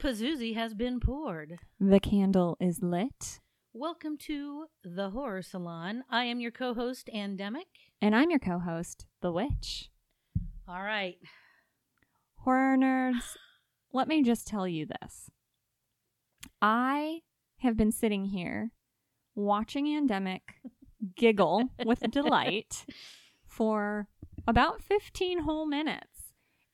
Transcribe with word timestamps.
The 0.00 0.08
Pazuzi 0.08 0.54
has 0.54 0.72
been 0.72 0.98
poured. 0.98 1.58
The 1.78 2.00
candle 2.00 2.56
is 2.58 2.82
lit. 2.82 3.40
Welcome 3.74 4.16
to 4.18 4.66
the 4.82 5.10
Horror 5.10 5.42
Salon. 5.42 6.04
I 6.08 6.24
am 6.24 6.40
your 6.40 6.50
co 6.50 6.72
host, 6.72 7.10
Andemic. 7.14 7.66
And 8.00 8.16
I'm 8.16 8.30
your 8.30 8.38
co 8.38 8.58
host, 8.58 9.06
The 9.20 9.30
Witch. 9.30 9.90
All 10.66 10.82
right. 10.82 11.16
Horror 12.36 12.78
nerds, 12.78 13.36
let 13.92 14.08
me 14.08 14.22
just 14.22 14.46
tell 14.46 14.66
you 14.66 14.86
this. 14.86 15.30
I 16.62 17.20
have 17.58 17.76
been 17.76 17.92
sitting 17.92 18.26
here 18.26 18.70
watching 19.34 19.86
Andemic 19.86 20.40
giggle 21.14 21.68
with 21.84 22.00
delight 22.10 22.86
for 23.46 24.08
about 24.46 24.82
15 24.82 25.40
whole 25.40 25.66
minutes 25.66 26.09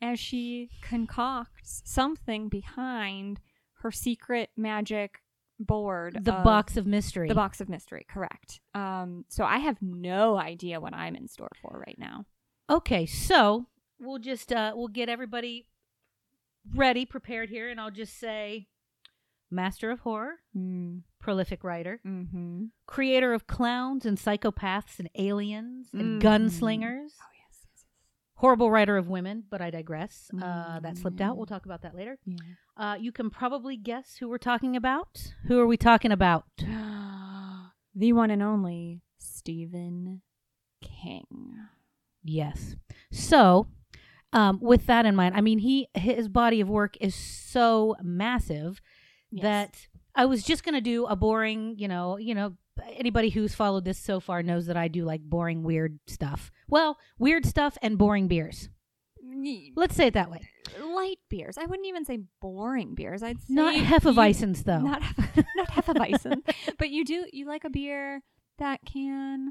as 0.07 0.19
she 0.21 0.71
concocts 0.83 1.83
something 1.85 2.49
behind 2.49 3.41
her 3.81 3.91
secret 3.91 4.51
magic 4.57 5.19
board. 5.61 6.19
The 6.25 6.35
of- 6.37 6.45
box 6.45 6.77
of 6.77 6.87
mystery. 6.87 7.29
The 7.29 7.35
box 7.35 7.61
of 7.61 7.69
mystery, 7.69 8.07
correct. 8.09 8.61
Um, 8.75 9.25
so 9.29 9.45
I 9.45 9.59
have 9.59 9.77
no 9.83 10.37
idea 10.39 10.81
what 10.81 10.95
I'm 10.95 11.15
in 11.17 11.29
store 11.29 11.53
for 11.61 11.83
right 11.87 11.99
now. 11.99 12.25
Okay, 12.71 13.07
so 13.07 13.67
we'll 13.99 14.19
just 14.19 14.53
uh 14.53 14.73
we'll 14.75 14.89
get 14.89 15.09
everybody 15.09 15.67
ready, 16.75 17.07
prepared 17.07 17.49
here, 17.49 17.71
and 17.71 17.81
I'll 17.81 17.91
just 17.93 18.19
say 18.19 18.67
Master 19.51 19.91
of 19.93 20.01
Horror, 20.01 20.41
Mm. 20.57 21.03
prolific 21.21 21.63
writer, 21.63 22.01
Mm-hmm. 22.05 22.65
creator 22.87 23.33
of 23.33 23.47
clowns 23.47 24.05
and 24.05 24.19
psychopaths 24.19 24.99
and 24.99 25.09
aliens 25.15 25.89
and 25.93 26.21
Mhm. 26.21 26.25
gunslingers. 26.25 27.13
Oh 27.23 27.36
Horrible 28.37 28.71
writer 28.71 28.97
of 28.97 29.09
women, 29.09 29.45
but 29.51 29.61
I 29.63 29.71
digress. 29.71 30.31
Uh, 30.43 30.79
that 30.81 30.99
slipped 30.99 31.21
out. 31.23 31.35
Mm. 31.35 31.37
We'll 31.39 31.47
talk 31.47 31.65
about 31.65 31.83
that 31.83 31.95
later. 31.97 32.19
yes. 32.27 32.41
Uh, 32.77 32.97
you 33.01 33.11
can 33.11 33.31
probably 33.31 33.77
guess 33.79 34.17
who 34.21 34.29
we're 34.29 34.37
talking 34.39 34.77
about. 34.77 35.33
Who 35.47 35.59
are 35.59 35.67
we 35.67 35.77
talking 35.77 36.13
about? 36.13 36.45
The 37.99 38.13
one 38.13 38.31
and 38.31 38.43
only 38.43 39.01
Stephen 39.19 40.21
King. 40.83 41.57
Yes. 42.23 42.77
So, 43.11 43.69
um, 44.35 44.59
with 44.61 44.85
that 44.85 45.07
in 45.07 45.17
mind, 45.17 45.35
I 45.35 45.41
mean, 45.41 45.61
he 45.61 45.89
his 45.95 46.29
body 46.29 46.61
of 46.61 46.69
work 46.69 46.97
is 47.01 47.15
so 47.15 47.97
massive 48.03 48.83
Yes. 49.31 49.43
that 49.43 49.87
I 50.15 50.27
was 50.27 50.43
just 50.45 50.63
gonna 50.63 50.83
do 50.83 51.07
a 51.07 51.17
boring, 51.17 51.77
you 51.79 51.89
know, 51.89 52.19
you 52.19 52.35
know, 52.35 52.53
anybody 52.95 53.31
who's 53.31 53.55
followed 53.55 53.85
this 53.85 53.99
so 53.99 54.21
far 54.21 54.43
knows 54.43 54.67
that 54.67 54.77
I 54.77 54.89
do 54.89 55.05
like 55.05 55.23
boring, 55.23 55.63
weird 55.63 55.99
stuff. 56.07 56.51
Well, 56.69 56.99
weird 57.19 57.47
stuff 57.47 57.77
and 57.83 57.97
boring 57.99 58.29
beers. 58.29 58.69
Let's 59.77 59.95
say 59.95 60.07
it 60.09 60.15
that 60.15 60.31
way. 60.31 60.41
light 60.83 61.19
beers. 61.29 61.59
I 61.59 61.67
wouldn't 61.67 61.87
even 61.87 62.05
say 62.05 62.21
boring 62.41 62.95
beers. 62.95 63.23
I'd 63.23 63.41
say 63.43 63.55
Not 63.55 63.77
you- 63.77 63.83
Hefeweizens, 63.83 64.65
though. 64.65 64.81
Not 64.81 65.03
not 65.57 65.69
Hefeweizen, 65.69 66.43
but 66.79 66.91
you 66.91 67.05
do 67.05 67.27
you 67.33 67.47
like 67.47 67.65
a 67.65 67.71
beer 67.71 68.23
that 68.59 68.81
can 68.87 69.51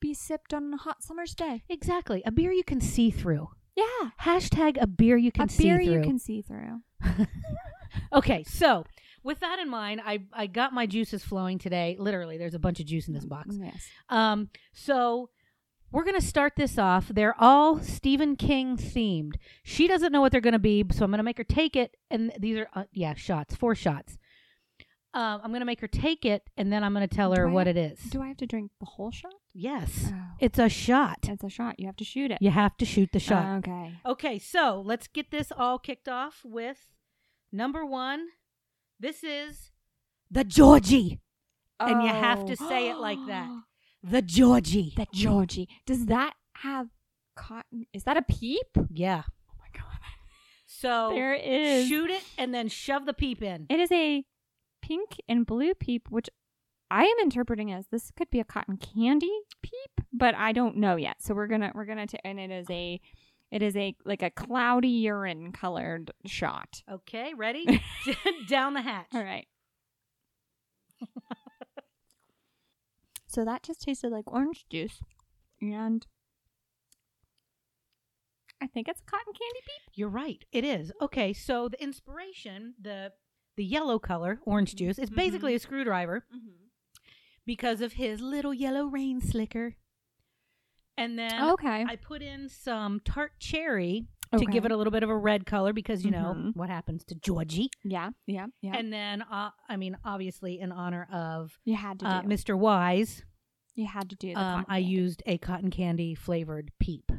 be 0.00 0.12
sipped 0.14 0.52
on 0.52 0.74
a 0.74 0.76
hot 0.76 1.02
summer's 1.02 1.34
day. 1.34 1.62
exactly. 1.68 2.22
A 2.26 2.30
beer 2.32 2.52
you 2.52 2.64
can 2.64 2.80
see 2.80 3.10
through. 3.10 3.48
Yeah, 3.76 4.10
Hashtag 4.22 4.76
a 4.80 4.86
beer 4.86 5.16
you 5.16 5.32
can 5.32 5.46
a 5.46 5.48
see 5.48 5.62
beer 5.64 5.76
through. 5.82 5.92
you 5.94 6.02
can 6.02 6.18
see 6.18 6.42
through. 6.42 6.80
okay, 8.12 8.44
so 8.44 8.84
with 9.24 9.40
that 9.40 9.58
in 9.58 9.68
mind, 9.68 10.00
I 10.04 10.22
I 10.32 10.46
got 10.46 10.72
my 10.72 10.86
juices 10.86 11.24
flowing 11.24 11.58
today. 11.58 11.96
Literally, 11.98 12.38
there's 12.38 12.54
a 12.54 12.58
bunch 12.58 12.80
of 12.80 12.86
juice 12.86 13.08
in 13.08 13.14
this 13.14 13.24
box. 13.24 13.56
Yes. 13.58 13.86
Um, 14.08 14.48
so 14.72 15.30
we're 15.90 16.04
gonna 16.04 16.20
start 16.22 16.54
this 16.56 16.78
off. 16.78 17.08
They're 17.08 17.34
all 17.38 17.78
Stephen 17.80 18.36
King 18.36 18.76
themed. 18.76 19.32
She 19.62 19.86
doesn't 19.86 20.10
know 20.12 20.20
what 20.20 20.32
they're 20.32 20.40
gonna 20.40 20.58
be, 20.58 20.84
so 20.92 21.04
I'm 21.04 21.10
gonna 21.10 21.22
make 21.22 21.38
her 21.38 21.44
take 21.44 21.76
it. 21.76 21.96
And 22.10 22.32
these 22.38 22.56
are 22.58 22.68
uh, 22.74 22.84
yeah 22.92 23.14
shots, 23.14 23.54
four 23.54 23.74
shots. 23.74 24.18
Um, 25.14 25.42
I'm 25.44 25.52
gonna 25.52 25.66
make 25.66 25.82
her 25.82 25.88
take 25.88 26.24
it, 26.24 26.42
and 26.56 26.72
then 26.72 26.82
I'm 26.82 26.94
gonna 26.94 27.06
tell 27.06 27.34
her 27.34 27.46
Do 27.46 27.52
what 27.52 27.66
have- 27.66 27.76
it 27.76 27.92
is. 27.92 27.98
Do 28.10 28.22
I 28.22 28.28
have 28.28 28.38
to 28.38 28.46
drink 28.46 28.70
the 28.80 28.86
whole 28.86 29.10
shot? 29.10 29.34
yes, 29.52 30.08
Oh. 30.10 30.22
it's 30.40 30.58
a 30.58 30.70
shot. 30.70 31.18
It's 31.28 31.44
a 31.44 31.50
shot. 31.50 31.78
You 31.78 31.84
have 31.84 31.96
to 31.96 32.04
shoot 32.04 32.30
it. 32.30 32.38
You 32.40 32.50
have 32.50 32.74
to 32.78 32.86
shoot 32.86 33.10
the 33.12 33.18
shot. 33.20 33.58
Okay. 33.58 33.92
Okay, 34.06 34.38
so 34.38 34.82
let's 34.82 35.08
get 35.08 35.30
this 35.30 35.52
all 35.54 35.78
kicked 35.78 36.08
off 36.08 36.40
with 36.42 36.78
number 37.52 37.84
one. 37.84 38.28
This 39.02 39.24
is 39.24 39.72
the 40.30 40.44
Georgie. 40.44 41.18
And 41.80 42.04
you 42.04 42.08
have 42.08 42.46
to 42.46 42.56
say 42.56 42.88
it 42.88 42.98
like 42.98 43.18
that. 43.26 43.48
Oh. 43.50 43.62
The 44.04 44.22
Georgie. 44.22 44.94
The 44.96 45.08
Georgie. 45.12 45.68
Does 45.84 46.06
that 46.06 46.34
have 46.58 46.86
cotton? 47.34 47.86
Is 47.92 48.04
that 48.04 48.16
a 48.16 48.22
peep? 48.22 48.68
Yeah. 48.88 49.24
Oh 49.26 49.54
my 49.58 49.66
god. 49.74 49.98
So 50.64 51.10
there 51.12 51.34
is. 51.34 51.88
shoot 51.88 52.10
it 52.10 52.22
and 52.38 52.54
then 52.54 52.68
shove 52.68 53.04
the 53.04 53.12
peep 53.12 53.42
in. 53.42 53.66
It 53.68 53.80
is 53.80 53.90
a 53.90 54.24
pink 54.82 55.16
and 55.28 55.44
blue 55.44 55.74
peep, 55.74 56.06
which 56.08 56.30
I 56.88 57.02
am 57.02 57.16
interpreting 57.22 57.72
as 57.72 57.88
this 57.88 58.12
could 58.16 58.30
be 58.30 58.38
a 58.38 58.44
cotton 58.44 58.76
candy 58.76 59.32
peep, 59.62 60.06
but 60.12 60.36
I 60.36 60.52
don't 60.52 60.76
know 60.76 60.94
yet. 60.94 61.16
So 61.20 61.34
we're 61.34 61.48
gonna 61.48 61.72
we're 61.74 61.86
gonna 61.86 62.06
ta- 62.06 62.18
and 62.24 62.38
it 62.38 62.52
is 62.52 62.70
a 62.70 63.00
it 63.52 63.60
is 63.62 63.76
a 63.76 63.94
like 64.04 64.22
a 64.22 64.30
cloudy 64.30 64.88
urine 64.88 65.52
colored 65.52 66.10
shot. 66.24 66.82
Okay, 66.90 67.34
ready? 67.34 67.82
Down 68.48 68.72
the 68.72 68.80
hatch. 68.80 69.08
All 69.14 69.22
right. 69.22 69.46
so 73.28 73.44
that 73.44 73.62
just 73.62 73.82
tasted 73.82 74.10
like 74.10 74.24
orange 74.26 74.64
juice, 74.70 75.00
and 75.60 76.06
I 78.60 78.68
think 78.68 78.88
it's 78.88 79.02
a 79.02 79.04
cotton 79.10 79.34
candy 79.34 79.60
peep. 79.66 79.92
You're 79.94 80.08
right. 80.08 80.42
It 80.50 80.64
is. 80.64 80.90
Okay, 81.02 81.34
so 81.34 81.68
the 81.68 81.82
inspiration, 81.82 82.72
the 82.80 83.12
the 83.58 83.64
yellow 83.64 83.98
color, 83.98 84.40
orange 84.46 84.74
juice, 84.76 84.98
is 84.98 85.10
basically 85.10 85.50
mm-hmm. 85.52 85.56
a 85.56 85.60
screwdriver 85.60 86.24
mm-hmm. 86.34 86.68
because 87.44 87.82
of 87.82 87.92
his 87.94 88.22
little 88.22 88.54
yellow 88.54 88.86
rain 88.86 89.20
slicker. 89.20 89.76
And 90.96 91.18
then 91.18 91.40
Okay. 91.50 91.84
I 91.88 91.96
put 91.96 92.22
in 92.22 92.48
some 92.48 93.00
tart 93.04 93.32
cherry 93.38 94.06
to 94.36 94.46
give 94.46 94.64
it 94.64 94.70
a 94.70 94.76
little 94.76 94.90
bit 94.90 95.02
of 95.02 95.10
a 95.10 95.16
red 95.16 95.44
color 95.46 95.72
because 95.74 96.04
you 96.04 96.10
know 96.10 96.34
Mhm. 96.34 96.56
what 96.56 96.70
happens 96.70 97.04
to 97.04 97.14
Georgie. 97.14 97.68
yeah, 97.84 98.10
yeah, 98.26 98.46
yeah. 98.62 98.74
And 98.76 98.90
then, 98.92 99.20
uh, 99.22 99.50
I 99.68 99.76
mean, 99.76 99.96
obviously, 100.04 100.58
in 100.58 100.72
honor 100.72 101.04
of 101.12 101.58
you 101.64 101.74
had 101.76 101.98
to 102.00 102.04
do. 102.06 102.10
uh, 102.10 102.22
Mr. 102.22 102.58
Wise, 102.58 103.24
you 103.74 103.86
had 103.86 104.08
to 104.10 104.16
do. 104.16 104.34
Um, 104.34 104.64
I 104.68 104.78
used 104.78 105.22
a 105.26 105.36
cotton 105.38 105.70
candy 105.70 106.14
flavored 106.14 106.72
peep. 106.78 107.10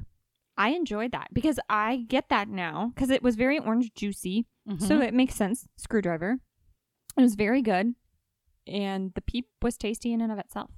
I 0.57 0.69
enjoyed 0.69 1.11
that 1.11 1.29
because 1.33 1.59
I 1.69 2.05
get 2.07 2.29
that 2.29 2.47
now 2.47 2.91
because 2.95 3.09
it 3.09 3.21
was 3.23 3.35
very 3.35 3.57
orange 3.59 3.93
juicy. 3.95 4.45
So 4.77 4.99
Mhm. 4.99 5.03
it 5.07 5.13
makes 5.13 5.35
sense. 5.35 5.67
Screwdriver. 5.77 6.39
It 7.17 7.21
was 7.21 7.35
very 7.35 7.61
good. 7.61 7.95
And 8.65 9.13
the 9.13 9.21
peep 9.21 9.49
was 9.61 9.77
tasty 9.77 10.13
in 10.13 10.21
and 10.21 10.31
of 10.31 10.37
itself. 10.39 10.71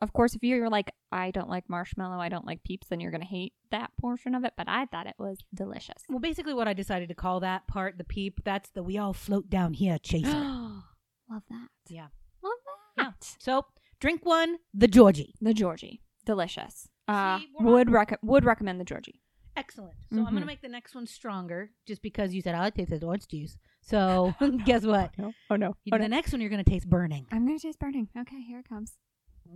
Of 0.00 0.12
course, 0.12 0.34
if 0.34 0.42
you're 0.42 0.68
like, 0.70 0.92
I 1.10 1.30
don't 1.32 1.48
like 1.50 1.68
marshmallow, 1.68 2.20
I 2.20 2.28
don't 2.28 2.46
like 2.46 2.62
peeps, 2.62 2.86
then 2.88 3.00
you're 3.00 3.10
going 3.10 3.20
to 3.22 3.26
hate 3.26 3.52
that 3.72 3.90
portion 4.00 4.34
of 4.34 4.44
it. 4.44 4.52
But 4.56 4.68
I 4.68 4.86
thought 4.86 5.06
it 5.08 5.16
was 5.18 5.38
delicious. 5.52 6.02
well, 6.08 6.20
basically, 6.20 6.54
what 6.54 6.68
I 6.68 6.72
decided 6.72 7.08
to 7.08 7.14
call 7.14 7.40
that 7.40 7.66
part 7.66 7.98
the 7.98 8.04
peep. 8.04 8.40
That's 8.44 8.70
the 8.70 8.82
we 8.82 8.96
all 8.98 9.12
float 9.12 9.50
down 9.50 9.72
here 9.74 9.98
chaser. 9.98 10.28
Love 11.30 11.42
that. 11.50 11.68
Yeah. 11.88 12.06
Love 12.42 12.52
Yeah. 12.96 13.04
that. 13.04 13.34
so 13.38 13.66
drink 14.00 14.24
one, 14.24 14.58
the 14.72 14.88
Georgie. 14.88 15.34
The 15.40 15.52
Georgie. 15.54 16.00
Delicious. 16.24 16.88
Uh, 17.08 17.38
See, 17.38 17.48
would, 17.60 17.90
rec- 17.90 18.18
would 18.22 18.44
recommend 18.44 18.78
the 18.80 18.84
Georgie. 18.84 19.20
Excellent. 19.56 19.94
So 20.12 20.18
I'm 20.20 20.26
Mhm. 20.26 20.32
gonna 20.34 20.46
make 20.46 20.62
the 20.62 20.68
next 20.68 20.94
one 20.94 21.06
stronger, 21.06 21.70
just 21.86 22.00
because 22.02 22.32
you 22.32 22.40
said 22.42 22.54
I 22.54 22.70
taste 22.70 22.90
the 22.90 23.04
orange 23.04 23.26
juice. 23.26 23.56
So 23.82 24.34
guess 24.64 24.84
what? 24.84 25.10
Oh, 25.18 25.22
No. 25.24 25.32
Oh, 25.50 25.56
no. 25.56 25.74
The 25.90 26.08
next 26.08 26.30
one 26.32 26.40
you're 26.40 26.50
gonna 26.50 26.62
taste 26.62 26.88
burning. 26.88 27.26
I'm 27.32 27.44
going 27.46 27.58
to 27.58 27.66
taste 27.66 27.78
burning. 27.80 28.08
Okay, 28.16 28.40
here 28.42 28.60
it 28.60 28.68
comes. 28.68 28.92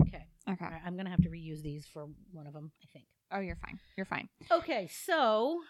Okay. 0.00 0.26
Okay. 0.50 0.64
Right, 0.64 0.80
I'm 0.84 0.96
gonna 0.96 1.10
have 1.10 1.22
to 1.22 1.28
reuse 1.30 1.62
these 1.62 1.86
for 1.86 2.08
one 2.32 2.46
of 2.46 2.52
them, 2.52 2.72
I 2.82 2.86
think. 2.92 3.04
Oh, 3.30 3.40
you're 3.40 3.56
fine. 3.56 3.78
You're 3.96 4.06
fine. 4.06 4.28
Okay, 4.50 4.88
so 4.90 5.60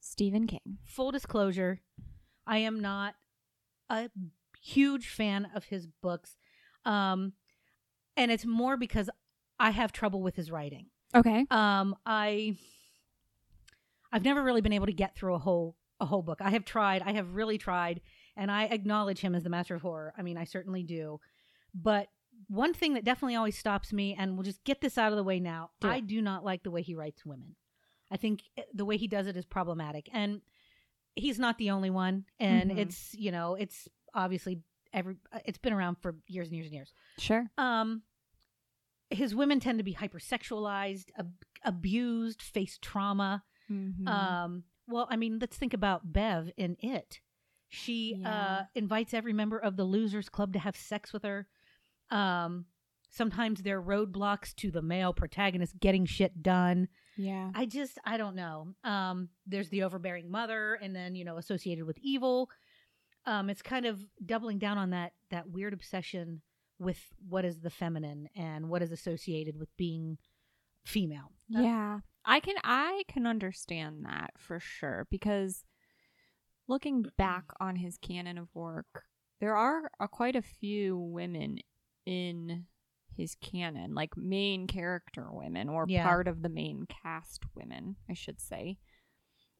Stephen 0.00 0.46
King. 0.46 0.78
full 0.84 1.10
disclosure, 1.12 1.80
I 2.46 2.58
am 2.58 2.80
not 2.80 3.14
a 3.88 4.10
huge 4.60 5.08
fan 5.08 5.48
of 5.54 5.64
his 5.64 5.86
books. 5.86 6.36
Um 6.84 7.32
and 8.16 8.30
it's 8.30 8.44
more 8.44 8.76
because 8.76 9.08
I 9.58 9.70
have 9.70 9.92
trouble 9.92 10.22
with 10.22 10.36
his 10.36 10.50
writing. 10.50 10.86
Okay. 11.14 11.46
Um 11.50 11.96
I 12.04 12.56
I've 14.12 14.24
never 14.24 14.42
really 14.42 14.60
been 14.60 14.72
able 14.74 14.86
to 14.86 14.92
get 14.92 15.14
through 15.16 15.34
a 15.34 15.38
whole 15.38 15.76
a 16.00 16.06
whole 16.06 16.22
book. 16.22 16.40
I 16.42 16.50
have 16.50 16.64
tried. 16.64 17.02
I 17.02 17.12
have 17.12 17.34
really 17.34 17.58
tried 17.58 18.00
and 18.36 18.50
I 18.50 18.64
acknowledge 18.64 19.20
him 19.20 19.34
as 19.34 19.42
the 19.44 19.50
master 19.50 19.74
of 19.74 19.82
horror. 19.82 20.12
I 20.18 20.22
mean, 20.22 20.36
I 20.36 20.44
certainly 20.44 20.82
do. 20.82 21.20
But 21.74 22.08
one 22.48 22.74
thing 22.74 22.94
that 22.94 23.04
definitely 23.04 23.36
always 23.36 23.56
stops 23.58 23.92
me 23.92 24.14
and 24.18 24.34
we'll 24.34 24.42
just 24.44 24.62
get 24.64 24.80
this 24.80 24.98
out 24.98 25.12
of 25.12 25.16
the 25.16 25.24
way 25.24 25.40
now. 25.40 25.70
Do 25.80 25.88
it. 25.88 25.92
I 25.92 26.00
do 26.00 26.20
not 26.22 26.44
like 26.44 26.62
the 26.62 26.70
way 26.70 26.82
he 26.82 26.94
writes 26.94 27.24
women. 27.24 27.56
I 28.10 28.16
think 28.16 28.42
eh, 28.56 28.62
the 28.74 28.84
way 28.84 28.96
he 28.96 29.08
does 29.08 29.26
it 29.26 29.36
is 29.36 29.44
problematic. 29.46 30.08
And 30.12 30.40
he's 31.14 31.38
not 31.38 31.58
the 31.58 31.70
only 31.70 31.90
one 31.90 32.24
and 32.40 32.70
Mhm. 32.70 32.78
it's, 32.78 33.14
you 33.14 33.30
know, 33.32 33.54
it's 33.54 33.88
obviously 34.14 34.60
every 34.92 35.16
uh, 35.32 35.38
it's 35.44 35.58
been 35.58 35.72
around 35.72 35.96
for 36.02 36.16
years 36.26 36.48
and 36.48 36.56
years 36.56 36.66
and 36.66 36.74
years. 36.74 36.92
Sure. 37.18 37.50
Um 37.58 38.02
his 39.10 39.34
women 39.34 39.60
tend 39.60 39.78
to 39.78 39.84
be 39.84 39.94
hypersexualized, 39.94 41.10
ab- 41.18 41.44
abused, 41.64 42.40
face 42.40 42.78
trauma. 42.80 43.44
Mm-hmm. 43.70 44.08
Um, 44.08 44.64
well, 44.88 45.06
I 45.10 45.16
mean, 45.16 45.38
let's 45.38 45.56
think 45.58 45.74
about 45.74 46.12
Bev 46.12 46.50
in 46.56 46.76
It. 46.80 47.20
She 47.68 48.22
uh, 48.24 48.62
invites 48.74 49.12
every 49.14 49.32
member 49.32 49.58
of 49.58 49.76
the 49.76 49.84
Losers 49.84 50.28
Club 50.28 50.52
to 50.54 50.58
have 50.58 50.76
sex 50.76 51.12
with 51.12 51.22
her. 51.24 51.46
Um, 52.12 52.66
sometimes 53.10 53.62
there 53.62 53.78
are 53.78 53.82
roadblocks 53.82 54.54
to 54.56 54.70
the 54.70 54.82
male 54.82 55.12
protagonist 55.12 55.78
getting 55.80 56.04
shit 56.06 56.42
done. 56.42 56.88
Yeah. 57.16 57.50
I 57.54 57.66
just, 57.66 57.98
I 58.04 58.16
don't 58.16 58.36
know. 58.36 58.68
Um, 58.84 59.28
there's 59.46 59.68
the 59.68 59.82
overbearing 59.82 60.30
mother, 60.30 60.78
and 60.80 60.94
then 60.94 61.14
you 61.14 61.24
know, 61.24 61.36
associated 61.38 61.84
with 61.84 61.98
evil. 62.00 62.50
Um, 63.26 63.50
it's 63.50 63.62
kind 63.62 63.86
of 63.86 64.04
doubling 64.24 64.58
down 64.58 64.78
on 64.78 64.90
that 64.90 65.12
that 65.30 65.48
weird 65.50 65.72
obsession 65.72 66.42
with 66.78 66.98
what 67.28 67.44
is 67.44 67.60
the 67.60 67.70
feminine 67.70 68.28
and 68.34 68.68
what 68.68 68.82
is 68.82 68.90
associated 68.90 69.56
with 69.56 69.68
being 69.76 70.18
female. 70.84 71.30
Uh, 71.56 71.60
Yeah. 71.62 71.98
I 72.24 72.40
can 72.40 72.56
I 72.64 73.04
can 73.08 73.26
understand 73.26 74.04
that 74.04 74.30
for 74.36 74.58
sure 74.60 75.06
because 75.10 75.64
looking 76.68 77.04
back 77.18 77.44
on 77.60 77.76
his 77.76 77.98
canon 77.98 78.38
of 78.38 78.48
work, 78.54 79.04
there 79.40 79.56
are 79.56 79.90
uh, 80.00 80.06
quite 80.06 80.36
a 80.36 80.42
few 80.42 80.96
women 80.96 81.58
in 82.06 82.66
his 83.16 83.34
canon, 83.36 83.94
like 83.94 84.16
main 84.16 84.66
character 84.66 85.26
women 85.30 85.68
or 85.68 85.84
Yeah. 85.88 86.04
part 86.06 86.26
of 86.28 86.42
the 86.42 86.48
main 86.48 86.86
cast 86.86 87.44
women, 87.54 87.96
I 88.08 88.14
should 88.14 88.40
say. 88.40 88.78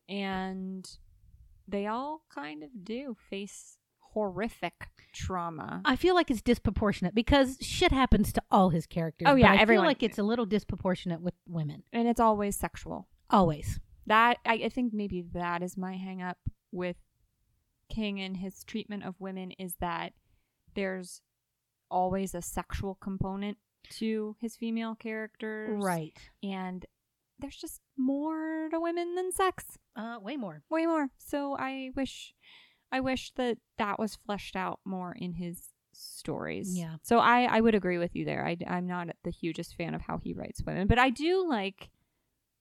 And 0.08 0.88
they 1.68 1.86
all 1.86 2.24
kind 2.34 2.62
of 2.62 2.70
do 2.84 3.16
face 3.30 3.78
horrific 4.14 4.88
trauma. 5.14 5.80
I 5.84 5.96
feel 5.96 6.14
like 6.14 6.30
it's 6.30 6.42
disproportionate 6.42 7.14
because 7.14 7.56
shit 7.60 7.92
happens 7.92 8.32
to 8.34 8.42
all 8.50 8.70
his 8.70 8.86
characters. 8.86 9.26
Oh, 9.30 9.34
yeah, 9.36 9.52
I 9.52 9.56
everyone- 9.56 9.84
feel 9.84 9.88
like 9.90 10.02
it's 10.02 10.18
a 10.18 10.22
little 10.22 10.46
disproportionate 10.46 11.20
with 11.20 11.34
women. 11.46 11.82
and 11.92 12.08
it's 12.08 12.20
always 12.20 12.56
sexual. 12.56 13.08
Always. 13.30 13.80
that 14.06 14.38
I, 14.44 14.54
I 14.64 14.68
think 14.68 14.92
maybe 14.92 15.22
that 15.32 15.62
is 15.62 15.76
my 15.76 15.96
hang 15.96 16.20
up 16.20 16.38
with 16.72 16.96
King 17.88 18.20
and 18.20 18.36
his 18.38 18.64
treatment 18.64 19.04
of 19.04 19.14
women 19.20 19.52
is 19.52 19.76
that 19.76 20.12
there's 20.74 21.22
always 21.92 22.34
a 22.34 22.42
sexual 22.42 22.96
component 22.96 23.58
to 23.90 24.36
his 24.40 24.56
female 24.56 24.94
characters. 24.94 25.82
Right. 25.82 26.16
And 26.42 26.84
there's 27.38 27.56
just 27.56 27.80
more 27.96 28.68
to 28.70 28.80
women 28.80 29.14
than 29.14 29.32
sex. 29.32 29.78
Uh, 29.96 30.18
way 30.20 30.36
more. 30.36 30.62
Way 30.70 30.86
more. 30.86 31.08
So 31.18 31.56
I 31.58 31.90
wish 31.96 32.34
I 32.90 33.00
wish 33.00 33.32
that 33.36 33.58
that 33.78 33.98
was 33.98 34.16
fleshed 34.26 34.56
out 34.56 34.80
more 34.84 35.12
in 35.18 35.34
his 35.34 35.68
stories. 35.92 36.76
Yeah. 36.76 36.96
So 37.02 37.18
I 37.18 37.44
I 37.44 37.60
would 37.60 37.74
agree 37.74 37.98
with 37.98 38.14
you 38.14 38.24
there. 38.24 38.46
I 38.46 38.56
I'm 38.66 38.86
not 38.86 39.08
the 39.24 39.30
hugest 39.30 39.76
fan 39.76 39.94
of 39.94 40.02
how 40.02 40.18
he 40.18 40.32
writes 40.32 40.62
women, 40.64 40.86
but 40.86 40.98
I 40.98 41.10
do 41.10 41.46
like 41.48 41.90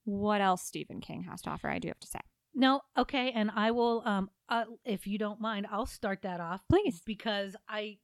what 0.03 0.41
else 0.41 0.63
Stephen 0.63 0.99
King 0.99 1.23
has 1.23 1.41
to 1.43 1.51
offer. 1.51 1.69
I 1.69 1.79
do 1.79 1.87
have 1.89 1.99
to 1.99 2.07
say. 2.07 2.19
No, 2.53 2.81
okay, 2.97 3.31
and 3.31 3.49
I 3.55 3.71
will. 3.71 4.03
Um, 4.05 4.29
uh, 4.49 4.65
if 4.83 5.07
you 5.07 5.17
don't 5.17 5.39
mind, 5.39 5.67
I'll 5.71 5.85
start 5.85 6.23
that 6.23 6.41
off, 6.41 6.61
Please. 6.69 7.01
because 7.05 7.55
I, 7.69 7.99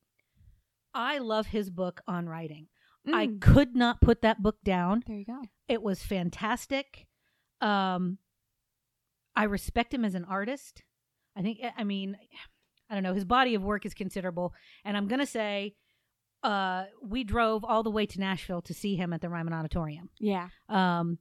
I 0.93 1.17
love 1.19 1.47
his 1.47 1.69
book 1.69 2.01
on 2.07 2.27
writing. 2.27 2.67
I 3.07 3.27
Mm. 3.27 3.39
could 3.41 3.75
not 3.75 4.01
put 4.01 4.21
that 4.21 4.41
book 4.41 4.57
down. 4.63 5.03
There 5.07 5.15
you 5.17 5.25
go. 5.25 5.41
It 5.67 5.81
was 5.81 6.03
fantastic. 6.03 7.07
Um, 7.61 8.17
I 9.35 9.43
respect 9.43 9.93
him 9.93 10.03
as 10.03 10.15
an 10.15 10.25
artist. 10.25 10.83
I 11.35 11.41
think. 11.41 11.59
I 11.77 11.83
mean, 11.83 12.17
I 12.89 12.93
don't 12.95 13.03
know. 13.03 13.13
His 13.13 13.25
body 13.25 13.53
of 13.55 13.63
work 13.63 13.85
is 13.85 13.93
considerable, 13.93 14.53
and 14.83 14.97
I'm 14.97 15.07
gonna 15.07 15.25
say, 15.27 15.75
uh, 16.43 16.85
we 17.01 17.23
drove 17.23 17.63
all 17.63 17.83
the 17.83 17.91
way 17.91 18.05
to 18.07 18.19
Nashville 18.19 18.61
to 18.63 18.73
see 18.73 18.95
him 18.95 19.13
at 19.13 19.21
the 19.21 19.29
Ryman 19.29 19.53
Auditorium. 19.53 20.09
Yeah. 20.19 20.49
Um, 20.67 21.19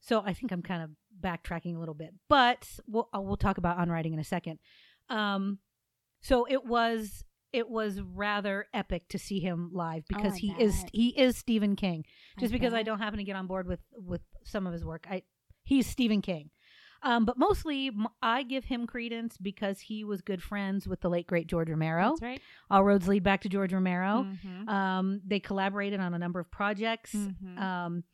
so 0.00 0.22
I 0.24 0.32
think 0.32 0.52
I'm 0.52 0.62
kind 0.62 0.82
of 0.82 0.90
backtracking 1.20 1.76
a 1.76 1.78
little 1.78 1.94
bit, 1.94 2.14
but 2.28 2.66
we'll 2.86 3.08
we'll 3.14 3.36
talk 3.36 3.58
about 3.58 3.78
on 3.78 3.90
writing 3.90 4.14
in 4.14 4.18
a 4.18 4.24
second. 4.24 4.58
Um, 5.10 5.58
so 6.20 6.46
it 6.48 6.64
was 6.64 7.24
it 7.52 7.68
was 7.68 8.00
rather 8.00 8.66
epic 8.74 9.08
to 9.08 9.18
see 9.18 9.40
him 9.40 9.70
live 9.72 10.04
because 10.08 10.32
Oh, 10.32 10.36
I 10.36 10.38
he 10.38 10.54
is 10.58 10.84
he 10.92 11.08
is 11.08 11.36
Stephen 11.36 11.76
King. 11.76 12.04
Just 12.38 12.52
because 12.52 12.74
I 12.74 12.82
don't 12.82 12.98
happen 12.98 13.18
to 13.18 13.24
get 13.24 13.36
on 13.36 13.46
board 13.46 13.66
with 13.66 13.80
with 13.96 14.20
some 14.44 14.66
of 14.66 14.72
his 14.72 14.84
work, 14.84 15.06
I 15.10 15.22
he's 15.64 15.86
Stephen 15.86 16.20
King. 16.22 16.50
Um, 17.00 17.24
but 17.24 17.38
mostly 17.38 17.86
m- 17.88 18.08
I 18.20 18.42
give 18.42 18.64
him 18.64 18.86
credence 18.86 19.36
because 19.38 19.78
he 19.78 20.02
was 20.02 20.20
good 20.20 20.42
friends 20.42 20.88
with 20.88 21.00
the 21.00 21.08
late 21.08 21.28
great 21.28 21.46
George 21.46 21.70
Romero. 21.70 22.08
That's 22.10 22.22
right. 22.22 22.40
All 22.70 22.82
roads 22.82 23.06
lead 23.06 23.22
back 23.22 23.42
to 23.42 23.48
George 23.48 23.72
Romero. 23.72 24.26
Mhm. 24.44 24.68
Um, 24.68 25.20
they 25.24 25.38
collaborated 25.38 26.00
on 26.00 26.12
a 26.12 26.18
number 26.18 26.40
of 26.40 26.50
projects. 26.50 27.14
Mhm. 27.14 27.56
Um, 27.58 28.04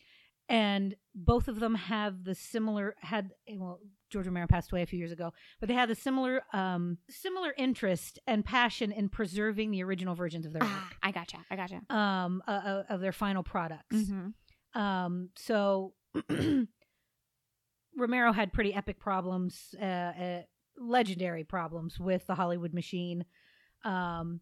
and 0.51 0.95
both 1.15 1.49
of 1.49 1.61
them 1.61 1.75
have 1.75 2.25
the 2.25 2.35
similar 2.35 2.95
had 3.01 3.31
well 3.57 3.81
George 4.15 4.27
Romero 4.27 4.47
passed 4.47 4.71
away 4.73 4.81
a 4.83 4.87
few 4.87 4.99
years 4.99 5.11
ago, 5.13 5.33
but 5.61 5.69
they 5.69 5.75
had 5.75 5.89
the 5.91 5.95
similar 5.97 6.43
um 6.53 6.99
similar 7.11 7.53
interest 7.59 8.21
and 8.27 8.45
passion 8.45 8.93
in 8.93 9.09
preserving 9.09 9.73
the 9.73 9.83
original 9.83 10.15
versions 10.15 10.47
of 10.47 10.53
their 10.53 10.63
Ah, 10.63 10.89
I 11.03 11.11
gotcha. 11.11 11.39
I 11.51 11.57
gotcha. 11.57 11.81
work, 11.91 11.97
um 11.97 12.43
uh, 12.47 12.51
uh, 12.51 12.83
of 12.89 13.01
their 13.01 13.13
final 13.13 13.43
products. 13.43 13.97
Mm-hmm. 13.97 14.81
Um, 14.81 15.31
so 15.37 15.95
Romero 17.97 18.33
had 18.33 18.53
pretty 18.53 18.75
epic 18.75 18.99
problems, 18.99 19.75
uh, 19.81 19.85
uh, 19.85 20.43
legendary 20.79 21.45
problems 21.45 21.99
with 21.99 22.27
the 22.27 22.35
Hollywood 22.35 22.75
machine. 22.75 23.25
Um, 23.85 24.41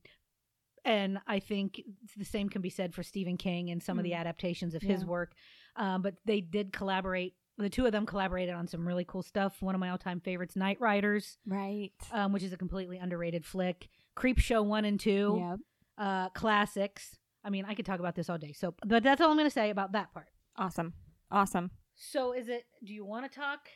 and 0.85 1.19
I 1.27 1.39
think 1.39 1.81
the 2.17 2.25
same 2.25 2.49
can 2.49 2.63
be 2.63 2.71
said 2.71 2.95
for 2.95 3.03
Stephen 3.03 3.37
King 3.37 3.71
and 3.71 3.83
some 3.83 3.99
of 3.99 4.05
the 4.05 4.13
Mm. 4.13 4.19
adaptations 4.21 4.75
of 4.75 4.83
his 4.83 5.05
work. 5.05 5.33
Um, 5.77 6.03
but 6.03 6.15
they 6.25 6.41
did 6.41 6.73
collaborate. 6.73 7.35
The 7.59 7.69
two 7.71 7.85
of 7.87 7.93
them 7.93 8.07
collaborated 8.07 8.55
on 8.55 8.67
some 8.67 8.87
really 8.89 9.05
cool 9.05 9.23
stuff. 9.23 9.61
One 9.61 9.75
of 9.75 9.81
my 9.81 9.91
all-time 9.91 10.21
favorites, 10.21 10.55
Knightriders, 10.55 11.37
Right. 11.47 11.93
um, 12.11 12.33
which 12.33 12.43
is 12.43 12.53
a 12.53 12.57
completely 12.57 12.97
underrated 12.99 13.45
flick. 13.45 13.89
Creepshow 14.17 14.65
one 14.65 14.85
and 14.85 14.99
two, 14.99 15.37
Yep. 15.39 15.59
uh, 15.99 16.29
classics. 16.31 17.19
I 17.45 17.51
mean, 17.51 17.65
I 17.67 17.75
could 17.75 17.85
talk 17.87 18.01
about 18.01 18.15
this 18.15 18.31
all 18.31 18.39
day. 18.39 18.53
So, 18.53 18.75
but 18.87 19.03
that's 19.03 19.21
all 19.21 19.31
I'm 19.31 19.37
going 19.37 19.47
to 19.47 19.51
say 19.51 19.71
about 19.71 19.93
that 19.93 20.13
part. 20.13 20.29
Awesome. 20.57 20.95
Awesome. 21.31 21.71
So 21.95 22.33
is 22.33 22.49
it? 22.49 22.65
Do 22.85 22.93
you 22.95 23.05
want 23.05 23.31
to 23.31 23.39
talk? 23.39 23.69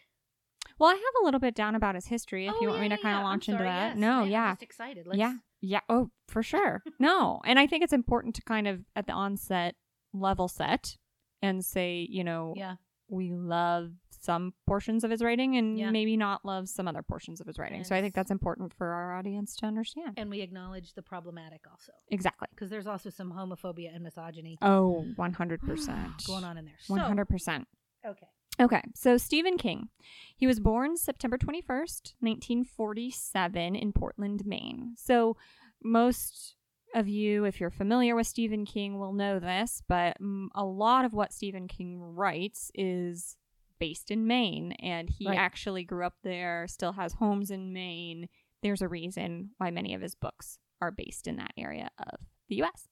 Well, 0.78 0.90
I 0.90 0.94
have 0.94 1.22
a 1.22 1.24
little 1.24 1.40
bit 1.40 1.54
down 1.54 1.74
about 1.74 1.94
his 1.94 2.06
history 2.06 2.46
if 2.46 2.54
Oh, 2.56 2.60
you 2.60 2.68
want 2.68 2.80
me 2.80 2.88
yeah, 2.88 2.96
to 2.96 3.02
kind 3.02 3.14
of 3.14 3.20
I'm 3.20 3.24
launch 3.24 3.48
into 3.48 3.62
that. 3.62 3.88
yes. 3.90 3.96
No, 3.98 4.20
Man, 4.22 4.30
yeah. 4.30 4.44
I'm 4.46 4.52
just 4.54 4.62
excited. 4.62 5.06
Let's, 5.06 5.18
Yeah. 5.18 5.34
Yeah. 5.60 5.80
Oh, 5.88 6.10
for 6.28 6.42
sure. 6.52 6.82
no. 6.98 7.40
And 7.44 7.58
I 7.58 7.66
think 7.66 7.84
it's 7.84 7.92
important 7.92 8.34
to 8.36 8.42
kind 8.42 8.66
of 8.66 8.80
at 8.94 9.06
the 9.06 9.12
onset 9.12 9.74
level 10.12 10.48
set 10.48 10.96
and 11.42 11.64
say, 11.64 12.06
you 12.10 12.24
know, 12.24 12.54
Yeah. 12.56 12.76
We 13.08 13.32
love 13.32 13.92
some 14.10 14.52
portions 14.66 15.04
of 15.04 15.10
his 15.10 15.22
writing 15.22 15.56
and 15.56 15.78
Yeah. 15.78 15.90
maybe 15.90 16.16
not 16.16 16.44
love 16.44 16.68
some 16.68 16.88
other 16.88 17.02
portions 17.02 17.40
of 17.40 17.46
his 17.46 17.58
writing. 17.58 17.84
so 17.84 17.94
I 17.94 18.00
think 18.00 18.12
that's 18.14 18.30
important 18.32 18.72
for 18.74 18.88
our 18.88 19.16
audience 19.16 19.54
to 19.56 19.66
understand. 19.66 20.14
And 20.16 20.28
we 20.30 20.40
acknowledge 20.40 20.94
the 20.94 21.02
problematic 21.02 21.60
also, 21.70 21.92
Exactly. 22.08 22.48
because 22.50 22.68
there's 22.70 22.86
also 22.88 23.08
some 23.10 23.32
homophobia 23.32 23.94
and 23.94 24.02
misogyny 24.02 24.58
Oh, 24.62 25.04
100%. 25.18 26.26
going 26.26 26.42
on 26.44 26.58
in 26.58 26.64
there. 26.64 26.74
100%. 26.88 27.66
Okay. 28.04 28.26
Okay, 28.58 28.80
so 28.94 29.16
Stephen 29.18 29.58
King. 29.58 29.90
He 30.34 30.46
was 30.46 30.58
born 30.60 30.96
September 30.96 31.36
21st, 31.36 32.14
1947, 32.20 33.76
in 33.76 33.92
Portland, 33.92 34.44
Maine. 34.46 34.94
So, 34.96 35.36
most 35.82 36.55
of 36.96 37.06
you, 37.08 37.44
if 37.44 37.60
you're 37.60 37.70
familiar 37.70 38.14
with 38.16 38.26
Stephen 38.26 38.64
King, 38.64 38.98
will 38.98 39.12
know 39.12 39.38
this, 39.38 39.82
but 39.88 40.16
mm, 40.20 40.48
a 40.54 40.64
lot 40.64 41.04
of 41.04 41.12
what 41.12 41.32
Stephen 41.32 41.68
King 41.68 41.98
writes 42.00 42.70
is 42.74 43.36
based 43.78 44.10
in 44.10 44.26
Maine, 44.26 44.72
and 44.72 45.08
he 45.10 45.28
Right. 45.28 45.38
actually 45.38 45.84
grew 45.84 46.04
up 46.06 46.16
there, 46.22 46.66
still 46.68 46.92
has 46.92 47.12
homes 47.14 47.50
in 47.50 47.72
Maine. 47.72 48.28
There's 48.62 48.82
a 48.82 48.88
reason 48.88 49.50
why 49.58 49.70
many 49.70 49.92
of 49.94 50.00
his 50.00 50.14
books 50.14 50.58
are 50.80 50.90
based 50.90 51.26
in 51.26 51.36
that 51.36 51.52
area 51.56 51.90
of 51.98 52.20
the 52.48 52.56
U.S. 52.56 52.88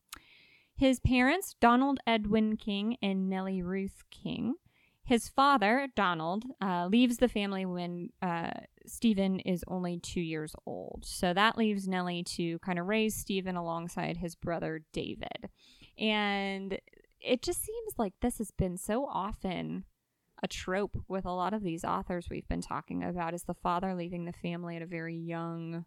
His 0.77 1.01
parents, 1.01 1.55
Donald 1.61 1.99
Edwin 2.07 2.57
King 2.57 2.97
and 3.01 3.29
Nellie 3.31 3.63
Ruth 3.63 4.03
King, 4.11 4.55
his 5.05 5.29
father, 5.29 5.89
Donald, 5.95 6.45
uh, 6.63 6.87
leaves 6.87 7.19
the 7.19 7.29
family 7.29 7.67
when 7.67 8.09
uh, 8.23 8.51
Stephen 8.87 9.39
is 9.41 9.63
only 9.69 9.99
two 9.99 10.21
years 10.21 10.55
old. 10.67 11.05
So 11.05 11.35
that 11.35 11.59
leaves 11.59 11.87
Nellie 11.87 12.25
to 12.37 12.59
kind 12.61 12.79
of 12.79 12.87
raise 12.87 13.15
Stephen 13.15 13.55
alongside 13.57 14.17
his 14.17 14.35
brother, 14.35 14.83
David. 14.93 15.51
And 15.99 16.79
it 17.21 17.43
just 17.43 17.63
seems 17.63 17.93
like 17.99 18.15
this 18.21 18.39
has 18.39 18.51
been 18.51 18.77
so 18.79 19.07
often 19.07 19.85
a 20.43 20.49
trope 20.49 20.97
with 21.09 21.25
a 21.25 21.31
lot 21.33 21.55
of 21.55 21.63
these 21.63 21.85
authors 21.85 22.29
we've 22.29 22.49
been 22.49 22.61
talking 22.61 23.03
about 23.05 23.35
is 23.35 23.45
the 23.45 23.55
father 23.55 23.95
leaving 23.95 24.25
the 24.25 24.33
family 24.33 24.77
at 24.77 24.83
a 24.83 24.87
very 24.87 25.17
young 25.17 25.85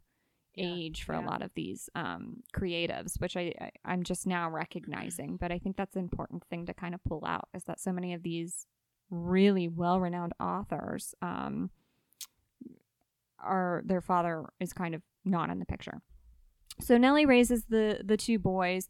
Yeah, 0.55 0.73
age 0.73 1.03
for 1.03 1.13
yeah. 1.13 1.21
a 1.21 1.25
lot 1.25 1.41
of 1.41 1.51
these 1.55 1.89
um, 1.95 2.43
creatives, 2.55 3.19
which 3.19 3.35
I, 3.35 3.53
I 3.59 3.71
I'm 3.85 4.03
just 4.03 4.25
now 4.25 4.49
recognizing. 4.49 5.37
But 5.41 5.51
I 5.51 5.59
think 5.59 5.75
that's 5.75 5.95
an 5.95 6.01
important 6.01 6.43
thing 6.49 6.65
to 6.67 6.73
kind 6.73 6.95
of 6.95 7.03
pull 7.03 7.23
out 7.25 7.49
is 7.53 7.65
that 7.65 7.79
so 7.79 7.91
many 7.91 8.13
of 8.13 8.23
these 8.23 8.65
really 9.09 9.67
well-renowned 9.67 10.33
authors 10.39 11.15
um, 11.21 11.69
are 13.39 13.81
their 13.85 14.01
father 14.01 14.45
is 14.59 14.73
kind 14.73 14.95
of 14.95 15.01
not 15.23 15.49
in 15.49 15.59
the 15.59 15.65
picture. 15.65 16.01
So 16.79 16.97
Nellie 16.97 17.25
raises 17.25 17.65
the 17.65 18.01
the 18.03 18.17
two 18.17 18.39
boys. 18.39 18.87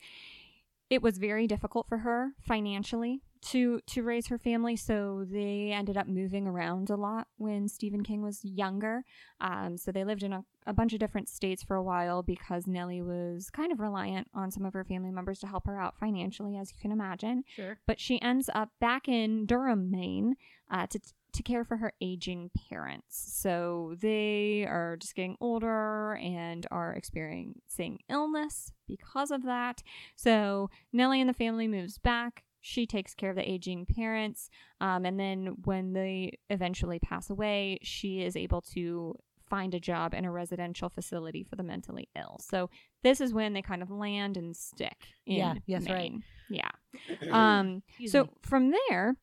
It 0.89 1.01
was 1.01 1.17
very 1.17 1.47
difficult 1.47 1.87
for 1.87 1.99
her 1.99 2.31
financially 2.41 3.21
to 3.51 3.79
to 3.87 4.03
raise 4.03 4.27
her 4.27 4.37
family. 4.37 4.75
So 4.75 5.25
they 5.29 5.71
ended 5.73 5.97
up 5.97 6.07
moving 6.07 6.47
around 6.47 6.89
a 6.89 6.95
lot 6.95 7.27
when 7.37 7.67
Stephen 7.67 8.03
King 8.03 8.21
was 8.21 8.43
younger. 8.43 9.03
Um, 9.39 9.77
so 9.77 9.91
they 9.91 10.03
lived 10.03 10.23
in 10.23 10.33
a, 10.33 10.43
a 10.65 10.73
bunch 10.73 10.93
of 10.93 10.99
different 10.99 11.29
states 11.29 11.63
for 11.63 11.75
a 11.75 11.83
while 11.83 12.23
because 12.23 12.67
Nellie 12.67 13.01
was 13.01 13.49
kind 13.49 13.71
of 13.71 13.79
reliant 13.79 14.27
on 14.33 14.51
some 14.51 14.65
of 14.65 14.73
her 14.73 14.83
family 14.83 15.11
members 15.11 15.39
to 15.39 15.47
help 15.47 15.65
her 15.67 15.79
out 15.79 15.99
financially, 15.99 16.57
as 16.57 16.71
you 16.71 16.77
can 16.81 16.91
imagine. 16.91 17.43
Sure. 17.47 17.77
But 17.85 17.99
she 17.99 18.21
ends 18.21 18.49
up 18.53 18.69
back 18.79 19.07
in 19.07 19.45
Durham, 19.45 19.91
Maine, 19.91 20.35
uh, 20.69 20.87
to 20.87 20.99
to 21.33 21.43
care 21.43 21.63
for 21.63 21.77
her 21.77 21.93
aging 22.01 22.49
parents. 22.69 23.31
So 23.33 23.95
they 23.99 24.65
are 24.67 24.97
just 24.97 25.13
getting 25.15 25.37
older 25.39 26.15
and 26.15 26.65
are 26.71 26.93
experiencing 26.93 27.99
illness 28.09 28.71
because 28.87 29.29
of 29.29 29.43
that. 29.43 29.83
So 30.15 30.69
Nellie 30.91 31.21
and 31.21 31.29
the 31.29 31.33
family 31.33 31.67
moves 31.67 31.97
back. 31.99 32.43
She 32.61 32.85
takes 32.85 33.13
care 33.13 33.29
of 33.29 33.35
the 33.35 33.49
aging 33.49 33.85
parents. 33.85 34.49
Um, 34.81 35.05
and 35.05 35.19
then 35.19 35.57
when 35.65 35.93
they 35.93 36.39
eventually 36.49 36.99
pass 36.99 37.29
away, 37.29 37.79
she 37.81 38.21
is 38.21 38.35
able 38.35 38.61
to 38.73 39.15
find 39.49 39.73
a 39.73 39.79
job 39.79 40.13
in 40.13 40.25
a 40.25 40.31
residential 40.31 40.89
facility 40.89 41.43
for 41.43 41.55
the 41.55 41.63
mentally 41.63 42.09
ill. 42.17 42.39
So 42.41 42.69
this 43.03 43.21
is 43.21 43.33
when 43.33 43.53
they 43.53 43.61
kind 43.61 43.81
of 43.81 43.89
land 43.89 44.37
and 44.37 44.55
stick 44.55 44.97
in 45.25 45.37
Yeah, 45.37 45.53
yes, 45.65 45.89
right. 45.89 46.11
Yeah. 46.49 46.69
Um, 47.31 47.83
so 48.07 48.23
me. 48.23 48.29
from 48.41 48.71
there, 48.89 49.15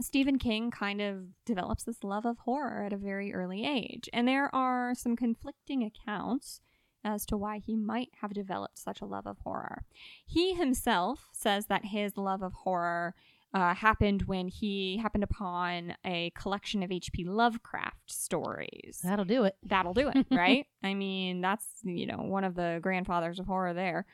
Stephen 0.00 0.38
King 0.38 0.70
kind 0.70 1.00
of 1.00 1.44
develops 1.44 1.84
this 1.84 2.04
love 2.04 2.26
of 2.26 2.38
horror 2.38 2.84
at 2.84 2.92
a 2.92 2.96
very 2.96 3.32
early 3.32 3.64
age. 3.64 4.08
And 4.12 4.28
there 4.28 4.54
are 4.54 4.94
some 4.94 5.16
conflicting 5.16 5.82
accounts 5.82 6.60
as 7.06 7.24
to 7.26 7.36
why 7.36 7.58
he 7.58 7.76
might 7.76 8.10
have 8.20 8.34
developed 8.34 8.78
such 8.78 9.00
a 9.00 9.06
love 9.06 9.26
of 9.26 9.38
horror. 9.38 9.84
He 10.26 10.54
himself 10.54 11.28
says 11.32 11.66
that 11.66 11.86
his 11.86 12.16
love 12.16 12.42
of 12.42 12.52
horror 12.52 13.14
uh, 13.54 13.74
happened 13.74 14.22
when 14.22 14.48
he 14.48 14.98
happened 14.98 15.24
upon 15.24 15.94
a 16.04 16.30
collection 16.34 16.82
of 16.82 16.90
H.P. 16.90 17.24
Lovecraft 17.24 18.10
stories. 18.10 19.00
That'll 19.02 19.24
do 19.24 19.44
it. 19.44 19.56
That'll 19.62 19.94
do 19.94 20.10
it, 20.12 20.26
right? 20.30 20.66
I 20.82 20.94
mean, 20.94 21.40
that's, 21.40 21.66
you 21.84 22.06
know, 22.06 22.18
one 22.18 22.44
of 22.44 22.54
the 22.56 22.80
grandfathers 22.82 23.38
of 23.38 23.46
horror 23.46 23.72
there. 23.72 24.04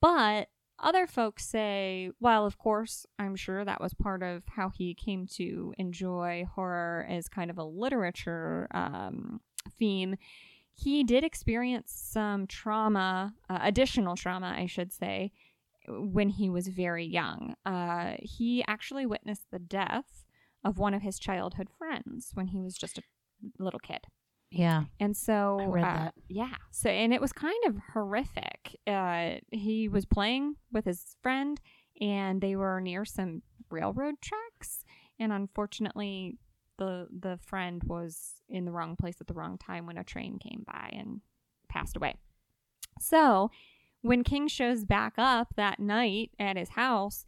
But 0.00 0.48
other 0.78 1.06
folks 1.06 1.46
say, 1.46 2.10
well, 2.20 2.46
of 2.46 2.58
course, 2.58 3.06
I'm 3.18 3.36
sure 3.36 3.64
that 3.64 3.80
was 3.80 3.94
part 3.94 4.22
of 4.22 4.42
how 4.46 4.68
he 4.68 4.94
came 4.94 5.26
to 5.36 5.72
enjoy 5.78 6.46
horror 6.54 7.06
as 7.08 7.26
kind 7.28 7.50
of 7.50 7.58
a 7.58 7.64
literature 7.64 8.68
um, 8.72 9.40
theme. 9.78 10.16
He 10.74 11.04
did 11.04 11.24
experience 11.24 11.92
some 11.94 12.46
trauma, 12.46 13.34
uh, 13.48 13.58
additional 13.62 14.16
trauma, 14.16 14.54
I 14.56 14.66
should 14.66 14.92
say, 14.92 15.32
when 15.88 16.28
he 16.30 16.50
was 16.50 16.68
very 16.68 17.04
young. 17.04 17.54
Uh, 17.64 18.14
he 18.20 18.64
actually 18.66 19.06
witnessed 19.06 19.50
the 19.50 19.58
death 19.58 20.24
of 20.64 20.78
one 20.78 20.94
of 20.94 21.02
his 21.02 21.18
childhood 21.18 21.68
friends 21.78 22.30
when 22.34 22.48
he 22.48 22.60
was 22.60 22.76
just 22.76 22.98
a 22.98 23.02
little 23.58 23.78
kid. 23.80 24.00
Yeah. 24.50 24.84
And 25.00 25.16
so, 25.16 25.76
uh, 25.76 26.10
yeah. 26.28 26.54
So, 26.70 26.88
and 26.88 27.12
it 27.12 27.20
was 27.20 27.32
kind 27.32 27.64
of 27.66 27.76
horrific. 27.92 28.78
Uh, 28.86 29.34
he 29.50 29.88
was 29.88 30.06
playing 30.06 30.56
with 30.72 30.84
his 30.84 31.16
friend, 31.22 31.60
and 32.00 32.40
they 32.40 32.56
were 32.56 32.80
near 32.80 33.04
some 33.04 33.42
railroad 33.70 34.14
tracks. 34.20 34.84
And 35.18 35.32
unfortunately, 35.32 36.38
the 36.78 37.06
the 37.10 37.38
friend 37.42 37.82
was 37.84 38.40
in 38.48 38.64
the 38.64 38.72
wrong 38.72 38.96
place 38.96 39.16
at 39.20 39.26
the 39.26 39.34
wrong 39.34 39.58
time 39.58 39.86
when 39.86 39.98
a 39.98 40.04
train 40.04 40.38
came 40.38 40.64
by 40.66 40.90
and 40.92 41.20
passed 41.68 41.96
away. 41.96 42.14
So, 43.00 43.50
when 44.02 44.22
King 44.24 44.48
shows 44.48 44.84
back 44.84 45.14
up 45.18 45.54
that 45.56 45.80
night 45.80 46.30
at 46.38 46.56
his 46.56 46.70
house, 46.70 47.24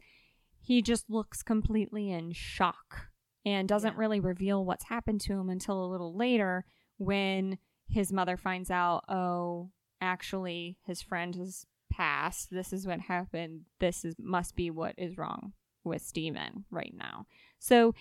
he 0.59 0.81
just 0.81 1.09
looks 1.09 1.43
completely 1.43 2.11
in 2.11 2.31
shock 2.33 3.07
and 3.45 3.67
doesn't 3.67 3.93
Yeah. 3.93 3.99
really 3.99 4.19
reveal 4.19 4.63
what's 4.65 4.85
happened 4.85 5.21
to 5.21 5.33
him 5.33 5.49
until 5.49 5.83
a 5.83 5.87
little 5.91 6.15
later 6.15 6.65
when 6.97 7.57
his 7.87 8.11
mother 8.11 8.35
finds 8.37 8.69
out, 8.69 9.05
oh, 9.07 9.71
actually, 10.01 10.77
his 10.85 11.01
friend 11.01 11.35
has 11.35 11.65
passed. 11.89 12.49
This 12.51 12.73
is 12.73 12.85
what 12.85 12.99
happened. 13.01 13.65
This 13.79 14.03
is 14.03 14.15
must 14.19 14.55
be 14.55 14.69
what 14.69 14.93
is 14.97 15.17
wrong 15.17 15.53
with 15.83 16.01
Stephen 16.01 16.65
right 16.69 16.93
now. 16.93 17.25
So 17.59 17.95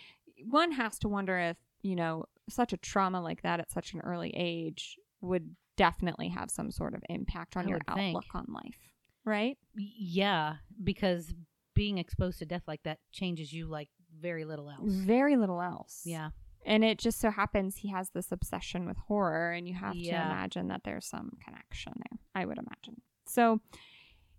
one 0.44 0.72
has 0.72 0.98
to 1.00 1.08
wonder 1.08 1.38
if, 1.38 1.56
you 1.82 1.96
know, 1.96 2.24
such 2.48 2.72
a 2.72 2.76
trauma 2.76 3.20
like 3.20 3.42
that 3.42 3.60
at 3.60 3.70
such 3.70 3.92
an 3.94 4.00
early 4.00 4.32
age 4.36 4.96
would 5.20 5.56
definitely 5.76 6.28
have 6.28 6.50
some 6.50 6.70
sort 6.70 6.94
of 6.94 7.02
impact 7.08 7.56
on 7.56 7.66
I 7.66 7.68
your 7.68 7.78
would 7.78 7.94
think. 7.96 8.16
outlook 8.16 8.34
on 8.34 8.46
life. 8.48 8.78
Right? 9.24 9.58
Yeah, 9.74 10.56
because 10.82 11.34
being 11.74 11.98
exposed 11.98 12.38
to 12.38 12.46
death 12.46 12.62
like 12.66 12.82
that 12.84 12.98
changes 13.12 13.52
you 13.52 13.66
like 13.66 13.88
very 14.20 14.44
little 14.44 14.70
else. 14.70 14.80
Very 14.84 15.36
little 15.36 15.60
else. 15.60 16.02
Yeah. 16.04 16.30
And 16.64 16.84
it 16.84 16.98
just 16.98 17.20
so 17.20 17.30
happens 17.30 17.76
he 17.76 17.90
has 17.90 18.10
this 18.10 18.32
obsession 18.32 18.86
with 18.86 18.96
horror, 18.96 19.52
and 19.52 19.68
you 19.68 19.74
have 19.74 19.92
to 19.92 20.08
imagine 20.08 20.68
that 20.68 20.82
there's 20.84 21.06
some 21.06 21.36
connection 21.44 21.92
there. 21.96 22.18
I 22.34 22.44
would 22.44 22.58
imagine. 22.58 23.02
So 23.26 23.60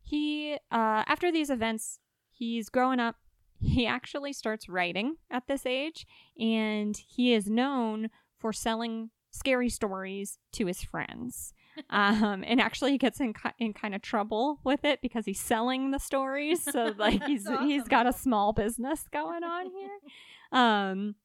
he, 0.04 0.56
uh, 0.72 1.04
after 1.08 1.32
these 1.32 1.50
events, 1.50 2.00
he's 2.32 2.70
growing 2.70 3.00
up. 3.00 3.16
He 3.59 3.85
actually 3.87 4.33
starts 4.33 4.69
writing 4.69 5.15
at 5.29 5.47
this 5.47 5.65
age, 5.65 6.05
and 6.39 6.95
he 6.95 7.33
is 7.33 7.49
known 7.49 8.09
for 8.37 8.53
selling 8.53 9.09
scary 9.31 9.69
stories 9.69 10.37
to 10.53 10.65
his 10.65 10.83
friends. 10.83 11.53
um, 11.89 12.43
and 12.45 12.59
actually, 12.59 12.91
he 12.91 12.97
gets 12.97 13.19
in 13.19 13.33
in 13.59 13.73
kind 13.73 13.93
of 13.93 14.01
trouble 14.01 14.59
with 14.63 14.83
it 14.83 14.99
because 15.01 15.25
he's 15.25 15.39
selling 15.39 15.91
the 15.91 15.99
stories. 15.99 16.63
So 16.63 16.93
like 16.97 17.23
he's 17.23 17.43
That's 17.43 17.61
he's 17.63 17.81
awesome. 17.81 17.89
got 17.89 18.07
a 18.07 18.13
small 18.13 18.53
business 18.53 19.05
going 19.11 19.43
on 19.43 19.65
here. 19.67 20.59
Um, 20.59 21.15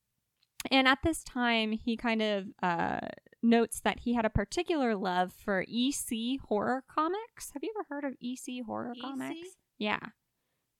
and 0.70 0.86
at 0.86 0.98
this 1.02 1.24
time, 1.24 1.72
he 1.72 1.96
kind 1.96 2.22
of 2.22 2.46
uh, 2.62 3.00
notes 3.42 3.80
that 3.80 4.00
he 4.00 4.14
had 4.14 4.24
a 4.24 4.30
particular 4.30 4.94
love 4.94 5.32
for 5.32 5.64
EC 5.68 6.40
horror 6.48 6.84
comics. 6.88 7.50
Have 7.52 7.62
you 7.64 7.72
ever 7.76 7.86
heard 7.88 8.04
of 8.04 8.14
EC 8.22 8.64
horror 8.64 8.92
EC? 8.96 9.02
comics? 9.02 9.48
Yeah, 9.78 9.98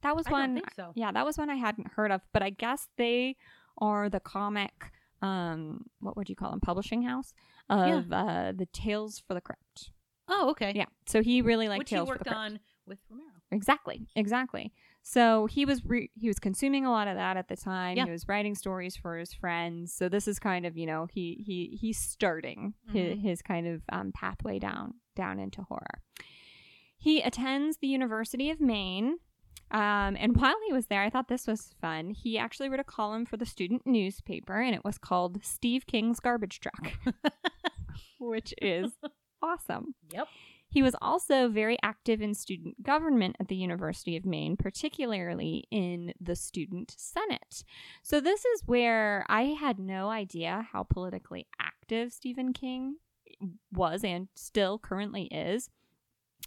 that 0.03 0.15
was 0.17 0.27
one. 0.29 0.61
so. 0.77 0.93
Yeah, 0.95 1.13
that 1.13 1.25
was 1.25 1.39
one 1.39 1.51
I 1.51 1.55
hadn't 1.57 1.89
heard 1.93 2.11
of, 2.11 2.21
but 2.33 2.43
I 2.43 2.51
guess 2.51 2.89
they 2.97 3.37
are 3.79 4.09
the 4.09 4.21
comic. 4.21 4.73
Um, 5.23 5.87
what 6.01 6.17
would 6.17 6.29
you 6.29 6.37
call 6.37 6.51
them? 6.51 6.61
Publishing 6.61 7.03
house 7.03 7.33
of 7.71 8.13
uh, 8.13 8.53
the 8.57 8.67
Tales 8.73 9.23
for 9.27 9.35
the 9.35 9.41
Crypt. 9.41 9.91
Oh, 10.29 10.51
okay. 10.51 10.73
Yeah, 10.75 10.87
so 11.07 11.23
he 11.23 11.43
really 11.43 11.69
liked 11.69 11.79
Which 11.81 11.91
he 11.91 11.97
Tales 11.97 12.09
for 12.09 12.15
worked 12.15 12.25
the 12.25 12.31
Crypt. 12.31 12.39
on 12.41 12.61
with 12.87 12.99
Romero. 13.11 13.29
Exactly, 13.51 14.07
exactly. 14.17 14.73
So 15.05 15.47
he 15.47 15.65
was 15.65 15.85
re- 15.85 16.11
he 16.15 16.29
was 16.29 16.39
consuming 16.39 16.87
a 16.87 16.91
lot 16.91 17.07
of 17.09 17.17
that 17.17 17.37
at 17.37 17.49
the 17.49 17.57
time. 17.57 17.97
Yeah. 17.97 18.05
He 18.05 18.11
was 18.11 18.27
writing 18.29 18.55
stories 18.55 18.97
for 18.97 19.17
his 19.19 19.33
friends. 19.35 19.93
So 19.93 20.09
this 20.09 20.27
is 20.29 20.39
kind 20.39 20.65
of 20.65 20.77
you 20.77 20.87
know 20.87 21.07
he 21.13 21.43
he 21.47 21.77
he's 21.81 21.99
starting 21.99 22.75
his, 22.93 23.17
Mhm. 23.19 23.21
his 23.23 23.43
kind 23.43 23.67
of 23.67 23.83
um, 23.91 24.13
pathway 24.13 24.59
down 24.59 24.95
down 25.17 25.39
into 25.39 25.63
horror. 25.63 26.01
He 26.97 27.21
attends 27.21 27.79
the 27.79 27.89
University 27.89 28.51
of 28.51 28.61
Maine. 28.61 29.19
Um, 29.73 30.19
and 30.21 30.37
while 30.37 30.55
he 30.67 30.73
was 30.73 30.87
there, 30.87 31.03
I 31.03 31.09
thought 31.09 31.29
this 31.29 31.47
was 31.47 31.75
fun. 31.81 32.11
He 32.11 32.37
actually 32.37 32.69
wrote 32.69 32.81
a 32.81 32.85
column 32.85 33.25
for 33.25 33.39
the 33.39 33.47
student 33.47 33.87
newspaper, 33.87 34.61
and 34.61 34.75
it 34.75 34.85
was 34.85 34.99
called 34.99 35.43
Steve 35.43 35.87
King's 35.87 36.21
Garbage 36.21 36.61
Truck, 36.61 36.93
which 38.21 38.53
is 38.61 38.93
awesome. 39.43 39.95
Yep. 40.13 40.29
He 40.69 40.83
was 40.83 40.95
also 41.03 41.49
very 41.49 41.79
active 41.83 42.23
in 42.23 42.35
student 42.35 42.83
government 42.83 43.37
at 43.41 43.49
the 43.49 43.57
University 43.57 44.17
of 44.17 44.25
Maine, 44.25 44.57
particularly 44.57 45.65
in 45.71 46.15
the 46.19 46.37
student 46.37 46.95
senate. 46.97 47.63
So, 48.03 48.21
this 48.21 48.45
is 48.45 48.63
where 48.67 49.27
I 49.29 49.43
had 49.59 49.79
no 49.79 50.09
idea 50.09 50.67
how 50.73 50.83
politically 50.83 51.47
active 51.61 52.13
Stephen 52.13 52.53
King 52.55 52.97
was 53.71 54.03
and 54.05 54.29
still 54.35 54.79
currently 54.79 55.25
is. 55.25 55.69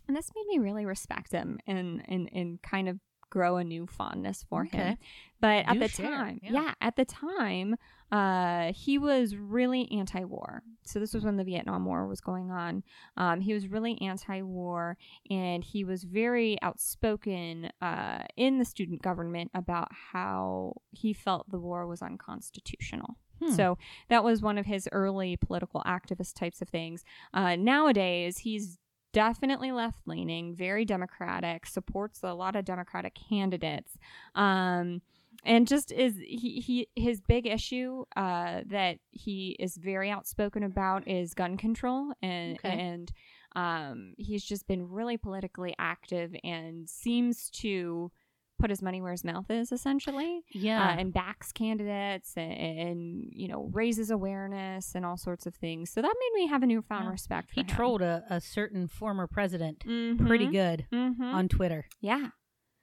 And 0.07 0.15
this 0.15 0.31
made 0.35 0.47
me 0.47 0.63
really 0.63 0.85
respect 0.85 1.31
him 1.31 1.59
and, 1.67 2.03
and, 2.07 2.29
and 2.31 2.61
kind 2.61 2.89
of 2.89 2.99
grow 3.35 3.57
a 3.57 3.63
new 3.65 3.85
fondness 3.85 4.45
for 4.49 4.63
him. 4.63 4.79
Okay. 4.79 4.97
But 5.41 5.65
at 5.67 5.77
the 5.77 5.89
share, 5.89 6.09
time, 6.09 6.39
yeah. 6.41 6.51
yeah, 6.53 6.73
at 6.79 6.95
the 6.95 7.03
time, 7.03 7.75
uh, 8.09 8.71
he 8.71 8.97
was 8.97 9.35
really 9.35 9.91
anti-war. 9.91 10.63
So 10.85 10.99
this 10.99 11.13
was 11.13 11.25
when 11.25 11.35
the 11.35 11.43
Vietnam 11.43 11.83
War 11.83 12.07
was 12.07 12.21
going 12.21 12.49
on. 12.49 12.83
Um, 13.17 13.41
he 13.41 13.53
was 13.53 13.67
really 13.67 14.01
anti-war, 14.01 14.97
and 15.29 15.65
he 15.65 15.83
was 15.83 16.05
very 16.05 16.57
outspoken 16.61 17.71
uh, 17.81 18.23
in 18.37 18.57
the 18.57 18.65
student 18.65 19.01
government 19.01 19.51
about 19.53 19.89
how 20.13 20.75
he 20.91 21.11
felt 21.11 21.51
the 21.51 21.59
war 21.59 21.85
was 21.85 22.01
unconstitutional. 22.01 23.17
Hmm. 23.43 23.51
So 23.51 23.77
that 24.07 24.23
was 24.23 24.41
one 24.41 24.57
of 24.57 24.65
his 24.65 24.87
early 24.93 25.35
political 25.35 25.83
activist 25.85 26.35
types 26.35 26.61
of 26.61 26.69
things. 26.69 27.03
Uh, 27.33 27.57
nowadays, 27.57 28.37
he's 28.37 28.79
definitely 29.15 29.71
left 29.71 29.99
leaning, 30.05 30.53
very 30.53 30.83
democratic, 30.83 31.65
supports 31.65 32.19
a 32.21 32.33
lot 32.33 32.57
of 32.57 32.65
democratic 32.65 33.15
candidates. 33.15 33.97
Um, 34.35 35.01
and 35.45 35.65
just 35.67 35.93
is 35.93 36.17
he, 36.17 36.59
he 36.59 36.89
his 37.01 37.21
big 37.21 37.47
issue 37.47 38.03
uh, 38.17 38.61
that 38.65 38.97
he 39.11 39.55
is 39.57 39.77
very 39.77 40.11
outspoken 40.11 40.63
about 40.63 41.07
is 41.07 41.33
gun 41.33 41.55
control 41.55 42.11
and 42.21 42.59
Okay. 42.59 42.77
and 42.77 43.11
um, 43.55 44.15
he's 44.17 44.43
just 44.43 44.67
been 44.67 44.89
really 44.89 45.15
politically 45.15 45.73
active 45.79 46.35
and 46.43 46.89
seems 46.89 47.49
to 47.51 48.11
put 48.57 48.69
his 48.69 48.81
money 48.81 49.01
where 49.01 49.11
his 49.11 49.23
mouth 49.23 49.49
is, 49.49 49.71
essentially, 49.71 50.43
Yeah. 50.53 50.81
uh, 50.89 50.95
and 50.99 51.13
backs 51.13 51.51
candidates 51.51 52.33
and, 52.37 52.53
and 52.53 53.23
you 53.33 53.47
know 53.47 53.69
raises 53.73 54.09
awareness 54.11 54.95
and 54.95 55.05
all 55.05 55.17
sorts 55.17 55.45
of 55.45 55.53
things. 55.55 55.91
So 55.91 56.01
that 56.01 56.15
made 56.19 56.41
me 56.41 56.47
have 56.47 56.63
a 56.63 56.65
newfound 56.65 57.05
Yeah. 57.05 57.11
respect. 57.11 57.49
For 57.49 57.55
he 57.55 57.61
him. 57.61 57.67
trolled 57.67 58.01
a, 58.01 58.23
a 58.29 58.39
certain 58.41 58.87
former 58.87 59.27
president 59.27 59.79
Mhm. 59.85 60.25
pretty 60.25 60.47
good 60.47 60.87
Mhm. 60.91 61.19
on 61.21 61.47
Twitter. 61.49 61.85
Yeah. 62.01 62.29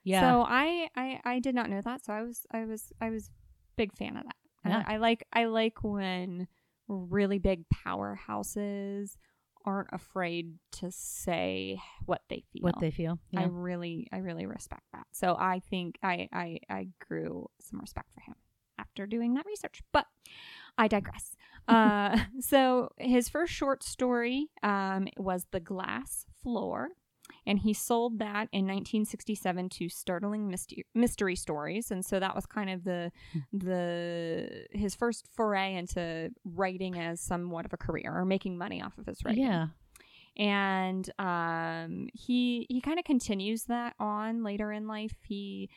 Yeah. 0.05 0.21
So 0.21 0.43
I, 0.47 0.89
I 0.97 1.21
I 1.25 1.39
did 1.39 1.55
not 1.55 1.71
know 1.71 1.81
that. 1.81 2.05
So 2.05 2.13
I 2.13 2.23
was 2.23 2.45
I 2.51 2.65
was 2.65 2.93
I 3.01 3.11
was 3.11 3.31
big 3.77 3.93
fan 3.97 4.17
of 4.17 4.25
that. 4.25 4.37
I- 4.65 4.95
I, 4.95 4.97
like 4.99 5.25
I 5.33 5.45
like 5.47 5.83
when 5.83 6.49
really 6.89 7.39
big 7.39 7.65
powerhouses 7.75 9.17
aren't 9.65 9.91
afraid 9.93 10.55
to 10.73 10.91
say 10.91 11.81
what 12.07 12.23
they 12.29 12.45
feel. 12.53 12.63
what 12.63 12.81
they 12.81 12.91
feel. 12.91 13.19
I 13.37 13.45
really 13.45 14.09
I 14.13 14.19
really 14.19 14.47
respect 14.47 14.85
that. 14.93 15.07
So 15.13 15.37
I 15.39 15.61
think 15.61 15.99
I 16.03 16.29
I 16.33 16.59
I 16.69 16.89
grew 17.07 17.49
some 17.61 17.81
respect 17.81 18.13
for 18.13 18.21
him 18.21 18.35
after 18.79 19.07
doing 19.07 19.35
that 19.35 19.47
research. 19.47 19.83
But 19.93 20.07
I 20.79 20.89
digress. 20.89 21.37
uh, 21.69 22.19
so 22.41 22.91
his 22.99 23.29
first 23.29 23.53
short 23.53 23.83
story 23.83 24.49
um, 24.63 25.07
was 25.17 25.47
The 25.53 25.61
Glass 25.61 26.27
Floor, 26.43 26.89
and 27.47 27.59
he 27.59 27.73
sold 27.75 28.19
that 28.21 28.49
in 28.53 28.67
1967 28.67 29.69
to 29.71 29.89
Startling 29.89 30.49
Mystery, 30.49 30.85
Mystery 30.95 31.37
Stories, 31.37 31.91
and 31.91 32.05
so 32.05 32.21
that 32.21 32.35
was 32.35 32.47
kind 32.47 32.71
of 32.71 32.85
the 32.85 33.11
the 33.53 34.67
his 34.73 34.95
first 34.95 35.27
foray 35.35 35.75
into 35.75 36.31
writing 36.45 36.99
as 36.99 37.21
somewhat 37.21 37.65
of 37.65 37.73
a 37.73 37.77
career 37.77 38.13
or 38.15 38.25
making 38.25 38.57
money 38.59 38.83
off 38.83 38.97
of 38.99 39.07
his 39.07 39.25
writing 39.25 39.43
yeah. 39.45 39.67
and 40.37 41.11
um, 41.19 42.09
he 42.15 42.67
he 42.69 42.81
kind 42.81 42.99
of 42.99 43.05
continues 43.05 43.65
that 43.65 43.95
on 43.99 44.43
later 44.43 44.73
in 44.73 44.87
life. 44.87 45.15
He 45.27 45.69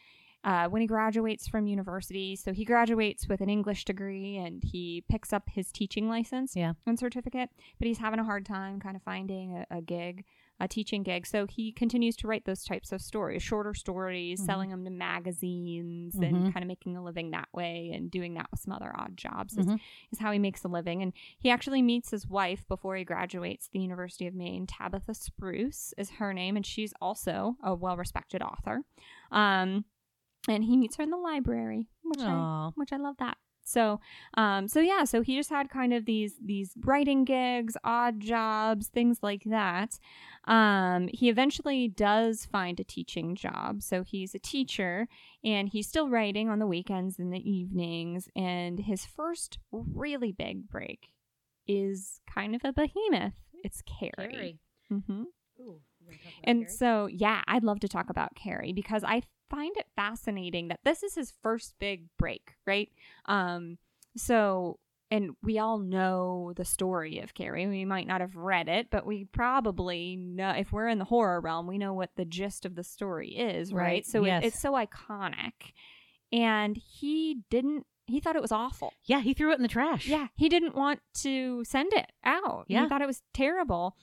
uh, 0.44 0.68
when 0.68 0.80
he 0.82 0.88
graduates 0.88 1.48
from 1.48 1.66
university, 1.66 2.36
so 2.36 2.54
he 2.54 2.66
graduates 2.66 3.28
with 3.28 3.42
an 3.42 3.50
English 3.50 3.84
degree 3.84 4.38
and 4.38 4.64
he 4.64 5.04
picks 5.10 5.34
up 5.34 5.50
his 5.50 5.72
teaching 5.72 6.08
license 6.08 6.56
Yeah. 6.56 6.74
and 6.86 7.00
certificate, 7.00 7.50
but 7.80 7.88
he's 7.88 7.98
having 7.98 8.20
a 8.20 8.24
hard 8.24 8.46
time 8.46 8.80
kind 8.80 8.96
of 8.96 9.02
finding 9.02 9.58
a, 9.58 9.66
a 9.78 9.82
gig, 9.82 10.24
a 10.60 10.68
teaching 10.68 11.04
gig. 11.04 11.26
So 11.28 11.46
he 11.48 11.72
continues 11.72 12.16
to 12.18 12.28
write 12.28 12.46
those 12.46 12.64
types 12.64 12.92
of 12.94 13.02
stories, 13.02 13.44
shorter 13.44 13.74
stories, 13.74 14.40
Mhm. 14.42 14.46
selling 14.46 14.70
them 14.70 14.86
to 14.86 14.90
magazines 14.90 16.16
Mhm. 16.16 16.24
and 16.28 16.54
kind 16.54 16.64
of 16.64 16.68
making 16.68 16.96
a 16.96 17.04
living 17.04 17.32
that 17.32 17.50
way 17.54 17.92
and 17.94 18.10
doing 18.10 18.36
that 18.36 18.50
with 18.52 18.62
some 18.62 18.74
other 18.74 18.94
odd 18.98 19.18
jobs. 19.18 19.58
is- 19.58 19.66
Mhm. 19.66 19.80
is 20.12 20.20
how 20.20 20.32
he 20.32 20.40
makes 20.40 20.64
a 20.64 20.68
living. 20.68 21.02
And 21.02 21.12
he 21.38 21.50
actually 21.50 21.82
meets 21.82 22.12
his 22.12 22.28
wife 22.28 22.66
before 22.68 22.96
he 22.96 23.04
graduates 23.04 23.68
the 23.68 23.80
University 23.80 24.28
of 24.28 24.34
Maine. 24.34 24.66
Tabitha 24.66 25.14
Spruce 25.14 25.94
is 25.98 26.12
her 26.12 26.34
name, 26.34 26.56
and 26.56 26.66
she's 26.66 26.94
also 27.02 27.58
a 27.62 27.76
well 27.76 27.98
respected 27.98 28.42
author. 28.42 28.84
Um, 29.32 29.86
and 30.48 30.64
he 30.64 30.78
meets 30.78 30.96
her 30.98 31.04
in 31.04 31.10
the 31.10 31.18
library, 31.18 31.90
which 32.04 32.22
I 32.22 32.72
which 32.76 32.94
I 32.94 32.98
love 32.98 33.18
that. 33.18 33.38
So, 33.66 34.00
um, 34.36 34.68
so 34.68 34.80
yeah, 34.80 35.04
so 35.04 35.22
he 35.22 35.36
just 35.36 35.50
had 35.50 35.70
kind 35.70 35.92
of 35.94 36.06
these 36.06 36.36
these 36.44 36.74
writing 36.86 37.26
gigs, 37.26 37.76
odd 37.84 38.20
jobs, 38.20 38.88
things 38.88 39.20
like 39.24 39.44
that. 39.46 39.98
Um, 40.46 41.10
he 41.12 41.30
eventually 41.30 41.88
does 41.88 42.46
find 42.46 42.80
a 42.80 42.84
teaching 42.84 43.36
job, 43.36 43.82
so 43.82 44.04
he's 44.04 44.36
a 44.36 44.40
teacher, 44.40 45.08
and 45.44 45.68
he's 45.70 45.88
still 45.88 46.10
writing 46.10 46.48
on 46.50 46.60
the 46.60 46.68
weekends 46.68 47.18
and 47.18 47.34
the 47.34 47.50
evenings. 47.50 48.30
And 48.36 48.80
his 48.80 49.06
first 49.06 49.58
really 49.72 50.32
big 50.32 50.70
break 50.70 51.10
is 51.68 52.22
kind 52.32 52.56
of 52.56 52.62
a 52.64 52.72
behemoth. 52.72 53.34
It's 53.64 53.82
Carrie. 53.82 54.60
hmm 54.90 55.24
and 56.44 56.70
so, 56.70 57.08
yeah, 57.08 57.42
I'd 57.48 57.64
love 57.64 57.80
to 57.80 57.88
talk 57.88 58.10
about 58.10 58.36
Carrie 58.36 58.74
because 58.74 59.04
I 59.04 59.24
find 59.56 59.76
it 59.78 59.88
fascinating 59.96 60.68
that 60.68 60.80
this 60.84 61.02
is 61.04 61.16
his 61.16 61.34
first 61.42 61.76
big 61.80 62.06
break, 62.18 62.56
right? 62.68 62.90
Um, 63.26 63.78
so, 64.18 64.80
and 65.12 65.32
we 65.44 65.60
all 65.60 65.78
know 65.78 66.52
the 66.56 66.66
story 66.66 67.20
of 67.20 67.34
Carrie. 67.34 67.68
We 67.68 67.86
might 67.86 68.08
not 68.08 68.22
have 68.22 68.36
read 68.36 68.68
it, 68.68 68.88
but 68.90 69.06
we 69.06 69.26
probably 69.26 70.16
know 70.18 70.50
if 70.52 70.72
we're 70.72 70.88
in 70.88 71.00
the 71.00 71.06
horror 71.06 71.40
realm, 71.40 71.68
we 71.68 71.78
know 71.78 71.94
what 71.94 72.10
the 72.16 72.26
gist 72.26 72.66
of 72.66 72.76
the 72.76 72.84
story 72.84 73.30
is, 73.30 73.72
right? 73.72 73.82
Right, 73.84 74.06
So 74.06 74.26
yes. 74.26 74.44
it, 74.44 74.48
it's 74.48 74.60
so 74.60 74.74
iconic. 74.74 75.54
And 76.32 76.76
he 76.76 77.40
didn't. 77.50 77.86
He 78.08 78.20
thought 78.20 78.36
it 78.36 78.42
was 78.42 78.52
awful. 78.52 78.94
yeah, 79.06 79.22
he 79.22 79.34
threw 79.34 79.52
it 79.52 79.56
in 79.56 79.62
the 79.64 79.68
trash. 79.68 80.08
Yeah, 80.08 80.28
he 80.36 80.48
didn't 80.50 80.76
want 80.76 81.00
to 81.22 81.64
send 81.66 81.92
it 81.94 82.12
out. 82.24 82.66
Yeah. 82.68 82.84
He 82.84 82.90
thought 82.90 83.02
it 83.02 83.08
was 83.08 83.22
terrible. 83.34 83.96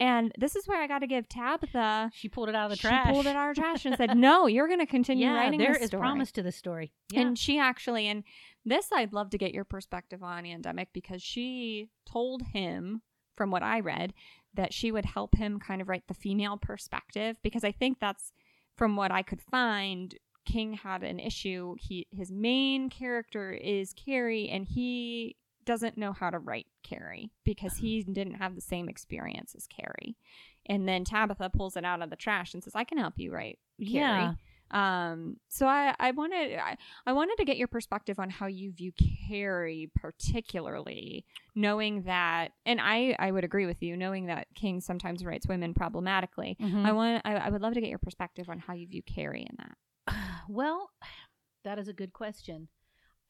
And 0.00 0.32
this 0.38 0.54
is 0.54 0.68
where 0.68 0.80
I 0.80 0.86
got 0.86 1.00
to 1.00 1.06
give 1.06 1.28
Tabitha. 1.28 2.10
She 2.14 2.28
pulled 2.28 2.48
it 2.48 2.54
out 2.54 2.70
of 2.70 2.70
the 2.70 2.76
trash. 2.76 3.06
she 3.06 3.12
pulled 3.12 3.26
it 3.26 3.34
out 3.34 3.50
of 3.50 3.56
the 3.56 3.60
trash 3.60 3.84
and 3.84 3.96
said, 3.96 4.16
"No, 4.16 4.46
you're 4.46 4.68
going 4.68 4.78
to 4.78 4.86
continue 4.86 5.26
yeah, 5.26 5.34
writing 5.34 5.58
there 5.58 5.76
is 5.76 5.88
story." 5.88 6.00
promise 6.00 6.30
to 6.32 6.42
this 6.42 6.56
story. 6.56 6.92
Yeah. 7.10 7.22
And 7.22 7.38
she 7.38 7.58
actually, 7.58 8.06
and 8.06 8.22
this 8.64 8.90
I'd 8.92 9.12
love 9.12 9.30
to 9.30 9.38
get 9.38 9.52
your 9.52 9.64
perspective 9.64 10.22
on, 10.22 10.44
Andemic, 10.44 10.88
because 10.92 11.22
she 11.22 11.88
told 12.06 12.42
him, 12.42 13.02
from 13.34 13.50
what 13.50 13.62
I 13.62 13.80
read, 13.80 14.14
that 14.54 14.72
she 14.72 14.92
would 14.92 15.04
help 15.04 15.36
him 15.36 15.58
kind 15.58 15.80
of 15.80 15.88
write 15.88 16.06
the 16.08 16.14
female 16.14 16.56
perspective 16.56 17.36
because 17.42 17.64
I 17.64 17.72
think 17.72 17.98
that's 18.00 18.32
from 18.76 18.96
what 18.96 19.10
I 19.10 19.22
could 19.22 19.42
find. 19.42 20.14
King 20.46 20.74
had 20.74 21.02
an 21.02 21.20
issue. 21.20 21.74
He 21.78 22.06
his 22.10 22.30
main 22.30 22.88
character 22.88 23.52
is 23.52 23.92
Carrie, 23.92 24.48
and 24.48 24.66
he 24.66 25.36
doesn't 25.68 25.98
know 25.98 26.14
how 26.14 26.30
to 26.30 26.38
write 26.38 26.66
Carrie 26.82 27.30
because 27.44 27.76
he 27.76 28.02
didn't 28.02 28.36
have 28.36 28.54
the 28.54 28.62
same 28.62 28.88
experience 28.88 29.54
as 29.54 29.66
Carrie. 29.66 30.16
And 30.64 30.88
then 30.88 31.04
Tabitha 31.04 31.50
pulls 31.50 31.76
it 31.76 31.84
out 31.84 32.00
of 32.00 32.08
the 32.08 32.16
trash 32.16 32.54
and 32.54 32.64
says, 32.64 32.74
"I 32.74 32.84
can 32.84 32.96
help 32.96 33.18
you 33.18 33.30
write 33.30 33.58
Carrie." 33.78 33.92
Yeah. 33.92 34.32
Um, 34.70 35.36
so 35.48 35.66
I, 35.66 35.94
I 35.98 36.10
wanted 36.12 36.58
I, 36.58 36.76
I 37.06 37.12
wanted 37.12 37.36
to 37.36 37.44
get 37.44 37.58
your 37.58 37.68
perspective 37.68 38.18
on 38.18 38.30
how 38.30 38.46
you 38.46 38.72
view 38.72 38.92
Carrie 39.28 39.90
particularly, 39.94 41.24
knowing 41.54 42.02
that 42.02 42.52
and 42.64 42.80
I, 42.80 43.14
I 43.18 43.30
would 43.30 43.44
agree 43.44 43.66
with 43.66 43.82
you, 43.82 43.94
knowing 43.96 44.26
that 44.26 44.46
King 44.54 44.80
sometimes 44.80 45.24
writes 45.24 45.46
women 45.46 45.74
problematically. 45.74 46.56
Mhm. 46.60 46.84
I 46.84 46.92
want 46.92 47.22
I, 47.26 47.34
I 47.36 47.48
would 47.50 47.60
love 47.62 47.74
to 47.74 47.80
get 47.80 47.90
your 47.90 47.98
perspective 47.98 48.48
on 48.48 48.58
how 48.58 48.72
you 48.74 48.86
view 48.86 49.02
Carrie 49.02 49.46
in 49.48 49.56
that. 49.58 50.14
well, 50.48 50.90
that 51.64 51.78
is 51.78 51.88
a 51.88 51.92
good 51.92 52.12
question. 52.12 52.68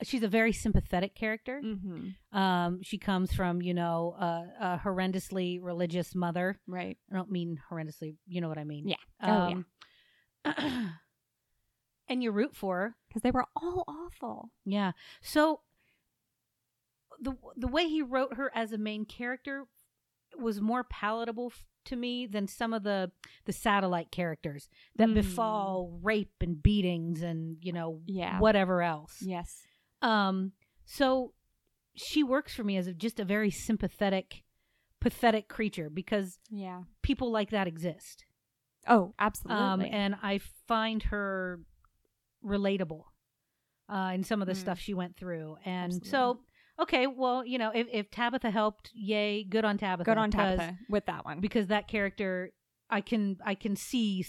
She's 0.02 0.22
a 0.22 0.28
very 0.28 0.52
sympathetic 0.52 1.14
character. 1.16 1.61
Mm-hmm. 1.64 2.37
Um, 2.38 2.82
she 2.82 2.98
comes 2.98 3.32
from, 3.32 3.61
you 3.62 3.74
know, 3.74 4.14
uh, 4.20 4.44
a 4.76 4.80
horrendously 4.84 5.58
religious 5.61 6.14
mother. 6.14 6.61
Right. 6.68 6.96
I 7.11 7.16
don't 7.16 7.30
mean 7.32 7.61
horrendously, 7.70 8.14
you 8.26 8.40
know 8.40 8.48
what 8.48 8.58
I 8.58 8.64
mean. 8.64 8.87
Yeah. 8.88 8.96
Oh, 9.22 9.28
Um, 9.40 9.66
and 12.08 12.22
you 12.22 12.30
root 12.30 12.54
for 12.56 12.76
her. 12.78 12.96
Because 13.08 13.22
they 13.22 13.30
were 13.30 13.46
all 13.56 13.84
awful. 13.88 14.50
Yeah. 14.64 14.92
So 15.20 15.61
the 17.20 17.34
the 17.56 17.66
way 17.68 17.88
he 17.88 18.02
wrote 18.02 18.34
her 18.34 18.50
as 18.54 18.72
a 18.72 18.78
main 18.78 19.04
character 19.04 19.64
was 20.38 20.61
more 20.61 20.84
palatable 20.84 21.48
f- 21.52 21.64
to 21.87 21.96
me 21.96 22.26
than 22.26 22.46
some 22.46 22.72
of 22.72 22.82
the 22.84 23.11
the 23.46 23.52
satellite 23.52 24.11
characters 24.12 24.68
that 24.96 25.08
Mm. 25.08 25.14
befall 25.14 25.98
rape 26.02 26.34
and 26.40 26.62
beatings 26.62 27.22
and 27.22 27.56
you 27.62 27.72
know 27.72 28.00
Yeah. 28.06 28.38
whatever 28.38 28.82
else. 28.82 29.20
Yes. 29.22 29.62
Um 30.02 30.52
so 30.84 31.32
she 31.94 32.22
works 32.22 32.54
for 32.54 32.62
me 32.64 32.76
as 32.76 32.87
a, 32.87 32.94
just 32.94 33.18
a 33.20 33.24
very 33.24 33.50
sympathetic 33.50 34.44
pathetic 35.00 35.48
creature 35.48 35.90
because 35.90 36.38
Yeah. 36.50 36.82
people 37.02 37.30
like 37.30 37.50
that 37.50 37.66
exist. 37.66 38.24
Oh, 38.87 39.14
absolutely. 39.18 39.62
Um 39.64 39.80
and 39.82 40.14
I 40.22 40.40
find 40.66 41.02
her 41.04 41.61
relatable 42.44 43.02
uh 43.88 44.12
in 44.14 44.22
some 44.24 44.40
of 44.40 44.46
the 44.46 44.54
Mm. 44.54 44.58
stuff 44.61 44.78
she 44.78 44.94
went 44.94 45.16
through. 45.16 45.56
And 45.64 45.92
Absolutely. 45.92 46.11
so 46.11 46.40
okay, 46.80 47.06
well, 47.06 47.44
you 47.44 47.58
know, 47.58 47.70
if 47.74 47.87
if 47.92 48.11
Tabitha 48.11 48.50
helped, 48.50 48.90
yay, 48.94 49.42
good 49.44 49.64
on 49.64 49.78
Tabitha. 49.78 50.04
Good 50.11 50.18
on 50.18 50.30
Tabitha 50.30 50.76
with 50.88 51.06
that 51.06 51.24
one. 51.24 51.40
because 51.40 51.66
that 51.68 51.88
character 51.88 52.52
I 52.90 53.00
can 53.00 53.37
I 53.44 53.54
can 53.54 53.76
see 53.76 54.24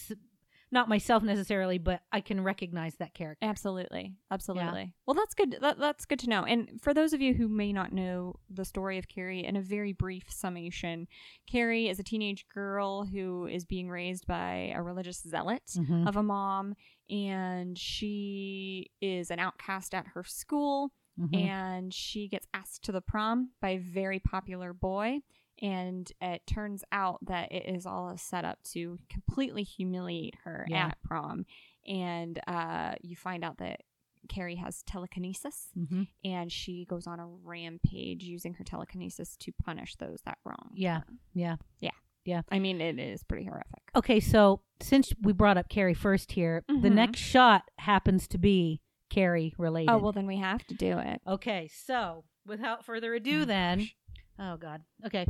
not 0.71 0.87
myself 0.87 1.23
necessarily, 1.23 1.77
but 1.77 2.01
I 2.11 2.21
can 2.21 2.43
recognize 2.43 2.95
that 2.95 3.13
character. 3.13 3.45
Absolutely, 3.45 4.13
absolutely. 4.29 4.93
Well, 5.07 5.15
that's 5.15 5.33
good. 5.33 5.57
That, 5.61 5.79
that's 5.79 6.05
good 6.05 6.19
to 6.19 6.29
know. 6.29 6.43
And 6.43 6.79
for 6.81 6.93
those 6.93 7.13
of 7.13 7.21
you 7.21 7.33
who 7.33 7.47
may 7.47 7.73
not 7.73 7.91
know 7.91 8.35
the 8.49 8.65
story 8.65 8.97
of 8.97 9.07
Carrie, 9.07 9.43
in 9.45 9.55
a 9.55 9.61
very 9.61 9.93
brief 9.93 10.25
summation, 10.31 11.07
Carrie 11.49 11.87
is 11.89 11.99
a 11.99 12.03
teenage 12.03 12.45
girl 12.53 13.05
who 13.05 13.47
is 13.47 13.65
being 13.65 13.89
raised 13.89 14.27
by 14.27 14.71
a 14.75 14.81
religious 14.83 15.21
zealot 15.21 15.63
Mhm. 15.75 16.07
of 16.07 16.15
a 16.15 16.23
mom, 16.23 16.75
and 17.09 17.77
she 17.77 18.91
is 19.01 19.31
an 19.31 19.39
outcast 19.39 19.95
at 19.95 20.07
her 20.07 20.23
school, 20.23 20.91
Mhm. 21.19 21.35
and 21.35 21.93
she 21.93 22.27
gets 22.27 22.47
asked 22.53 22.83
to 22.83 22.91
the 22.91 23.01
prom 23.01 23.49
by 23.59 23.69
a 23.71 23.77
very 23.79 24.19
popular 24.19 24.73
boy. 24.73 25.19
And 25.61 26.11
it 26.21 26.45
turns 26.47 26.83
out 26.91 27.19
that 27.25 27.51
it 27.51 27.63
is 27.73 27.85
all 27.85 28.09
a 28.09 28.17
setup 28.17 28.61
to 28.73 28.97
completely 29.09 29.63
humiliate 29.63 30.35
her 30.43 30.65
Yeah. 30.69 30.87
at 30.87 31.01
prom. 31.03 31.45
And 31.87 32.39
uh, 32.47 32.95
you 33.01 33.15
find 33.15 33.43
out 33.43 33.57
that 33.57 33.81
Carrie 34.27 34.55
has 34.57 34.83
telekinesis 34.83 35.69
Mhm. 35.77 36.07
and 36.23 36.51
she 36.51 36.85
goes 36.85 37.07
on 37.07 37.19
a 37.19 37.27
rampage 37.27 38.23
using 38.23 38.53
her 38.55 38.63
telekinesis 38.63 39.35
to 39.37 39.51
punish 39.63 39.95
those 39.95 40.21
that 40.25 40.37
wrong. 40.45 40.71
Yeah. 40.73 40.99
her. 40.99 41.05
Yeah. 41.33 41.55
Yeah. 41.79 41.89
Yeah. 42.25 42.41
I 42.51 42.59
mean, 42.59 42.79
it 42.81 42.99
is 42.99 43.23
pretty 43.23 43.45
horrific. 43.45 43.81
Okay, 43.95 44.19
so 44.19 44.61
since 44.81 45.13
we 45.21 45.33
brought 45.33 45.57
up 45.57 45.67
Carrie 45.69 45.93
first 45.93 46.33
here, 46.33 46.63
the 46.67 46.73
Mhm. 46.89 46.93
next 46.93 47.19
shot 47.21 47.63
happens 47.79 48.27
to 48.27 48.37
be 48.37 48.81
Carrie 49.09 49.55
related. 49.57 49.89
Oh 49.89 49.97
well, 49.97 50.11
then 50.11 50.27
we 50.27 50.37
have 50.37 50.63
to 50.67 50.75
do 50.75 50.99
it. 50.99 51.21
Okay, 51.25 51.67
so 51.69 52.25
without 52.45 52.85
further 52.85 53.15
ado, 53.15 53.41
Oh, 53.41 53.45
then. 53.45 53.79
gosh. 53.79 53.95
Oh, 54.39 54.57
God. 54.57 54.81
Okay. 55.05 55.25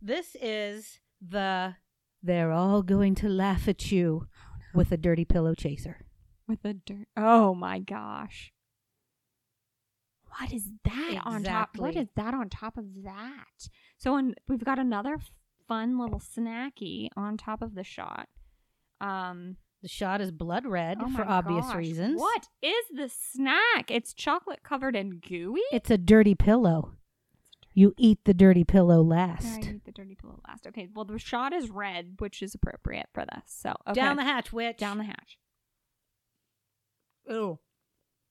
This 0.00 0.36
is 0.40 1.00
the 1.26 1.74
They're 2.22 2.52
All 2.52 2.82
Going 2.82 3.14
to 3.16 3.28
Laugh 3.28 3.66
at 3.68 3.90
You 3.90 4.26
with 4.74 4.92
a 4.92 4.96
Dirty 4.96 5.24
Pillow 5.24 5.54
Chaser. 5.54 6.04
with 6.46 6.64
a 6.64 6.74
dirt. 6.74 7.08
Oh 7.16 7.54
my 7.54 7.78
gosh. 7.78 8.52
What 10.38 10.52
is 10.52 10.68
that 10.84 11.22
on 11.24 11.42
top? 11.44 11.70
What 11.78 11.90
Exactly. 11.90 12.02
is 12.02 12.08
that 12.16 12.34
on 12.34 12.48
top 12.50 12.76
of 12.76 12.84
that? 13.04 13.68
So 13.98 14.14
on, 14.14 14.34
we've 14.48 14.64
got 14.64 14.78
another 14.78 15.16
fun 15.68 15.98
little 15.98 16.20
snacky 16.20 17.08
on 17.16 17.36
top 17.36 17.62
of 17.62 17.74
the 17.74 17.84
shot. 17.84 18.28
Um, 19.00 19.56
The 19.82 19.88
shot 19.88 20.20
is 20.20 20.32
blood 20.32 20.66
red 20.66 20.98
oh 21.00 21.10
for 21.14 21.24
obvious 21.24 21.66
gosh. 21.66 21.76
reasons. 21.76 22.20
What 22.20 22.48
is 22.62 22.84
the 22.94 23.08
snack? 23.08 23.90
It's 23.90 24.12
chocolate 24.12 24.62
covered 24.64 24.96
and 24.96 25.20
gooey. 25.22 25.60
It's 25.72 25.90
a 25.90 25.98
dirty 25.98 26.34
pillow. 26.34 26.94
You 27.74 27.92
eat 27.98 28.20
the 28.24 28.34
dirty 28.34 28.62
pillow 28.64 29.02
last. 29.02 29.46
I 29.46 29.58
eat 29.70 29.84
the 29.84 29.92
dirty 29.92 30.14
pillow 30.14 30.40
last. 30.46 30.66
Okay, 30.66 30.88
well 30.94 31.04
the 31.04 31.18
shot 31.18 31.52
is 31.52 31.68
red, 31.70 32.14
which 32.18 32.40
is 32.42 32.54
appropriate 32.54 33.08
for 33.12 33.24
this. 33.24 33.42
So 33.46 33.74
okay. 33.88 33.94
Down 34.00 34.16
the 34.16 34.22
hatch, 34.24 34.52
witch. 34.52 34.78
down 34.78 34.98
the 34.98 35.04
hatch. 35.04 35.38
Ooh. 37.30 37.58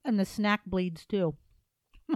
And 0.06 0.17
the 0.19 0.25
snack 0.25 0.62
bleeds 0.65 1.06
too. 1.06 1.36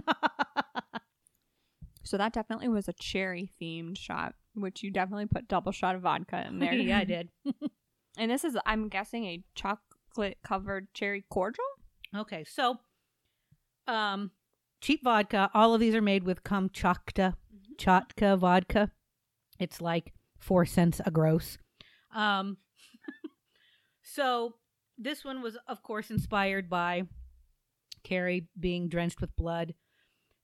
So 2.04 2.16
that 2.16 2.32
definitely 2.32 2.68
was 2.68 2.88
a 2.88 2.94
cherry 2.94 3.50
themed 3.60 3.98
shot, 3.98 4.32
which 4.54 4.82
you 4.82 4.90
definitely 4.90 5.26
put 5.26 5.46
double 5.46 5.72
shot 5.72 5.94
of 5.94 6.00
vodka 6.00 6.42
in 6.48 6.58
there. 6.58 6.72
yeah, 6.72 6.98
I 6.98 7.04
did. 7.04 7.28
And 8.16 8.30
this 8.32 8.42
is, 8.44 8.56
I'm 8.66 8.88
guessing, 8.88 9.26
a 9.26 9.44
chocolate 9.54 10.38
covered 10.42 10.92
cherry 10.94 11.24
cordial. 11.30 11.62
Okay, 12.16 12.44
so 12.48 12.78
um 13.86 14.30
cheap 14.80 15.02
vodka. 15.02 15.50
All 15.54 15.74
of 15.74 15.80
these 15.80 15.94
are 15.94 16.02
made 16.02 16.24
with 16.24 16.44
Kamchatka 16.44 17.34
Chatka 17.78 18.38
vodka. 18.38 18.90
It's 19.58 19.80
like 19.80 20.12
four 20.38 20.66
cents 20.66 21.00
a 21.04 21.10
gross. 21.10 21.58
Um 22.14 22.56
so 24.02 24.54
this 24.96 25.24
one 25.24 25.42
was 25.42 25.56
of 25.66 25.82
course 25.82 26.10
inspired 26.10 26.68
by 26.68 27.02
Carrie 28.04 28.48
being 28.58 28.88
drenched 28.88 29.20
with 29.20 29.36
blood 29.36 29.74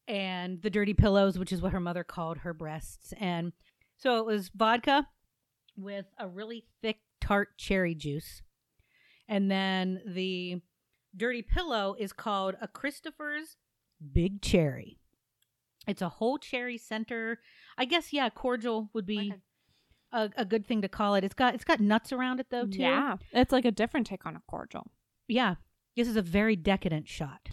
and 0.06 0.60
the 0.62 0.70
dirty 0.70 0.94
pillows, 0.94 1.38
which 1.38 1.52
is 1.52 1.62
what 1.62 1.72
her 1.72 1.80
mother 1.80 2.04
called 2.04 2.38
her 2.38 2.52
breasts. 2.52 3.14
And 3.18 3.52
so 3.96 4.18
it 4.18 4.26
was 4.26 4.50
vodka 4.54 5.08
with 5.76 6.06
a 6.18 6.28
really 6.28 6.64
thick 6.82 6.98
tart 7.20 7.56
cherry 7.56 7.94
juice. 7.94 8.42
And 9.28 9.50
then 9.50 10.02
the 10.06 10.60
dirty 11.16 11.42
pillow 11.42 11.96
is 11.98 12.12
called 12.12 12.56
a 12.60 12.68
Christopher's 12.68 13.56
Big 14.12 14.42
Cherry. 14.42 14.98
It's 15.86 16.02
a 16.02 16.08
whole 16.08 16.38
cherry 16.38 16.78
center. 16.78 17.40
I 17.76 17.84
guess 17.84 18.12
yeah, 18.12 18.28
cordial 18.30 18.90
would 18.94 19.04
be 19.06 19.34
Like 20.12 20.32
a, 20.36 20.42
a 20.42 20.44
good 20.44 20.66
thing 20.66 20.80
to 20.82 20.88
call 20.88 21.14
it. 21.14 21.24
It's 21.24 21.34
got 21.34 21.54
it's 21.54 21.64
got 21.64 21.80
nuts 21.80 22.12
around 22.12 22.40
it 22.40 22.46
though 22.50 22.66
too. 22.66 22.78
Yeah, 22.80 23.16
it's 23.32 23.52
like 23.52 23.64
a 23.64 23.70
different 23.70 24.06
take 24.06 24.24
on 24.26 24.36
a 24.36 24.42
cordial. 24.48 24.90
Yeah. 25.28 25.56
This 25.96 26.08
is 26.08 26.16
a 26.16 26.22
very 26.22 26.56
decadent 26.56 27.06
shot. 27.08 27.48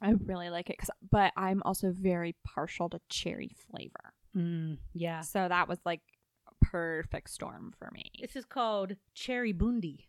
I 0.00 0.10
really 0.10 0.48
like 0.50 0.70
it, 0.70 0.78
'cause- 0.78 0.90
but 1.10 1.32
I'm 1.36 1.62
also 1.64 1.90
very 1.92 2.36
partial 2.44 2.88
to 2.90 3.00
cherry 3.08 3.48
flavor. 3.70 4.12
Mm, 4.36 4.78
yeah. 4.92 5.20
So 5.22 5.48
that 5.48 5.66
was 5.68 5.78
like 5.84 6.02
a 6.46 6.64
perfect 6.64 7.30
storm 7.30 7.72
for 7.78 7.90
me. 7.92 8.10
This 8.20 8.36
is 8.36 8.44
called 8.44 8.96
Cheribundi. 9.16 10.06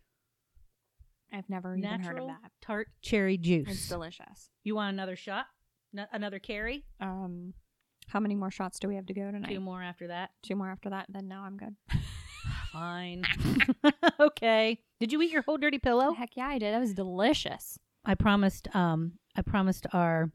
I've 1.33 1.49
never 1.49 1.75
even 1.75 1.89
heard 1.89 1.99
of 1.99 2.01
Natural 2.01 2.27
that. 2.27 2.51
tart 2.61 2.87
cherry 3.01 3.37
juice. 3.37 3.67
It's 3.69 3.77
juice. 3.79 3.89
delicious. 3.89 4.49
You 4.63 4.75
want 4.75 4.93
another 4.93 5.15
shot? 5.15 5.45
No- 5.93 6.05
another 6.11 6.39
Carrie? 6.39 6.85
Um, 7.01 7.53
how 8.07 8.19
many 8.19 8.35
more 8.35 8.51
shots 8.51 8.79
do 8.79 8.87
we 8.87 8.95
have 8.95 9.05
to 9.07 9.13
go 9.13 9.31
tonight? 9.31 9.49
Two 9.53 9.59
more 9.59 9.81
after 9.83 10.07
that. 10.07 10.31
Two 10.43 10.55
more 10.55 10.69
after 10.69 10.89
that. 10.91 11.05
Then 11.09 11.27
no, 11.27 11.39
I'm 11.41 11.57
good. 11.57 11.75
Fine. 12.71 13.23
okay. 14.19 14.79
Did 14.99 15.11
you 15.11 15.21
eat 15.21 15.31
your 15.31 15.41
whole 15.43 15.57
dirty 15.57 15.79
pillow? 15.79 16.13
Heck 16.13 16.35
yeah, 16.35 16.47
I 16.47 16.57
did. 16.59 16.73
That 16.73 16.79
was 16.79 16.93
delicious. 16.93 17.79
I 18.05 18.15
promised 18.15 18.73
um 18.75 19.13
I 19.35 19.41
promised 19.41 19.85
our 19.93 20.31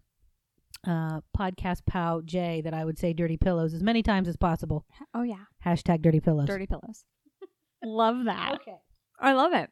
uh 0.86 1.20
podcast 1.36 1.86
pal 1.86 2.20
Jay 2.22 2.60
that 2.62 2.74
I 2.74 2.84
would 2.84 2.98
say 2.98 3.12
dirty 3.12 3.36
pillows 3.36 3.72
as 3.74 3.82
many 3.82 4.02
times 4.02 4.28
as 4.28 4.36
possible. 4.36 4.84
Oh 5.14 5.22
yeah, 5.22 5.44
Hashtag 5.64 6.02
dirty 6.02 6.20
pillows. 6.20 6.46
dirty 6.46 6.66
pillows. 6.66 7.04
love 7.84 8.24
that. 8.24 8.54
Okay. 8.60 8.76
I 9.20 9.32
love 9.32 9.52
it. 9.52 9.70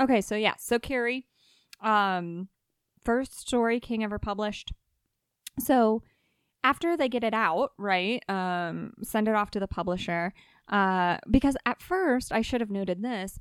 Okay, 0.00 0.20
so 0.20 0.36
yeah, 0.36 0.54
so 0.58 0.78
Carrie, 0.78 1.26
um, 1.80 2.48
first 3.02 3.40
story 3.40 3.80
King 3.80 4.04
ever 4.04 4.18
published. 4.18 4.72
So 5.58 6.02
after 6.62 6.96
they 6.96 7.08
get 7.08 7.24
it 7.24 7.34
out, 7.34 7.72
right, 7.78 8.22
um, 8.28 8.92
send 9.02 9.28
it 9.28 9.34
off 9.34 9.50
to 9.52 9.60
the 9.60 9.68
publisher. 9.68 10.34
Uh, 10.68 11.16
because 11.30 11.56
at 11.64 11.80
first 11.80 12.32
I 12.32 12.42
should 12.42 12.60
have 12.60 12.70
noted 12.70 13.02
this. 13.02 13.38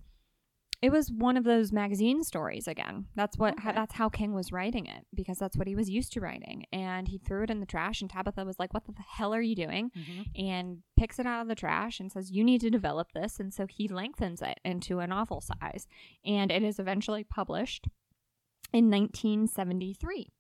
It 0.82 0.92
was 0.92 1.12
one 1.12 1.38
of 1.38 1.44
those 1.44 1.72
magazine 1.72 2.24
stories 2.24 2.68
again. 2.68 3.08
That's 3.16 3.38
what 3.38 3.54
Okay. 3.60 3.72
that's 3.74 3.96
how 3.96 4.10
King 4.10 4.34
was 4.34 4.52
writing 4.52 4.86
it 4.86 5.06
because 5.14 5.38
that's 5.40 5.58
what 5.58 5.68
he 5.68 5.76
was 5.76 5.90
used 5.90 6.12
to 6.14 6.22
writing. 6.22 6.66
And 6.72 7.08
he 7.08 7.18
threw 7.18 7.44
it 7.44 7.50
in 7.50 7.60
the 7.60 7.66
trash 7.66 8.02
and 8.02 8.10
Tabitha 8.10 8.44
was 8.46 8.60
like, 8.60 8.74
"What 8.74 8.86
the 8.86 8.94
hell 9.02 9.34
are 9.34 9.42
you 9.42 9.56
doing?" 9.56 9.90
Mhm. 9.92 10.26
and 10.38 10.84
picks 10.98 11.18
it 11.20 11.26
out 11.26 11.42
of 11.42 11.48
the 11.48 11.56
trash 11.56 12.00
and 12.00 12.12
says, 12.12 12.32
You 12.32 12.44
need 12.44 12.62
to 12.62 12.70
develop 12.70 13.12
this. 13.14 13.40
And 13.40 13.54
so 13.54 13.66
he 13.68 13.88
lengthens 13.88 14.42
it 14.42 14.60
into 14.64 15.00
a 15.00 15.08
novel 15.08 15.42
size. 15.42 15.88
And 16.24 16.52
it 16.52 16.64
is 16.64 16.80
eventually 16.80 17.24
published 17.24 17.88
in 18.74 18.90
1973. 18.90 20.32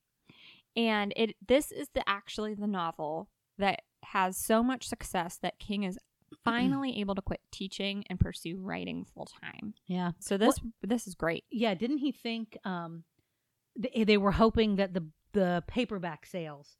And 0.75 1.13
it 1.15 1.35
this 1.45 1.71
is 1.71 1.89
the 1.93 2.07
actually 2.07 2.53
the 2.53 2.67
novel 2.67 3.29
that 3.57 3.81
has 4.03 4.37
so 4.37 4.61
much 4.61 4.87
success 4.87 5.37
that 5.37 5.59
King 5.59 5.83
is 5.83 5.97
Mm-hmm. 6.45 6.57
finally 6.57 6.99
able 6.99 7.15
to 7.15 7.21
quit 7.21 7.41
teaching 7.51 8.03
and 8.09 8.19
pursue 8.19 8.57
writing 8.61 9.05
full 9.13 9.27
time. 9.41 9.73
Yeah. 9.87 10.11
So 10.19 10.37
this 10.37 10.59
this 10.81 11.07
is 11.07 11.15
great. 11.15 11.43
Yeah, 11.49 11.73
didn't 11.73 11.99
he 11.99 12.11
think 12.11 12.57
um 12.65 13.03
they, 13.77 13.89
eh, 13.95 14.03
they 14.05 14.17
were 14.17 14.31
hoping 14.31 14.75
that 14.77 14.93
the 14.93 15.07
the 15.33 15.63
paperback 15.67 16.25
sales 16.25 16.77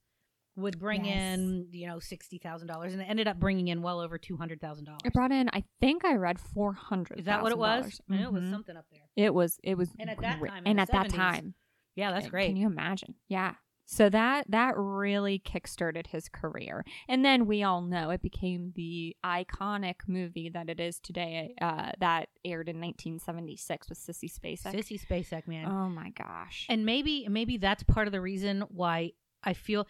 would 0.56 0.78
bring 0.78 1.04
Yes. 1.04 1.36
in, 1.38 1.68
you 1.70 1.86
know, 1.86 1.96
$60,000 1.98 2.92
and 2.92 3.02
it 3.02 3.04
ended 3.04 3.28
up 3.28 3.38
bringing 3.38 3.68
in 3.68 3.82
well 3.82 4.00
over 4.00 4.18
$200,000. 4.18 4.96
It 5.04 5.12
brought 5.12 5.30
in 5.30 5.50
I 5.52 5.64
think 5.80 6.02
I 6.06 6.14
read 6.14 6.40
four 6.40 6.72
hundred. 6.72 7.18
Is 7.18 7.26
that 7.26 7.42
what 7.42 7.52
it 7.52 7.58
was? 7.58 8.00
I 8.10 8.16
know 8.16 8.28
it 8.28 8.32
was 8.32 8.42
mm-hmm. 8.44 8.52
something 8.52 8.76
up 8.76 8.86
there. 8.90 9.02
It 9.16 9.34
was 9.34 9.58
it 9.62 9.76
was 9.76 9.90
And 9.98 10.08
at 10.08 10.18
that 10.22 10.40
great. 10.40 10.50
time, 10.50 10.62
and 10.64 10.80
at 10.80 10.90
that 10.92 11.10
time 11.10 11.54
Yeah, 11.94 12.10
that's 12.12 12.28
great. 12.28 12.46
Can 12.48 12.56
you 12.56 12.66
imagine? 12.66 13.14
Yeah. 13.28 13.54
So 13.88 14.08
that 14.10 14.50
that 14.50 14.74
really 14.76 15.38
kickstarted 15.38 16.08
his 16.08 16.28
career, 16.28 16.84
and 17.08 17.24
then 17.24 17.46
we 17.46 17.62
all 17.62 17.82
know 17.82 18.10
it 18.10 18.20
became 18.20 18.72
the 18.74 19.16
iconic 19.24 19.94
movie 20.08 20.50
that 20.50 20.68
it 20.68 20.80
is 20.80 20.98
today. 20.98 21.54
Uh, 21.60 21.92
that 22.00 22.28
aired 22.44 22.68
in 22.68 22.80
1976 22.80 23.88
with 23.88 23.98
Sissy 23.98 24.28
Spacek. 24.28 24.74
Sissy 24.74 25.00
Spacek, 25.00 25.46
man. 25.46 25.66
Oh 25.66 25.88
my 25.88 26.10
gosh! 26.10 26.66
and 26.68 26.84
maybe 26.84 27.26
maybe 27.30 27.58
that's 27.58 27.84
part 27.84 28.08
of 28.08 28.12
the 28.12 28.20
reason 28.20 28.62
why 28.68 29.12
I 29.44 29.52
feel 29.52 29.86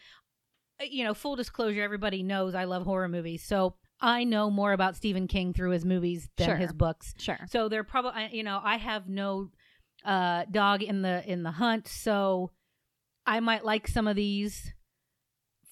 uh, 0.80 0.84
you 0.90 1.04
know, 1.04 1.14
full 1.14 1.36
disclosure, 1.36 1.82
everybody 1.82 2.22
knows 2.22 2.54
I 2.54 2.64
love 2.64 2.82
horror 2.84 3.08
movies. 3.08 3.42
So 3.44 3.76
I 3.98 4.24
know 4.24 4.50
more 4.50 4.72
about 4.74 4.94
Stephen 4.94 5.26
King 5.26 5.54
through 5.54 5.70
his 5.70 5.86
movies 5.86 6.28
than 6.36 6.48
Sure. 6.48 6.56
his 6.56 6.72
books. 6.74 7.14
sure. 7.18 7.38
So 7.48 7.70
they're 7.70 7.82
probably 7.82 8.28
you 8.32 8.42
know, 8.42 8.60
I 8.62 8.76
have 8.76 9.08
no 9.08 9.48
uh 10.04 10.44
dog 10.50 10.82
in 10.82 11.00
the 11.00 11.22
in 11.26 11.42
the 11.44 11.52
hunt, 11.52 11.88
so 11.88 12.50
I 13.26 13.40
might 13.40 13.64
like 13.64 13.88
some 13.88 14.06
of 14.06 14.16
these 14.16 14.72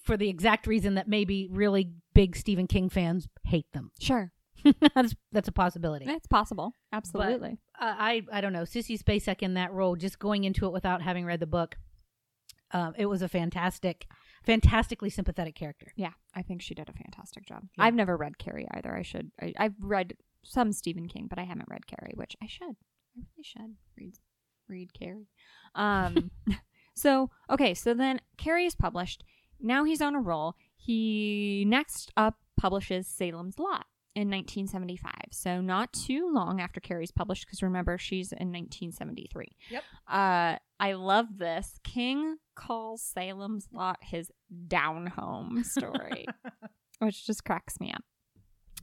for 0.02 0.16
the 0.16 0.28
exact 0.28 0.66
reason 0.66 0.94
that 0.94 1.08
maybe 1.08 1.48
really 1.50 1.92
big 2.14 2.36
Stephen 2.36 2.66
King 2.66 2.88
fans 2.90 3.28
hate 3.44 3.70
them. 3.72 3.90
Sure. 4.00 4.32
that's 4.94 5.14
that's 5.30 5.48
a 5.48 5.52
possibility. 5.52 6.06
It's 6.08 6.26
possible. 6.26 6.72
Absolutely. 6.90 7.58
uh, 7.78 7.94
I 7.98 8.22
I 8.32 8.40
don't 8.40 8.54
know 8.54 8.62
Sissy 8.62 8.98
Spacek 8.98 9.42
in 9.42 9.54
that 9.54 9.72
role. 9.72 9.94
Just 9.94 10.18
going 10.18 10.44
into 10.44 10.64
it 10.64 10.72
without 10.72 11.02
having 11.02 11.26
read 11.26 11.40
the 11.40 11.46
book, 11.46 11.76
um, 12.70 12.94
it 12.96 13.04
was 13.06 13.20
a 13.20 13.28
fantastic, 13.28 14.06
fantastically 14.46 15.10
sympathetic 15.10 15.54
character. 15.54 15.88
yeah, 15.96 16.12
I 16.34 16.40
think 16.42 16.62
she 16.62 16.74
did 16.74 16.88
a 16.88 16.92
fantastic 16.94 17.44
job. 17.46 17.64
Yeah. 17.76 17.84
I've 17.84 17.94
never 17.94 18.16
read 18.16 18.38
Carrie 18.38 18.66
either. 18.72 18.96
I 18.96 19.02
should. 19.02 19.30
I, 19.38 19.52
I've 19.58 19.74
read 19.80 20.14
some 20.44 20.72
Stephen 20.72 21.08
King, 21.08 21.26
but 21.28 21.38
I 21.38 21.44
haven't 21.44 21.68
read 21.68 21.86
Carrie, 21.86 22.14
which 22.14 22.34
I 22.42 22.46
should. 22.46 22.64
I 23.16 23.20
really 23.20 23.42
should 23.42 23.74
read 23.98 24.14
read 24.66 24.94
Carrie. 24.98 25.28
Um, 25.74 26.30
so 26.94 27.30
okay, 27.50 27.74
so 27.74 27.94
then 27.94 28.20
Carrie 28.36 28.66
is 28.66 28.74
published. 28.74 29.24
Now 29.60 29.84
he's 29.84 30.00
on 30.00 30.14
a 30.14 30.20
roll. 30.20 30.54
He 30.76 31.64
next 31.66 32.12
up 32.16 32.36
publishes 32.56 33.06
Salem's 33.06 33.58
Lot 33.58 33.86
in 34.14 34.30
1975. 34.30 35.12
So 35.32 35.60
not 35.60 35.92
too 35.92 36.30
long 36.32 36.60
after 36.60 36.80
Carrie's 36.80 37.10
published, 37.10 37.46
because 37.46 37.62
remember 37.62 37.98
she's 37.98 38.32
in 38.32 38.52
1973. 38.52 39.46
Yep. 39.70 39.82
Uh, 40.08 40.56
I 40.78 40.92
love 40.92 41.38
this. 41.38 41.78
King 41.82 42.36
calls 42.54 43.02
Salem's 43.02 43.68
Lot 43.72 43.98
his 44.02 44.30
down 44.68 45.06
home 45.08 45.64
story, 45.64 46.26
which 47.00 47.26
just 47.26 47.44
cracks 47.44 47.80
me 47.80 47.92
up. 47.92 48.02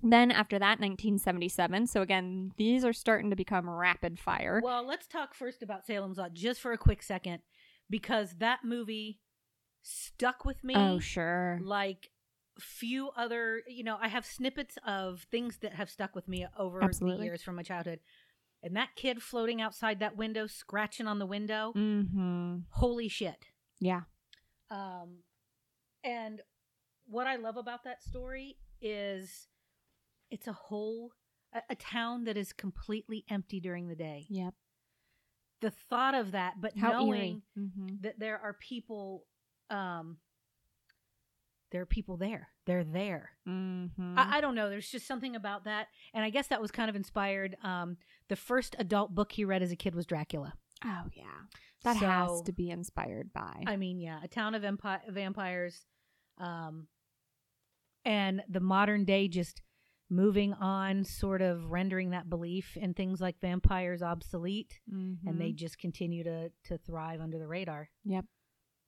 Then 0.04 0.32
after 0.32 0.58
that, 0.58 0.80
1977. 0.80 1.88
So 1.88 2.02
again, 2.02 2.52
these 2.58 2.84
are 2.84 2.94
starting 2.94 3.30
to 3.30 3.36
become 3.36 3.70
rapid 3.70 4.20
fire. 4.20 4.60
Well, 4.64 4.86
let's 4.86 5.06
talk 5.06 5.36
first 5.36 5.62
about 5.62 5.86
Salem's 5.86 6.18
Lot 6.18 6.34
just 6.34 6.60
for 6.60 6.72
a 6.72 6.78
quick 6.78 7.04
second 7.04 7.40
because 7.92 8.36
that 8.40 8.62
movie 8.66 9.20
stuck 9.84 10.46
with 10.46 10.64
me. 10.64 10.74
oh, 10.76 10.98
sure. 11.00 11.60
like 11.64 12.10
few 12.60 13.10
other 13.16 13.62
you 13.68 13.84
know 13.84 13.98
i 14.02 14.08
have 14.08 14.26
snippets 14.26 14.78
of 14.86 15.26
things 15.32 15.58
that 15.62 15.74
have 15.74 15.90
stuck 15.90 16.14
with 16.14 16.28
me 16.28 16.46
over 16.60 16.82
Absolutely. 16.84 17.20
the 17.20 17.24
years 17.26 17.42
from 17.42 17.56
my 17.56 17.64
childhood 17.64 18.00
and 18.62 18.76
that 18.76 18.90
kid 18.96 19.24
floating 19.24 19.62
outside 19.62 20.00
that 20.00 20.16
window 20.18 20.46
scratching 20.46 21.08
on 21.08 21.18
the 21.18 21.26
window 21.26 21.74
Mm-hmm. 21.76 22.58
holy 22.72 23.08
shit 23.08 23.46
Yeah. 23.80 24.02
um 24.70 25.20
and 26.04 26.42
what 27.06 27.26
i 27.26 27.36
love 27.38 27.58
about 27.58 27.84
that 27.86 28.04
story 28.04 28.58
is 28.82 29.48
it's 30.30 30.46
a 30.48 30.54
whole 30.54 31.14
a, 31.54 31.62
a 31.72 31.76
town 31.76 32.26
that 32.26 32.38
is 32.38 32.54
completely 32.54 33.24
empty 33.30 33.60
during 33.60 33.88
the 33.88 33.96
day 33.96 34.26
Yep. 34.30 34.54
The 35.62 35.70
thought 35.72 36.14
of 36.16 36.32
that 36.32 36.56
but 36.60 36.78
How 36.78 36.92
knowing. 36.92 37.42
Mm-hmm. 37.58 37.96
that 38.02 38.20
there 38.20 38.40
are 38.40 38.54
people 38.54 39.26
um 39.70 40.18
there 41.72 41.82
are 41.82 41.86
people 41.86 42.18
there 42.18 42.50
they're 42.66 42.84
there 42.84 43.32
Mm-hmm. 43.48 44.18
I, 44.20 44.38
I 44.38 44.42
don't 44.42 44.56
know 44.56 44.70
there's 44.70 44.90
just 44.90 45.08
something 45.08 45.36
about 45.36 45.64
that 45.66 45.88
and 46.14 46.24
i 46.24 46.30
guess 46.30 46.48
that 46.48 46.62
was 46.62 46.72
kind 46.72 46.90
of 46.90 46.96
inspired 46.96 47.56
um 47.64 47.98
the 48.30 48.36
first 48.36 48.76
adult 48.80 49.16
book 49.16 49.32
he 49.32 49.46
read 49.46 49.62
as 49.64 49.72
a 49.72 49.76
kid 49.76 49.96
was 49.96 50.06
dracula 50.06 50.54
oh, 50.84 51.04
yeah. 51.14 51.24
That 51.84 51.98
has 51.98 52.42
to 52.44 52.52
be 52.54 52.70
inspired 52.70 53.32
by. 53.34 53.64
i 53.68 53.76
mean 53.78 54.00
yeah 54.00 54.20
a 54.24 54.28
town 54.28 54.54
of 54.56 54.64
empi- 54.64 55.08
vampires 55.10 55.86
um 56.38 56.88
and 58.06 58.42
the 58.50 58.60
modern 58.60 59.06
day 59.06 59.28
just 59.28 59.62
moving 60.12 60.54
on 60.54 61.04
sort 61.06 61.42
of 61.42 61.72
rendering 61.72 62.10
that 62.12 62.30
belief 62.30 62.76
in 62.76 62.94
things 62.94 63.22
like 63.22 63.40
vampires 63.40 64.04
obsolete 64.04 64.80
and 64.92 65.40
they 65.40 65.52
Mhm. 65.52 65.56
just 65.56 65.80
continue 65.80 66.24
to 66.26 66.52
to 66.66 66.78
thrive 66.78 67.22
under 67.22 67.40
the 67.40 67.48
radar 67.48 67.90
Yep, 68.04 68.26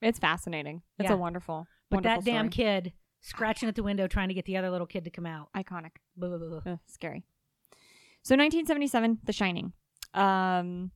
It's 0.02 0.18
fascinating. 0.18 0.82
It's 0.98 1.08
Yeah. 1.08 1.14
a 1.14 1.16
wonderful, 1.16 1.66
but 1.88 1.96
wonderful 2.04 2.22
that 2.22 2.30
damn 2.30 2.50
kid 2.50 2.92
scratching 3.22 3.70
at 3.70 3.74
the 3.74 3.82
window 3.82 4.06
trying 4.06 4.28
to 4.28 4.34
get 4.34 4.44
the 4.44 4.56
other 4.58 4.68
little 4.70 4.86
kid 4.86 5.02
to 5.04 5.10
come 5.10 5.24
out 5.24 5.50
iconic. 5.54 5.92
Blah, 6.14 6.36
blah, 6.36 6.60
blah. 6.60 6.72
Ugh, 6.74 6.78
scary. 6.86 7.24
So 8.22 8.36
1977, 8.36 9.20
The 9.24 9.32
Shining. 9.32 9.72
Um, 10.12 10.90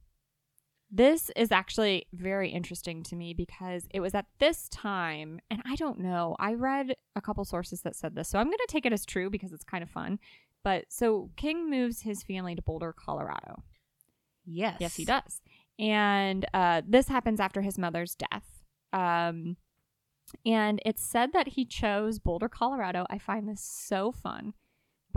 this 0.91 1.31
is 1.37 1.53
actually 1.53 2.07
very 2.13 2.51
interesting 2.51 3.03
to 3.05 3.17
me 3.17 3.35
because 3.35 3.87
it 3.91 4.01
was 4.01 4.15
at 4.15 4.27
this 4.39 4.69
time, 4.71 5.41
and 5.51 5.63
I 5.67 5.77
don't 5.77 5.99
know. 5.99 6.35
I 6.39 6.55
read 6.55 6.95
a 7.15 7.21
couple 7.21 7.45
sources 7.45 7.83
that 7.83 7.95
said 7.95 8.15
this, 8.15 8.29
so 8.29 8.39
I'm 8.39 8.47
going 8.47 8.59
to 8.59 8.73
take 8.73 8.87
it 8.87 8.93
as 8.93 9.05
true 9.05 9.29
because 9.29 9.53
it's 9.53 9.65
kind 9.65 9.83
of 9.83 9.91
fun. 9.91 10.19
But 10.65 10.87
so 10.89 11.31
King 11.37 11.71
moves 11.71 12.03
his 12.03 12.23
family 12.23 12.55
to 12.55 12.63
Boulder, 12.63 12.93
Colorado. 12.93 13.63
Yes. 14.45 14.79
Yes, 14.81 14.97
he 14.97 15.05
does. 15.05 15.41
And 15.79 16.47
uh, 16.55 16.83
this 16.87 17.09
happens 17.09 17.39
after 17.39 17.61
his 17.61 17.79
mother's 17.79 18.15
death. 18.15 18.65
Um, 18.93 19.57
and 20.45 20.81
it's 20.85 21.03
said 21.03 21.33
that 21.35 21.49
he 21.49 21.65
chose 21.65 22.19
Boulder, 22.19 22.49
Colorado. 22.49 23.07
I 23.11 23.19
find 23.19 23.49
this 23.49 23.61
so 23.63 24.11
fun 24.11 24.55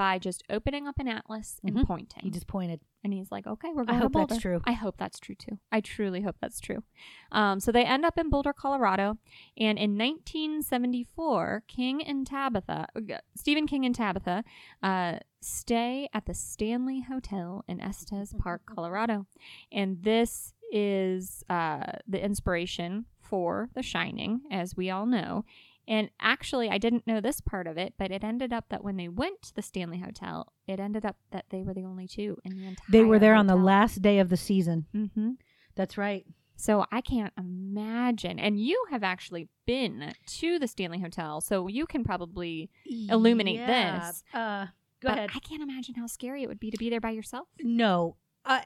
by 0.01 0.17
just 0.17 0.41
opening 0.49 0.87
up 0.87 0.97
an 0.97 1.07
atlas 1.07 1.59
and 1.63 1.75
Mhm. 1.75 1.85
pointing. 1.85 2.23
He 2.23 2.31
just 2.31 2.47
pointed. 2.47 2.79
and 3.03 3.13
he's 3.13 3.31
like, 3.31 3.47
okay, 3.47 3.69
we're 3.73 3.83
going 3.83 3.97
I 3.97 3.99
hope 3.99 4.11
to 4.11 4.17
Boulder. 4.19 4.33
that's 4.35 4.41
true. 4.43 4.61
I 4.63 4.73
hope 4.73 4.95
that's 4.97 5.19
true 5.19 5.33
too. 5.33 5.57
I 5.71 5.81
truly 5.81 6.21
hope 6.21 6.35
that's 6.39 6.59
true. 6.59 6.83
Um, 7.31 7.59
so 7.59 7.71
they 7.71 7.83
end 7.83 8.05
up 8.05 8.15
in 8.15 8.29
Boulder, 8.29 8.53
Colorado. 8.53 9.17
And 9.57 9.79
in 9.79 9.97
1974, 9.97 11.63
King 11.67 12.03
and 12.03 12.25
Tabitha, 12.27 12.87
uh, 12.95 13.17
Stephen 13.35 13.65
King 13.67 13.85
and 13.85 13.95
Tabitha, 13.95 14.43
uh, 14.83 15.17
stay 15.41 16.09
at 16.13 16.25
the 16.25 16.33
Stanley 16.35 17.01
Hotel 17.01 17.63
in 17.67 17.79
Estes 17.81 18.33
Park, 18.37 18.61
Colorado. 18.67 19.25
And 19.71 20.03
this 20.03 20.53
is 20.71 21.43
uh, 21.49 21.93
the 22.07 22.23
inspiration 22.23 23.05
for 23.19 23.69
The 23.73 23.81
Shining, 23.83 24.41
as 24.51 24.75
we 24.77 24.89
all 24.89 25.05
know. 25.05 25.43
And 25.87 26.09
actually, 26.19 26.69
I 26.69 26.77
didn't 26.77 27.07
know 27.07 27.19
this 27.19 27.41
part 27.41 27.67
of 27.67 27.77
it, 27.77 27.93
but 27.97 28.11
it 28.11 28.23
ended 28.23 28.53
up 28.53 28.65
that 28.69 28.83
when 28.83 28.97
they 28.97 29.07
went 29.07 29.41
to 29.43 29.55
the 29.55 29.61
Stanley 29.61 29.99
Hotel, 29.99 30.53
it 30.67 30.79
ended 30.79 31.05
up 31.05 31.17
that 31.31 31.45
they 31.49 31.63
were 31.63 31.73
the 31.73 31.83
only 31.83 32.07
two 32.07 32.37
in 32.43 32.55
the 32.55 32.67
entire. 32.67 32.85
They 32.89 33.03
were 33.03 33.19
there 33.19 33.35
on 33.35 33.47
the 33.47 33.55
last 33.55 34.01
day 34.01 34.19
of 34.19 34.29
the 34.29 34.37
season. 34.37 34.85
Mm-hmm. 34.95 35.31
That's 35.75 35.97
right. 35.97 36.25
So 36.55 36.85
I 36.91 37.01
can't 37.01 37.33
imagine. 37.37 38.37
And 38.39 38.59
you 38.59 38.85
have 38.91 39.03
actually 39.03 39.47
been 39.65 40.13
to 40.27 40.59
the 40.59 40.67
Stanley 40.67 40.99
Hotel, 40.99 41.41
so 41.41 41.67
you 41.67 41.85
can 41.87 42.03
probably 42.03 42.69
illuminate 43.09 43.55
Yeah. 43.59 43.99
this. 43.99 44.23
Uh, 44.33 44.65
go 45.01 45.09
but 45.09 45.17
ahead. 45.17 45.29
I 45.35 45.39
can't 45.39 45.63
imagine 45.63 45.95
how 45.95 46.05
scary 46.05 46.43
it 46.43 46.47
would 46.47 46.59
be 46.59 46.69
to 46.69 46.77
be 46.77 46.89
there 46.91 47.01
by 47.01 47.09
yourself. 47.11 47.47
No, 47.61 48.17
uh, 48.45 48.61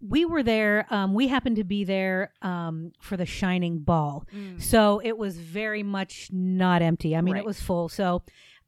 we 0.00 0.24
were 0.24 0.42
there. 0.42 0.86
Um, 0.90 1.12
we 1.14 1.28
happened 1.28 1.56
to 1.56 1.64
be 1.64 1.84
there 1.84 2.32
um, 2.42 2.92
for 3.00 3.16
the 3.16 3.26
Shining 3.26 3.80
Ball, 3.80 4.26
so 4.58 5.00
it 5.04 5.16
was 5.18 5.36
very 5.38 5.82
much 5.82 6.28
not 6.32 6.80
empty. 6.82 7.14
I 7.16 7.20
mean, 7.20 7.34
Right. 7.34 7.40
it 7.40 7.46
was 7.46 7.60
full. 7.60 7.88
So 7.88 8.22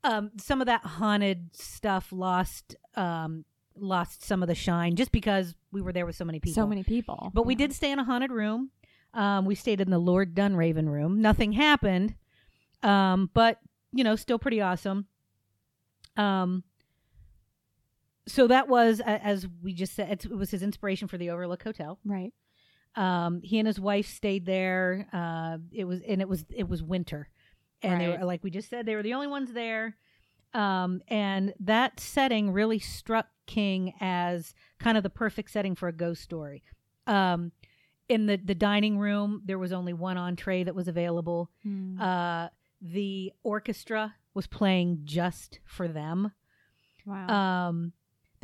um, 0.05 0.31
some 0.39 0.61
of 0.61 0.67
that 0.67 0.83
haunted 0.85 1.51
stuff 1.57 2.09
lost 2.13 2.77
um, 2.97 3.45
lost 3.79 4.25
some 4.25 4.43
of 4.43 4.49
the 4.49 4.55
shine 4.55 4.97
just 4.97 5.13
because 5.13 5.55
we 5.73 5.83
were 5.83 5.93
there 5.93 6.07
with 6.07 6.17
so 6.17 6.25
many 6.25 6.41
people. 6.41 6.55
So 6.63 6.67
many 6.67 6.83
people. 6.83 7.31
But 7.35 7.45
we 7.47 7.55
did 7.55 7.73
stay 7.73 7.91
in 7.93 7.99
a 7.99 8.05
haunted 8.05 8.31
room. 8.31 8.71
Um, 9.15 9.45
we 9.47 9.55
stayed 9.55 9.81
in 9.81 9.91
the 9.91 9.99
Lord 9.99 10.35
Dunraven 10.35 10.89
room. 10.89 11.21
Nothing 11.23 11.53
happened, 11.53 12.15
um, 12.83 13.31
but 13.33 13.59
you 13.93 14.05
know, 14.05 14.17
still 14.17 14.39
pretty 14.39 14.61
awesome. 14.61 15.07
Um, 16.17 16.65
so 18.29 18.47
that 18.49 18.69
was, 18.69 19.01
as 19.05 19.47
we 19.63 19.73
just 19.73 19.95
said, 19.95 20.25
it 20.25 20.31
was 20.31 20.51
his 20.51 20.63
inspiration 20.63 21.09
for 21.09 21.17
the 21.19 21.31
Overlook 21.31 21.63
Hotel. 21.63 21.99
Right. 22.05 22.33
Um, 22.97 23.41
he 23.43 23.59
and 23.59 23.67
his 23.67 23.79
wife 23.79 24.07
stayed 24.09 24.47
there. 24.47 25.07
Uh, 25.13 25.59
it 25.73 25.85
was, 25.85 26.01
and 26.07 26.21
it 26.21 26.29
was, 26.29 26.45
it 26.51 26.69
was 26.69 26.83
winter, 26.83 27.29
and 27.83 28.01
they 28.01 28.09
were 28.09 28.25
like 28.25 28.43
we 28.43 28.51
just 28.51 28.71
said, 28.71 28.87
they 28.87 28.95
were 28.97 29.03
the 29.03 29.15
only 29.15 29.27
ones 29.27 29.53
there. 29.53 29.97
Um, 30.55 31.03
and 31.09 31.53
that 31.61 32.01
setting 32.01 32.51
really 32.53 32.79
struck 32.79 33.27
King 33.47 33.93
as 34.01 34.55
kind 34.79 34.97
of 34.97 35.03
the 35.03 35.11
perfect 35.11 35.51
setting 35.51 35.75
for 35.75 35.89
a 35.89 35.93
ghost 35.93 36.23
story. 36.23 36.63
Um, 37.07 37.53
in 38.09 38.27
the 38.27 38.37
the 38.37 38.55
dining 38.55 38.99
room, 38.99 39.43
there 39.45 39.59
was 39.59 39.73
only 39.73 39.93
one 39.93 40.17
entree 40.17 40.65
that 40.65 40.75
was 40.75 40.89
available. 40.89 41.51
Mm. 41.67 42.01
Uh, 42.01 42.49
the 42.81 43.33
orchestra 43.43 44.15
was 44.35 44.47
playing 44.47 45.01
just 45.05 45.61
for 45.65 45.89
them. 45.89 46.33
wow. 47.05 47.69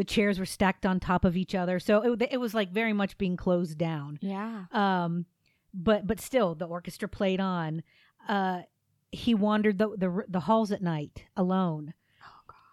The 0.02 0.06
chairs 0.14 0.40
were 0.40 0.46
stacked 0.46 0.84
on 0.84 0.98
top 0.98 1.24
of 1.24 1.36
each 1.36 1.54
other, 1.54 1.78
so 1.78 2.12
it, 2.14 2.28
it 2.32 2.38
was 2.38 2.54
like 2.54 2.72
very 2.72 2.92
much 2.92 3.16
being 3.18 3.36
closed 3.36 3.78
down. 3.78 4.18
Yeah. 4.20 4.64
um 4.72 5.26
but 5.72 6.08
but 6.08 6.20
still 6.20 6.56
the 6.56 6.66
orchestra 6.66 7.08
played 7.08 7.38
on. 7.38 7.84
Uh 8.28 8.62
he 9.12 9.32
wandered 9.32 9.78
the 9.78 9.90
the, 9.96 10.24
the 10.28 10.40
halls 10.40 10.72
at 10.72 10.82
night 10.82 11.24
alone. 11.36 11.94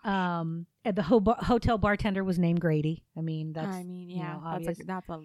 Oh 0.06 0.10
um 0.10 0.66
and 0.84 0.96
the 0.96 1.04
ho- 1.04 1.36
hotel 1.38 1.78
bartender 1.78 2.24
was 2.24 2.40
named 2.40 2.62
grady. 2.62 3.04
I 3.16 3.22
mean 3.22 3.54
that's 3.54 3.76
I 3.78 3.84
mean, 3.84 4.10
you 4.10 4.18
yeah, 4.18 4.34
know, 4.34 4.60
that's 4.66 4.80
a 4.80 4.84
that's 4.84 5.10
a 5.10 5.20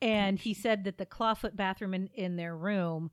and 0.00 0.38
he 0.38 0.54
said 0.54 0.84
that 0.84 0.98
the 0.98 1.06
clawfoot 1.06 1.56
bathroom 1.56 1.94
in, 1.94 2.06
in 2.14 2.36
their 2.36 2.56
room 2.56 3.10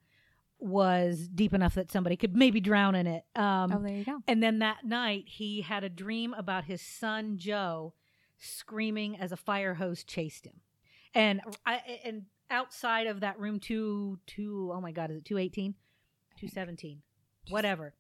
was 0.66 1.28
deep 1.28 1.54
enough 1.54 1.76
that 1.76 1.92
somebody 1.92 2.16
could 2.18 2.36
maybe 2.36 2.60
drown 2.60 2.96
in 2.96 3.08
it. 3.08 3.24
Um 3.36 3.72
oh 3.72 3.80
there 3.82 3.96
you 3.96 4.06
go. 4.06 4.20
and 4.28 4.42
then 4.42 4.60
that 4.60 4.84
night 4.86 5.26
he 5.28 5.62
had 5.62 5.84
a 5.84 5.90
dream 5.90 6.34
about 6.34 6.66
his 6.66 6.82
son 6.82 7.38
joe 7.38 7.94
screaming 8.38 9.18
as 9.18 9.32
a 9.32 9.38
fire 9.38 9.76
hose 9.76 10.04
chased 10.04 10.46
him. 10.46 10.62
And 11.14 11.42
i 11.66 11.80
and 12.04 12.24
outside 12.50 13.08
of 13.08 13.22
that 13.22 13.40
room 13.40 13.60
two 13.60 14.20
two 14.28 14.72
oh 14.74 14.82
my 14.82 14.92
god 14.92 15.10
is 15.12 15.18
it 15.18 15.26
218 15.26 15.74
217 16.40 17.02
whatever. 17.50 17.94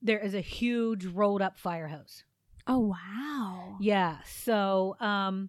There 0.00 0.18
is 0.18 0.34
a 0.34 0.40
huge 0.40 1.06
rolled 1.06 1.42
up 1.42 1.56
fire 1.58 1.88
hose. 1.88 2.24
Oh 2.66 2.78
wow. 2.94 3.76
yeah 3.80 4.18
so 4.24 4.96
um 5.00 5.48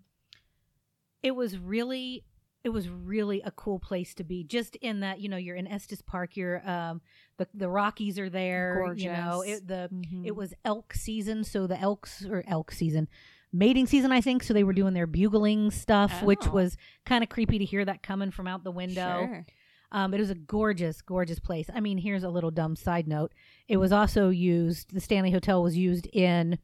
it 1.21 1.35
was 1.35 1.57
really 1.57 2.23
it 2.63 2.69
was 2.69 2.87
really 2.89 3.41
a 3.41 3.51
cool 3.51 3.77
place 3.79 4.13
to 4.15 4.23
be 4.23 4.43
just 4.43 4.75
in 4.77 5.01
that 5.01 5.19
you 5.19 5.27
know 5.29 5.37
you're 5.37 5.55
in 5.55 5.67
estes 5.67 6.01
park 6.01 6.37
you're 6.37 6.67
um 6.69 7.01
the 7.37 7.47
the 7.53 7.67
rockies 7.69 8.17
are 8.17 8.29
there 8.29 8.93
you 8.95 9.11
know 9.11 9.41
it, 9.41 9.67
the 9.67 9.89
Mhm. 9.91 10.25
it 10.25 10.35
was 10.35 10.53
elk 10.63 10.93
season, 10.93 11.43
so 11.43 11.67
the 11.67 11.79
elks 11.79 12.25
or 12.25 12.43
elk 12.47 12.71
season, 12.71 13.07
mating 13.51 13.85
season, 13.87 14.11
I 14.11 14.21
think. 14.21 14.43
So 14.43 14.53
they 14.53 14.63
were 14.63 14.73
doing 14.73 14.93
their 14.93 15.07
bugling 15.07 15.71
stuff, 15.71 16.23
which 16.23 16.47
Oh. 16.47 16.51
was 16.51 16.77
kind 17.05 17.23
of 17.23 17.29
creepy 17.29 17.57
to 17.59 17.65
hear 17.65 17.83
that 17.85 18.01
coming 18.03 18.31
from 18.31 18.47
out 18.47 18.63
the 18.63 18.71
window. 18.71 19.25
Sure. 19.27 19.45
Um, 19.91 20.11
it 20.13 20.19
was 20.19 20.31
a 20.31 20.35
gorgeous, 20.35 21.01
gorgeous 21.03 21.39
place. 21.39 21.69
I 21.73 21.79
mean, 21.79 21.99
here's 21.99 22.23
a 22.23 22.29
little 22.29 22.49
dumb 22.51 22.75
side 22.75 23.07
note: 23.07 23.31
it 23.67 23.77
was 23.77 23.91
also 23.91 24.29
used. 24.29 24.91
The 24.93 24.99
Stanley 25.01 25.29
Hotel 25.31 25.61
was 25.61 25.77
used 25.77 26.07
in 26.13 26.57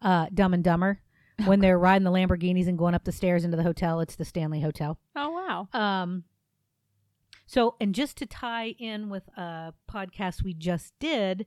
uh, 0.00 0.26
Dumb 0.34 0.52
and 0.54 0.64
Dumber 0.64 1.00
when 1.44 1.60
they're 1.60 1.78
riding 1.78 2.04
the 2.04 2.10
Lamborghinis 2.10 2.66
and 2.68 2.78
going 2.78 2.94
up 2.94 3.04
the 3.04 3.12
stairs 3.12 3.44
into 3.44 3.56
the 3.56 3.62
hotel. 3.62 4.00
It's 4.00 4.16
the 4.16 4.24
Stanley 4.24 4.60
Hotel. 4.60 4.98
Oh 5.16 5.30
wow. 5.30 5.68
Um, 5.78 6.24
so, 7.46 7.74
and 7.80 7.94
just 7.94 8.16
to 8.18 8.26
tie 8.26 8.74
in 8.78 9.10
with 9.10 9.28
a 9.36 9.74
podcast 9.90 10.42
we 10.42 10.54
just 10.54 10.94
did, 10.98 11.46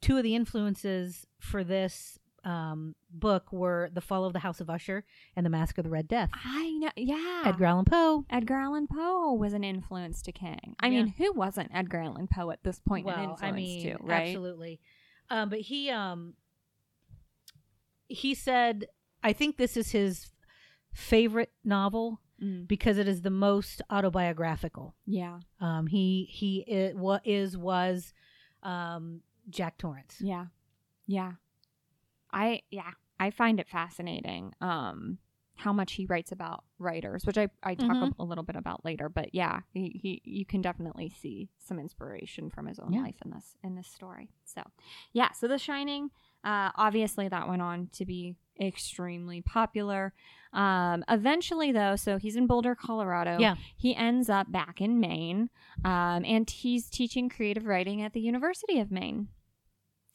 two 0.00 0.16
of 0.16 0.22
the 0.22 0.34
influences 0.34 1.26
for 1.38 1.62
this 1.64 2.18
um, 2.44 2.94
book 3.10 3.52
were 3.52 3.88
The 3.92 4.00
Fall 4.00 4.24
of 4.24 4.32
the 4.32 4.38
House 4.40 4.60
of 4.60 4.68
Usher 4.70 5.04
and 5.36 5.44
The 5.46 5.50
Mask 5.50 5.78
of 5.78 5.84
the 5.84 5.90
Red 5.90 6.08
Death. 6.08 6.30
I 6.44 6.70
know. 6.72 6.90
Yeah. 6.96 7.42
Edgar 7.44 7.66
Allan 7.66 7.84
Poe. 7.84 8.24
Edgar 8.30 8.54
Allan 8.54 8.86
Poe 8.88 9.34
was 9.34 9.52
an 9.52 9.62
influence 9.62 10.22
to 10.22 10.32
King. 10.32 10.74
I 10.80 10.86
Yeah. 10.88 11.02
mean, 11.04 11.14
who 11.18 11.32
wasn't 11.32 11.70
Edgar 11.74 11.98
Allan 11.98 12.28
Poe 12.28 12.50
at 12.50 12.64
this 12.64 12.80
point 12.80 13.06
an 13.06 13.12
well, 13.12 13.30
influence 13.30 13.42
I 13.42 13.52
mean, 13.52 13.82
to, 13.82 13.96
right? 14.02 14.28
absolutely. 14.28 14.80
Um, 15.30 15.50
but 15.50 15.60
he 15.60 15.88
um, 15.90 16.34
he 18.08 18.34
said, 18.34 18.86
I 19.22 19.32
think 19.32 19.56
this 19.56 19.76
is 19.76 19.90
his 19.92 20.30
favorite 20.92 21.52
novel 21.64 22.20
Mm. 22.42 22.66
because 22.66 22.98
it 22.98 23.06
is 23.06 23.22
the 23.22 23.30
most 23.30 23.80
autobiographical. 23.88 24.96
Yeah. 25.06 25.38
Um, 25.60 25.86
he 25.86 26.24
he 26.28 26.62
it, 26.66 26.96
what 26.96 27.24
is 27.24 27.56
was 27.56 28.12
um, 28.64 29.20
Jack 29.48 29.78
Torrance. 29.78 30.16
Yeah. 30.20 30.46
Yeah. 31.06 31.34
I 32.32 32.62
yeah, 32.70 32.90
I 33.20 33.30
find 33.30 33.60
it 33.60 33.68
fascinating 33.68 34.54
um 34.60 35.18
how 35.54 35.72
much 35.72 35.92
he 35.92 36.06
writes 36.06 36.32
about 36.32 36.64
writers, 36.80 37.24
which 37.24 37.38
I 37.38 37.48
I 37.62 37.74
talk 37.76 37.96
Mhm. 37.96 38.14
a, 38.18 38.22
a 38.22 38.24
little 38.24 38.42
bit 38.44 38.56
about 38.56 38.84
later, 38.84 39.08
but 39.08 39.32
yeah, 39.34 39.60
he, 39.72 40.00
he 40.02 40.20
you 40.24 40.44
can 40.44 40.62
definitely 40.62 41.08
see 41.10 41.50
some 41.58 41.78
inspiration 41.78 42.50
from 42.50 42.66
his 42.66 42.78
own 42.80 42.92
Yeah. 42.92 43.02
life 43.02 43.16
in 43.24 43.30
this 43.30 43.56
in 43.62 43.76
this 43.76 43.86
story. 43.86 44.30
So, 44.44 44.62
yeah, 45.12 45.30
so 45.32 45.46
The 45.46 45.58
Shining 45.58 46.10
uh 46.44 46.70
obviously 46.76 47.28
that 47.28 47.48
went 47.48 47.62
on 47.62 47.88
to 47.92 48.04
be 48.04 48.36
extremely 48.60 49.40
popular. 49.40 50.12
Um 50.52 51.04
eventually 51.08 51.72
though, 51.72 51.96
so 51.96 52.18
he's 52.18 52.36
in 52.36 52.46
Boulder, 52.46 52.74
Colorado. 52.74 53.38
Yeah. 53.38 53.56
He 53.76 53.94
ends 53.96 54.28
up 54.28 54.50
back 54.52 54.80
in 54.80 55.00
Maine. 55.00 55.50
Um 55.84 56.24
and 56.24 56.48
he's 56.48 56.88
teaching 56.90 57.28
creative 57.28 57.66
writing 57.66 58.02
at 58.02 58.12
the 58.12 58.20
University 58.20 58.78
of 58.80 58.90
Maine. 58.90 59.28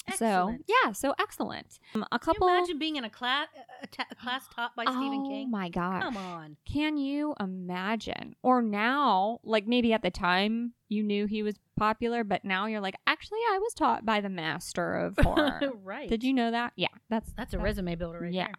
Excellent. 0.09 0.65
So 0.67 0.73
yeah, 0.85 0.91
so 0.93 1.13
excellent. 1.19 1.79
Um, 1.93 2.05
a 2.11 2.17
Can 2.19 2.31
you 2.31 2.33
couple. 2.39 2.47
imagine 2.47 2.79
being 2.79 2.95
in 2.95 3.03
a 3.03 3.09
class 3.09 3.47
a, 3.83 3.87
ta- 3.87 4.05
a 4.09 4.15
class 4.15 4.47
taught 4.55 4.73
by 4.75 4.85
Stephen 4.85 5.23
oh 5.25 5.29
King? 5.29 5.47
Oh 5.47 5.51
my 5.51 5.67
gosh! 5.69 6.01
Come 6.01 6.15
on. 6.15 6.55
Can 6.65 6.95
you 6.97 7.35
imagine? 7.41 8.35
Or 8.41 8.61
now, 8.61 9.39
like 9.43 9.67
maybe 9.67 9.91
at 9.91 10.03
the 10.03 10.09
time 10.11 10.73
you 10.87 11.03
knew 11.03 11.25
he 11.25 11.43
was 11.43 11.55
popular, 11.77 12.23
but 12.23 12.43
now 12.43 12.65
you're 12.65 12.81
like, 12.81 12.95
actually, 13.07 13.39
I 13.51 13.59
was 13.59 13.73
taught 13.73 14.05
by 14.05 14.19
the 14.21 14.29
master 14.29 14.95
of 14.95 15.17
horror. 15.23 15.59
right. 15.83 16.09
Did 16.09 16.23
you 16.23 16.33
know 16.33 16.51
that? 16.51 16.73
Yeah, 16.75 16.87
that's 17.09 17.31
That's 17.37 17.53
a 17.53 17.57
that- 17.57 17.63
resume 17.63 17.95
builder 17.95 18.19
right 18.19 18.33
yeah. 18.33 18.47
there. 18.47 18.55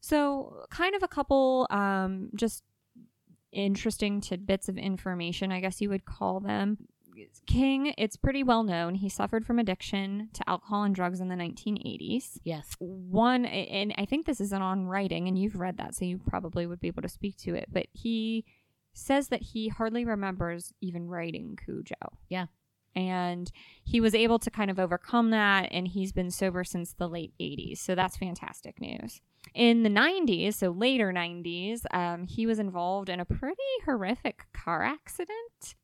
So, 0.00 0.64
kind 0.70 0.94
of 0.94 1.02
a 1.02 1.08
couple 1.08 1.66
um, 1.70 2.30
just 2.36 2.62
interesting 3.52 4.20
tidbits 4.20 4.68
of 4.68 4.76
information, 4.78 5.50
I 5.52 5.60
guess 5.60 5.80
you 5.80 5.88
would 5.88 6.04
call 6.04 6.40
them. 6.40 6.78
King, 7.48 7.92
it's 7.98 8.16
pretty 8.16 8.44
well 8.44 8.62
known. 8.62 8.94
He 8.94 9.08
suffered 9.08 9.44
from 9.44 9.58
addiction 9.58 10.28
to 10.34 10.48
alcohol 10.48 10.84
and 10.84 10.94
drugs 10.94 11.20
in 11.20 11.26
the 11.28 11.34
1980s. 11.34 12.38
Yes. 12.44 12.76
One, 12.78 13.44
and 13.44 13.92
I 13.98 14.04
think 14.04 14.24
this 14.24 14.40
isn't 14.40 14.62
on 14.62 14.86
writing, 14.86 15.26
and 15.26 15.36
you've 15.36 15.56
read 15.58 15.78
that, 15.78 15.96
so 15.96 16.04
you 16.04 16.18
probably 16.28 16.64
would 16.66 16.78
be 16.78 16.86
able 16.86 17.02
to 17.02 17.08
speak 17.08 17.36
to 17.38 17.54
it, 17.56 17.66
but 17.72 17.86
he 17.92 18.44
says 18.92 19.28
that 19.28 19.42
he 19.42 19.66
hardly 19.68 20.04
remembers 20.04 20.72
even 20.80 21.08
writing 21.08 21.58
Cujo. 21.64 21.94
Yeah. 22.28 22.46
And 22.94 23.50
he 23.84 24.00
was 24.00 24.14
able 24.14 24.38
to 24.40 24.50
kind 24.50 24.70
of 24.70 24.78
overcome 24.78 25.30
that, 25.30 25.68
and 25.70 25.86
he's 25.86 26.12
been 26.12 26.30
sober 26.30 26.64
since 26.64 26.92
the 26.92 27.08
late 27.08 27.32
80s. 27.40 27.78
So 27.78 27.94
that's 27.94 28.16
fantastic 28.16 28.80
news. 28.80 29.20
In 29.54 29.82
the 29.82 29.90
90s, 29.90 30.54
so 30.54 30.70
later 30.70 31.12
90s, 31.12 31.82
um, 31.92 32.26
he 32.26 32.46
was 32.46 32.58
involved 32.58 33.08
in 33.08 33.20
a 33.20 33.24
pretty 33.24 33.62
horrific 33.84 34.46
car 34.52 34.82
accident. 34.82 35.74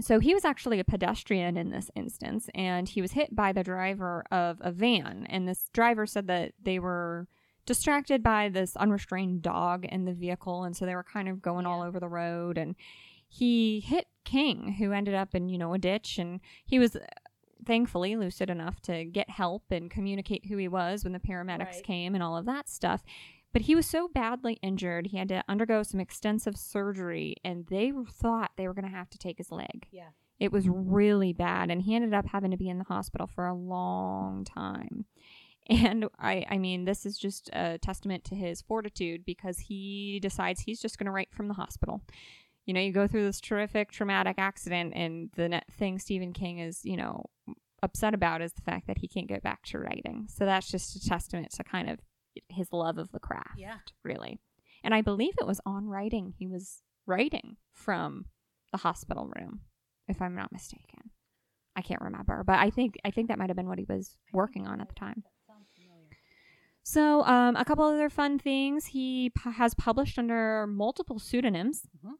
So 0.00 0.20
he 0.20 0.34
was 0.34 0.44
actually 0.44 0.78
a 0.78 0.84
pedestrian 0.84 1.56
in 1.56 1.70
this 1.70 1.90
instance, 1.96 2.48
and 2.54 2.88
he 2.88 3.00
was 3.00 3.12
hit 3.12 3.34
by 3.34 3.52
the 3.52 3.64
driver 3.64 4.24
of 4.30 4.58
a 4.60 4.70
van. 4.70 5.26
And 5.28 5.48
this 5.48 5.68
driver 5.72 6.06
said 6.06 6.28
that 6.28 6.52
they 6.62 6.78
were 6.78 7.26
distracted 7.66 8.22
by 8.22 8.48
this 8.48 8.76
unrestrained 8.76 9.42
dog 9.42 9.84
in 9.84 10.04
the 10.04 10.14
vehicle, 10.14 10.64
and 10.64 10.76
so 10.76 10.86
they 10.86 10.94
were 10.94 11.04
kind 11.04 11.28
of 11.28 11.42
going 11.42 11.66
all 11.66 11.82
over 11.82 11.98
the 11.98 12.08
road. 12.08 12.56
And 12.56 12.76
he 13.28 13.80
hit 13.80 14.06
King, 14.28 14.74
who 14.78 14.92
ended 14.92 15.14
up 15.14 15.34
in 15.34 15.48
you 15.48 15.58
know 15.58 15.72
a 15.74 15.78
ditch, 15.78 16.18
and 16.18 16.40
he 16.66 16.78
was 16.78 16.96
uh, 16.96 17.00
thankfully 17.64 18.14
lucid 18.16 18.50
enough 18.50 18.80
to 18.82 19.04
get 19.04 19.30
help 19.30 19.64
and 19.70 19.90
communicate 19.90 20.46
who 20.46 20.56
he 20.56 20.68
was 20.68 21.04
when 21.04 21.12
the 21.12 21.18
paramedics 21.18 21.76
Right. 21.76 21.84
came 21.84 22.14
and 22.14 22.22
all 22.22 22.36
of 22.36 22.46
that 22.46 22.68
stuff. 22.68 23.02
But 23.52 23.62
he 23.62 23.74
was 23.74 23.86
so 23.86 24.08
badly 24.08 24.58
injured, 24.62 25.06
he 25.08 25.16
had 25.16 25.28
to 25.30 25.42
undergo 25.48 25.82
some 25.82 26.00
extensive 26.00 26.56
surgery, 26.56 27.36
and 27.42 27.66
they 27.68 27.92
thought 28.10 28.52
they 28.56 28.68
were 28.68 28.74
going 28.74 28.84
to 28.90 28.96
have 28.96 29.08
to 29.10 29.18
take 29.18 29.38
his 29.38 29.50
leg. 29.50 29.86
Yeah. 29.90 30.10
It 30.38 30.52
was 30.52 30.68
really 30.68 31.32
bad, 31.32 31.70
and 31.70 31.82
he 31.82 31.94
ended 31.96 32.14
up 32.14 32.26
having 32.28 32.50
to 32.50 32.56
be 32.58 32.68
in 32.68 32.78
the 32.78 32.84
hospital 32.84 33.26
for 33.26 33.46
a 33.46 33.54
long 33.54 34.44
time. 34.44 35.06
And 35.70 36.06
I, 36.18 36.46
I 36.48 36.56
mean, 36.58 36.84
this 36.84 37.04
is 37.04 37.18
just 37.18 37.50
a 37.52 37.76
testament 37.78 38.24
to 38.24 38.34
his 38.34 38.62
fortitude 38.62 39.24
because 39.26 39.58
he 39.58 40.18
decides 40.22 40.60
he's 40.60 40.80
just 40.80 40.96
going 40.98 41.04
to 41.06 41.10
write 41.12 41.32
from 41.34 41.48
the 41.48 41.54
hospital. 41.54 42.00
You 42.68 42.74
know, 42.74 42.80
you 42.80 42.92
go 42.92 43.06
through 43.08 43.24
this 43.24 43.40
terrific 43.40 43.90
traumatic 43.90 44.36
accident, 44.38 44.92
and 44.94 45.30
the 45.36 45.62
thing 45.78 45.98
Stephen 45.98 46.34
King 46.34 46.58
is, 46.58 46.84
you 46.84 46.98
know, 46.98 47.24
upset 47.82 48.12
about 48.12 48.42
is 48.42 48.52
the 48.52 48.60
fact 48.60 48.86
that 48.88 48.98
he 48.98 49.08
can't 49.08 49.26
get 49.26 49.42
back 49.42 49.62
to 49.68 49.78
writing. 49.78 50.26
So 50.28 50.44
that's 50.44 50.70
just 50.70 50.94
a 50.94 51.00
testament 51.08 51.50
to 51.52 51.64
kind 51.64 51.88
of 51.88 51.98
his 52.50 52.70
love 52.70 52.98
of 52.98 53.10
the 53.10 53.20
craft, 53.20 53.54
Yeah. 53.56 53.78
really. 54.04 54.38
And 54.84 54.94
I 54.94 55.00
believe 55.00 55.32
it 55.40 55.46
was 55.46 55.62
on 55.64 55.86
writing. 55.86 56.34
He 56.38 56.46
was 56.46 56.82
writing 57.06 57.56
from 57.72 58.26
the 58.70 58.76
hospital 58.78 59.30
room, 59.34 59.60
if 60.06 60.20
I'm 60.20 60.34
not 60.34 60.52
mistaken. 60.52 61.10
I 61.74 61.80
can't 61.80 62.02
remember, 62.02 62.44
but 62.44 62.58
I 62.58 62.68
think 62.68 62.96
I 63.02 63.10
think 63.10 63.28
that 63.28 63.38
might 63.38 63.48
have 63.48 63.56
been 63.56 63.68
what 63.68 63.78
he 63.78 63.86
was 63.88 64.18
working 64.32 64.66
on 64.66 64.80
at 64.82 64.88
the 64.88 64.94
time. 64.94 65.24
So, 66.82 67.22
um, 67.24 67.56
a 67.56 67.64
couple 67.64 67.84
other 67.84 68.10
fun 68.10 68.38
things. 68.38 68.86
He 68.86 69.30
p- 69.30 69.50
has 69.52 69.74
published 69.74 70.18
under 70.18 70.66
multiple 70.66 71.18
pseudonyms. 71.18 71.86
Mhm. 72.04 72.14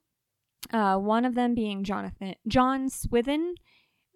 Uh, 0.73 0.97
one 0.97 1.25
of 1.25 1.35
them 1.35 1.55
being 1.55 1.85
Jonathan 1.85 2.35
John 2.47 2.89
Swithen, 2.89 3.55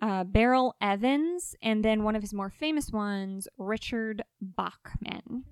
uh, 0.00 0.24
Beryl 0.24 0.74
Evans, 0.80 1.54
and 1.62 1.84
then 1.84 2.02
one 2.02 2.16
of 2.16 2.22
his 2.22 2.34
more 2.34 2.50
famous 2.50 2.90
ones, 2.90 3.48
Richard 3.56 4.22
Bachman. 4.40 5.44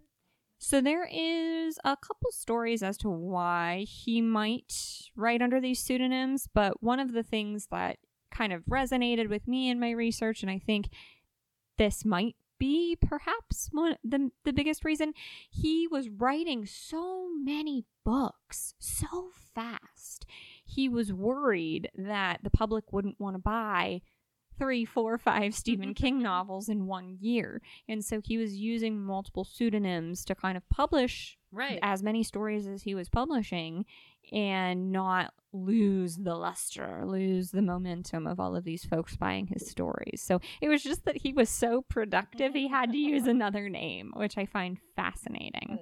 So 0.59 0.83
there 0.83 1.09
is 1.11 1.79
a 1.85 1.97
couple 1.97 2.31
stories 2.33 2.83
as 2.83 2.99
to 2.99 3.09
why 3.09 3.87
he 3.89 4.21
might 4.21 4.75
write 5.17 5.41
under 5.41 5.59
these 5.59 5.81
pseudonyms, 5.81 6.49
but 6.53 6.83
one 6.83 7.01
of 7.01 7.13
the 7.13 7.23
things 7.23 7.69
that 7.71 7.97
kind 8.31 8.53
of 8.53 8.65
resonated 8.67 9.31
with 9.31 9.49
me 9.49 9.71
in 9.71 9.81
my 9.81 9.91
research, 9.91 10.43
and 10.43 10.51
I 10.51 10.59
think 10.59 10.91
this 11.79 12.05
might 12.05 12.37
be 12.59 12.95
perhaps 13.01 13.71
one 13.73 13.97
the 14.05 14.31
the 14.45 14.53
biggest 14.53 14.85
reason 14.85 15.15
he 15.51 15.89
was 15.91 16.11
writing 16.11 16.67
so 16.67 17.29
many 17.43 17.87
books 18.05 18.75
so 18.79 19.31
fast. 19.55 20.27
He 20.71 20.89
was 20.89 21.13
worried 21.13 21.91
that 21.97 22.41
the 22.43 22.51
public 22.51 22.93
wouldn't 22.93 23.19
want 23.21 23.35
to 23.35 23.43
buy 23.43 24.01
three, 24.59 24.85
four, 24.85 25.17
five 25.17 25.55
Stephen 25.55 25.95
King 25.95 26.23
novels 26.23 26.69
in 26.69 26.87
one 26.87 27.17
year. 27.21 27.63
And 27.89 28.05
so 28.05 28.21
he 28.23 28.37
was 28.37 28.55
using 28.57 29.01
multiple 29.01 29.45
pseudonyms 29.45 30.25
to 30.27 30.35
kind 30.35 30.57
of 30.57 30.69
publish 30.69 31.39
Right. 31.53 31.79
as 31.83 32.03
many 32.03 32.23
stories 32.23 32.67
as 32.69 32.83
he 32.83 32.95
was 32.95 33.09
publishing 33.09 33.85
and 34.33 34.93
not 34.93 35.33
lose 35.53 36.17
the 36.17 36.37
luster, 36.37 37.03
lose 37.07 37.51
the 37.51 37.63
momentum 37.63 38.27
of 38.27 38.39
all 38.39 38.55
of 38.55 38.63
these 38.65 38.85
folks 38.85 39.17
buying 39.17 39.47
his 39.47 39.69
stories. 39.69 40.23
So 40.23 40.41
it 40.61 40.69
was 40.69 40.83
just 40.83 41.05
that 41.07 41.17
he 41.17 41.33
was 41.33 41.49
so 41.49 41.83
productive, 41.89 42.53
he 42.53 42.69
had 42.69 42.93
to 42.93 42.99
use 42.99 43.27
another 43.27 43.69
name, 43.69 44.13
which 44.15 44.37
I 44.39 44.45
find 44.47 44.79
fascinating. 44.95 45.79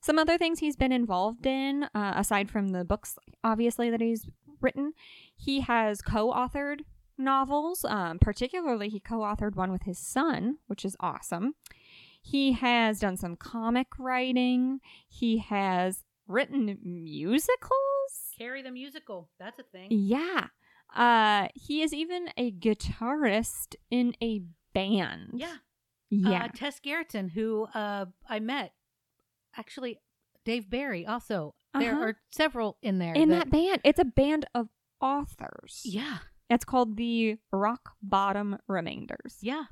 That 0.00 0.06
is 0.06 0.12
awesome. 0.12 0.18
Some 0.18 0.18
other 0.18 0.38
things 0.38 0.58
he's 0.58 0.76
been 0.76 0.92
involved 0.92 1.46
in, 1.46 1.84
uh, 1.94 2.12
aside 2.16 2.50
from 2.50 2.68
the 2.68 2.84
books, 2.84 3.18
obviously, 3.44 3.90
that 3.90 4.00
he's 4.00 4.26
written, 4.60 4.92
he 5.36 5.60
has 5.60 6.02
co 6.02 6.32
authored 6.32 6.80
novels. 7.18 7.84
Um, 7.84 8.18
particularly, 8.18 8.88
he 8.88 9.00
co 9.00 9.20
authored 9.20 9.56
one 9.56 9.72
with 9.72 9.82
his 9.82 9.98
son, 9.98 10.58
which 10.66 10.84
is 10.84 10.96
awesome. 11.00 11.54
He 12.22 12.52
has 12.52 13.00
done 13.00 13.16
some 13.16 13.36
comic 13.36 13.88
writing. 13.98 14.80
He 15.08 15.38
has 15.38 16.04
written 16.26 16.78
musicals. 16.82 17.70
Carrie 18.38 18.62
the 18.62 18.70
musical. 18.70 19.30
That's 19.38 19.58
a 19.58 19.62
thing. 19.62 19.88
Yeah. 19.90 20.48
Uh, 20.94 21.48
he 21.54 21.82
is 21.82 21.94
even 21.94 22.30
a 22.36 22.52
guitarist 22.52 23.76
in 23.90 24.14
a 24.22 24.42
band. 24.74 25.30
Yeah. 25.34 25.56
Yeah. 26.10 26.44
Uh, 26.44 26.48
Tess 26.48 26.80
Gerritsen, 26.80 27.30
who 27.30 27.68
uh, 27.74 28.06
I 28.28 28.40
met, 28.40 28.72
actually, 29.56 29.98
Dave 30.44 30.68
Barry 30.70 31.06
also. 31.06 31.54
There 31.78 31.92
Uh-huh. 31.92 32.02
are 32.02 32.16
several 32.32 32.78
in 32.82 32.98
there. 32.98 33.14
in 33.14 33.28
that 33.30 33.50
band. 33.50 33.80
It's 33.84 34.00
a 34.00 34.04
band 34.04 34.46
of 34.54 34.68
authors. 35.00 35.82
Yeah. 35.84 36.18
It's 36.48 36.64
called 36.64 36.96
the 36.96 37.36
Rock 37.52 37.90
Bottom 38.02 38.58
Remainders. 38.68 39.38
Yeah. 39.40 39.64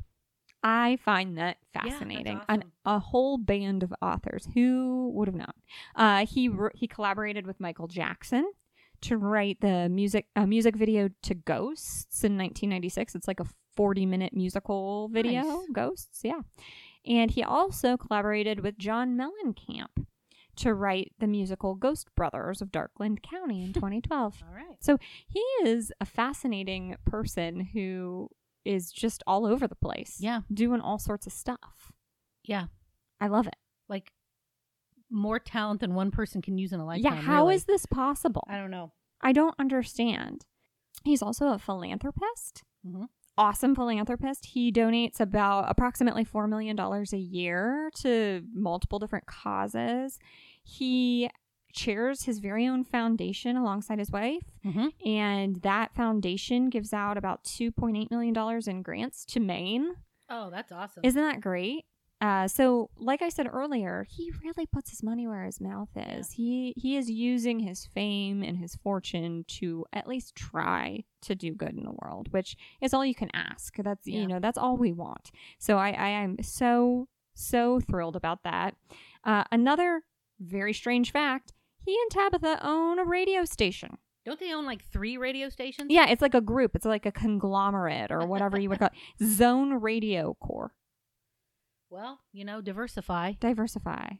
I 0.62 0.96
find 1.04 1.38
that 1.38 1.56
fascinating. 1.72 2.36
awesome. 2.38 2.44
An, 2.48 2.64
a 2.84 2.98
whole 2.98 3.38
band 3.38 3.82
of 3.82 3.92
authors. 4.02 4.46
Who 4.54 5.10
would 5.14 5.28
have 5.28 5.34
known? 5.36 5.52
Uh, 5.94 6.26
he 6.26 6.50
he 6.74 6.86
collaborated 6.88 7.46
with 7.46 7.60
Michael 7.60 7.86
Jackson 7.88 8.44
to 9.02 9.16
write 9.16 9.60
the 9.60 9.88
music 9.88 10.26
uh, 10.34 10.46
music 10.46 10.74
video 10.76 11.08
to 11.22 11.34
Ghosts 11.34 12.24
in 12.24 12.36
1996. 12.36 13.14
It's 13.14 13.28
like 13.28 13.38
a 13.40 13.46
40 13.76 14.06
minute 14.06 14.34
musical 14.34 15.08
video. 15.08 15.42
Nice. 15.42 15.66
Ghosts, 15.72 16.20
yeah. 16.24 16.40
And 17.06 17.30
he 17.30 17.42
also 17.42 17.96
collaborated 17.96 18.60
with 18.60 18.78
John 18.78 19.16
Mellencamp 19.16 20.06
to 20.56 20.74
write 20.74 21.12
the 21.18 21.26
musical 21.26 21.74
Ghost 21.74 22.08
Brothers 22.16 22.60
of 22.60 22.70
Darkland 22.72 23.22
County 23.22 23.62
in 23.62 23.72
2012. 23.74 24.42
All 24.46 24.54
right. 24.54 24.76
So 24.80 24.98
he 25.26 25.40
is 25.62 25.92
a 26.00 26.04
fascinating 26.04 26.96
person 27.06 27.68
who 27.72 28.28
is 28.64 28.90
just 28.90 29.22
all 29.26 29.46
over 29.46 29.66
the 29.66 29.76
place. 29.76 30.16
Yeah. 30.20 30.40
Doing 30.52 30.80
all 30.80 30.98
sorts 30.98 31.26
of 31.26 31.32
stuff. 31.32 31.92
Yeah. 32.44 32.66
I 33.20 33.28
love 33.28 33.46
it. 33.46 33.56
Like 33.88 34.12
more 35.10 35.38
talent 35.38 35.80
than 35.80 35.94
one 35.94 36.10
person 36.10 36.42
can 36.42 36.58
use 36.58 36.72
in 36.72 36.80
a 36.80 36.84
lifetime. 36.84 37.14
yeah. 37.14 37.20
How 37.22 37.48
is 37.48 37.64
really. 37.66 37.74
this 37.74 37.86
possible? 37.86 38.44
I 38.48 38.56
don't 38.58 38.70
know. 38.70 38.92
I 39.22 39.32
don't 39.32 39.54
understand. 39.58 40.44
He's 41.04 41.22
also 41.22 41.48
a 41.48 41.58
philanthropist. 41.58 42.62
Mhm. 42.86 43.06
Awesome 43.38 43.74
philanthropist. 43.74 44.46
He 44.46 44.72
donates 44.72 45.20
about 45.20 45.66
approximately 45.70 46.24
$4 46.24 46.48
million 46.48 46.78
a 46.78 47.16
year 47.16 47.90
to 48.00 48.42
multiple 48.52 48.98
different 48.98 49.26
causes. 49.26 50.18
He 50.62 51.30
chairs 51.72 52.24
his 52.24 52.40
very 52.40 52.66
own 52.66 52.82
foundation 52.82 53.56
alongside 53.56 53.98
his 54.00 54.10
wife, 54.10 54.42
Mhm. 54.64 54.92
and 55.06 55.56
that 55.62 55.94
foundation 55.94 56.68
gives 56.68 56.92
out 56.92 57.16
about 57.16 57.44
$2.8 57.44 58.10
million 58.10 58.34
in 58.66 58.82
grants 58.82 59.24
to 59.26 59.38
Maine. 59.40 59.92
Oh, 60.28 60.50
that's 60.50 60.72
awesome. 60.72 61.04
Isn't 61.04 61.22
that 61.22 61.40
great? 61.40 61.84
Uh, 62.20 62.48
so, 62.48 62.90
like 62.96 63.22
I 63.22 63.28
said 63.28 63.46
earlier, 63.52 64.04
he 64.10 64.32
really 64.44 64.66
puts 64.66 64.90
his 64.90 65.02
money 65.04 65.26
where 65.28 65.44
his 65.44 65.60
mouth 65.60 65.90
is. 65.94 66.32
He 66.32 66.74
he 66.76 66.96
is 66.96 67.08
using 67.08 67.60
his 67.60 67.86
fame 67.94 68.42
and 68.42 68.58
his 68.58 68.74
fortune 68.74 69.44
to 69.58 69.84
at 69.92 70.08
least 70.08 70.34
try 70.34 71.04
to 71.22 71.34
do 71.36 71.54
good 71.54 71.76
in 71.76 71.84
the 71.84 71.94
world, 72.02 72.32
which 72.32 72.56
is 72.80 72.92
all 72.92 73.04
you 73.04 73.14
can 73.14 73.30
ask. 73.34 73.76
That's 73.76 74.06
Yeah. 74.06 74.20
you 74.20 74.26
know 74.26 74.40
that's 74.40 74.58
all 74.58 74.76
we 74.76 74.92
want. 74.92 75.30
So 75.60 75.78
I 75.78 75.90
I 75.90 76.08
am 76.08 76.42
so 76.42 77.06
so 77.34 77.78
thrilled 77.78 78.16
about 78.16 78.42
that. 78.42 78.74
Uh, 79.24 79.44
another 79.52 80.02
very 80.40 80.72
strange 80.72 81.12
fact: 81.12 81.52
he 81.84 81.96
and 82.02 82.10
Tabitha 82.10 82.58
own 82.66 82.98
a 82.98 83.04
radio 83.04 83.44
station. 83.44 83.98
don't 84.24 84.40
they 84.40 84.52
own 84.52 84.66
like 84.66 84.82
three 84.84 85.16
radio 85.16 85.48
stations? 85.48 85.86
Yeah, 85.90 86.08
it's 86.10 86.20
like 86.20 86.34
a 86.34 86.40
group. 86.40 86.74
It's 86.74 86.84
like 86.84 87.06
a 87.06 87.12
conglomerate 87.12 88.10
or 88.10 88.26
whatever 88.26 88.58
you 88.58 88.68
would 88.70 88.78
call 88.80 88.88
it. 88.88 89.24
Zone 89.24 89.74
Radio 89.80 90.36
Corps. 90.40 90.72
Well, 91.90 92.20
you 92.32 92.44
know, 92.44 92.60
diversify. 92.60 93.32
diversify. 93.40 94.10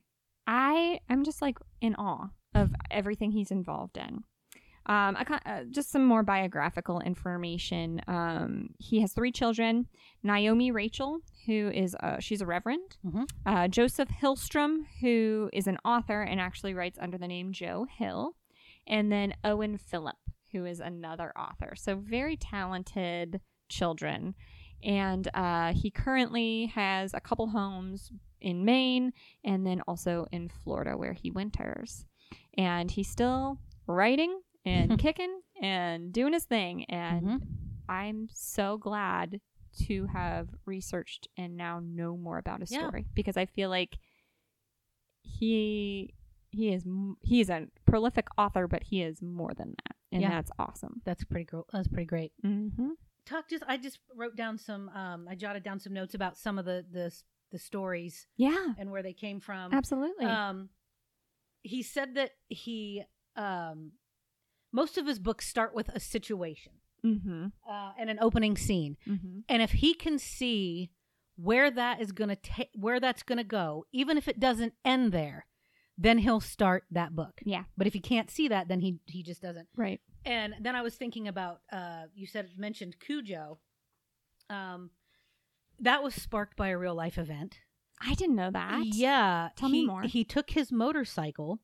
I 0.47 1.01
I'm 1.09 1.25
just 1.25 1.43
like 1.43 1.59
in 1.81 1.95
awe 1.97 2.29
of 2.55 2.75
everything 2.91 3.33
he's 3.33 3.51
involved 3.51 3.97
in. 3.99 4.25
Um, 4.87 5.17
I 5.19 5.25
ca- 5.25 5.41
uh, 5.45 5.65
just 5.71 5.91
some 5.91 6.03
more 6.07 6.23
biographical 6.23 7.01
information. 7.01 8.01
Um, 8.09 8.71
he 8.79 9.01
has 9.03 9.13
three 9.13 9.31
children: 9.33 9.87
Naomi 10.23 10.71
Rachel, 10.71 11.19
who 11.45 11.69
is 11.75 11.95
uh, 11.97 12.21
she's 12.21 12.41
a 12.41 12.47
reverend; 12.47 12.97
Mhm. 13.05 13.29
uh, 13.45 13.69
Joseph 13.69 14.09
Hillstrom, 14.09 14.87
who 15.03 15.51
is 15.53 15.67
an 15.67 15.77
author 15.85 16.23
and 16.23 16.41
actually 16.41 16.73
writes 16.73 16.99
under 16.99 17.19
the 17.19 17.29
name 17.29 17.53
Joe 17.53 17.85
Hill, 17.91 18.33
and 18.87 19.13
then 19.13 19.35
Owen 19.45 19.77
Phillip, 19.77 20.17
who 20.53 20.65
is 20.65 20.81
another 20.81 21.37
author. 21.39 21.75
So 21.77 21.95
very 21.97 22.39
talented 22.39 23.43
children. 23.69 24.35
And 24.83 25.29
uh, 25.35 25.73
he 25.73 25.91
currently 25.91 26.67
has 26.75 27.13
a 27.15 27.21
couple 27.21 27.49
homes 27.49 28.13
in 28.41 28.65
Maine 28.65 29.13
and 29.45 29.67
then 29.67 29.81
also 29.89 30.27
in 30.31 30.49
Florida 30.49 30.97
where 30.97 31.13
he 31.13 31.31
winters. 31.31 32.05
And 32.57 32.91
he's 32.91 33.09
still 33.09 33.59
writing 33.87 34.41
and 34.65 34.99
kicking 34.99 35.41
and 35.61 36.13
doing 36.13 36.33
his 36.33 36.45
thing. 36.45 36.85
And 36.85 37.27
Mhm. 37.27 37.41
I'm 37.89 38.29
so 38.33 38.77
glad 38.79 39.41
to 39.87 40.07
have 40.07 40.49
researched 40.67 41.29
and 41.37 41.57
now 41.57 41.81
know 41.83 42.17
more 42.17 42.39
about 42.39 42.61
his 42.61 42.71
Yeah. 42.73 42.87
story 42.87 43.07
because 43.15 43.37
I 43.37 43.47
feel 43.47 43.71
like 43.71 43.99
he 45.23 46.15
he 46.51 46.73
is 46.73 46.85
m- 46.87 47.17
he 47.23 47.41
is 47.41 47.51
a 47.51 47.67
prolific 47.85 48.27
author, 48.39 48.67
but 48.67 48.83
he 48.85 49.03
is 49.03 49.21
more 49.21 49.53
than 49.55 49.75
that, 49.85 49.97
and 50.11 50.23
Yeah. 50.23 50.31
that's 50.31 50.51
awesome. 50.59 51.03
That's 51.05 51.23
pretty 51.25 51.45
cool. 51.45 51.67
That's 51.73 51.89
pretty 51.89 52.07
great. 52.07 52.33
Mm-hmm. 52.43 52.93
Talk 53.29 53.49
just. 53.49 53.63
I 53.69 53.77
just 53.77 53.99
wrote 54.17 54.37
down 54.37 54.57
some. 54.59 54.89
Um, 54.91 55.27
I 55.29 55.35
jotted 55.35 55.63
down 55.63 55.81
some 55.81 55.93
notes 55.93 56.15
about 56.15 56.37
some 56.39 56.59
of 56.59 56.65
the 56.65 56.85
the 56.91 57.13
the 57.53 57.59
stories 57.59 58.27
Yeah, 58.37 58.69
and 58.79 58.91
where 58.91 59.03
they 59.03 59.13
came 59.13 59.41
from. 59.41 59.73
absolutely. 59.73 60.27
Um, 60.27 60.69
he 61.63 61.83
said 61.83 62.15
that 62.15 62.31
he 62.49 63.03
um, 63.37 63.93
most 64.73 64.99
of 64.99 65.07
his 65.07 65.19
books 65.19 65.47
start 65.47 65.75
with 65.75 65.89
a 65.91 66.01
situation 66.01 66.73
mm-hmm. 67.05 67.47
uh, 67.69 67.93
and 67.99 68.11
an 68.11 68.19
opening 68.21 68.57
scene, 68.57 68.97
Mm-hmm. 69.07 69.41
and 69.49 69.63
if 69.63 69.73
he 69.73 69.95
can 69.95 70.19
see 70.19 70.91
where 71.37 71.71
that 71.71 72.01
is 72.01 72.13
going 72.13 72.31
to 72.31 72.37
take, 72.37 72.71
where 72.75 72.99
that's 73.01 73.23
going 73.23 73.39
to 73.39 73.45
go, 73.45 73.85
even 73.93 74.17
if 74.19 74.27
it 74.29 74.41
doesn't 74.41 74.75
end 74.85 75.13
there, 75.13 75.47
then 75.97 76.19
he'll 76.19 76.41
start 76.41 76.85
that 76.91 77.15
book. 77.15 77.41
Yeah. 77.45 77.65
But 77.77 77.87
if 77.87 77.93
he 77.93 78.01
can't 78.01 78.31
see 78.31 78.49
that, 78.49 78.69
then 78.69 78.81
he 78.81 78.99
he 79.07 79.23
just 79.23 79.41
doesn't. 79.43 79.69
Right. 79.77 80.01
And 80.25 80.55
then 80.61 80.75
I 80.77 80.83
was 80.83 80.95
thinking 80.95 81.29
about 81.29 81.61
uh, 81.73 82.05
you 82.15 82.27
said 82.27 82.47
it 82.47 82.59
mentioned 82.59 82.97
Cujo. 83.01 83.59
Um, 84.51 84.91
that 85.81 86.03
was 86.03 86.15
sparked 86.15 86.57
by 86.57 86.69
a 86.69 86.79
real 86.79 86.95
life 86.95 87.19
event. 87.19 87.59
I 88.01 88.15
didn't 88.15 88.37
know 88.37 88.51
that. 88.51 88.83
Yeah. 88.87 89.49
Tell 89.57 89.69
me 89.69 89.87
more. 89.87 90.03
He 90.03 90.25
took 90.25 90.51
his 90.51 90.71
motorcycle 90.73 91.61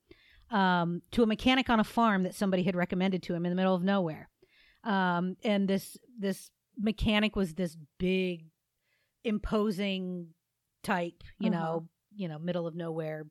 um, 0.51 1.03
to 1.13 1.23
a 1.23 1.27
mechanic 1.27 1.69
on 1.71 1.81
a 1.81 1.85
farm 1.85 2.23
that 2.25 2.35
somebody 2.35 2.63
had 2.65 2.75
recommended 2.77 3.23
to 3.25 3.35
him 3.35 3.45
in 3.47 3.51
the 3.51 3.57
middle 3.57 3.75
of 3.75 3.83
nowhere. 3.83 4.29
Um, 4.85 5.37
and 5.45 5.67
this 5.69 5.97
this 6.19 6.51
mechanic 6.77 7.37
was 7.37 7.55
this 7.55 7.77
big, 7.99 8.47
imposing 9.25 10.29
type, 10.83 11.23
you 11.39 11.51
Uh-huh. 11.51 11.59
know, 11.61 11.89
you 12.15 12.29
know, 12.29 12.39
middle 12.39 12.67
of 12.67 12.75
nowhere 12.75 13.27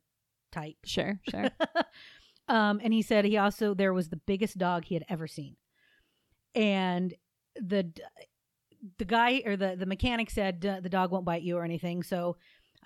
type. 0.52 0.76
Sure. 0.84 1.18
Sure. 1.30 1.48
um, 2.48 2.80
and 2.82 2.92
he 2.92 3.02
said 3.02 3.24
he 3.24 3.36
also 3.38 3.74
there 3.74 3.92
was 3.92 4.08
the 4.08 4.16
biggest 4.26 4.58
dog 4.58 4.84
he 4.84 4.94
had 4.94 5.04
ever 5.08 5.26
seen, 5.26 5.56
and 6.54 7.14
the 7.56 7.90
the 8.98 9.04
guy 9.04 9.42
or 9.46 9.56
the 9.56 9.76
the 9.76 9.86
mechanic 9.86 10.30
said 10.30 10.64
uh, 10.66 10.80
the 10.80 10.88
dog 10.88 11.10
won't 11.10 11.24
bite 11.24 11.42
you 11.42 11.56
or 11.56 11.64
anything. 11.64 12.02
So 12.02 12.36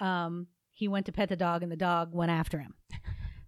um, 0.00 0.46
he 0.70 0.86
went 0.88 1.06
to 1.06 1.12
pet 1.12 1.28
the 1.28 1.36
dog, 1.36 1.62
and 1.62 1.72
the 1.72 1.76
dog 1.76 2.14
went 2.14 2.30
after 2.30 2.58
him. 2.58 2.74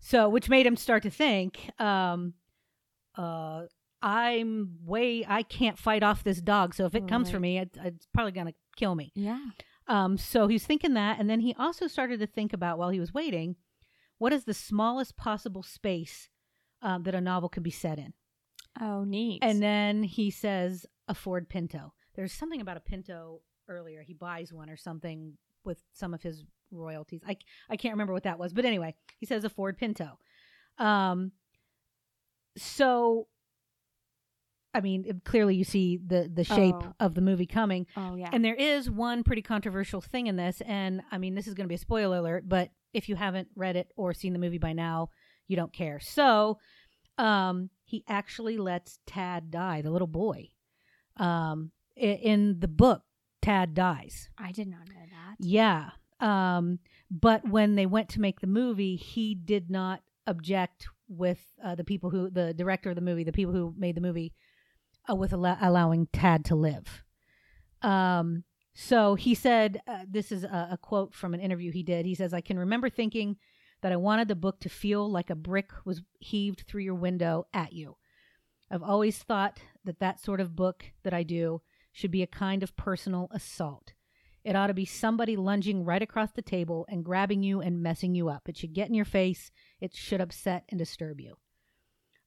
So, 0.02 0.28
which 0.30 0.48
made 0.48 0.64
him 0.66 0.76
start 0.76 1.02
to 1.02 1.10
think, 1.10 1.70
um, 1.78 2.32
uh, 3.16 3.64
I'm 4.00 4.78
way 4.82 5.26
I 5.28 5.42
can't 5.42 5.78
fight 5.78 6.02
off 6.02 6.24
this 6.24 6.40
dog. 6.40 6.74
So 6.74 6.86
if 6.86 6.94
it 6.94 7.06
comes 7.06 7.30
for 7.30 7.38
me, 7.38 7.58
it, 7.58 7.76
it's 7.84 8.06
probably 8.14 8.32
gonna 8.32 8.54
kill 8.76 8.94
me. 8.94 9.12
yeah. 9.14 9.38
Um, 9.86 10.16
so 10.16 10.46
he's 10.46 10.64
thinking 10.64 10.94
that, 10.94 11.18
and 11.18 11.28
then 11.28 11.40
he 11.40 11.54
also 11.58 11.86
started 11.88 12.20
to 12.20 12.26
think 12.26 12.52
about 12.52 12.78
while 12.78 12.90
he 12.90 13.00
was 13.00 13.12
waiting, 13.12 13.56
what 14.20 14.32
is 14.32 14.44
the 14.44 14.54
smallest 14.54 15.16
possible 15.16 15.62
space 15.64 16.28
um, 16.82 17.02
that 17.02 17.14
a 17.14 17.20
novel 17.20 17.48
could 17.48 17.62
be 17.64 17.70
set 17.70 17.98
in? 17.98 18.12
Oh, 18.80 19.02
neat. 19.02 19.40
And 19.42 19.60
then 19.62 20.02
he 20.04 20.30
says 20.30 20.86
a 21.08 21.14
Ford 21.14 21.48
Pinto. 21.48 21.92
There's 22.14 22.32
something 22.32 22.60
about 22.60 22.76
a 22.76 22.80
Pinto 22.80 23.40
earlier. 23.68 24.02
He 24.02 24.14
buys 24.14 24.52
one 24.52 24.70
or 24.70 24.76
something 24.76 25.32
with 25.64 25.82
some 25.92 26.14
of 26.14 26.22
his 26.22 26.44
royalties. 26.70 27.22
I 27.26 27.36
I 27.68 27.76
can't 27.76 27.94
remember 27.94 28.12
what 28.12 28.22
that 28.24 28.38
was, 28.38 28.52
but 28.52 28.64
anyway, 28.64 28.94
he 29.18 29.26
says 29.26 29.42
a 29.44 29.48
Ford 29.50 29.76
Pinto. 29.78 30.18
Um, 30.78 31.32
so. 32.56 33.26
I 34.72 34.80
mean, 34.80 35.20
clearly 35.24 35.56
you 35.56 35.64
see 35.64 35.96
the 35.96 36.30
the 36.32 36.44
shape 36.44 36.76
Oh. 36.78 36.94
of 37.00 37.14
the 37.16 37.20
movie 37.20 37.46
coming. 37.46 37.86
oh 37.96 38.14
yeah. 38.14 38.30
And 38.32 38.44
there 38.44 38.54
is 38.54 38.88
one 38.88 39.24
pretty 39.24 39.42
controversial 39.42 40.00
thing 40.00 40.28
in 40.28 40.36
this, 40.36 40.60
and 40.64 41.02
I 41.10 41.18
mean, 41.18 41.34
this 41.34 41.48
is 41.48 41.54
going 41.54 41.64
to 41.64 41.68
be 41.68 41.74
a 41.74 41.78
spoiler 41.78 42.18
alert, 42.18 42.48
but 42.48 42.70
if 42.92 43.08
you 43.08 43.16
haven't 43.16 43.48
read 43.54 43.76
it 43.76 43.92
or 43.96 44.12
seen 44.14 44.32
the 44.32 44.38
movie 44.38 44.58
by 44.58 44.72
now, 44.72 45.10
you 45.48 45.56
don't 45.56 45.72
care. 45.72 46.00
So, 46.00 46.58
um, 47.18 47.70
he 47.84 48.04
actually 48.08 48.56
lets 48.56 48.98
Tad 49.06 49.50
die, 49.50 49.82
the 49.82 49.90
little 49.90 50.06
boy. 50.06 50.50
Um, 51.16 51.72
in 51.96 52.60
the 52.60 52.68
book, 52.68 53.02
Tad 53.42 53.74
dies. 53.74 54.30
I 54.38 54.52
did 54.52 54.68
not 54.68 54.88
know 54.88 54.94
that. 54.94 55.36
Yeah. 55.38 55.90
Um, 56.20 56.78
but 57.10 57.48
when 57.48 57.74
they 57.74 57.86
went 57.86 58.08
to 58.10 58.20
make 58.20 58.40
the 58.40 58.46
movie, 58.46 58.96
he 58.96 59.34
did 59.34 59.70
not 59.70 60.02
object 60.26 60.86
with 61.08 61.44
uh, 61.64 61.74
the 61.74 61.84
people 61.84 62.10
who, 62.10 62.30
the 62.30 62.54
director 62.54 62.90
of 62.90 62.94
the 62.94 63.02
movie, 63.02 63.24
the 63.24 63.32
people 63.32 63.52
who 63.52 63.74
made 63.76 63.96
the 63.96 64.00
movie, 64.00 64.32
uh, 65.10 65.14
with 65.14 65.32
allo- 65.32 65.56
allowing 65.60 66.06
Tad 66.12 66.44
to 66.46 66.54
live. 66.54 67.02
Um, 67.82 68.44
so 68.74 69.14
he 69.14 69.34
said, 69.34 69.80
uh, 69.86 70.04
this 70.08 70.30
is 70.30 70.44
a, 70.44 70.68
a 70.72 70.78
quote 70.80 71.14
from 71.14 71.34
an 71.34 71.40
interview 71.40 71.72
he 71.72 71.82
did. 71.82 72.06
He 72.06 72.14
says, 72.14 72.32
I 72.32 72.40
can 72.40 72.58
remember 72.58 72.88
thinking 72.88 73.36
that 73.82 73.92
I 73.92 73.96
wanted 73.96 74.28
the 74.28 74.34
book 74.34 74.60
to 74.60 74.68
feel 74.68 75.10
like 75.10 75.30
a 75.30 75.34
brick 75.34 75.70
was 75.84 76.02
heaved 76.18 76.64
through 76.66 76.82
your 76.82 76.94
window 76.94 77.46
at 77.52 77.72
you. 77.72 77.96
I've 78.70 78.82
always 78.82 79.18
thought 79.18 79.58
that 79.84 79.98
that 79.98 80.20
sort 80.20 80.40
of 80.40 80.54
book 80.54 80.84
that 81.02 81.14
I 81.14 81.22
do 81.22 81.62
should 81.92 82.10
be 82.10 82.22
a 82.22 82.26
kind 82.26 82.62
of 82.62 82.76
personal 82.76 83.28
assault. 83.32 83.94
It 84.44 84.56
ought 84.56 84.68
to 84.68 84.74
be 84.74 84.84
somebody 84.84 85.36
lunging 85.36 85.84
right 85.84 86.00
across 86.00 86.30
the 86.30 86.42
table 86.42 86.86
and 86.88 87.04
grabbing 87.04 87.42
you 87.42 87.60
and 87.60 87.82
messing 87.82 88.14
you 88.14 88.28
up. 88.28 88.48
It 88.48 88.56
should 88.56 88.72
get 88.72 88.88
in 88.88 88.94
your 88.94 89.04
face. 89.04 89.50
It 89.80 89.94
should 89.94 90.20
upset 90.20 90.64
and 90.68 90.78
disturb 90.78 91.20
you. 91.20 91.36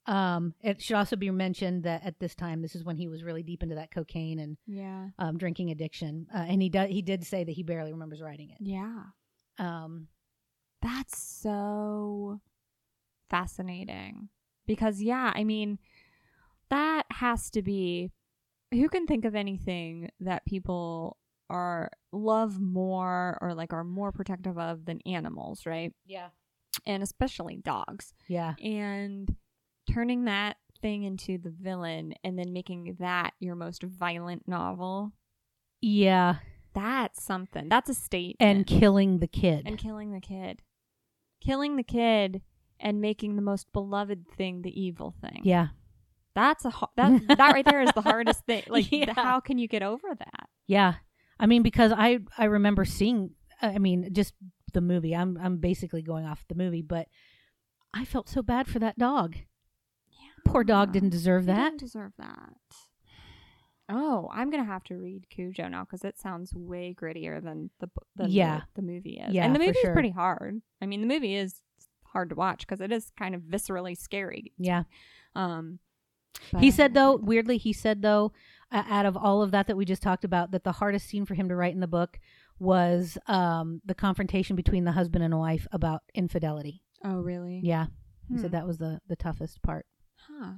Um, 0.06 0.54
it 0.62 0.82
should 0.82 0.98
also 0.98 1.16
be 1.16 1.30
mentioned 1.32 1.84
that 1.84 2.04
at 2.06 2.20
this 2.20 2.36
time, 2.36 2.62
this 2.62 2.76
is 2.76 2.84
when 2.84 2.98
he 2.98 3.08
was 3.08 3.24
really 3.24 3.44
deep 3.44 3.64
into 3.64 3.76
that 3.76 3.90
cocaine 3.92 4.40
and 4.40 4.58
Yeah. 4.68 5.10
um, 5.18 5.38
drinking 5.38 5.72
addiction, 5.72 6.28
uh, 6.34 6.40
and 6.40 6.62
he 6.62 6.70
does 6.70 6.90
he 6.90 7.02
did 7.02 7.24
say 7.26 7.44
that 7.44 7.52
he 7.54 7.64
barely 7.64 7.94
remembers 7.94 8.22
writing 8.22 8.50
it. 8.50 8.58
Yeah. 8.60 9.04
Um, 9.60 10.08
That's 10.82 11.18
so 11.18 12.42
fascinating. 13.30 14.30
Because, 14.66 15.02
yeah, 15.02 15.32
I 15.36 15.44
mean, 15.44 15.80
that 16.70 17.04
has 17.12 17.50
to 17.52 17.62
be. 17.62 18.12
Who 18.72 18.90
can 18.90 19.06
think 19.06 19.24
of 19.26 19.36
anything 19.36 20.10
that 20.20 20.46
people 20.46 21.18
are 21.50 21.92
love 22.12 22.60
more 22.60 23.38
or 23.42 23.54
like 23.54 23.72
are 23.72 23.84
more 23.84 24.12
protective 24.12 24.58
of 24.58 24.86
than 24.86 25.00
animals, 25.06 25.66
right? 25.68 25.94
yeah, 26.06 26.30
And 26.86 27.04
especially 27.04 27.58
dogs. 27.58 28.14
yeah, 28.28 28.56
And 28.64 29.36
turning 29.92 30.26
that 30.26 30.58
thing 30.82 31.04
into 31.04 31.38
the 31.38 31.50
villain 31.50 32.14
and 32.24 32.38
then 32.38 32.52
making 32.54 32.98
that 33.00 33.34
your 33.40 33.56
most 33.56 33.84
violent 33.84 34.48
novel, 34.48 35.12
yeah, 35.82 36.36
that's 36.74 37.24
something. 37.24 37.70
That's 37.70 37.90
a 37.90 37.94
statement. 37.94 38.36
and 38.40 38.66
killing 38.68 39.20
the 39.20 39.28
kid. 39.28 39.64
and 39.66 39.78
killing 39.78 40.12
the 40.14 40.22
kid. 40.22 40.62
Killing 41.42 41.76
the 41.76 41.84
kid 41.84 42.42
and 42.80 43.02
making 43.02 43.36
the 43.36 43.42
most 43.42 43.72
beloved 43.74 44.26
thing 44.36 44.62
the 44.62 44.82
evil 44.82 45.14
thing. 45.22 45.42
yeah, 45.44 45.68
That's 46.36 46.66
a 46.66 46.72
that 46.96 47.22
that 47.28 47.52
right 47.54 47.66
there 47.66 47.82
is 47.82 47.92
the 47.94 48.02
hardest 48.02 48.46
thing. 48.46 48.64
Like 48.70 48.92
Yeah. 48.92 49.14
how 49.14 49.40
can 49.40 49.58
you 49.58 49.68
get 49.68 49.84
over 49.84 50.08
that? 50.18 50.50
yeah. 50.68 50.96
I 51.40 51.46
mean, 51.48 51.64
because 51.64 51.92
I 51.92 52.20
I 52.38 52.46
remember 52.46 52.86
seeing. 52.86 53.32
I 53.62 53.78
mean, 53.80 54.10
just 54.14 54.34
the 54.74 54.82
movie. 54.82 55.16
I'm 55.16 55.38
I'm 55.42 55.58
basically 55.58 56.02
going 56.02 56.26
off 56.26 56.46
the 56.48 56.56
movie, 56.56 56.82
but 56.82 57.08
I 57.94 58.06
felt 58.06 58.30
so 58.30 58.42
bad 58.42 58.68
for 58.68 58.80
that 58.80 58.98
dog. 58.98 59.36
Poor 60.46 60.64
dog 60.64 60.92
didn't 60.92 61.10
deserve 61.10 61.46
that. 61.48 61.64
didn't 61.72 61.80
deserve 61.80 62.14
that. 62.18 62.54
Oh, 63.90 64.30
I'm 64.32 64.50
gonna 64.50 64.64
have 64.64 64.84
to 64.86 64.96
read 64.96 65.30
Cujo 65.30 65.68
now 65.68 65.84
because 65.84 66.04
it 66.06 66.18
sounds 66.18 66.54
way 66.56 66.96
grittier 66.98 67.44
than 67.44 67.70
the 67.80 67.90
than 68.16 68.32
Yeah. 68.32 68.62
the, 68.76 68.82
the 68.82 68.88
movie 68.88 69.20
is. 69.20 69.34
Yeah, 69.34 69.46
and 69.46 69.54
the 69.54 69.60
movie 69.60 69.74
sure. 69.82 69.92
is 69.92 69.94
pretty 69.94 70.10
hard. 70.12 70.62
I 70.82 70.86
mean, 70.86 71.02
the 71.02 71.08
movie 71.08 71.36
is 71.36 71.62
hard 72.06 72.30
to 72.30 72.36
watch 72.36 72.60
because 72.60 72.80
it 72.82 72.92
is 72.92 73.12
kind 73.18 73.36
of 73.36 73.42
viscerally 73.42 73.98
scary. 73.98 74.54
Yeah. 74.58 74.84
Um, 75.36 75.80
He 76.60 76.72
said 76.72 76.94
though, 76.94 77.16
weirdly, 77.18 77.58
he 77.58 77.74
said 77.74 78.02
though, 78.02 78.32
uh, 78.72 78.84
out 78.88 79.06
of 79.06 79.18
all 79.18 79.42
of 79.42 79.52
that 79.52 79.68
that 79.68 79.76
we 79.78 79.86
just 79.86 80.02
talked 80.02 80.24
about, 80.24 80.52
that 80.52 80.64
the 80.64 80.72
hardest 80.74 81.08
scene 81.08 81.26
for 81.26 81.34
him 81.36 81.50
to 81.50 81.56
write 81.56 81.74
in 81.74 81.80
the 81.82 81.88
book 81.88 82.20
was 82.60 83.18
um, 83.28 83.82
the 83.86 83.96
confrontation 83.96 84.56
between 84.56 84.86
the 84.86 84.92
husband 84.94 85.24
and 85.24 85.38
wife 85.38 85.68
about 85.72 86.04
infidelity. 86.14 86.84
"Oh, 87.04 87.20
really? 87.20 87.60
Yeah, 87.64 87.88
he 88.30 88.36
Hmm. 88.36 88.42
said 88.42 88.52
that 88.52 88.66
was 88.66 88.78
the 88.78 89.02
the 89.08 89.16
toughest 89.18 89.62
part. 89.62 89.86
Huh. 90.28 90.54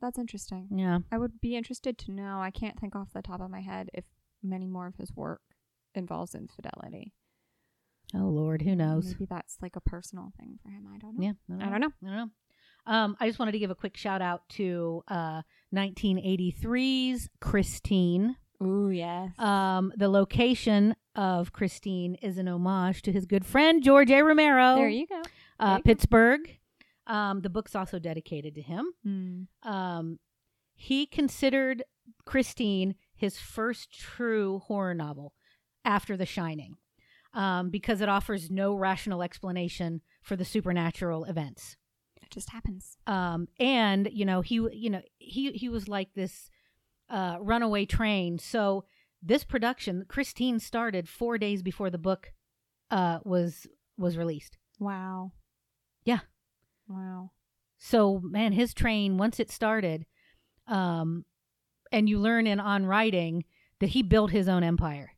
That's 0.00 0.18
interesting. 0.18 0.68
Yeah, 0.74 0.98
I 1.10 1.18
would 1.18 1.40
be 1.40 1.56
interested 1.56 1.96
to 1.98 2.10
know. 2.12 2.40
I 2.40 2.50
can't 2.50 2.78
think 2.78 2.94
off 2.94 3.12
the 3.14 3.22
top 3.22 3.40
of 3.40 3.50
my 3.50 3.60
head 3.60 3.88
if 3.94 4.04
many 4.42 4.66
more 4.66 4.86
of 4.86 4.96
his 4.96 5.14
work 5.14 5.40
involves 5.94 6.34
infidelity. 6.34 7.12
oh 8.14 8.28
Lord, 8.28 8.62
who 8.62 8.74
knows? 8.76 9.06
Maybe 9.12 9.26
that's 9.30 9.56
like 9.62 9.76
a 9.76 9.80
personal 9.80 10.32
thing 10.38 10.58
for 10.62 10.68
him. 10.70 10.86
I 10.92 10.98
don't 10.98 11.18
know. 11.18 11.24
Yeah, 11.24 11.32
I 11.64 11.70
don't 11.70 11.80
know. 11.80 11.92
I 12.02 12.06
don't 12.06 12.16
know. 12.16 12.30
Um, 12.86 13.16
I 13.18 13.26
just 13.26 13.38
wanted 13.38 13.52
to 13.52 13.58
give 13.58 13.70
a 13.70 13.74
quick 13.74 13.96
shout 13.96 14.20
out 14.20 14.42
to 14.50 15.02
uh, 15.08 15.40
1983's 15.74 17.28
Christine. 17.40 18.36
Ooh, 18.62 18.90
yes. 18.90 19.30
Um, 19.38 19.92
the 19.96 20.08
location 20.08 20.94
of 21.14 21.52
Christine 21.52 22.14
is 22.16 22.38
an 22.38 22.46
homage 22.48 23.02
to 23.02 23.12
his 23.12 23.26
good 23.26 23.44
friend 23.46 23.82
George 23.82 24.10
A. 24.10 24.22
Romero. 24.22 24.76
there 24.76 24.88
you 24.88 25.06
go. 25.06 25.22
uh, 25.60 25.76
you 25.78 25.82
go. 25.82 25.82
Um, 27.06 27.40
the 27.40 27.50
book's 27.50 27.74
also 27.74 27.98
dedicated 27.98 28.54
to 28.54 28.62
him. 28.62 28.92
Hmm. 29.02 29.68
Um, 29.68 30.18
he 30.74 31.06
considered 31.06 31.84
Christine 32.24 32.94
his 33.14 33.38
first 33.38 33.92
true 33.92 34.60
horror 34.66 34.94
novel 34.94 35.34
after 35.84 36.16
The 36.16 36.26
Shining 36.26 36.76
um, 37.34 37.70
because 37.70 38.00
it 38.00 38.08
offers 38.08 38.50
no 38.50 38.74
rational 38.74 39.22
explanation 39.22 40.00
for 40.22 40.36
the 40.36 40.44
supernatural 40.44 41.24
events. 41.24 41.76
It 42.22 42.30
just 42.30 42.50
happens. 42.50 42.96
Um, 43.06 43.48
and 43.60 44.08
you 44.12 44.24
know 44.24 44.40
he 44.40 44.54
you 44.54 44.90
know 44.90 45.02
he 45.18 45.52
he 45.52 45.68
was 45.68 45.88
like 45.88 46.14
this 46.14 46.50
uh, 47.10 47.36
runaway 47.40 47.84
train. 47.84 48.38
So 48.38 48.84
this 49.22 49.44
production, 49.44 50.04
Christine, 50.08 50.58
started 50.58 51.08
four 51.08 51.38
days 51.38 51.62
before 51.62 51.90
the 51.90 51.98
book 51.98 52.32
uh, 52.90 53.18
was 53.24 53.66
was 53.98 54.16
released. 54.16 54.56
Wow. 54.78 55.32
Yeah. 56.04 56.20
Wow. 56.88 57.30
So 57.78 58.20
man, 58.22 58.52
his 58.52 58.74
train 58.74 59.16
once 59.18 59.38
it 59.40 59.50
started, 59.50 60.06
um, 60.66 61.24
and 61.92 62.08
you 62.08 62.18
learn 62.18 62.46
in 62.46 62.60
on 62.60 62.86
writing 62.86 63.44
that 63.80 63.90
he 63.90 64.02
built 64.02 64.30
his 64.30 64.48
own 64.48 64.62
empire. 64.62 65.12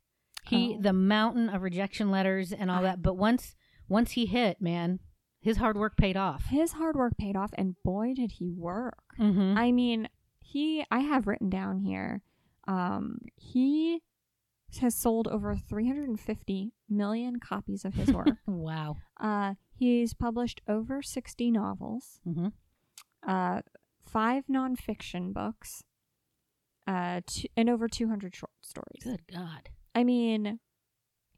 He 0.45 0.75
Oh. 0.77 0.81
the 0.81 0.93
mountain 0.93 1.49
of 1.49 1.61
rejection 1.61 2.09
letters 2.11 2.51
and 2.53 2.69
all 2.71 2.79
I- 2.79 2.83
that. 2.83 3.01
But 3.01 3.15
once 3.15 3.55
once 3.89 4.11
he 4.11 4.25
hit, 4.25 4.61
man, 4.61 4.99
his 5.39 5.57
hard 5.57 5.77
work 5.77 5.95
paid 5.97 6.17
off. 6.17 6.45
His 6.45 6.73
hard 6.73 6.95
work 6.97 7.17
paid 7.17 7.35
off, 7.37 7.51
and 7.57 7.75
boy, 7.83 8.13
did 8.13 8.33
he 8.33 8.49
work. 8.51 9.03
Mm-hmm. 9.17 9.57
I 9.57 9.71
mean, 9.71 10.09
he, 10.39 10.83
I 10.91 10.99
have 10.99 11.25
written 11.27 11.49
down 11.49 11.79
here, 11.79 12.21
um, 12.67 13.19
he 13.37 14.01
has 14.81 14.93
sold 14.95 15.27
over 15.27 15.55
350 15.55 16.73
million 16.89 17.39
copies 17.39 17.85
of 17.85 17.93
his 17.95 18.11
work. 18.11 18.27
wow. 18.47 18.97
uh, 19.19 19.53
he's 19.75 20.13
published 20.13 20.61
over 20.67 21.01
60 21.01 21.51
novels, 21.51 22.19
Mm-hmm. 22.27 22.47
uh, 23.27 23.61
five 24.05 24.43
nonfiction 24.47 25.33
books, 25.33 25.83
uh, 26.87 27.21
two, 27.25 27.47
and 27.57 27.69
over 27.69 27.87
200 27.87 28.35
short 28.35 28.51
stories. 28.61 29.03
Good 29.03 29.21
God. 29.31 29.69
I 29.95 30.03
mean, 30.03 30.59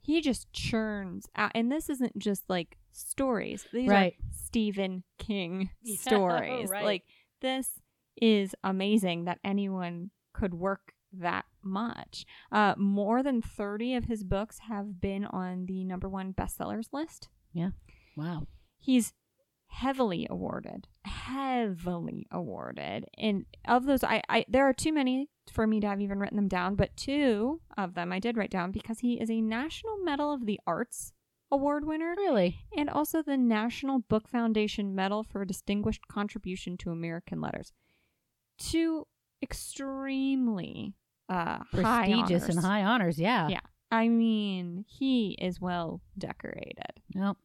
he 0.02 0.22
just 0.22 0.52
churns 0.54 1.28
out, 1.36 1.52
and 1.56 1.72
this 1.72 1.90
isn't 1.90 2.18
just 2.20 2.44
like 2.50 2.78
stories. 2.92 3.66
These 3.74 3.90
Right. 3.90 4.14
are 4.14 4.26
Stephen 4.32 5.04
King 5.18 5.70
Yeah, 5.82 5.96
stories. 6.02 6.70
right. 6.70 6.84
Like 6.86 7.04
this 7.42 7.80
is 8.22 8.54
amazing 8.64 9.26
that 9.26 9.40
anyone 9.44 10.12
could 10.34 10.54
work 10.54 10.94
that 11.14 11.46
much. 11.70 12.26
Uh, 12.52 12.74
more 12.78 13.24
than 13.24 13.42
30 13.42 13.96
of 13.96 14.06
his 14.06 14.24
books 14.24 14.60
have 14.68 15.00
been 15.00 15.26
on 15.26 15.66
the 15.68 15.84
number 15.84 16.10
one 16.10 16.34
bestsellers 16.34 16.88
list. 16.92 17.30
Yeah. 17.54 17.70
Wow. 18.18 18.48
He's 18.80 19.14
heavily 19.68 20.26
awarded, 20.30 20.88
heavily 21.06 22.28
awarded. 22.32 23.06
And 23.18 23.46
of 23.68 23.86
those, 23.86 24.04
I, 24.04 24.22
I 24.28 24.46
there 24.48 24.68
are 24.68 24.74
too 24.74 24.92
many 24.92 25.30
for 25.52 25.68
me 25.68 25.80
to 25.80 25.88
have 25.88 26.02
even 26.02 26.20
written 26.20 26.36
them 26.38 26.48
down, 26.48 26.76
but 26.76 26.96
two 26.98 27.62
of 27.78 27.94
them 27.94 28.12
I 28.12 28.20
did 28.20 28.36
write 28.38 28.50
down 28.52 28.72
because 28.72 29.00
he 29.00 29.20
is 29.20 29.30
a 29.30 29.42
National 29.42 29.98
Medal 30.04 30.34
of 30.34 30.46
the 30.46 30.60
Arts 30.66 31.14
Award 31.52 31.86
winner 31.86 32.14
Really? 32.18 32.60
and 32.78 32.90
also 32.90 33.24
the 33.24 33.38
National 33.38 34.00
Book 34.00 34.28
Foundation 34.28 34.94
Medal 34.94 35.24
for 35.24 35.44
Distinguished 35.46 36.08
Contribution 36.08 36.78
to 36.78 36.92
American 36.92 37.42
Letters. 37.42 37.74
Two 38.60 39.08
extremely 39.42 40.94
uh, 41.30 41.60
high 41.74 42.06
Prestigious 42.08 42.50
and 42.50 42.60
high 42.60 42.84
honors. 42.84 43.20
Yeah. 43.20 43.48
Yeah. 43.50 43.60
I 43.92 44.08
mean, 44.08 44.86
he 44.88 45.38
is 45.42 45.60
well 45.60 46.02
decorated. 46.18 47.02
Well, 47.16 47.38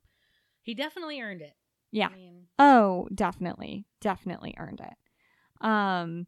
he 0.62 0.74
definitely 0.74 1.20
earned 1.20 1.43
it. 1.43 1.55
Yeah. 1.91 2.09
I 2.09 2.16
mean, 2.16 2.47
Oh, 2.59 3.09
definitely. 3.14 3.87
Definitely 4.01 4.55
earned 4.59 4.80
it. 4.80 5.66
Um 5.66 6.26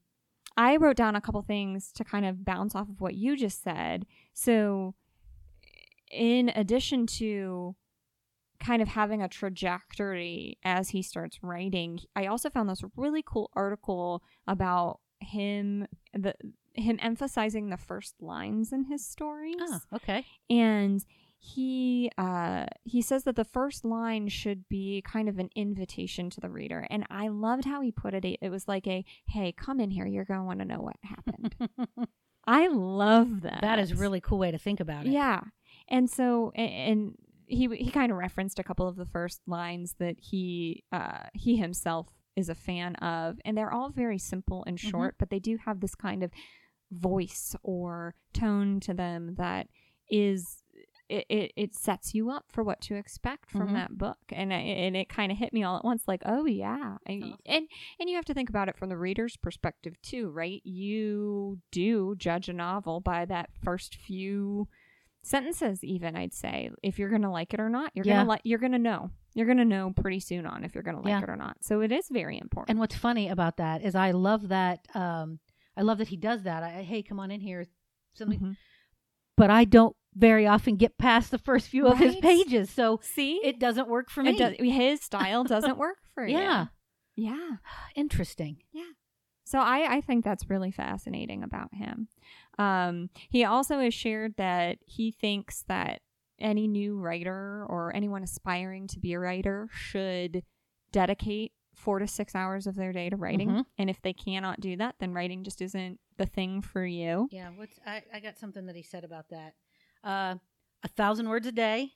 I 0.57 0.77
wrote 0.77 0.97
down 0.97 1.17
a 1.17 1.21
couple 1.21 1.43
things 1.43 1.93
to 1.93 2.05
kind 2.05 2.25
of 2.25 2.45
bounce 2.45 2.75
off 2.75 2.89
of 2.89 3.01
what 3.01 3.15
you 3.15 3.37
just 3.37 3.63
said. 3.63 4.07
So 4.33 4.95
in 6.11 6.51
addition 6.55 7.07
to 7.07 7.77
kind 8.59 8.81
of 8.81 8.89
having 8.89 9.23
a 9.23 9.29
trajectory 9.29 10.57
as 10.65 10.91
he 10.91 11.03
starts 11.03 11.39
writing, 11.43 11.99
I 12.15 12.27
also 12.27 12.49
found 12.49 12.71
this 12.71 12.83
really 12.97 13.23
cool 13.27 13.51
article 13.55 14.23
about 14.47 15.01
him 15.21 15.87
the 16.15 16.35
him 16.77 16.99
emphasizing 17.03 17.71
the 17.71 17.77
first 17.77 18.15
lines 18.21 18.73
in 18.73 18.85
his 18.85 19.05
stories. 19.07 19.57
Oh, 19.61 19.81
okay. 19.95 20.25
and 20.51 21.05
he 21.39 22.11
uh 22.17 22.65
he 22.85 23.03
says 23.03 23.25
that 23.25 23.37
the 23.37 23.45
first 23.45 23.85
line 23.85 24.27
should 24.29 24.67
be 24.69 25.03
kind 25.07 25.29
of 25.29 25.39
an 25.39 25.51
invitation 25.55 26.31
to 26.31 26.41
the 26.41 26.49
reader. 26.49 26.87
And 26.91 27.05
i 27.11 27.29
loved 27.29 27.67
how 27.67 27.83
he 27.83 27.93
put 27.93 28.15
it. 28.15 28.25
It 28.41 28.49
was 28.51 28.67
like 28.67 28.87
a 28.87 29.05
hey 29.29 29.53
come 29.53 29.79
in 29.79 29.91
here. 29.91 30.07
You're 30.07 30.25
going 30.25 30.41
to 30.41 30.47
want 30.47 30.61
to 30.61 30.65
know 30.65 30.81
what 30.81 30.97
happened. 31.03 31.55
I 32.47 32.69
love 32.69 33.43
that. 33.43 33.59
That 33.61 33.79
is 33.79 33.91
a 33.93 33.97
really 33.97 34.21
cool 34.21 34.39
way 34.39 34.51
to 34.51 34.59
think 34.59 34.81
about 34.81 35.07
it. 35.07 35.13
yeah. 35.13 35.43
And 35.89 36.09
so 36.09 36.53
and 36.53 37.15
he 37.47 37.69
he 37.77 37.91
kind 37.91 38.11
of 38.11 38.19
referenced 38.19 38.59
a 38.59 38.65
couple 38.65 38.89
of 38.89 38.97
the 38.97 39.07
first 39.07 39.41
lines 39.47 39.95
that 39.99 40.17
he 40.19 40.85
uh 40.91 41.25
he 41.35 41.57
himself 41.57 42.09
is 42.35 42.49
a 42.49 42.55
fan 42.55 42.95
of. 42.97 43.39
And 43.45 43.57
they're 43.59 43.73
all 43.73 43.91
very 43.91 44.19
simple 44.19 44.65
and 44.67 44.79
Mhm. 44.79 44.91
short 44.91 45.15
but 45.19 45.29
they 45.31 45.39
do 45.39 45.59
have 45.65 45.81
this 45.81 45.95
kind 45.95 46.23
of 46.23 46.31
voice 46.91 47.55
or 47.63 48.15
tone 48.33 48.81
to 48.81 48.95
them 48.95 49.35
that 49.37 49.69
is 50.11 50.63
it, 51.09 51.25
it, 51.29 51.53
it 51.57 51.75
sets 51.75 52.15
you 52.15 52.31
up 52.31 52.47
for 52.51 52.65
what 52.65 52.81
to 52.81 52.97
expect 52.97 53.49
from 53.51 53.69
Mhm. 53.69 53.75
that 53.75 53.97
book 53.97 54.19
and 54.31 54.53
I, 54.53 54.57
and 54.59 54.97
it 54.97 55.09
kind 55.09 55.31
of 55.31 55.39
hit 55.39 55.53
me 55.53 55.63
all 55.63 55.77
at 55.77 55.85
once 55.85 56.03
like 56.09 56.23
oh 56.27 56.47
yeah 56.47 56.97
and, 57.07 57.23
Awesome. 57.23 57.37
and 57.47 57.69
and 58.01 58.09
you 58.11 58.17
have 58.17 58.25
to 58.25 58.35
think 58.35 58.49
about 58.49 58.69
it 58.69 58.77
from 58.77 58.89
the 58.89 58.97
reader's 58.97 59.37
perspective 59.37 59.95
too 60.03 60.31
right 60.31 60.61
you 60.65 61.61
do 61.71 62.15
judge 62.17 62.49
a 62.49 62.53
novel 62.53 63.01
by 63.01 63.25
that 63.25 63.51
first 63.63 63.95
few 63.95 64.67
sentences 65.23 65.83
even 65.83 66.15
i'd 66.17 66.33
say 66.35 66.71
if 66.83 66.99
you're 66.99 67.09
gonna 67.11 67.31
like 67.33 67.53
it 67.53 67.61
or 67.61 67.69
not 67.69 67.91
you're 67.95 68.05
Yeah. 68.07 68.17
gonna 68.19 68.29
like 68.29 68.41
you're 68.45 68.59
gonna 68.61 68.79
know 68.79 69.11
you're 69.35 69.47
gonna 69.47 69.65
know 69.65 69.93
pretty 69.95 70.21
soon 70.21 70.47
on 70.47 70.65
if 70.65 70.75
you're 70.75 70.85
gonna 70.85 71.01
like 71.01 71.09
Yeah. 71.09 71.23
it 71.23 71.29
or 71.29 71.37
not 71.37 71.57
so 71.63 71.81
it 71.81 71.91
is 71.93 72.09
very 72.11 72.39
important 72.39 72.71
And 72.71 72.79
what's 72.79 72.95
funny 72.97 73.29
about 73.29 73.57
that 73.59 73.83
is 73.83 73.95
I 73.95 74.13
love 74.13 74.49
that 74.49 74.87
um 74.95 75.41
I 75.77 75.83
love 75.83 75.99
that 75.99 76.09
he 76.09 76.17
does 76.17 76.43
that. 76.45 76.63
I, 76.63 76.83
hey, 76.83 77.03
come 77.03 77.21
on 77.21 77.31
in 77.31 77.41
here. 77.41 77.67
Something 78.15 78.41
Mhm. 78.41 78.57
but 79.37 79.51
I 79.51 79.65
don't 79.65 79.95
very 80.15 80.47
often 80.47 80.77
get 80.77 80.97
past 80.97 81.31
the 81.31 81.39
first 81.39 81.69
few 81.69 81.87
of 81.87 81.99
his 81.99 82.17
pages. 82.17 82.71
So 82.71 82.99
see 83.03 83.37
it 83.45 83.59
doesn't 83.61 83.89
work 83.89 84.09
for 84.11 84.23
me. 84.23 84.31
It 84.31 84.39
does, 84.39 84.55
his 84.59 85.03
style 85.03 85.45
doesn't 85.45 85.77
work 85.77 85.99
for 86.15 86.27
you 86.27 86.39
Yeah. 86.39 86.67
yeah 87.15 87.57
Interesting. 87.95 88.63
Yeah. 88.73 88.93
So 89.45 89.59
I, 89.61 89.97
I 89.97 90.01
think 90.01 90.25
that's 90.25 90.49
really 90.51 90.71
fascinating 90.73 91.43
about 91.45 91.73
him. 91.75 92.09
Um, 92.59 93.11
he 93.31 93.45
also 93.45 93.79
has 93.79 93.95
shared 93.95 94.35
that 94.39 94.79
he 94.87 95.13
thinks 95.13 95.63
that 95.69 96.01
any 96.39 96.67
new 96.67 96.99
writer 96.99 97.65
or 97.69 97.95
anyone 97.95 98.23
aspiring 98.23 98.89
to 98.89 98.99
be 98.99 99.13
a 99.13 99.21
writer 99.21 99.69
should 99.73 100.43
dedicate 100.91 101.53
four 101.77 101.99
to 102.01 102.07
six 102.09 102.35
hours 102.35 102.67
of 102.67 102.75
their 102.75 102.93
day 102.93 103.09
to 103.11 103.17
writing. 103.17 103.49
Mhm. 103.51 103.67
And 103.79 103.89
if 103.91 104.01
they 104.03 104.13
cannot 104.13 104.61
do 104.61 104.77
that, 104.79 104.97
then 104.99 105.13
writing 105.13 105.45
just 105.45 105.61
isn't 105.63 106.01
the 106.17 106.27
thing 106.27 106.63
for 106.63 106.85
you. 106.85 107.29
Yeah, 107.31 107.51
what's 107.55 107.79
I, 107.87 108.03
I 108.13 108.21
got 108.21 108.39
something 108.39 108.67
that 108.67 108.75
he 108.75 108.83
said 108.83 109.05
about 109.05 109.29
that. 109.29 109.55
Uh 110.03 110.37
a 110.83 110.89
thousand 110.89 111.29
words 111.29 111.47
a 111.47 111.53
day. 111.53 111.93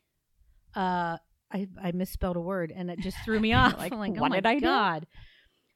Uh 0.75 1.17
I, 1.53 1.67
I 1.83 1.91
misspelled 1.93 2.37
a 2.37 2.41
word 2.41 2.73
and 2.75 2.91
it 2.91 3.01
just 3.01 3.17
threw 3.25 3.41
me 3.41 3.53
off. 3.61 3.77
Like, 3.79 3.93
I'm 3.93 3.99
like, 4.07 4.13
what 4.13 4.27
oh 4.27 4.29
my 4.29 4.37
did 4.37 4.47
I 4.47 4.55
do? 4.55 4.61
God. 4.61 5.07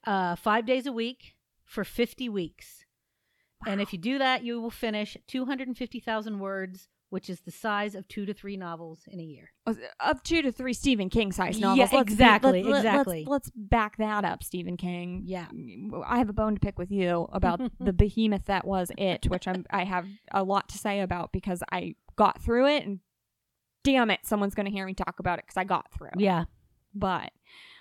Uh 0.04 0.36
five 0.36 0.66
days 0.66 0.86
a 0.86 0.92
week 0.92 1.34
for 1.64 1.82
fifty 1.84 2.28
weeks. 2.28 2.84
And 3.66 3.80
if 3.80 3.92
you 3.94 3.98
do 3.98 4.18
that, 4.18 4.44
you 4.44 4.60
will 4.60 4.70
finish 4.70 5.16
two 5.26 5.46
hundred 5.46 5.68
and 5.68 5.76
fifty 5.78 5.98
thousand 5.98 6.38
words, 6.40 6.88
which 7.14 7.30
is 7.30 7.40
the 7.42 7.50
size 7.50 7.94
of 7.94 8.06
two 8.08 8.26
to 8.26 8.34
three 8.34 8.56
novels 8.56 9.02
in 9.06 9.20
a 9.20 9.22
year. 9.22 9.52
Up 10.00 10.22
two 10.24 10.42
to 10.42 10.50
three 10.50 10.72
Stephen 10.72 11.08
King 11.08 11.30
size 11.30 11.60
novels. 11.60 11.78
Yeah, 11.92 11.96
Let's 11.98 12.10
exactly, 12.12 12.62
let- 12.64 12.70
let- 12.72 12.78
exactly. 12.84 13.18
Let's, 13.20 13.28
let's 13.30 13.50
back 13.54 13.96
that 13.98 14.24
up, 14.24 14.42
Stephen 14.42 14.76
King. 14.76 15.22
Yeah. 15.24 15.46
I 16.04 16.18
have 16.18 16.28
a 16.28 16.32
bone 16.32 16.54
to 16.54 16.60
pick 16.60 16.76
with 16.78 16.90
you 16.90 17.28
about 17.32 17.60
the 17.80 17.92
behemoth 17.92 18.46
that 18.46 18.66
was 18.66 18.90
it, 18.98 19.26
which 19.30 19.46
I'm 19.46 19.64
I 19.70 19.84
have 19.84 20.06
a 20.32 20.42
lot 20.42 20.68
to 20.70 20.78
say 20.78 21.00
about 21.00 21.30
because 21.32 21.62
I 21.70 21.94
got 22.16 22.42
through 22.42 22.66
it 22.66 22.84
and 22.84 22.98
damn 23.84 24.10
it, 24.10 24.20
someone's 24.24 24.54
going 24.54 24.66
to 24.66 24.72
hear 24.72 24.84
me 24.86 24.94
talk 24.94 25.20
about 25.20 25.38
it 25.38 25.44
because 25.46 25.56
I 25.56 25.64
got 25.64 25.92
through. 25.92 26.10
Yeah. 26.18 26.44
But, 26.94 27.30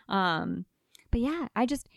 um, 0.09 0.65
but 1.11 1.21
yeah, 1.21 1.47
I 1.55 1.65
just 1.65 1.87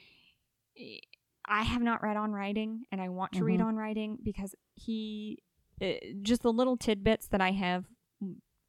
I 1.49 1.63
have 1.63 1.83
not 1.83 2.03
read 2.03 2.17
on 2.17 2.33
writing, 2.33 2.85
and 2.91 3.01
I 3.01 3.09
want 3.09 3.33
to 3.33 3.45
read 3.45 3.61
Mhm. 3.61 3.67
on 3.67 3.77
writing 3.77 4.19
because 4.23 4.55
he 4.75 5.43
uh, 5.81 5.93
just 6.23 6.43
the 6.43 6.53
little 6.53 6.77
tidbits 6.77 7.29
that 7.29 7.41
I 7.41 7.53
have 7.53 7.85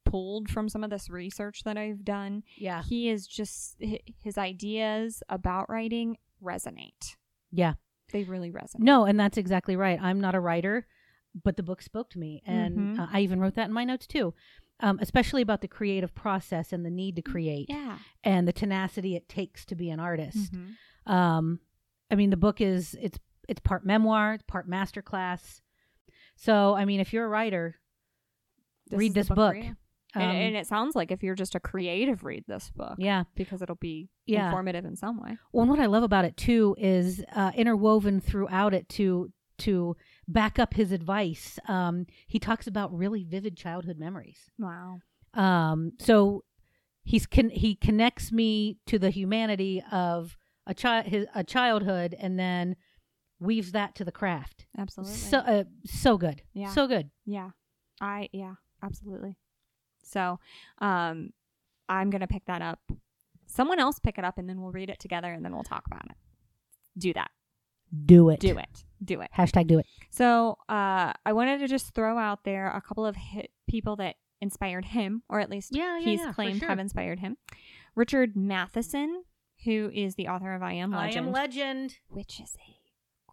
pulled 0.04 0.48
from 0.48 0.68
some 0.68 0.82
of 0.82 0.90
this 0.90 1.10
research 1.10 1.64
that 1.64 1.76
I've 1.76 2.02
done 2.04 2.42
Yeah. 2.56 2.82
he 2.82 3.10
is 3.10 3.26
just 3.26 3.76
his 4.22 4.38
ideas 4.38 5.22
about 5.28 5.68
writing 5.68 6.16
resonate. 6.42 7.16
Yeah. 7.52 7.74
They 8.10 8.24
really 8.24 8.50
resonate. 8.50 8.78
No, 8.80 9.04
and 9.04 9.20
that's 9.20 9.36
exactly 9.36 9.76
right. 9.76 10.00
I'm 10.00 10.18
not 10.20 10.34
a 10.34 10.40
writer, 10.40 10.86
but 11.44 11.56
the 11.58 11.62
book 11.62 11.82
spoke 11.82 12.08
to 12.10 12.18
me, 12.18 12.42
and 12.46 12.96
Mhm. 12.96 12.98
uh, 13.00 13.06
I 13.12 13.20
even 13.20 13.38
wrote 13.38 13.54
that 13.56 13.66
in 13.68 13.72
my 13.74 13.84
notes 13.84 14.06
too, 14.06 14.32
um, 14.80 14.98
especially 15.02 15.42
about 15.42 15.60
the 15.60 15.68
creative 15.68 16.14
process 16.14 16.72
and 16.72 16.86
the 16.86 16.90
need 16.90 17.16
to 17.16 17.22
create 17.22 17.66
Yeah. 17.68 17.98
and 18.24 18.48
the 18.48 18.52
tenacity 18.52 19.14
it 19.14 19.28
takes 19.28 19.66
to 19.66 19.74
be 19.74 19.90
an 19.90 20.00
artist. 20.00 20.52
Mhm. 20.54 20.76
Um, 21.04 21.60
I 22.10 22.14
mean, 22.14 22.30
the 22.30 22.36
book 22.38 22.60
is 22.62 22.96
it's 23.00 23.18
it's 23.46 23.60
part 23.60 23.84
memoir, 23.84 24.34
it's 24.34 24.42
part 24.46 24.68
masterclass. 24.68 25.60
So, 26.38 26.74
I 26.74 26.84
mean, 26.84 27.00
if 27.00 27.12
you're 27.12 27.24
a 27.24 27.28
writer, 27.28 27.78
This 28.88 28.98
read 28.98 29.14
this 29.14 29.28
for 29.28 29.34
book. 29.34 29.56
um, 29.56 29.76
and, 30.14 30.36
and 30.36 30.56
it 30.56 30.66
sounds 30.66 30.94
like 30.96 31.10
if 31.10 31.22
you're 31.22 31.34
just 31.34 31.54
a 31.54 31.60
creative, 31.60 32.24
read 32.24 32.44
this 32.46 32.70
book. 32.74 32.94
yeah. 32.98 33.24
Because 33.34 33.60
it'll 33.60 33.74
be 33.74 34.08
Yeah. 34.26 34.46
informative 34.46 34.84
in 34.84 34.96
some 34.96 35.20
way. 35.20 35.36
Well, 35.52 35.62
and 35.62 35.70
what 35.70 35.80
I 35.80 35.86
love 35.86 36.02
about 36.04 36.24
it 36.24 36.36
too 36.36 36.74
is 36.78 37.24
uh, 37.34 37.50
interwoven 37.54 38.20
throughout 38.20 38.72
it 38.74 38.88
to 38.90 39.32
to 39.58 39.96
back 40.28 40.60
up 40.60 40.74
his 40.74 40.92
advice. 40.92 41.58
Um, 41.66 42.06
he 42.28 42.38
talks 42.38 42.68
about 42.68 42.96
really 42.96 43.24
vivid 43.24 43.56
childhood 43.56 43.98
memories. 43.98 44.38
Wow. 44.56 45.00
Um, 45.34 45.94
so 45.98 46.44
he's 47.02 47.26
con- 47.26 47.50
he 47.50 47.74
connects 47.74 48.30
me 48.30 48.78
to 48.86 49.00
the 49.00 49.10
humanity 49.10 49.82
of 49.90 50.36
a 50.64 50.74
child, 50.74 51.06
his 51.06 51.26
a 51.34 51.42
childhood, 51.42 52.14
and 52.20 52.38
then 52.38 52.76
weaves 53.40 53.72
that 53.72 53.94
to 53.96 54.04
the 54.04 54.12
craft. 54.12 54.66
Absolutely. 54.76 55.14
So 55.16 55.38
uh, 55.38 55.64
so 55.86 56.18
good, 56.18 56.42
Yeah. 56.52 56.70
so 56.70 56.86
good. 56.86 57.10
yeah. 57.24 57.50
I 58.00 58.28
yeah, 58.32 58.54
absolutely. 58.82 59.36
So, 60.02 60.38
um 60.78 61.32
I'm 61.90 62.10
going 62.10 62.20
to 62.20 62.26
pick 62.26 62.44
that 62.46 62.60
up. 62.60 62.80
Someone 63.46 63.78
else 63.80 63.98
pick 63.98 64.18
it 64.18 64.24
up 64.24 64.36
and 64.36 64.46
then 64.48 64.60
we'll 64.60 64.72
read 64.72 64.90
it 64.90 64.98
together 65.00 65.32
and 65.32 65.42
then 65.44 65.52
we'll 65.54 65.62
talk 65.64 65.86
about 65.86 66.04
it. 66.10 66.16
Do 66.98 67.14
that. 67.14 67.30
Do 68.04 68.28
it. 68.28 68.40
Do 68.40 68.58
it. 68.58 68.84
Do 69.02 69.20
it. 69.22 69.30
Hashtag 69.36 69.66
do 69.68 69.78
it. 69.78 69.86
So 70.10 70.58
uh, 70.68 71.14
I 71.24 71.32
wanted 71.32 71.60
to 71.60 71.66
just 71.68 71.94
throw 71.94 72.18
out 72.18 72.44
there 72.44 72.68
a 72.68 72.82
couple 72.82 73.06
of 73.06 73.16
hit 73.16 73.50
people 73.66 73.96
that 73.96 74.16
inspired 74.42 74.84
him, 74.84 75.22
or 75.30 75.40
at 75.40 75.48
least 75.48 75.74
Yeah, 75.74 75.98
yeah, 75.98 76.04
he's 76.04 76.20
yeah, 76.20 76.26
for 76.28 76.34
claimed 76.34 76.58
sure. 76.60 76.68
have 76.68 76.78
inspired 76.78 77.20
him. 77.20 77.38
Richard 77.94 78.36
Matheson, 78.36 79.24
who 79.64 79.90
is 79.94 80.14
the 80.16 80.28
author 80.28 80.54
of 80.54 80.62
I 80.62 80.74
Am 80.74 80.90
Legend, 80.90 81.24
I 81.24 81.28
am 81.28 81.32
legend. 81.32 81.96
which 82.08 82.38
is 82.40 82.54
a 82.68 82.77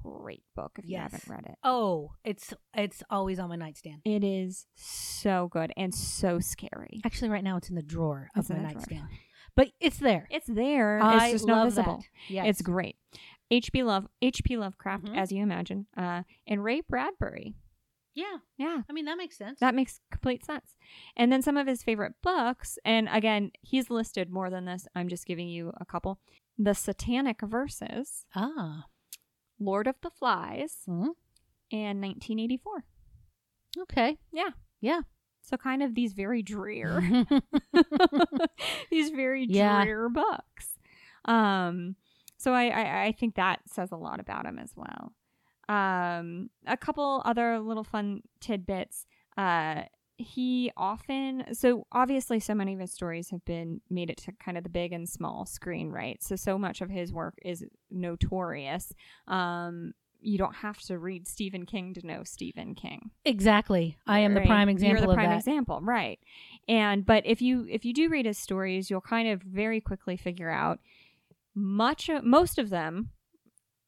great 0.05 0.43
book 0.55 0.73
if 0.77 0.85
you 0.87 0.97
haven't 0.97 1.23
read 1.27 1.45
it. 1.45 1.55
Oh, 1.63 2.11
it's 2.23 2.53
it's 2.73 3.03
always 3.09 3.39
on 3.39 3.49
my 3.49 3.55
nightstand. 3.55 4.01
It 4.05 4.23
is 4.23 4.65
so 4.75 5.47
good 5.51 5.71
and 5.75 5.93
so 5.93 6.39
scary. 6.39 7.01
Actually, 7.05 7.29
right 7.29 7.43
now 7.43 7.57
it's 7.57 7.69
in 7.69 7.75
the 7.75 7.81
drawer 7.81 8.29
of 8.35 8.41
It's 8.41 8.49
my 8.49 8.57
in 8.57 8.61
the 8.63 8.67
drawer. 8.69 8.79
nightstand, 8.79 9.07
but 9.55 9.71
it's 9.79 9.97
there. 9.97 10.27
It's 10.31 10.47
there. 10.47 10.99
I 11.01 11.25
it's 11.25 11.33
just 11.33 11.47
not 11.47 11.65
visible. 11.65 11.97
that. 11.97 12.05
Yes. 12.33 12.45
It's 12.49 12.61
great. 12.61 12.97
H.P. 13.51 13.83
Love 13.83 14.07
H.P. 14.21 14.57
Lovecraft, 14.57 15.05
Mhm. 15.05 15.17
as 15.17 15.31
you 15.31 15.43
imagine, 15.43 15.85
uh, 15.95 16.23
and 16.47 16.63
Ray 16.63 16.81
Bradbury. 16.81 17.53
yeah. 18.15 18.37
Yeah, 18.57 18.81
I 18.89 18.93
mean 18.93 19.05
that 19.05 19.17
makes 19.17 19.37
sense. 19.37 19.59
That 19.59 19.75
makes 19.75 19.99
complete 20.09 20.43
sense. 20.45 20.75
And 21.15 21.31
then 21.31 21.41
some 21.43 21.55
of 21.57 21.67
his 21.67 21.83
favorite 21.83 22.13
books, 22.23 22.79
and 22.85 23.07
again, 23.11 23.51
he's 23.61 23.89
listed 23.91 24.29
more 24.31 24.49
than 24.49 24.65
this. 24.65 24.87
I'm 24.95 25.09
just 25.09 25.25
giving 25.27 25.47
you 25.49 25.73
a 25.79 25.85
couple. 25.85 26.19
The 26.57 26.73
Satanic 26.73 27.41
Verses, 27.41 28.25
ah. 28.33 28.85
Lord 29.59 29.87
of 29.87 29.95
the 30.01 30.09
Flies, 30.09 30.77
Mhm. 30.87 31.09
and 31.71 32.01
1984. 32.01 32.83
Okay. 33.79 34.17
Yeah. 34.31 34.49
Yeah. 34.81 35.01
So 35.41 35.57
kind 35.57 35.83
of 35.83 35.93
these 35.95 36.13
very 36.13 36.41
drear, 36.41 37.01
these 38.91 39.09
very 39.11 39.45
Yeah. 39.45 39.83
drear 39.83 40.09
books. 40.09 40.79
Um, 41.25 41.95
so 42.37 42.53
I, 42.53 42.67
I 42.69 43.03
I 43.05 43.11
think 43.11 43.35
that 43.35 43.59
says 43.67 43.91
a 43.91 43.95
lot 43.97 44.19
about 44.19 44.45
him 44.45 44.59
as 44.59 44.71
well. 44.75 45.13
Um, 45.67 46.49
a 46.67 46.77
couple 46.77 47.21
other 47.25 47.59
little 47.59 47.83
fun 47.83 48.21
tidbits. 48.39 49.05
Uh, 49.37 49.83
he 50.17 50.71
often 50.77 51.43
so 51.53 51.85
obviously 51.91 52.39
so 52.39 52.55
many 52.55 52.73
of 52.73 52.79
his 52.79 52.91
stories 52.91 53.29
have 53.31 53.43
been 53.43 53.81
made 53.89 54.09
it 54.09 54.17
to 54.17 54.31
kind 54.33 54.57
of 54.57 54.63
the 54.63 54.69
big 54.69 54.93
and 54.93 55.09
small 55.09 55.45
screen 55.45 55.89
right 55.91 56.23
so 56.23 56.35
so 56.35 56.57
much 56.57 56.81
of 56.81 56.89
his 56.89 57.11
work 57.11 57.33
is 57.43 57.65
notorious 57.91 58.93
um 59.27 59.93
you 60.21 60.37
don't 60.37 60.55
have 60.55 60.79
to 60.79 60.97
read 60.97 61.27
stephen 61.27 61.65
king 61.65 61.93
to 61.93 62.05
know 62.07 62.23
stephen 62.23 62.73
king 62.73 63.11
exactly. 63.25 63.97
I 64.07 64.19
am 64.19 64.33
the 64.33 64.41
prime 64.41 64.69
example 64.69 65.01
You're 65.01 65.07
the 65.07 65.13
prime 65.13 65.31
example, 65.31 65.79
right? 65.81 66.19
And 66.67 67.05
but 67.05 67.25
if 67.25 67.41
you 67.41 67.67
if 67.69 67.85
you 67.85 67.93
do 67.93 68.09
read 68.09 68.25
his 68.25 68.37
stories, 68.37 68.89
you'll 68.89 69.01
kind 69.01 69.29
of 69.29 69.41
very 69.41 69.81
quickly 69.81 70.17
figure 70.17 70.49
out 70.49 70.79
much 71.53 72.09
of, 72.09 72.23
most 72.23 72.57
of 72.57 72.69
them. 72.69 73.09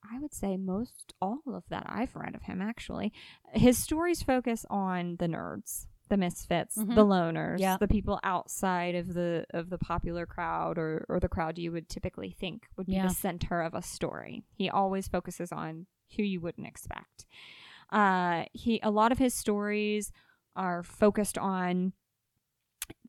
I 0.09 0.19
would 0.19 0.33
say 0.33 0.57
most 0.57 1.13
all 1.21 1.41
of 1.47 1.63
that 1.69 1.85
I've 1.87 2.15
read 2.15 2.35
of 2.35 2.43
him 2.43 2.61
actually. 2.61 3.11
His 3.53 3.77
stories 3.77 4.23
focus 4.23 4.65
on 4.69 5.17
the 5.19 5.27
nerds, 5.27 5.87
the 6.09 6.17
misfits, 6.17 6.77
Mhm. 6.77 6.95
the 6.95 7.05
loners, 7.05 7.79
the 7.79 7.87
people 7.87 8.19
outside 8.23 8.95
of 8.95 9.13
the 9.13 9.45
of 9.51 9.69
the 9.69 9.77
popular 9.77 10.25
crowd 10.25 10.77
or 10.77 11.05
or 11.09 11.19
the 11.19 11.29
crowd 11.29 11.57
you 11.57 11.71
would 11.71 11.89
typically 11.89 12.31
think 12.31 12.67
would 12.77 12.87
be 12.87 12.93
Yeah. 12.93 13.07
the 13.07 13.13
center 13.13 13.61
of 13.61 13.73
a 13.73 13.81
story. 13.81 14.43
He 14.53 14.69
always 14.69 15.07
focuses 15.07 15.51
on 15.51 15.87
who 16.15 16.23
you 16.23 16.39
wouldn't 16.39 16.67
expect. 16.67 17.25
Uh, 17.89 18.45
he 18.53 18.79
a 18.83 18.91
lot 18.91 19.11
of 19.11 19.17
his 19.17 19.33
stories 19.33 20.11
are 20.55 20.83
focused 20.83 21.37
on 21.37 21.93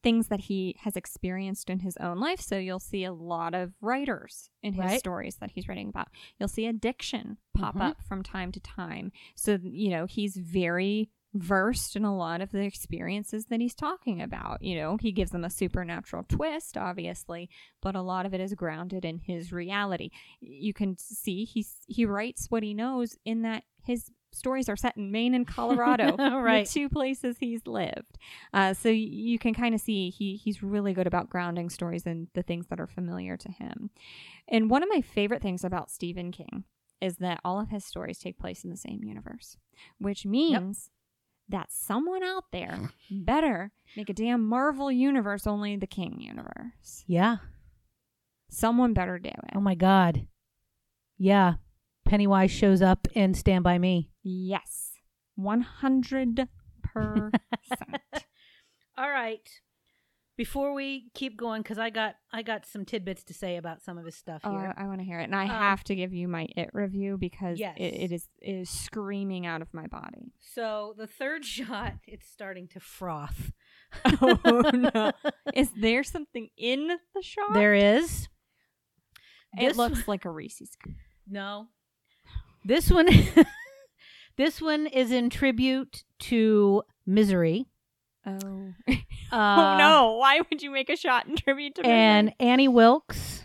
things 0.02 0.28
that 0.28 0.40
he 0.42 0.76
has 0.80 0.96
experienced 0.96 1.68
in 1.70 1.80
his 1.80 1.96
own 1.98 2.18
life. 2.18 2.40
So 2.40 2.56
you'll 2.58 2.78
see 2.80 3.04
a 3.04 3.12
lot 3.12 3.54
of 3.54 3.74
writers 3.80 4.50
in 4.62 4.74
his 4.74 4.84
Right. 4.84 4.98
stories 4.98 5.36
that 5.36 5.52
he's 5.52 5.68
writing 5.68 5.88
about. 5.88 6.08
You'll 6.38 6.48
see 6.48 6.66
addiction 6.66 7.38
pop 7.54 7.74
Mhm. 7.74 7.80
up 7.80 8.02
from 8.02 8.22
time 8.22 8.52
to 8.52 8.60
time. 8.60 9.10
So 9.34 9.58
you 9.62 9.90
know 9.90 10.06
he's 10.06 10.36
very 10.36 11.10
versed 11.34 11.94
in 11.94 12.04
a 12.04 12.16
lot 12.16 12.40
of 12.40 12.50
the 12.52 12.62
experiences 12.62 13.46
that 13.46 13.60
he's 13.60 13.74
talking 13.74 14.20
about. 14.22 14.62
You 14.62 14.76
know, 14.76 14.96
he 14.96 15.12
gives 15.12 15.30
them 15.30 15.44
a 15.44 15.50
supernatural 15.50 16.24
twist, 16.28 16.76
obviously, 16.76 17.50
but 17.82 17.94
a 17.94 18.02
lot 18.02 18.26
of 18.26 18.32
it 18.34 18.40
is 18.40 18.54
grounded 18.54 19.04
in 19.04 19.18
his 19.18 19.52
reality. 19.52 20.10
You 20.40 20.72
can 20.72 20.96
see 20.98 21.44
he's 21.44 21.76
he 21.86 22.04
writes 22.06 22.46
what 22.50 22.62
he 22.62 22.74
knows 22.74 23.16
in 23.24 23.42
that 23.42 23.64
his 23.84 24.10
stories 24.30 24.68
are 24.68 24.76
set 24.76 24.96
in 24.96 25.10
Maine 25.10 25.34
and 25.34 25.46
Colorado, 25.46 26.14
Right. 26.18 26.66
the 26.66 26.72
two 26.72 26.88
places 26.90 27.36
he's 27.40 27.66
lived. 27.66 28.18
Uh, 28.52 28.74
so 28.74 28.88
you 28.90 29.38
can 29.38 29.54
kind 29.54 29.74
of 29.74 29.80
see 29.80 30.10
he 30.10 30.36
he's 30.36 30.62
really 30.62 30.92
good 30.92 31.06
about 31.06 31.30
grounding 31.30 31.70
stories 31.70 32.04
in 32.06 32.28
the 32.34 32.42
things 32.42 32.66
that 32.68 32.80
are 32.80 32.86
familiar 32.86 33.36
to 33.36 33.50
him. 33.50 33.90
And 34.48 34.70
one 34.70 34.82
of 34.82 34.88
my 34.92 35.00
favorite 35.02 35.42
things 35.42 35.64
about 35.64 35.90
Stephen 35.90 36.32
King 36.32 36.64
is 37.00 37.16
that 37.18 37.40
all 37.44 37.60
of 37.60 37.68
his 37.70 37.84
stories 37.84 38.18
take 38.18 38.38
place 38.38 38.64
in 38.64 38.70
the 38.70 38.76
same 38.76 39.04
universe, 39.04 39.56
which 39.98 40.26
means 40.26 40.90
that 41.48 41.72
someone 41.72 42.22
out 42.22 42.44
there 42.52 42.90
better 43.10 43.72
make 43.96 44.10
a 44.10 44.14
damn 44.14 44.46
Marvel 44.46 44.92
universe 44.92 45.46
only 45.46 45.76
the 45.76 45.86
King 45.86 46.20
universe. 46.20 47.04
Yeah. 47.06 47.36
Someone 48.50 48.92
better 48.94 49.18
do 49.18 49.28
it. 49.28 49.52
Oh 49.54 49.60
my 49.60 49.74
God. 49.74 50.26
Yeah. 51.16 51.54
Pennywise 52.04 52.50
shows 52.50 52.80
up 52.82 53.06
in 53.14 53.34
Stand 53.34 53.64
By 53.64 53.78
Me. 53.78 54.10
Yes. 54.22 54.92
100%. 55.38 56.48
All 58.96 59.10
right. 59.10 59.48
Before 60.38 60.72
we 60.72 61.10
keep 61.14 61.36
going, 61.36 61.60
because 61.62 61.78
I 61.78 61.90
got 61.90 62.14
I 62.32 62.42
got 62.42 62.64
some 62.64 62.84
tidbits 62.86 63.24
to 63.24 63.34
say 63.34 63.56
about 63.56 63.82
some 63.82 63.98
of 63.98 64.04
his 64.06 64.14
stuff 64.14 64.40
Oh, 64.44 64.52
here. 64.52 64.72
I, 64.78 64.86
want 64.86 65.00
to 65.00 65.04
hear 65.04 65.18
it. 65.20 65.24
And 65.24 65.34
I 65.34 65.42
Um, 65.42 65.48
have 65.50 65.82
to 65.84 65.94
give 65.96 66.14
you 66.14 66.28
my 66.28 66.46
it 66.56 66.70
review 66.72 67.18
because 67.18 67.58
Yes. 67.58 67.74
it, 67.76 67.92
it 67.94 68.12
is 68.12 68.28
it 68.40 68.52
is 68.52 68.70
screaming 68.70 69.44
out 69.46 69.62
of 69.62 69.74
my 69.74 69.86
body. 69.88 70.32
so 70.38 70.94
the 70.96 71.08
third 71.08 71.44
shot, 71.56 71.94
it's 72.06 72.26
starting 72.30 72.68
to 72.68 72.80
froth. 72.80 73.50
Oh, 74.22 74.70
no. 74.72 75.12
Is 75.54 75.70
there 75.72 76.04
something 76.04 76.48
in 76.56 76.88
the 77.14 77.22
shot? 77.22 77.52
There 77.54 77.74
is. 77.74 78.28
It 79.58 79.68
This- 79.68 79.76
looks 79.76 80.06
like 80.06 80.24
a 80.24 80.30
Reese's. 80.30 80.76
cup. 80.76 80.92
No. 81.28 81.68
This 82.64 82.90
one 82.90 83.08
This 84.36 84.60
one 84.62 84.86
is 84.86 85.10
in 85.10 85.30
tribute 85.30 86.04
to 86.20 86.82
Misery. 87.06 87.66
Oh. 89.30 89.36
Uh, 89.36 89.36
oh 89.36 89.76
no! 89.78 90.16
Why 90.18 90.40
would 90.40 90.62
you 90.62 90.70
make 90.70 90.88
a 90.88 90.96
shot 90.96 91.26
in 91.26 91.36
tribute 91.36 91.74
to 91.74 91.86
And 91.86 92.32
Annie 92.40 92.66
Wilkes. 92.68 93.44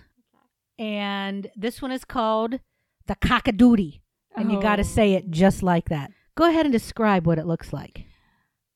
And 0.79 1.47
this 1.57 1.81
one 1.81 1.91
is 1.91 2.05
called 2.05 2.59
The 3.07 3.15
Cockadoodie. 3.15 3.99
And 4.35 4.51
you 4.51 4.61
got 4.61 4.77
to 4.77 4.81
Oh. 4.81 4.85
say 4.85 5.13
it 5.13 5.29
just 5.29 5.61
like 5.61 5.89
that. 5.89 6.11
Go 6.35 6.49
ahead 6.49 6.65
and 6.65 6.71
describe 6.71 7.27
what 7.27 7.37
it 7.37 7.45
looks 7.45 7.73
like. 7.73 8.05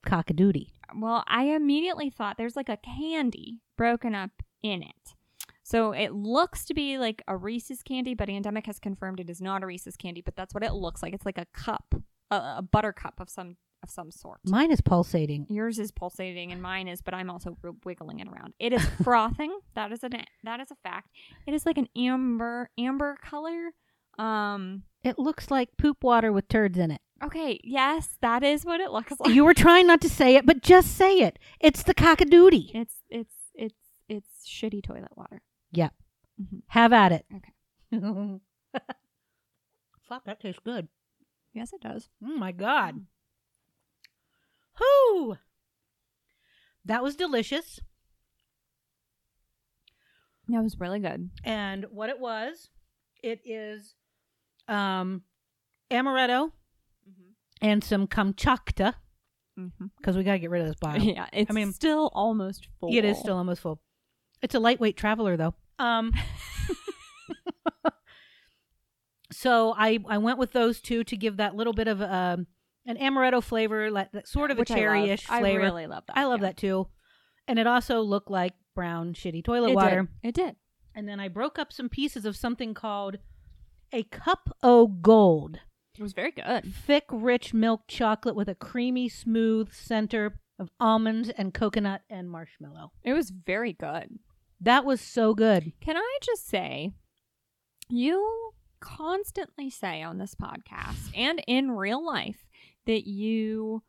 Cockadoodie. 0.06 0.72
Well, 0.96 1.24
I 1.26 1.44
immediately 1.44 2.10
thought 2.10 2.36
there's 2.38 2.56
like 2.56 2.68
a 2.68 2.76
candy 2.78 3.60
broken 3.76 4.14
up 4.14 4.30
in 4.62 4.82
it. 4.82 5.14
So 5.62 5.92
it 5.92 6.12
looks 6.12 6.64
to 6.66 6.74
be 6.74 6.96
like 6.98 7.22
a 7.28 7.36
Reese's 7.36 7.82
candy, 7.82 8.14
but 8.14 8.28
Andemic 8.28 8.66
has 8.66 8.78
confirmed 8.78 9.20
it 9.20 9.28
is 9.28 9.40
not 9.40 9.62
a 9.62 9.66
Reese's 9.66 9.96
candy, 9.96 10.22
but 10.22 10.36
that's 10.36 10.54
what 10.54 10.62
it 10.62 10.72
looks 10.72 11.02
like. 11.02 11.12
It's 11.12 11.26
like 11.26 11.36
a 11.38 11.46
cup, 11.52 11.94
a, 12.30 12.36
a 12.58 12.62
buttercup 12.62 13.20
of 13.20 13.28
some 13.28 13.56
of 13.82 13.90
some 13.90 14.10
sort. 14.10 14.40
Mine 14.44 14.70
is 14.70 14.80
pulsating. 14.80 15.46
Yours 15.48 15.78
is 15.78 15.90
pulsating 15.90 16.52
and 16.52 16.60
mine 16.60 16.88
is, 16.88 17.00
but 17.02 17.14
I'm 17.14 17.30
also 17.30 17.56
wiggling 17.84 18.20
it 18.20 18.28
around. 18.28 18.54
It 18.58 18.72
is 18.72 18.84
frothing. 19.04 19.56
that 19.74 19.92
is 19.92 20.02
a 20.04 20.10
that 20.44 20.60
is 20.60 20.70
a 20.70 20.76
fact. 20.82 21.08
It 21.46 21.54
is 21.54 21.64
like 21.66 21.78
an 21.78 21.88
amber 21.96 22.70
amber 22.78 23.16
color. 23.22 23.70
Um. 24.18 24.82
It 25.04 25.16
looks 25.18 25.48
like 25.50 25.68
poop 25.78 26.02
water 26.02 26.32
with 26.32 26.48
turds 26.48 26.76
in 26.76 26.90
it. 26.90 27.00
Okay. 27.22 27.60
Yes, 27.62 28.16
that 28.20 28.42
is 28.42 28.64
what 28.64 28.80
it 28.80 28.90
looks 28.90 29.12
like. 29.20 29.32
You 29.32 29.44
were 29.44 29.54
trying 29.54 29.86
not 29.86 30.00
to 30.00 30.08
say 30.08 30.34
it, 30.34 30.44
but 30.44 30.60
just 30.62 30.96
say 30.96 31.18
it. 31.18 31.38
It's 31.60 31.84
the 31.84 31.94
cockadoodie. 31.94 32.70
It's 32.74 32.94
it's 33.08 33.34
it's 33.54 33.78
it's 34.08 34.28
shitty 34.48 34.82
toilet 34.82 35.16
water. 35.16 35.42
Yep. 35.72 35.92
Mhm. 36.42 36.62
Have 36.68 36.92
at 36.92 37.12
it. 37.12 37.26
Okay. 37.34 37.52
Fuck, 40.08 40.24
that 40.24 40.40
tastes 40.40 40.60
good. 40.64 40.88
Yes, 41.52 41.72
it 41.72 41.80
does. 41.80 42.08
Oh 42.24 42.36
my 42.36 42.52
god. 42.52 43.04
Whoo! 44.80 45.36
That 46.84 47.02
was 47.02 47.16
delicious. 47.16 47.80
That 50.48 50.62
was 50.62 50.78
really 50.80 51.00
good. 51.00 51.30
And 51.44 51.86
what 51.90 52.08
it 52.08 52.18
was, 52.18 52.70
it 53.22 53.40
is 53.44 53.94
um 54.68 55.22
amaretto 55.90 56.52
and 57.60 57.82
some 57.82 58.06
kamchatka 58.06 58.94
Mm-hmm. 59.58 59.86
because 59.96 60.16
we 60.16 60.22
got 60.22 60.34
to 60.34 60.38
get 60.38 60.50
rid 60.50 60.60
of 60.62 60.68
this 60.68 60.76
bottle. 60.80 61.02
Yeah, 61.02 61.26
it's 61.32 61.50
I 61.50 61.54
mean- 61.54 61.72
still 61.72 62.10
almost 62.14 62.68
full. 62.78 62.96
It 62.96 63.04
is 63.04 63.18
still 63.18 63.36
almost 63.36 63.60
full. 63.60 63.80
It's 64.40 64.54
a 64.54 64.60
lightweight 64.60 64.96
traveler 64.96 65.36
though. 65.36 65.54
Um 65.80 66.12
So 69.32 69.74
I 69.76 69.98
I 70.08 70.18
went 70.18 70.38
with 70.38 70.52
those 70.52 70.80
two 70.80 71.04
to 71.04 71.16
give 71.16 71.36
that 71.38 71.54
little 71.54 71.72
bit 71.72 71.88
of 71.88 72.00
um 72.00 72.46
an 72.88 72.96
amaretto 72.96 73.42
flavor, 73.42 73.90
like 73.90 74.10
that 74.12 74.26
sort 74.26 74.50
of 74.50 74.58
Which 74.58 74.70
a 74.70 74.74
I 74.74 74.76
cherry-ish 74.76 75.26
flavor. 75.26 75.46
I 75.46 75.54
really 75.54 75.86
love 75.86 76.04
that. 76.08 76.18
I 76.18 76.24
love 76.24 76.40
yeah. 76.40 76.48
that 76.48 76.56
too. 76.56 76.88
And 77.46 77.58
it 77.58 77.66
also 77.66 78.00
looked 78.00 78.30
like 78.30 78.54
brown 78.74 79.12
shitty 79.12 79.44
toilet 79.44 79.70
It 79.70 79.76
water. 79.76 80.08
Did. 80.22 80.28
It 80.28 80.34
did. 80.34 80.56
And 80.94 81.08
then 81.08 81.20
I 81.20 81.28
broke 81.28 81.58
up 81.58 81.72
some 81.72 81.88
pieces 81.88 82.24
of 82.24 82.34
something 82.34 82.74
called 82.74 83.18
a 83.92 84.02
cup 84.04 84.56
o 84.62 84.86
gold. 84.86 85.60
It 85.96 86.02
was 86.02 86.12
very 86.12 86.30
good. 86.32 86.72
Thick, 86.74 87.04
rich 87.10 87.52
milk 87.52 87.82
chocolate 87.88 88.34
with 88.34 88.48
a 88.48 88.54
creamy, 88.54 89.08
smooth 89.08 89.72
center 89.72 90.40
of 90.58 90.70
almonds 90.80 91.28
and 91.30 91.52
coconut 91.52 92.02
and 92.08 92.30
marshmallow. 92.30 92.92
It 93.04 93.12
was 93.12 93.30
very 93.30 93.72
good. 93.72 94.18
That 94.60 94.84
was 94.84 95.00
so 95.00 95.34
good. 95.34 95.72
Can 95.80 95.96
I 95.96 96.18
just 96.22 96.48
say, 96.48 96.92
you 97.88 98.52
constantly 98.80 99.70
say 99.70 100.02
on 100.02 100.18
this 100.18 100.34
podcast 100.34 101.10
and 101.16 101.42
in 101.46 101.72
real 101.72 102.04
life 102.04 102.46
that 102.88 103.06
you 103.06 103.84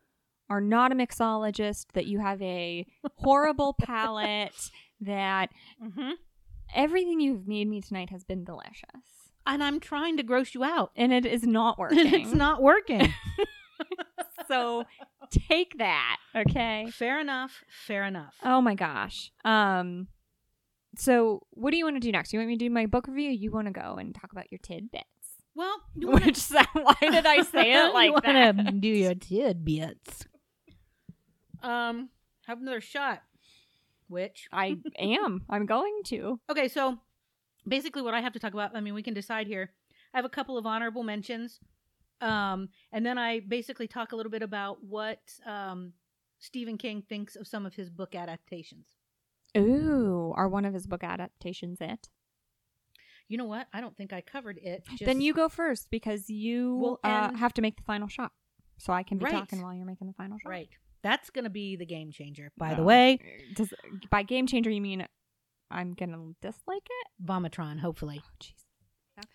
are 0.50 0.62
not 0.62 0.92
a 0.92 0.96
mixologist, 0.96 1.86
that 1.94 2.06
you 2.06 2.20
have 2.20 2.40
a 2.42 2.86
horrible 3.16 3.74
palate, 3.82 4.70
that 5.02 5.50
Mm-hmm. 5.84 6.12
everything 6.76 7.20
you've 7.20 7.48
made 7.48 7.68
me 7.68 7.82
tonight 7.82 8.10
has 8.12 8.24
been 8.24 8.44
delicious. 8.44 8.84
And 9.48 9.64
I'm 9.64 9.80
trying 9.80 10.18
to 10.18 10.24
gross 10.24 10.54
you 10.54 10.64
out. 10.64 10.92
And 10.96 11.12
it 11.14 11.26
is 11.26 11.44
not 11.44 11.80
working. 11.80 12.14
It's 12.14 12.34
not 12.34 12.62
working. 12.62 13.12
so 14.48 14.84
take 15.50 15.78
that, 15.78 16.18
okay? 16.36 16.90
fair 16.92 17.20
enough. 17.20 17.64
Fair 17.88 18.04
enough. 18.04 18.36
Oh 18.44 18.62
my 18.62 18.76
gosh. 18.76 19.32
Um 19.46 20.08
so 20.98 21.44
what 21.52 21.72
do 21.72 21.78
you 21.78 21.86
want 21.86 21.96
to 21.96 22.00
do 22.02 22.12
next? 22.12 22.34
You 22.34 22.40
want 22.40 22.50
me 22.50 22.58
to 22.58 22.66
do 22.66 22.70
my 22.70 22.86
book 22.88 23.08
review? 23.08 23.30
You 23.30 23.52
want 23.52 23.68
to 23.68 23.72
go 23.74 23.96
and 24.00 24.14
talk 24.14 24.32
about 24.32 24.52
your 24.52 24.60
tidbits? 24.60 25.06
Well, 25.60 25.82
you 25.94 26.08
want 26.08 26.26
Which 26.26 26.38
sound, 26.38 26.68
why 26.74 26.96
did 27.02 27.26
I 27.26 27.42
say 27.42 27.74
it 27.74 27.94
like 27.94 28.12
you 28.12 28.20
that? 28.24 28.56
wanna 28.56 28.72
do 28.72 28.88
your 28.88 29.14
tidbits. 29.14 30.26
Um, 31.62 32.08
have 32.48 32.62
another 32.62 32.80
shot. 32.80 33.22
Which 34.08 34.48
I 34.54 34.78
am. 34.98 35.44
I'm 35.50 35.66
going 35.66 36.02
to. 36.06 36.40
Okay, 36.50 36.70
so 36.70 36.98
basically 37.68 38.02
what 38.02 38.14
I 38.14 38.22
have 38.22 38.32
to 38.34 38.40
talk 38.40 38.54
about, 38.54 38.74
I 38.74 38.80
mean, 38.80 38.94
we 38.94 39.04
can 39.04 39.14
decide 39.14 39.48
here. 39.48 39.72
I 40.14 40.18
have 40.18 40.26
a 40.26 40.30
couple 40.30 40.58
of 40.58 40.66
honorable 40.66 41.04
mentions. 41.04 41.60
Um, 42.22 42.70
and 42.94 43.06
then 43.06 43.18
I 43.18 43.42
basically 43.42 43.88
talk 43.88 44.14
a 44.14 44.16
little 44.16 44.32
bit 44.32 44.42
about 44.42 44.82
what 44.82 45.20
um, 45.46 45.92
Stephen 46.40 46.78
King 46.78 47.04
thinks 47.08 47.36
of 47.36 47.48
some 47.48 47.66
of 47.66 47.76
his 47.76 47.90
book 47.90 48.16
adaptations. 48.16 48.88
Ooh, 49.58 50.34
are 50.38 50.48
one 50.48 50.64
of 50.64 50.74
his 50.74 50.88
book 50.88 51.04
adaptations 51.04 51.80
it? 51.82 52.08
You 53.30 53.38
know 53.38 53.46
what? 53.46 53.68
I 53.72 53.80
don't 53.80 53.96
think 53.96 54.12
I 54.12 54.22
covered 54.22 54.58
it. 54.62 54.84
Just, 54.90 55.06
then 55.06 55.22
you 55.22 55.34
go 55.34 55.48
first 55.48 55.90
because 55.90 56.30
you 56.30 56.76
Well, 56.76 57.00
uh, 57.04 57.32
have 57.38 57.54
to 57.54 57.62
make 57.62 57.78
the 57.78 57.84
final 57.84 58.08
shot. 58.10 58.32
So 58.78 58.92
I 58.92 59.04
can 59.04 59.18
be 59.20 59.26
Right. 59.26 59.34
talking 59.34 59.62
while 59.62 59.74
you're 59.74 59.86
making 59.86 60.08
the 60.08 60.14
final 60.14 60.38
shot. 60.40 60.50
Right. 60.50 60.70
That's 61.04 61.30
going 61.30 61.44
to 61.44 61.50
be 61.50 61.76
the 61.78 61.86
game 61.86 62.12
changer. 62.12 62.52
By 62.58 62.74
the 62.74 62.84
way, 62.84 63.20
Does 63.56 63.74
by 64.10 64.24
game 64.24 64.48
changer 64.48 64.70
you 64.70 64.82
mean 64.82 65.06
I'm 65.72 65.94
gonna 65.94 66.34
dislike 66.42 66.88
it? 66.90 67.08
Vomitron, 67.26 67.80
hopefully. 67.80 68.22
Oh 68.24 68.30
jeez. 68.42 68.66
Okay. 69.20 69.28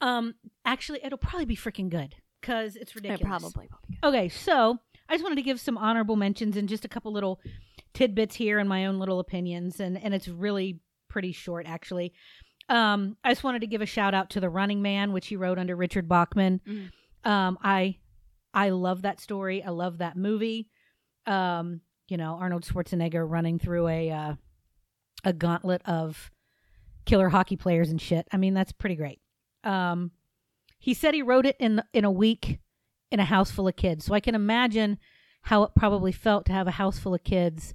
Um, 0.00 0.34
actually, 0.64 1.00
it'll 1.04 1.18
probably 1.18 1.46
be 1.46 1.56
freaking 1.56 1.88
good 1.90 2.14
because 2.40 2.76
it's 2.76 2.94
ridiculous. 2.94 3.20
It 3.20 3.26
probably 3.26 3.68
will 3.70 3.78
be 3.88 3.98
good. 4.00 4.08
Okay, 4.08 4.28
so 4.28 4.78
I 5.08 5.14
just 5.14 5.24
wanted 5.24 5.36
to 5.36 5.42
give 5.42 5.58
some 5.60 5.76
honorable 5.76 6.14
mentions 6.16 6.56
and 6.56 6.68
just 6.68 6.84
a 6.84 6.88
couple 6.88 7.12
little 7.12 7.40
tidbits 7.92 8.36
here 8.36 8.58
and 8.60 8.68
my 8.68 8.86
own 8.86 8.98
little 9.00 9.18
opinions, 9.18 9.80
and 9.80 9.98
and 10.02 10.14
it's 10.14 10.28
really 10.28 10.80
pretty 11.08 11.32
short 11.32 11.66
actually. 11.66 12.12
Um, 12.70 13.16
I 13.24 13.30
just 13.32 13.44
wanted 13.44 13.60
to 13.60 13.66
give 13.66 13.82
a 13.82 13.86
shout 13.86 14.14
out 14.14 14.30
to 14.30 14.40
the 14.40 14.48
Running 14.48 14.80
Man, 14.80 15.12
which 15.12 15.26
he 15.26 15.36
wrote 15.36 15.58
under 15.58 15.76
Richard 15.76 16.08
Bachman. 16.08 16.60
Mhm. 16.66 16.90
Um, 17.28 17.58
I 17.62 17.96
I 18.54 18.70
love 18.70 19.02
that 19.02 19.20
story. 19.20 19.62
I 19.62 19.70
love 19.70 19.98
that 19.98 20.16
movie. 20.16 20.68
Um, 21.26 21.82
you 22.08 22.16
know, 22.16 22.34
Arnold 22.40 22.64
Schwarzenegger 22.64 23.28
running 23.28 23.58
through 23.58 23.88
a 23.88 24.10
uh, 24.10 24.34
a 25.24 25.32
gauntlet 25.32 25.82
of 25.84 26.30
killer 27.04 27.28
hockey 27.28 27.56
players 27.56 27.90
and 27.90 28.00
shit. 28.00 28.26
I 28.32 28.36
mean, 28.36 28.54
that's 28.54 28.72
pretty 28.72 28.96
great. 28.96 29.20
Um, 29.64 30.12
he 30.78 30.94
said 30.94 31.12
he 31.14 31.22
wrote 31.22 31.46
it 31.46 31.56
in 31.58 31.82
in 31.92 32.04
a 32.04 32.10
week 32.10 32.60
in 33.10 33.20
a 33.20 33.24
house 33.24 33.50
full 33.50 33.66
of 33.68 33.76
kids. 33.76 34.04
So 34.04 34.14
I 34.14 34.20
can 34.20 34.34
imagine 34.34 34.98
how 35.42 35.64
it 35.64 35.72
probably 35.74 36.12
felt 36.12 36.46
to 36.46 36.52
have 36.52 36.66
a 36.68 36.72
house 36.72 36.98
full 36.98 37.14
of 37.14 37.24
kids, 37.24 37.72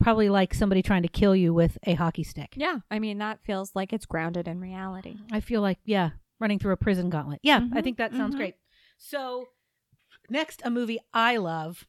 probably 0.00 0.28
like 0.28 0.54
somebody 0.54 0.82
trying 0.82 1.02
to 1.02 1.08
kill 1.08 1.34
you 1.34 1.52
with 1.54 1.78
a 1.84 1.94
hockey 1.94 2.24
stick. 2.24 2.54
Yeah, 2.56 2.78
I 2.90 2.98
mean 2.98 3.18
that 3.18 3.42
feels 3.42 3.74
like 3.74 3.92
it's 3.92 4.06
grounded 4.06 4.48
in 4.48 4.60
reality. 4.60 5.16
I 5.32 5.40
feel 5.40 5.60
like, 5.62 5.78
yeah, 5.84 6.10
running 6.40 6.58
through 6.58 6.72
a 6.72 6.76
prison 6.76 7.10
gauntlet. 7.10 7.40
Yeah, 7.42 7.58
I 7.72 7.80
Mhm, 7.80 7.84
think 7.84 7.98
that 7.98 8.14
sounds 8.14 8.34
mhm. 8.34 8.38
great. 8.38 8.54
So, 8.98 9.46
next, 10.28 10.62
a 10.64 10.70
movie 10.70 10.98
I 11.12 11.36
love, 11.36 11.86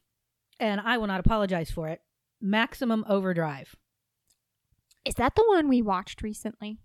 and 0.58 0.80
I 0.80 0.98
will 0.98 1.06
not 1.06 1.20
apologize 1.20 1.70
for 1.70 1.88
it 1.88 2.00
Maximum 2.40 3.04
Overdrive. 3.08 3.76
Is 5.04 5.14
that 5.14 5.34
the 5.36 5.44
one 5.46 5.68
we 5.68 5.82
watched 5.82 6.22
recently? 6.22 6.78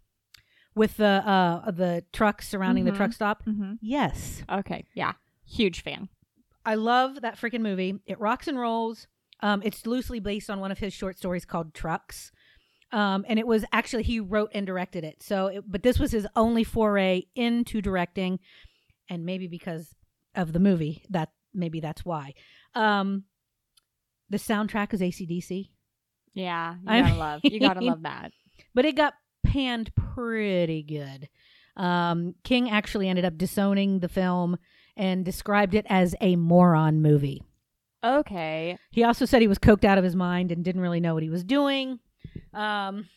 With 0.76 0.98
the 0.98 1.06
uh 1.28 1.72
the 1.72 2.06
trucks 2.14 2.48
surrounding 2.48 2.86
the 2.86 2.92
Mhm. 2.92 2.96
truck 2.98 3.14
stop. 3.14 3.44
Mm-hmm. 3.46 3.74
Yes. 3.82 4.44
Okay, 4.50 4.86
yeah, 4.94 5.14
huge 5.46 5.82
fan. 5.82 6.08
I 6.66 6.76
love 6.76 7.22
that 7.22 7.36
freaking 7.38 7.62
movie. 7.62 8.00
It 8.06 8.20
rocks 8.20 8.48
and 8.48 8.58
rolls. 8.60 9.08
Um, 9.42 9.62
it's 9.64 9.86
loosely 9.86 10.20
based 10.20 10.50
on 10.50 10.60
one 10.60 10.72
of 10.72 10.80
his 10.80 10.94
short 10.94 11.18
stories 11.18 11.46
called 11.46 11.74
Trucks. 11.74 12.32
Um, 12.92 13.26
and 13.28 13.40
it 13.40 13.48
was 13.48 13.64
actually 13.72 14.04
he 14.04 14.20
wrote 14.20 14.52
and 14.54 14.66
directed 14.68 15.04
it. 15.04 15.24
So, 15.24 15.48
it, 15.48 15.64
but 15.66 15.82
this 15.82 15.98
was 15.98 16.12
his 16.12 16.28
only 16.36 16.64
foray 16.64 17.24
into 17.36 17.82
directing, 17.82 18.40
and 19.10 19.26
maybe 19.26 19.48
because 19.48 19.96
of 20.36 20.52
the 20.54 20.60
movie, 20.60 21.04
that 21.10 21.30
maybe 21.54 21.80
that's 21.80 22.04
why. 22.04 22.34
Um, 22.76 23.24
the 24.30 24.38
soundtrack 24.38 24.94
is 24.94 25.02
ACDC, 25.02 25.70
Yeah, 26.34 26.74
you 26.76 26.80
I 26.88 27.02
gotta 27.02 27.16
love. 27.16 27.42
You 27.44 27.60
gotta 27.60 27.82
love 27.82 28.04
that. 28.04 28.32
but 28.74 28.86
it 28.86 28.96
got 28.96 29.14
panned 29.44 29.94
pretty 29.96 30.84
good. 30.84 31.30
Um, 31.78 32.36
King 32.44 32.70
actually 32.70 33.08
ended 33.10 33.26
up 33.26 33.38
disowning 33.38 34.00
the 34.00 34.10
film 34.10 34.58
and 34.98 35.24
described 35.26 35.76
it 35.76 35.86
as 35.90 36.14
a 36.22 36.36
moron 36.36 37.02
movie. 37.02 37.42
Okay, 38.04 38.78
He 38.92 39.04
also 39.04 39.26
said 39.26 39.42
he 39.42 39.48
was 39.48 39.60
coked 39.60 39.84
out 39.86 39.98
of 39.98 40.04
his 40.04 40.16
mind 40.16 40.52
and 40.52 40.64
didn't 40.66 40.82
really 40.82 41.00
know 41.00 41.14
what 41.14 41.24
he 41.24 41.30
was 41.30 41.44
doing. 41.44 42.00
Um, 42.54 43.08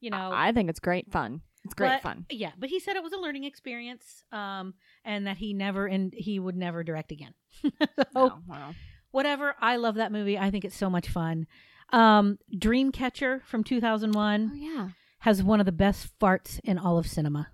you 0.00 0.10
know, 0.10 0.30
I 0.32 0.52
think 0.52 0.68
it's 0.70 0.80
great 0.80 1.10
fun. 1.12 1.40
It's 1.64 1.74
great 1.74 1.88
but- 1.96 2.02
fun. 2.02 2.26
Yeah, 2.30 2.52
but 2.58 2.68
he 2.68 2.80
said 2.80 2.96
it 2.96 3.02
was 3.02 3.12
a 3.12 3.18
learning 3.18 3.44
experience, 3.44 4.24
um, 4.32 4.74
and 5.04 5.26
that 5.26 5.36
he 5.36 5.52
never 5.54 5.86
and 5.86 6.12
he 6.16 6.38
would 6.38 6.56
never 6.56 6.82
direct 6.82 7.12
again. 7.12 7.34
so 7.62 8.04
Oh, 8.14 8.38
wow. 8.48 8.74
whatever. 9.10 9.54
I 9.60 9.76
love 9.76 9.96
that 9.96 10.12
movie. 10.12 10.38
I 10.38 10.50
think 10.50 10.64
it's 10.64 10.76
so 10.76 10.88
much 10.90 11.08
fun. 11.08 11.46
Um, 11.92 12.38
Dreamcatcher 12.54 13.42
from 13.44 13.64
2001 13.64 14.50
Oh 14.52 14.56
yeah. 14.56 14.88
has 15.20 15.42
one 15.42 15.58
of 15.60 15.66
the 15.66 15.72
best 15.72 16.08
farts 16.20 16.60
in 16.64 16.78
all 16.78 16.98
of 16.98 17.06
cinema. 17.06 17.48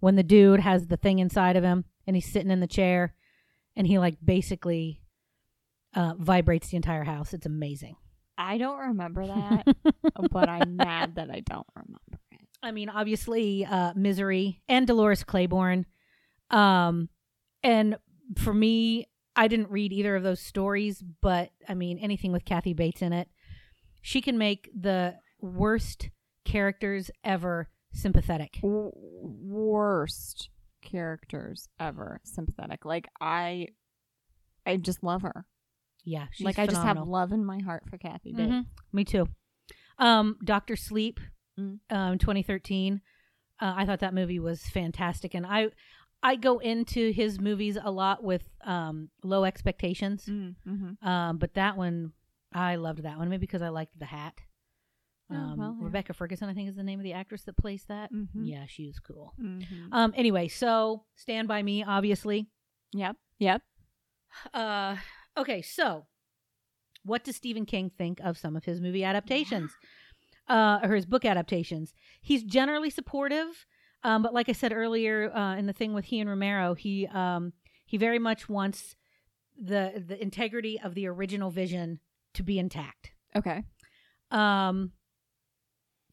When 0.00 0.16
the 0.16 0.22
dude 0.22 0.60
has 0.60 0.88
the 0.88 0.96
thing 0.98 1.18
inside 1.20 1.56
of 1.56 1.64
him 1.64 1.84
and 2.06 2.16
he's 2.16 2.30
sitting 2.30 2.50
in 2.50 2.60
the 2.60 2.66
chair 2.66 3.14
and 3.74 3.86
he 3.86 3.98
like 3.98 4.18
basically 4.24 5.00
uh, 5.96 6.14
vibrates 6.18 6.68
the 6.68 6.76
entire 6.76 7.04
house. 7.04 7.32
It's 7.32 7.46
amazing. 7.46 7.96
I 8.38 8.58
don't 8.58 8.78
remember 8.78 9.26
that, 9.26 9.64
but 10.30 10.48
I'm 10.48 10.76
mad 10.76 11.14
that 11.16 11.30
I 11.30 11.40
don't 11.40 11.66
remember 11.74 12.20
it. 12.32 12.40
I 12.62 12.70
mean, 12.70 12.90
obviously, 12.90 13.64
uh, 13.64 13.94
Misery 13.96 14.62
and 14.68 14.86
Dolores 14.86 15.24
Claiborne. 15.24 15.86
Um, 16.50 17.08
and 17.62 17.96
for 18.36 18.52
me, 18.52 19.06
I 19.34 19.48
didn't 19.48 19.70
read 19.70 19.92
either 19.92 20.16
of 20.16 20.22
those 20.22 20.40
stories, 20.40 21.02
but 21.22 21.50
I 21.68 21.74
mean, 21.74 21.98
anything 21.98 22.30
with 22.30 22.44
Kathy 22.44 22.74
Bates 22.74 23.02
in 23.02 23.12
it, 23.12 23.28
she 24.02 24.20
can 24.20 24.36
make 24.38 24.70
the 24.78 25.14
worst 25.40 26.10
characters 26.44 27.10
ever 27.24 27.68
sympathetic. 27.92 28.58
W- 28.62 28.92
worst 28.94 30.50
characters 30.82 31.68
ever 31.80 32.20
sympathetic. 32.24 32.84
Like 32.84 33.08
I, 33.20 33.68
I 34.66 34.76
just 34.76 35.02
love 35.02 35.22
her. 35.22 35.46
Yeah, 36.06 36.26
she's 36.32 36.44
like 36.44 36.58
I 36.58 36.66
just 36.66 36.80
have 36.82 36.96
love 37.06 37.32
in 37.32 37.44
my 37.44 37.58
heart 37.58 37.82
for 37.90 37.98
Kathy 37.98 38.32
Bates. 38.32 38.50
Mhm. 38.52 38.66
Me 38.92 39.04
too. 39.04 39.26
Um, 39.98 40.38
Doctor 40.44 40.76
Sleep, 40.76 41.18
Mm. 41.58 41.80
um, 41.90 42.18
2013. 42.18 43.00
Uh, 43.60 43.72
I 43.76 43.86
thought 43.86 44.00
that 44.00 44.14
movie 44.14 44.38
was 44.38 44.62
fantastic, 44.68 45.34
and 45.34 45.44
I, 45.46 45.68
I 46.22 46.36
go 46.36 46.58
into 46.58 47.10
his 47.12 47.40
movies 47.40 47.76
a 47.82 47.90
lot 47.90 48.22
with 48.22 48.48
um, 48.64 49.08
low 49.24 49.44
expectations. 49.44 50.26
Mm-hmm. 50.26 51.06
Um, 51.06 51.38
but 51.38 51.54
that 51.54 51.76
one, 51.76 52.12
I 52.52 52.76
loved 52.76 53.02
that 53.04 53.16
one. 53.18 53.28
Maybe 53.30 53.40
because 53.40 53.62
I 53.62 53.70
liked 53.70 53.98
the 53.98 54.04
hat. 54.06 54.34
Oh, 55.30 55.34
Um, 55.34 55.56
well, 55.58 55.76
yeah. 55.80 55.84
Rebecca 55.86 56.12
Ferguson, 56.12 56.48
I 56.48 56.54
think, 56.54 56.68
is 56.68 56.76
the 56.76 56.82
name 56.84 57.00
of 57.00 57.04
the 57.04 57.14
actress 57.14 57.42
that 57.44 57.56
plays 57.56 57.84
that. 57.88 58.12
Mhm. 58.12 58.28
Yeah, 58.44 58.66
she 58.68 58.86
was 58.86 59.00
cool. 59.00 59.32
Mm-hmm. 59.40 59.92
Um, 59.92 60.12
anyway, 60.16 60.46
so 60.48 61.04
Stand 61.16 61.48
by 61.48 61.62
Me, 61.62 61.82
obviously. 61.82 62.48
Yep. 62.92 63.16
Yep. 63.38 63.62
Uh, 64.54 64.96
okay, 65.36 65.62
so 65.62 66.06
what 67.04 67.24
does 67.24 67.36
Stephen 67.36 67.64
King 67.64 67.90
think 67.90 68.20
of 68.20 68.36
some 68.36 68.56
of 68.56 68.64
his 68.64 68.80
movie 68.80 69.04
adaptations? 69.04 69.72
Uh, 70.48 70.78
or 70.82 70.94
his 70.94 71.06
book 71.06 71.24
adaptations? 71.24 71.92
He's 72.20 72.44
generally 72.44 72.90
supportive, 72.90 73.66
um, 74.04 74.22
but 74.22 74.32
like 74.32 74.48
I 74.48 74.52
said 74.52 74.72
earlier 74.72 75.34
uh, 75.34 75.56
in 75.56 75.66
the 75.66 75.72
thing 75.72 75.92
with 75.92 76.04
he 76.04 76.20
and 76.20 76.30
Romero, 76.30 76.74
he 76.74 77.08
um, 77.08 77.52
he 77.84 77.96
very 77.96 78.18
much 78.18 78.48
wants 78.48 78.94
the 79.60 80.04
the 80.06 80.20
integrity 80.22 80.80
of 80.82 80.94
the 80.94 81.08
original 81.08 81.50
vision 81.50 81.98
to 82.34 82.42
be 82.42 82.58
intact. 82.58 83.10
Okay. 83.34 83.64
Um, 84.30 84.92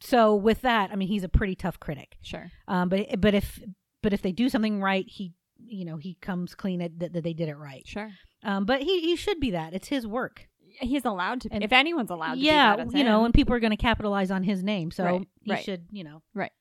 so 0.01 0.35
with 0.35 0.61
that, 0.61 0.91
I 0.91 0.95
mean, 0.95 1.07
he's 1.07 1.23
a 1.23 1.29
pretty 1.29 1.55
tough 1.55 1.79
critic. 1.79 2.17
Sure. 2.21 2.51
Um, 2.67 2.89
but 2.89 3.21
but 3.21 3.33
if 3.33 3.59
but 4.01 4.13
if 4.13 4.21
they 4.21 4.31
do 4.31 4.49
something 4.49 4.81
right, 4.81 5.05
he 5.07 5.33
you 5.67 5.85
know 5.85 5.97
he 5.97 6.15
comes 6.21 6.55
clean 6.55 6.81
at, 6.81 6.99
that, 6.99 7.13
that 7.13 7.23
they 7.23 7.33
did 7.33 7.49
it 7.49 7.55
right. 7.57 7.85
Sure. 7.87 8.11
Um, 8.43 8.65
but 8.65 8.81
he 8.81 9.01
he 9.01 9.15
should 9.15 9.39
be 9.39 9.51
that. 9.51 9.73
It's 9.73 9.87
his 9.87 10.05
work. 10.05 10.47
He's 10.79 11.05
allowed 11.05 11.41
to. 11.41 11.49
And- 11.51 11.63
if 11.63 11.71
anyone's 11.71 12.09
allowed 12.09 12.35
to. 12.35 12.39
yeah, 12.39 12.75
that, 12.77 12.91
you 12.93 13.03
know, 13.03 13.19
him. 13.19 13.25
and 13.25 13.33
people 13.33 13.53
are 13.55 13.59
going 13.59 13.71
to 13.71 13.77
capitalize 13.77 14.31
on 14.31 14.43
his 14.43 14.63
name, 14.63 14.89
so 14.91 15.03
Right, 15.05 15.27
he 15.41 15.51
right. 15.51 15.63
should 15.63 15.85
you 15.91 16.03
know 16.03 16.21
Right. 16.33 16.51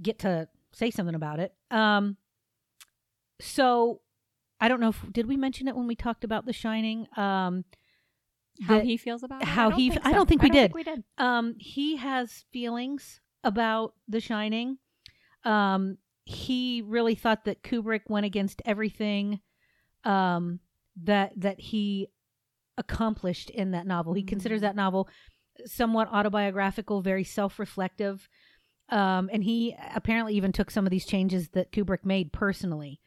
get 0.00 0.20
to 0.20 0.48
say 0.72 0.90
something 0.90 1.14
about 1.14 1.40
it. 1.40 1.52
Um, 1.70 2.16
so 3.40 4.00
I 4.60 4.68
don't 4.68 4.80
know 4.80 4.88
if 4.90 5.04
did 5.12 5.26
we 5.26 5.36
mention 5.36 5.68
it 5.68 5.76
when 5.76 5.86
we 5.86 5.94
talked 5.96 6.24
about 6.24 6.46
The 6.46 6.52
Shining. 6.52 7.06
Um, 7.16 7.64
how 8.62 8.76
that- 8.78 8.84
he 8.84 8.96
feels 8.96 9.22
about 9.24 9.42
it. 9.42 9.48
how 9.48 9.66
I 9.66 9.70
don't 9.70 9.78
he- 9.80 9.90
think 9.90 10.06
I 10.06 10.10
so. 10.10 10.16
don't 10.16 10.28
think 10.28 10.42
we 10.42 10.50
did. 10.50 10.72
we 10.72 10.84
did. 10.84 11.02
um 11.18 11.56
he 11.58 11.96
has 11.96 12.44
feelings 12.52 13.20
about 13.42 13.94
the 14.08 14.20
shining 14.20 14.78
um 15.44 15.98
he 16.24 16.82
really 16.82 17.14
thought 17.14 17.44
that 17.44 17.62
kubrick 17.62 18.02
went 18.08 18.24
against 18.26 18.62
everything 18.64 19.40
um 20.04 20.58
that 21.02 21.32
that 21.36 21.60
he 21.60 22.08
accomplished 22.78 23.50
in 23.50 23.70
that 23.72 23.86
novel 23.86 24.14
he 24.14 24.22
considers 24.22 24.58
Mhm. 24.60 24.62
that 24.62 24.76
novel 24.76 25.08
somewhat 25.66 26.08
autobiographical 26.10 27.02
very 27.02 27.24
self-reflective 27.24 28.28
um 28.88 29.30
and 29.32 29.44
he 29.44 29.76
apparently 29.94 30.34
even 30.34 30.50
took 30.52 30.70
some 30.70 30.84
of 30.86 30.90
these 30.90 31.06
changes 31.06 31.50
that 31.50 31.70
kubrick 31.72 32.04
made 32.04 32.32
personally 32.32 33.00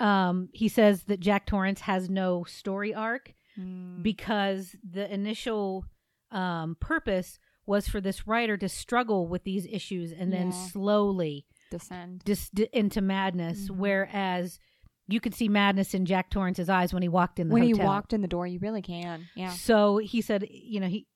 um 0.00 0.48
he 0.52 0.68
says 0.68 1.04
that 1.04 1.20
jack 1.20 1.46
torrance 1.46 1.82
has 1.82 2.08
no 2.10 2.44
story 2.44 2.94
arc 2.94 3.34
Mm. 3.58 4.04
because 4.04 4.76
the 4.88 5.12
initial 5.12 5.84
um, 6.30 6.76
purpose 6.78 7.40
was 7.66 7.88
for 7.88 8.00
this 8.00 8.24
writer 8.24 8.56
to 8.56 8.68
struggle 8.68 9.26
with 9.26 9.42
these 9.42 9.66
issues 9.66 10.12
and 10.12 10.32
then 10.32 10.52
Yeah. 10.52 10.52
slowly 10.68 11.44
descend. 11.70 12.22
dis- 12.24 12.50
d- 12.50 12.68
into 12.72 13.00
madness. 13.00 13.68
Mhm. 13.68 13.76
Whereas 13.76 14.58
you 15.06 15.20
could 15.20 15.34
see 15.34 15.48
madness 15.48 15.94
in 15.94 16.04
Jack 16.04 16.30
Torrance's 16.30 16.68
eyes 16.68 16.92
when 16.92 17.02
he 17.02 17.08
walked 17.08 17.38
in 17.38 17.48
the 17.48 17.54
when 17.54 17.62
he 17.62 17.72
walked 17.74 18.12
in 18.12 18.20
the 18.20 18.28
door, 18.28 18.46
you 18.46 18.58
really 18.58 18.82
can. 18.82 19.26
Yeah. 19.34 19.50
So 19.50 19.98
he 19.98 20.20
said, 20.20 20.46
you 20.50 20.80
know, 20.80 20.88
he 20.88 21.06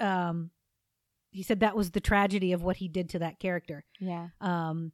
um, 0.00 0.50
he 1.30 1.42
said 1.42 1.60
that 1.60 1.76
was 1.76 1.90
the 1.92 2.00
tragedy 2.00 2.52
of 2.52 2.62
what 2.62 2.76
he 2.78 2.88
did 2.88 3.08
to 3.10 3.18
that 3.20 3.38
character. 3.38 3.84
Yeah. 4.00 4.28
Um, 4.40 4.92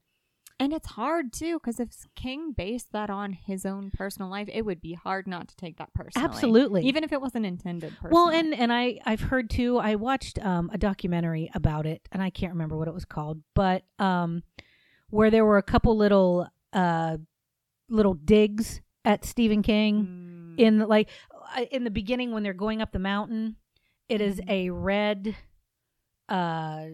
And 0.61 0.73
it's 0.73 0.89
hard 0.89 1.33
too, 1.33 1.55
because 1.59 1.81
if 1.81 1.91
King 2.17 2.53
based 2.53 2.93
that 2.93 3.11
on 3.11 3.33
his 3.33 3.65
own 3.67 3.91
personal 3.91 4.31
life, 4.31 4.49
it 4.53 4.63
would 4.63 4.81
be 4.81 4.93
hard 4.95 5.27
not 5.27 5.49
to 5.49 5.57
take 5.57 5.79
that 5.79 5.93
personally. 5.95 6.25
absolutely. 6.29 6.83
Even 6.85 7.03
if 7.05 7.13
it 7.13 7.21
wasn't 7.21 7.45
intended 7.47 7.93
personally. 7.97 8.13
Well, 8.15 8.29
and 8.31 8.55
and 8.55 8.73
I 8.73 8.99
I've 9.07 9.21
heard 9.21 9.49
too. 9.51 9.79
I 9.79 9.95
watched 9.97 10.39
um, 10.45 10.71
a 10.73 10.79
documentary 10.79 11.51
about 11.55 11.87
it, 11.87 12.09
and 12.13 12.23
I 12.23 12.31
can't 12.31 12.53
remember 12.53 12.77
what 12.77 12.89
it 12.89 12.95
was 12.95 13.05
called, 13.05 13.43
but 13.55 13.85
um, 13.99 14.43
where 15.11 15.31
there 15.31 15.45
were 15.45 15.59
a 15.59 15.63
couple 15.63 15.97
little 15.97 16.49
uh, 16.73 17.17
little 17.89 18.15
digs 18.15 18.81
at 19.05 19.25
Stephen 19.25 19.63
King 19.63 20.07
Mm. 20.57 20.61
in 20.61 20.79
like 20.81 21.09
uh, 21.57 21.65
in 21.71 21.85
the 21.85 21.91
beginning 21.91 22.33
when 22.33 22.43
they're 22.43 22.53
going 22.53 22.81
up 22.83 22.93
the 22.93 22.99
mountain. 22.99 23.57
It 24.09 24.21
is 24.21 24.41
Mhm. 24.41 24.51
a 24.51 24.71
red, 24.71 25.37
uh, 26.29 26.87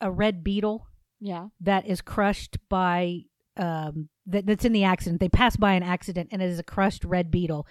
a 0.00 0.10
red 0.10 0.42
beetle 0.44 0.86
yeah. 1.20 1.48
that 1.60 1.86
is 1.86 2.00
crushed 2.00 2.56
by 2.68 3.24
um 3.56 4.08
that, 4.26 4.46
that's 4.46 4.64
in 4.64 4.72
the 4.72 4.84
accident. 4.84 5.20
They 5.20 5.28
pass 5.28 5.56
by 5.56 5.72
an 5.74 5.82
accident 5.82 6.28
and 6.32 6.40
it 6.40 6.48
is 6.50 6.58
a 6.58 6.62
crushed 6.64 7.04
red 7.04 7.30
beetle, 7.30 7.66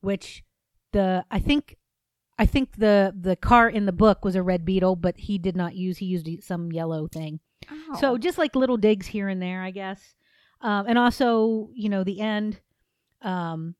which 0.00 0.42
the 0.92 1.24
I 1.30 1.38
think 1.40 1.76
I 2.38 2.46
think 2.46 2.76
the 2.76 3.14
the 3.18 3.36
car 3.36 3.68
in 3.68 3.86
the 3.86 3.92
book 3.92 4.24
was 4.24 4.34
a 4.36 4.42
red 4.42 4.64
beetle, 4.64 4.96
but 4.96 5.16
he 5.18 5.36
did 5.38 5.56
not 5.56 5.74
use 5.74 5.98
he 5.98 6.06
used 6.06 6.28
some 6.44 6.70
yellow 6.72 7.06
thing. 7.08 7.40
Oh. 7.70 7.96
So 8.00 8.18
just 8.18 8.38
like 8.38 8.54
little 8.56 8.76
digs 8.76 9.06
here 9.06 9.28
and 9.28 9.40
there, 9.40 9.62
I 9.62 9.70
guess. 9.70 10.14
Um, 10.60 10.86
and 10.88 10.98
also, 10.98 11.70
you 11.74 11.88
know, 11.88 12.04
the 12.04 12.20
end 12.20 12.60
um, 13.22 13.74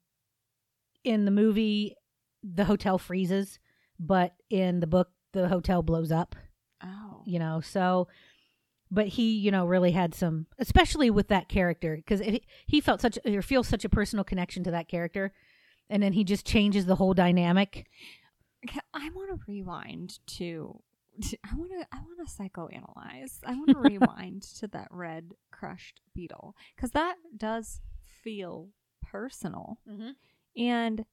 in 1.05 1.25
the 1.25 1.31
movie, 1.31 1.97
the 2.43 2.65
hotel 2.65 2.99
freezes, 2.99 3.59
but 3.99 4.35
in 4.51 4.81
the 4.81 4.87
book 4.87 5.09
the 5.33 5.49
hotel 5.49 5.83
blows 5.83 6.13
up. 6.13 6.37
Oh. 6.83 7.23
You 7.25 7.39
know, 7.39 7.61
so 7.61 8.09
but 8.91 9.09
he, 9.09 9.33
you 9.33 9.51
know, 9.51 9.67
really 9.67 9.91
had 9.91 10.15
some, 10.15 10.47
especially 10.59 11.11
with 11.11 11.29
that 11.29 11.49
character, 11.49 11.97
because 11.97 12.23
he 12.67 12.81
felt 12.81 13.01
such 13.01 13.19
or 13.25 13.43
feels 13.43 13.67
such 13.67 13.85
a 13.85 13.89
personal 13.89 14.25
connection 14.25 14.63
to 14.65 14.71
that 14.71 14.89
character, 14.89 15.33
and 15.91 16.03
then 16.03 16.13
he 16.13 16.23
just 16.25 16.47
changes 16.47 16.87
the 16.87 16.95
whole 16.95 17.15
dynamic. 17.15 17.87
I 18.95 19.11
want 19.11 19.31
to 19.31 19.41
rewind 19.47 20.19
to. 20.39 20.83
I 21.51 21.55
want 21.57 21.71
to. 21.71 21.87
I 21.93 21.99
want 21.99 22.27
to 22.27 22.43
psychoanalyze. 22.43 23.39
I 23.45 23.55
want 23.55 23.71
to 23.71 23.79
rewind 23.79 24.43
to 24.59 24.67
that 24.69 24.89
red 24.91 25.33
crushed 25.51 26.01
beetle 26.15 26.55
because 26.75 26.91
that 26.93 27.17
does 27.37 27.81
feel 28.23 28.71
personal 29.03 29.79
mm-hmm. 29.89 30.11
and 30.57 31.05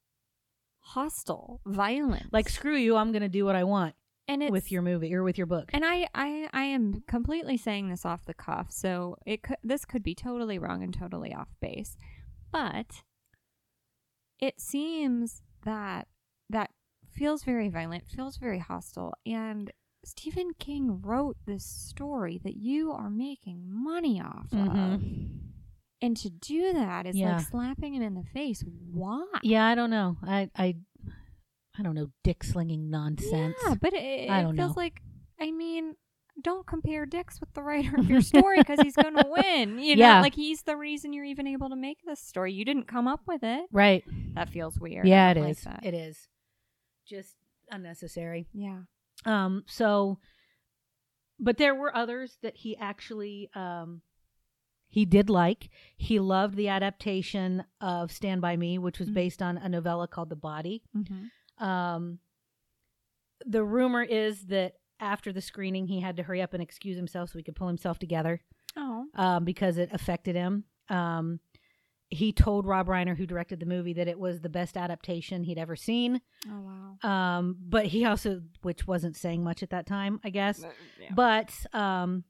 hostile, 0.80 1.62
violent. 1.66 2.32
Like 2.34 2.50
screw 2.50 2.76
you, 2.76 2.96
I'm 2.96 3.12
going 3.12 3.22
to 3.22 3.30
do 3.30 3.46
what 3.46 3.56
I 3.56 3.64
want 3.64 3.96
and 4.28 4.50
with 4.50 4.72
your 4.72 4.82
movie 4.82 5.14
or 5.14 5.24
with 5.24 5.38
your 5.38 5.48
book. 5.48 5.70
And 5.74 5.84
I, 5.86 6.08
I, 6.14 6.50
I 6.54 6.64
am 6.64 7.04
completely 7.08 7.58
saying 7.58 7.90
this 7.90 8.06
off 8.06 8.26
the 8.26 8.34
cuff, 8.34 8.68
so 8.70 9.18
it 9.26 9.44
could, 9.44 9.58
this 9.64 9.86
could 9.86 10.04
be 10.04 10.16
totally 10.16 10.58
wrong 10.58 10.84
and 10.84 10.94
totally 10.94 11.34
off 11.34 11.50
base, 11.60 11.98
but 12.52 13.04
it 14.40 14.60
seems 14.60 15.42
that 15.66 16.08
that 16.50 16.72
feels 17.12 17.44
very 17.44 17.70
violent, 17.70 18.08
feels 18.08 18.38
very 18.38 18.60
hostile, 18.60 19.14
and 19.26 19.72
Stephen 20.06 20.52
King 20.60 21.02
wrote 21.02 21.38
this 21.46 21.66
story 21.66 22.40
that 22.44 22.56
you 22.58 22.92
are 22.92 23.10
making 23.10 23.64
money 23.68 24.22
off 24.22 24.50
mm-hmm. 24.52 24.94
of. 24.94 25.02
And 26.02 26.18
to 26.18 26.30
do 26.30 26.74
that 26.74 27.06
is 27.06 27.16
Yeah. 27.16 27.38
like 27.38 27.48
slapping 27.48 27.94
him 27.94 28.02
in 28.04 28.14
the 28.16 28.24
face. 28.34 28.64
Why? 28.92 29.26
yeah, 29.42 29.66
I 29.66 29.76
don't 29.76 29.90
know. 29.90 30.18
I 30.22 30.50
I 30.56 30.76
I 31.78 31.82
don't 31.82 31.96
know 31.96 32.10
dick 32.24 32.44
slinging 32.44 32.90
nonsense. 32.90 33.56
Yeah, 33.66 33.76
but 33.82 33.94
it, 33.94 34.30
I 34.30 34.42
don't 34.42 34.56
feels 34.56 34.76
know. 34.76 34.82
like, 34.82 35.02
I 35.40 35.50
mean, 35.52 35.96
don't 36.42 36.68
compare 36.68 37.06
dicks 37.06 37.40
with 37.40 37.52
the 37.54 37.64
writer 37.64 37.96
of 37.98 38.10
your 38.10 38.22
story 38.34 38.60
because 38.60 38.80
he's 38.82 38.96
going 38.96 39.16
to 39.16 39.26
win. 39.28 39.80
You 39.80 39.96
know, 39.96 40.06
Yeah. 40.06 40.22
like 40.22 40.36
he's 40.36 40.64
the 40.64 40.76
reason 40.76 41.14
you're 41.14 41.24
even 41.26 41.48
able 41.48 41.70
to 41.70 41.76
make 41.76 42.00
this 42.06 42.20
story. 42.20 42.54
You 42.54 42.66
didn't 42.66 42.88
come 42.88 43.08
up 43.08 43.22
with 43.26 43.42
it. 43.44 43.66
Right. 43.72 44.04
That 44.36 44.50
feels 44.50 44.78
weird. 44.80 45.08
Yeah, 45.08 45.32
it 45.32 45.38
like 45.38 45.52
is. 45.52 45.62
that. 45.62 45.80
It 45.84 45.94
is. 45.94 46.28
Just 47.08 47.36
unnecessary. 47.72 48.48
yeah. 48.54 48.82
Um 49.26 49.64
so 49.68 50.20
but 51.40 51.58
there 51.58 51.76
were 51.76 51.96
others 51.96 52.38
that 52.42 52.56
he 52.58 52.78
actually 52.78 53.50
um 53.56 54.02
he 54.88 55.06
did 55.06 55.30
like. 55.30 55.70
He 55.98 56.20
loved 56.20 56.56
the 56.56 56.68
adaptation 56.68 57.64
of 57.82 58.12
Stand 58.12 58.42
by 58.42 58.56
Me, 58.58 58.78
which 58.78 59.00
was 59.00 59.10
Mhm. 59.10 59.14
based 59.16 59.42
on 59.42 59.58
a 59.58 59.68
novella 59.68 60.08
called 60.08 60.30
The 60.30 60.36
Body. 60.36 60.84
Mm-hmm. 60.96 61.64
Um 61.64 62.20
the 63.46 63.64
rumor 63.64 64.04
is 64.04 64.46
that 64.48 64.74
after 65.00 65.34
the 65.34 65.42
screening 65.42 65.88
he 65.88 66.00
had 66.00 66.16
to 66.18 66.24
hurry 66.24 66.42
up 66.42 66.54
and 66.54 66.64
excuse 66.64 66.96
himself 66.96 67.30
so 67.32 67.38
he 67.40 67.44
could 67.44 67.56
pull 67.56 67.68
himself 67.68 68.00
together. 68.00 68.42
Oh. 68.76 69.06
um, 69.16 69.44
because 69.46 69.78
it 69.78 69.90
affected 69.92 70.36
him. 70.36 70.64
Um, 70.90 71.40
he 72.14 72.32
told 72.32 72.66
Rob 72.66 72.88
Reiner, 72.88 73.18
who 73.18 73.26
directed 73.26 73.60
the 73.60 73.66
movie, 73.66 73.94
that 73.94 74.08
it 74.08 74.20
was 74.20 74.42
the 74.42 74.50
best 74.50 74.78
adaptation 74.78 75.44
he'd 75.44 75.58
ever 75.58 75.76
seen. 75.76 76.22
Oh, 76.50 76.96
wow. 77.04 77.10
Um, 77.10 77.58
but 77.60 77.88
he 77.88 78.06
also, 78.06 78.42
which 78.62 78.88
wasn't 78.88 79.16
saying 79.18 79.44
much 79.44 79.64
at 79.64 79.70
that 79.72 79.86
time, 79.86 80.20
I 80.24 80.30
guess. 80.30 80.64
Yeah. 81.02 81.10
But 81.16 81.54
um, 81.74 82.24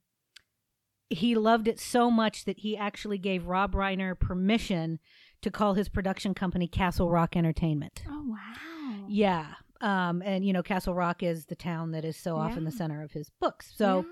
he 1.09 1.35
loved 1.35 1.67
it 1.67 1.79
so 1.79 2.09
much 2.09 2.45
that 2.45 2.59
he 2.59 2.75
actually 2.77 3.17
gave 3.17 3.45
Rob 3.47 3.73
Reiner 3.73 4.17
permission 4.19 4.99
to 5.41 5.51
call 5.51 5.73
his 5.73 5.89
production 5.89 6.33
company 6.33 6.67
Castle 6.67 7.09
Rock 7.09 7.35
Entertainment. 7.35 8.03
oh, 8.09 8.25
wow. 8.27 9.05
Yeah. 9.07 9.47
Um, 9.81 10.21
and 10.23 10.45
you 10.45 10.53
know, 10.53 10.63
Castle 10.63 10.93
Rock 10.93 11.21
is 11.23 11.45
the 11.47 11.55
town 11.55 11.91
that 11.91 12.05
is 12.05 12.15
so 12.15 12.37
often 12.37 12.63
the 12.63 12.71
center 12.71 13.03
of 13.03 13.11
his 13.11 13.29
books. 13.41 13.73
So, 13.75 14.05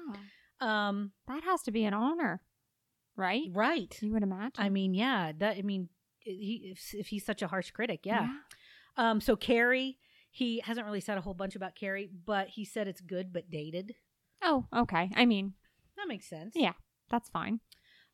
Yeah. 0.62 0.88
um, 0.90 1.12
that 1.30 1.44
has 1.46 1.62
to 1.64 1.72
be 1.72 1.86
an 1.86 1.94
honor, 1.94 2.42
right? 3.22 3.48
right. 3.54 3.96
You 4.02 4.12
would 4.14 4.24
imagine. 4.24 4.52
I 4.58 4.70
mean, 4.70 4.94
yeah, 4.94 5.32
that 5.38 5.58
I 5.58 5.62
mean, 5.62 5.90
he 6.20 6.72
if, 6.74 6.94
if 6.94 7.08
he's 7.08 7.26
such 7.26 7.42
a 7.42 7.48
harsh 7.48 7.72
critic, 7.72 8.02
yeah. 8.04 8.28
Um, 8.98 9.22
so 9.22 9.36
Carrie, 9.36 9.98
he 10.30 10.60
hasn't 10.60 10.86
really 10.86 11.00
said 11.00 11.18
a 11.18 11.22
whole 11.22 11.34
bunch 11.34 11.56
about 11.56 11.76
Carrie, 11.76 12.10
but 12.26 12.50
he 12.50 12.66
said 12.66 12.88
it's 12.88 13.02
good 13.02 13.32
but 13.32 13.50
dated. 13.50 13.94
Oh, 14.44 14.66
okay. 14.76 15.10
I 15.16 15.26
mean, 15.26 15.54
That 15.98 16.08
makes 16.08 16.28
sense. 16.28 16.54
Yeah. 16.56 16.74
that's 17.10 17.30
fine. 17.30 17.60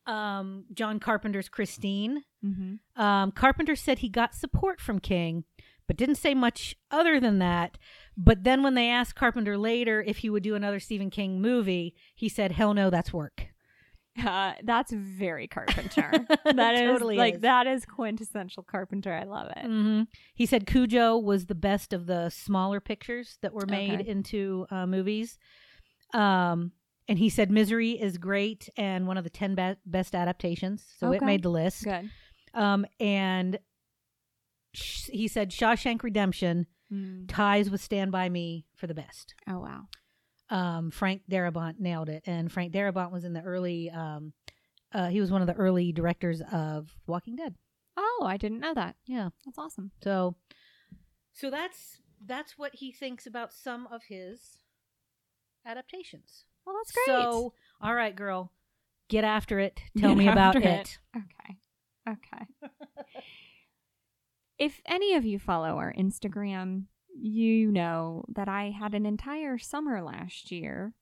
Um, 0.06 0.64
John 0.72 1.00
Carpenter's 1.00 1.48
Christine. 1.48 2.22
Mm-hmm. 2.44 3.00
Um, 3.02 3.32
Carpenter 3.32 3.76
said 3.76 3.98
he 3.98 4.08
got 4.08 4.34
support 4.34 4.80
from 4.80 5.00
King, 5.00 5.44
but 5.86 5.96
didn't 5.96 6.14
say 6.14 6.34
much 6.34 6.74
other 6.90 7.20
than 7.20 7.38
that. 7.40 7.76
But 8.16 8.44
then 8.44 8.62
when 8.62 8.74
they 8.74 8.88
asked 8.88 9.16
Carpenter 9.16 9.58
later 9.58 10.02
if 10.06 10.18
he 10.18 10.30
would 10.30 10.42
do 10.42 10.54
another 10.54 10.80
Stephen 10.80 11.10
King 11.10 11.42
movie, 11.42 11.94
he 12.14 12.28
said, 12.28 12.52
"Hell 12.52 12.72
no, 12.74 12.88
that's 12.90 13.12
work." 13.12 13.48
Uh, 14.24 14.54
that's 14.64 14.92
very 14.92 15.46
Carpenter. 15.46 16.10
That 16.44 16.74
is 16.74 16.80
Totally 16.90 17.16
like 17.16 17.34
is. 17.36 17.40
that 17.42 17.66
is 17.66 17.84
quintessential 17.84 18.62
Carpenter. 18.62 19.12
I 19.12 19.24
love 19.24 19.50
it. 19.56 19.64
hmm 19.64 20.02
He 20.34 20.46
said 20.46 20.66
Cujo 20.66 21.16
was 21.18 21.46
the 21.46 21.54
best 21.54 21.92
of 21.92 22.06
the 22.06 22.30
smaller 22.30 22.80
pictures 22.80 23.38
that 23.42 23.52
were 23.52 23.66
made 23.66 24.00
Okay. 24.00 24.10
into 24.10 24.66
uh, 24.70 24.86
movies. 24.86 25.38
Um, 26.14 26.72
and 27.08 27.18
he 27.18 27.28
said 27.28 27.50
Misery 27.50 27.92
is 27.92 28.18
great 28.18 28.68
and 28.76 29.06
one 29.06 29.16
of 29.18 29.24
the 29.24 29.30
10 29.30 29.54
be- 29.54 29.76
best 29.86 30.14
adaptations. 30.14 30.84
So 30.98 31.12
it 31.12 31.22
made 31.22 31.42
the 31.42 31.50
list. 31.50 31.84
Good. 31.84 32.10
Um, 32.54 32.86
and 33.00 33.58
sh- 34.74 35.08
he 35.12 35.28
said 35.28 35.50
Shawshank 35.50 36.02
Redemption 36.02 36.66
Mm. 36.90 37.26
ties 37.28 37.68
with 37.68 37.82
Stand 37.82 38.10
By 38.12 38.30
Me 38.30 38.64
for 38.74 38.86
the 38.86 38.94
best. 38.94 39.34
Oh 39.46 39.58
wow. 39.58 39.88
Um, 40.50 40.90
Frank 40.90 41.22
Darabont 41.30 41.78
nailed 41.78 42.08
it. 42.08 42.22
And 42.26 42.50
Frank 42.50 42.72
Darabont 42.72 43.10
was 43.12 43.24
in 43.24 43.32
the 43.32 43.42
early, 43.42 43.90
um, 43.90 44.32
uh, 44.92 45.08
he 45.08 45.20
was 45.20 45.30
one 45.30 45.40
of 45.42 45.46
the 45.46 45.54
early 45.54 45.92
directors 45.92 46.40
of 46.52 46.94
Walking 47.06 47.36
Dead. 47.36 47.54
Oh, 47.96 48.24
I 48.26 48.36
didn't 48.36 48.60
know 48.60 48.74
that. 48.74 48.96
Yeah. 49.06 49.30
That's 49.44 49.58
awesome. 49.58 49.90
So, 50.02 50.36
so 51.32 51.50
that's 51.50 52.00
that's 52.26 52.58
what 52.58 52.74
he 52.76 52.90
thinks 52.92 53.26
about 53.26 53.52
some 53.52 53.86
of 53.92 54.02
his 54.08 54.58
adaptations. 55.66 56.44
Well, 56.64 56.76
that's 56.76 56.92
great. 56.92 57.06
So, 57.06 57.52
all 57.80 57.94
right, 57.94 58.14
girl, 58.14 58.52
get 59.08 59.24
after 59.24 59.58
it. 59.58 59.80
Tell 59.98 60.10
Get 60.10 60.18
me 60.18 60.28
about 60.28 60.56
it. 60.56 60.64
it. 60.64 60.98
okay. 61.16 61.58
Okay. 62.08 62.46
if 64.58 64.80
any 64.86 65.14
of 65.14 65.24
you 65.24 65.38
follow 65.38 65.76
our 65.76 65.92
Instagram, 65.92 66.84
you 67.20 67.70
know 67.70 68.24
that 68.28 68.48
I 68.48 68.70
had 68.70 68.94
an 68.94 69.06
entire 69.06 69.58
summer 69.58 70.02
last 70.02 70.50
year, 70.50 70.94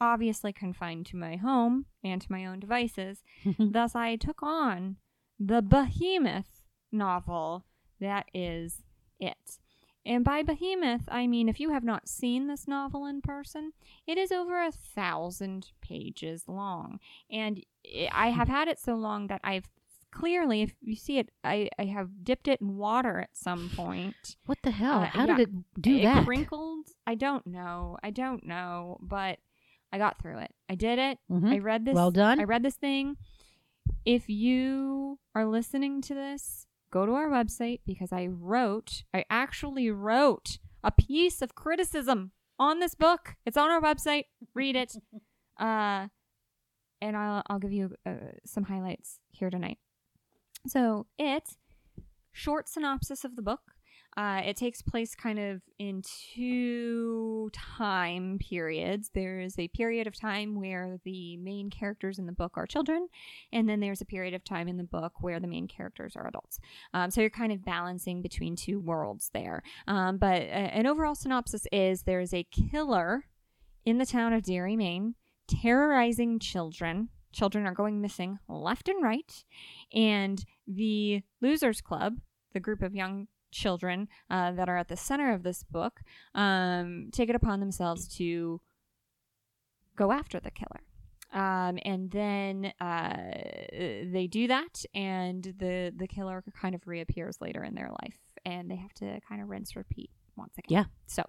obviously 0.00 0.52
confined 0.52 1.06
to 1.06 1.16
my 1.16 1.36
home 1.36 1.86
and 2.02 2.20
to 2.20 2.32
my 2.32 2.46
own 2.46 2.60
devices. 2.60 3.22
Thus, 3.58 3.94
I 3.94 4.16
took 4.16 4.42
on 4.42 4.96
the 5.38 5.62
behemoth 5.62 6.62
novel 6.92 7.64
that 8.00 8.26
is 8.32 8.82
it. 9.18 9.58
And 10.06 10.22
by 10.24 10.42
behemoth, 10.42 11.02
I 11.08 11.26
mean 11.26 11.48
if 11.48 11.58
you 11.58 11.70
have 11.70 11.84
not 11.84 12.08
seen 12.08 12.46
this 12.46 12.68
novel 12.68 13.06
in 13.06 13.22
person, 13.22 13.72
it 14.06 14.18
is 14.18 14.30
over 14.30 14.62
a 14.62 14.72
thousand 14.72 15.68
pages 15.80 16.44
long. 16.46 16.98
And 17.30 17.64
i 18.12 18.28
have 18.28 18.48
had 18.48 18.68
it 18.68 18.78
so 18.78 18.94
long 18.94 19.26
that 19.28 19.40
I've 19.44 19.68
clearly, 20.14 20.62
if 20.62 20.72
you 20.80 20.96
see 20.96 21.18
it, 21.18 21.30
I, 21.42 21.68
I 21.78 21.84
have 21.86 22.24
dipped 22.24 22.48
it 22.48 22.60
in 22.60 22.76
water 22.76 23.20
at 23.20 23.36
some 23.36 23.70
point. 23.74 24.36
what 24.46 24.58
the 24.62 24.70
hell? 24.70 25.00
Uh, 25.00 25.06
How 25.06 25.26
yeah. 25.26 25.36
did 25.36 25.48
it 25.48 25.54
do 25.80 25.96
it 25.96 26.02
that? 26.04 26.24
crinkled. 26.24 26.86
I 27.06 27.14
don't 27.14 27.46
know. 27.46 27.98
I 28.02 28.10
don't 28.10 28.46
know. 28.46 28.98
But 29.00 29.38
I 29.92 29.98
got 29.98 30.18
through 30.20 30.38
it. 30.38 30.52
I 30.68 30.74
did 30.76 30.98
it. 30.98 31.18
Mhm. 31.30 31.52
I 31.52 31.58
read 31.58 31.84
this. 31.84 31.94
Well 31.94 32.10
done. 32.10 32.40
I 32.40 32.44
read 32.44 32.62
this 32.62 32.76
thing. 32.76 33.16
If 34.04 34.28
you 34.28 35.18
are 35.34 35.46
listening 35.46 36.00
to 36.02 36.14
this, 36.14 36.66
go 36.90 37.04
to 37.06 37.12
our 37.12 37.28
website 37.28 37.80
because 37.86 38.12
I 38.12 38.26
wrote, 38.26 39.04
I 39.12 39.24
actually 39.28 39.90
wrote 39.90 40.58
a 40.82 40.90
piece 40.90 41.42
of 41.42 41.54
criticism 41.54 42.32
on 42.58 42.78
this 42.80 42.94
book. 42.94 43.36
It's 43.44 43.56
on 43.56 43.70
our 43.70 43.80
website. 43.80 44.24
Read 44.54 44.76
it. 44.76 44.96
Uh, 45.56 46.08
and 47.00 47.16
I'll, 47.16 47.44
I'll 47.46 47.60
give 47.60 47.70
you 47.72 47.94
uh, 48.04 48.14
some 48.44 48.64
highlights 48.64 49.20
here 49.30 49.50
tonight. 49.50 49.78
So, 50.66 51.06
it, 51.18 51.56
short 52.32 52.68
synopsis 52.68 53.24
of 53.24 53.36
the 53.36 53.42
book. 53.42 53.60
Uh, 54.16 54.42
it 54.44 54.56
takes 54.56 54.80
place 54.80 55.14
kind 55.14 55.40
of 55.40 55.60
in 55.78 56.00
two 56.32 57.50
time 57.52 58.38
periods. 58.38 59.10
There 59.12 59.40
is 59.40 59.58
a 59.58 59.66
period 59.68 60.06
of 60.06 60.18
time 60.18 60.54
where 60.54 60.98
the 61.04 61.36
main 61.38 61.68
characters 61.68 62.20
in 62.20 62.26
the 62.26 62.32
book 62.32 62.52
are 62.54 62.66
children, 62.66 63.08
and 63.52 63.68
then 63.68 63.80
there's 63.80 64.00
a 64.00 64.04
period 64.06 64.32
of 64.34 64.44
time 64.44 64.68
in 64.68 64.76
the 64.76 64.84
book 64.84 65.14
where 65.20 65.40
the 65.40 65.48
main 65.48 65.66
characters 65.66 66.14
are 66.14 66.28
adults. 66.28 66.60
Um, 66.92 67.10
so 67.10 67.22
you're 67.22 67.30
kind 67.30 67.52
of 67.52 67.64
balancing 67.64 68.22
between 68.22 68.54
two 68.54 68.78
worlds 68.78 69.30
there. 69.34 69.64
Um, 69.88 70.18
but 70.18 70.42
uh, 70.42 70.70
an 70.70 70.86
overall 70.86 71.16
synopsis 71.16 71.66
is 71.72 72.02
there 72.02 72.20
is 72.20 72.32
a 72.32 72.46
killer 72.70 73.24
in 73.84 73.98
the 73.98 74.06
town 74.06 74.32
of 74.32 74.44
Derry, 74.44 74.76
Maine, 74.76 75.16
terrorizing 75.48 76.38
children. 76.38 77.08
Children 77.34 77.66
are 77.66 77.74
going 77.74 78.00
missing 78.00 78.38
left 78.48 78.88
and 78.88 79.02
right, 79.02 79.44
and 79.92 80.44
the 80.66 81.22
Losers 81.40 81.80
Club, 81.80 82.18
the 82.52 82.60
group 82.60 82.80
of 82.80 82.94
young 82.94 83.26
children 83.50 84.08
uh, 84.30 84.52
that 84.52 84.68
are 84.68 84.76
at 84.76 84.88
the 84.88 84.96
center 84.96 85.32
of 85.32 85.42
this 85.42 85.62
book 85.62 86.00
um, 86.34 87.08
take 87.12 87.28
it 87.28 87.36
upon 87.36 87.60
themselves 87.60 88.08
to 88.16 88.60
go 89.96 90.12
after 90.12 90.40
the 90.40 90.50
killer. 90.50 90.80
Um, 91.32 91.78
and 91.84 92.10
then 92.10 92.72
uh, 92.80 93.16
they 94.12 94.28
do 94.30 94.46
that, 94.46 94.84
and 94.94 95.42
the 95.42 95.92
the 95.96 96.06
killer 96.06 96.44
kind 96.60 96.76
of 96.76 96.86
reappears 96.86 97.40
later 97.40 97.64
in 97.64 97.74
their 97.74 97.90
life, 98.02 98.18
and 98.44 98.70
they 98.70 98.76
have 98.76 98.94
to 98.94 99.20
kind 99.28 99.42
of 99.42 99.48
rinse 99.48 99.74
repeat 99.74 100.10
once 100.36 100.54
again. 100.58 100.68
Yeah. 100.68 100.84
So, 101.06 101.24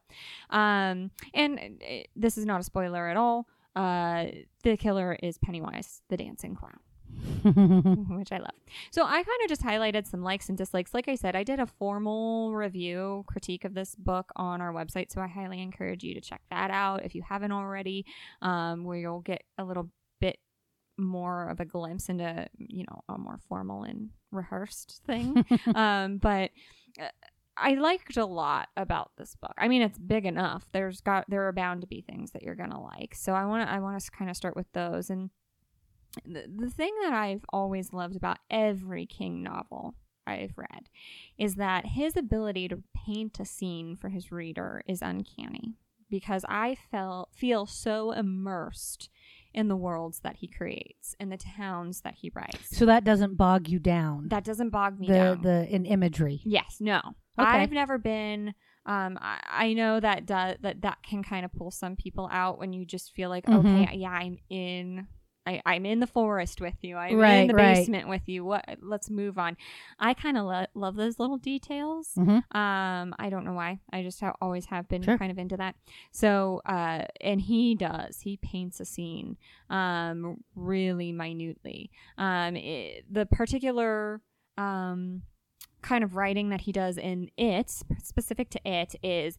um, 0.51 1.09
and 1.33 1.59
uh, 1.59 2.03
this 2.15 2.37
is 2.37 2.45
not 2.45 2.59
a 2.59 2.63
spoiler 2.63 3.07
at 3.07 3.17
all. 3.17 3.47
Uh, 3.75 4.27
the 4.63 4.77
killer 4.77 5.17
is 5.21 5.37
Pennywise, 5.37 6.01
the 6.09 6.17
dancing 6.17 6.55
clown. 6.55 6.79
which 7.43 8.31
I 8.31 8.37
love. 8.37 8.51
So 8.91 9.03
I 9.03 9.23
kind 9.23 9.41
of 9.43 9.49
just 9.49 9.61
highlighted 9.61 10.07
some 10.07 10.21
likes 10.21 10.49
and 10.49 10.57
dislikes. 10.57 10.93
Like 10.93 11.07
I 11.07 11.15
said, 11.15 11.35
I 11.35 11.43
did 11.43 11.59
a 11.59 11.65
formal 11.65 12.53
review 12.53 13.23
critique 13.27 13.63
of 13.63 13.73
this 13.73 13.95
book 13.95 14.31
on 14.35 14.61
our 14.61 14.73
website, 14.73 15.11
so 15.11 15.21
I 15.21 15.27
highly 15.27 15.61
encourage 15.61 16.03
you 16.03 16.13
to 16.13 16.21
check 16.21 16.41
that 16.49 16.71
out 16.71 17.05
if 17.05 17.15
you 17.15 17.21
haven't 17.21 17.51
already, 17.51 18.05
um, 18.41 18.83
where 18.83 18.97
you'll 18.97 19.21
get 19.21 19.43
a 19.57 19.63
little 19.63 19.89
bit 20.19 20.39
more 20.97 21.49
of 21.49 21.59
a 21.59 21.65
glimpse 21.65 22.09
into 22.09 22.47
you 22.57 22.85
know 22.89 23.01
a 23.09 23.17
more 23.17 23.39
formal 23.47 23.83
and 23.83 24.09
rehearsed 24.31 25.01
thing. 25.05 25.45
um, 25.75 26.17
but. 26.17 26.51
Uh, 26.99 27.07
I 27.57 27.75
liked 27.75 28.17
a 28.17 28.25
lot 28.25 28.69
about 28.75 29.11
this 29.17 29.35
book. 29.35 29.53
I 29.57 29.67
mean, 29.67 29.81
it's 29.81 29.97
big 29.97 30.25
enough. 30.25 30.65
There's 30.71 31.01
got 31.01 31.25
there 31.29 31.47
are 31.47 31.53
bound 31.53 31.81
to 31.81 31.87
be 31.87 32.01
things 32.01 32.31
that 32.31 32.43
you're 32.43 32.55
gonna 32.55 32.81
like. 32.81 33.15
So 33.15 33.33
I 33.33 33.45
want 33.45 33.67
to 33.67 33.73
I 33.73 33.79
want 33.79 33.99
to 33.99 34.11
kind 34.11 34.29
of 34.29 34.37
start 34.37 34.55
with 34.55 34.71
those 34.73 35.09
and 35.09 35.29
the, 36.25 36.45
the 36.47 36.69
thing 36.69 36.93
that 37.03 37.13
I've 37.13 37.45
always 37.51 37.91
loved 37.91 38.15
about 38.15 38.37
every 38.49 39.05
King 39.05 39.43
novel 39.43 39.95
I've 40.25 40.57
read 40.57 40.89
is 41.37 41.55
that 41.55 41.85
his 41.87 42.15
ability 42.15 42.67
to 42.69 42.83
paint 42.95 43.39
a 43.39 43.45
scene 43.45 43.95
for 43.95 44.09
his 44.09 44.31
reader 44.31 44.81
is 44.87 45.01
uncanny 45.01 45.75
because 46.09 46.45
I 46.47 46.77
felt 46.91 47.29
feel 47.33 47.65
so 47.65 48.11
immersed 48.11 49.09
in 49.55 49.67
the 49.67 49.75
worlds 49.75 50.19
that 50.19 50.35
he 50.35 50.47
creates 50.47 51.15
in 51.19 51.29
the 51.29 51.37
towns 51.37 52.01
that 52.01 52.13
he 52.15 52.31
writes. 52.35 52.77
so 52.77 52.85
that 52.85 53.03
doesn't 53.03 53.35
bog 53.35 53.67
you 53.67 53.79
down. 53.79 54.27
that 54.29 54.43
doesn't 54.43 54.69
bog 54.69 54.99
me 54.99 55.07
the 55.07 55.13
down. 55.13 55.41
the 55.41 55.67
in 55.73 55.85
imagery. 55.85 56.41
Yes, 56.45 56.77
no. 56.79 56.99
Okay. 57.39 57.49
I've 57.49 57.71
never 57.71 57.97
been. 57.97 58.53
Um, 58.85 59.17
I, 59.19 59.39
I 59.49 59.73
know 59.73 59.99
that 59.99 60.27
do, 60.27 60.33
that 60.61 60.81
that 60.81 60.97
can 61.01 61.23
kind 61.23 61.43
of 61.43 61.51
pull 61.51 61.71
some 61.71 61.95
people 61.95 62.29
out 62.31 62.59
when 62.59 62.71
you 62.71 62.85
just 62.85 63.13
feel 63.13 63.29
like, 63.29 63.45
Mhm. 63.47 63.83
okay, 63.85 63.97
yeah, 63.97 64.11
I'm 64.11 64.37
in. 64.49 65.07
I, 65.47 65.61
I'm 65.65 65.85
in 65.85 65.99
the 65.99 66.07
forest 66.07 66.59
with 66.61 66.75
you. 66.81 66.95
I'm 66.97 67.19
in 67.41 67.47
the 67.47 67.53
right. 67.53 67.75
basement 67.75 68.07
with 68.07 68.27
you. 68.27 68.43
What? 68.43 68.65
Let's 68.81 69.09
move 69.09 69.37
on. 69.37 69.57
I 69.99 70.13
kind 70.13 70.37
of 70.37 70.45
lo- 70.45 70.65
love 70.73 70.95
those 70.95 71.19
little 71.19 71.37
details. 71.37 72.11
Mhm. 72.17 72.43
Um, 72.55 73.13
I 73.19 73.29
don't 73.29 73.45
know 73.45 73.53
why. 73.53 73.79
I 73.93 74.01
just 74.01 74.19
ha- 74.21 74.35
always 74.41 74.65
have 74.65 74.87
been 74.87 75.03
Sure. 75.03 75.17
kind 75.17 75.31
of 75.31 75.37
into 75.37 75.57
that. 75.57 75.75
So, 76.11 76.61
uh, 76.65 77.05
and 77.21 77.41
he 77.41 77.75
does. 77.75 78.21
He 78.21 78.37
paints 78.37 78.79
a 78.79 78.85
scene, 78.85 79.37
um, 79.69 80.43
really 80.55 81.11
minutely. 81.11 81.91
Um, 82.17 82.55
it, 82.55 83.05
the 83.11 83.25
particular, 83.25 84.21
um, 84.57 85.21
kind 85.81 86.03
of 86.03 86.15
writing 86.15 86.49
that 86.49 86.61
he 86.61 86.71
does 86.71 86.97
in 86.97 87.29
it, 87.37 87.69
specific 88.01 88.49
to 88.49 88.59
it, 88.67 88.95
is 89.03 89.37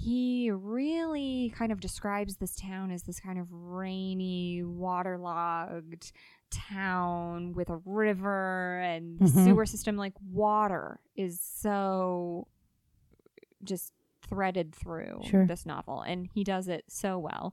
he 0.00 0.50
really 0.50 1.52
kind 1.56 1.70
of 1.72 1.80
describes 1.80 2.36
this 2.36 2.56
town 2.56 2.90
as 2.90 3.02
this 3.02 3.20
kind 3.20 3.38
of 3.38 3.46
rainy, 3.52 4.62
waterlogged 4.64 6.12
town 6.50 7.52
with 7.52 7.68
a 7.70 7.76
river 7.84 8.78
and 8.80 9.18
the 9.18 9.26
Mhm. 9.26 9.44
sewer 9.44 9.66
system. 9.66 9.96
Like 9.96 10.14
water 10.32 11.00
is 11.16 11.40
so 11.40 12.46
just 13.62 13.92
threaded 14.22 14.74
through 14.74 15.20
Sure. 15.24 15.46
this 15.46 15.66
novel, 15.66 16.00
and 16.02 16.28
he 16.34 16.44
does 16.44 16.68
it 16.68 16.84
so 16.88 17.18
well. 17.18 17.52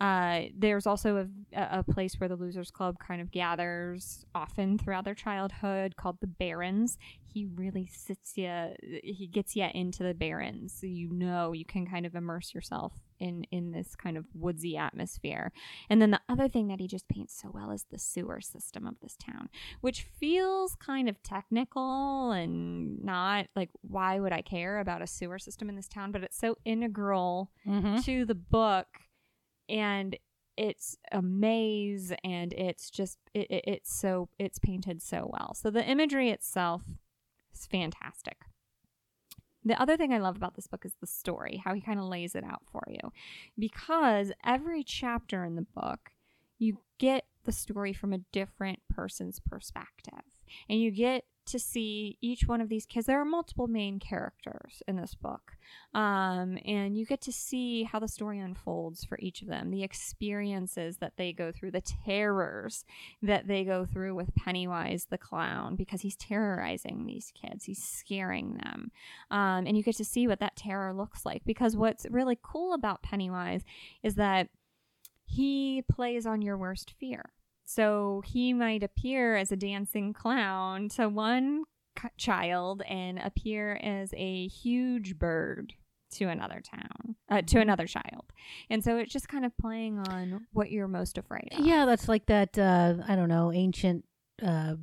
Uh, 0.00 0.42
there's 0.56 0.86
also 0.86 1.28
a, 1.54 1.78
a 1.78 1.82
place 1.82 2.16
where 2.18 2.28
the 2.28 2.36
Losers 2.36 2.70
Club 2.70 2.96
kind 2.98 3.20
of 3.22 3.30
gathers 3.30 4.24
often 4.34 4.76
throughout 4.76 5.04
their 5.04 5.14
childhood 5.14 5.96
called 5.96 6.18
the 6.20 6.26
Barrens. 6.26 6.98
He 7.32 7.46
really 7.46 7.86
sits 7.92 8.36
you, 8.36 8.74
he 9.02 9.28
gets 9.32 9.56
you 9.56 9.66
into 9.72 10.02
the 10.02 10.14
Barrens. 10.14 10.72
So 10.78 10.86
you 10.86 11.10
know 11.12 11.52
you 11.52 11.64
can 11.64 11.86
kind 11.86 12.06
of 12.06 12.14
immerse 12.14 12.54
yourself 12.54 12.92
in, 13.18 13.44
in 13.50 13.70
this 13.72 13.94
kind 13.96 14.16
of 14.16 14.24
woodsy 14.34 14.76
atmosphere. 14.76 15.52
And 15.88 16.02
then 16.02 16.10
the 16.10 16.20
other 16.28 16.48
thing 16.48 16.68
that 16.68 16.80
he 16.80 16.86
just 16.88 17.08
paints 17.08 17.40
so 17.40 17.50
well 17.52 17.70
is 17.70 17.86
the 17.90 17.98
sewer 17.98 18.40
system 18.40 18.86
of 18.86 18.94
this 19.00 19.16
town, 19.16 19.48
which 19.80 20.02
feels 20.02 20.74
kind 20.76 21.08
of 21.08 21.22
technical 21.22 22.30
and 22.32 23.02
not 23.02 23.46
like, 23.56 23.70
why 23.82 24.18
would 24.20 24.32
I 24.32 24.42
care 24.42 24.80
about 24.80 25.02
a 25.02 25.06
sewer 25.06 25.38
system 25.38 25.68
in 25.68 25.76
this 25.76 25.88
town? 25.88 26.12
But 26.12 26.24
it's 26.24 26.38
so 26.38 26.58
integral 26.64 27.50
Mm-hmm. 27.66 28.00
to 28.02 28.24
the 28.26 28.34
book 28.34 28.86
and 29.68 30.16
it's 30.56 30.96
a 31.10 31.20
maze 31.20 32.12
and 32.22 32.52
it's 32.52 32.90
just 32.90 33.18
it, 33.34 33.50
it, 33.50 33.64
it's 33.66 33.94
so 33.94 34.28
it's 34.38 34.58
painted 34.58 35.02
so 35.02 35.28
well. 35.32 35.54
So 35.54 35.70
the 35.70 35.84
imagery 35.84 36.30
itself 36.30 36.82
is 37.52 37.66
fantastic. 37.66 38.38
The 39.66 39.80
other 39.80 39.96
thing 39.96 40.12
i 40.12 40.18
love 40.18 40.36
about 40.36 40.54
this 40.54 40.66
book 40.66 40.84
is 40.84 40.92
the 41.00 41.06
story 41.06 41.62
how 41.64 41.72
he 41.72 41.80
kind 41.80 41.98
of 41.98 42.04
lays 42.04 42.34
it 42.34 42.44
out 42.44 42.62
for 42.70 42.82
you. 42.88 43.12
Because 43.58 44.32
every 44.44 44.84
chapter 44.84 45.44
in 45.44 45.56
the 45.56 45.66
book 45.74 46.10
you 46.58 46.78
get 46.98 47.24
the 47.44 47.52
story 47.52 47.92
from 47.92 48.12
a 48.12 48.18
different 48.32 48.80
person's 48.88 49.40
perspective 49.40 50.33
and 50.68 50.80
you 50.80 50.90
get 50.90 51.24
to 51.46 51.58
see 51.58 52.16
each 52.20 52.46
one 52.46 52.60
of 52.60 52.68
these 52.68 52.86
kids. 52.86 53.06
There 53.06 53.20
are 53.20 53.24
multiple 53.24 53.66
main 53.66 53.98
characters 53.98 54.82
in 54.88 54.96
this 54.96 55.14
book 55.14 55.52
um, 55.92 56.58
and 56.64 56.96
you 56.96 57.04
get 57.04 57.20
to 57.22 57.32
see 57.32 57.84
how 57.84 57.98
the 57.98 58.08
story 58.08 58.40
unfolds 58.40 59.04
for 59.04 59.18
each 59.20 59.42
of 59.42 59.48
them 59.48 59.70
the 59.70 59.82
experiences 59.82 60.98
that 60.98 61.12
they 61.16 61.32
go 61.32 61.52
through 61.52 61.70
the 61.70 61.82
terrors 61.82 62.84
that 63.22 63.46
they 63.46 63.64
go 63.64 63.84
through 63.84 64.14
with 64.14 64.34
pennywise 64.34 65.06
the 65.10 65.18
clown 65.18 65.76
because 65.76 66.00
he's 66.00 66.16
terrorizing 66.16 67.04
these 67.04 67.32
kids. 67.34 67.64
He's 67.64 67.82
scaring 67.82 68.54
them. 68.54 68.90
Um, 69.30 69.66
and 69.66 69.76
you 69.76 69.82
get 69.82 69.96
to 69.96 70.04
see 70.04 70.26
what 70.26 70.40
that 70.40 70.56
terror 70.56 70.94
looks 70.94 71.26
like 71.26 71.42
because 71.44 71.76
what's 71.76 72.06
really 72.10 72.38
cool 72.42 72.72
about 72.72 73.02
pennywise 73.02 73.62
is 74.02 74.14
that 74.14 74.48
he 75.26 75.82
plays 75.90 76.26
on 76.26 76.42
your 76.42 76.56
worst 76.56 76.94
fear 76.98 77.33
so 77.64 78.22
he 78.26 78.52
might 78.52 78.82
appear 78.82 79.36
as 79.36 79.50
a 79.52 79.56
dancing 79.56 80.12
clown 80.12 80.88
to 80.90 81.08
one 81.08 81.64
c- 82.00 82.08
child 82.16 82.82
and 82.88 83.18
appear 83.18 83.74
as 83.82 84.12
a 84.16 84.46
huge 84.48 85.18
bird 85.18 85.74
to 86.12 86.26
another 86.26 86.60
town, 86.60 87.16
uh, 87.28 87.42
to 87.42 87.58
another 87.60 87.86
child. 87.86 88.32
And 88.70 88.84
so 88.84 88.98
it's 88.98 89.12
just 89.12 89.28
kind 89.28 89.44
of 89.44 89.56
playing 89.58 89.98
on 89.98 90.46
what 90.52 90.70
you're 90.70 90.86
most 90.88 91.18
afraid 91.18 91.48
of. 91.52 91.64
Yeah, 91.66 91.86
that's 91.86 92.08
like 92.08 92.26
that. 92.26 92.56
Uh, 92.56 92.94
I 93.08 93.16
don't 93.16 93.28
know, 93.28 93.50
ancient, 93.52 94.04
uh, 94.42 94.74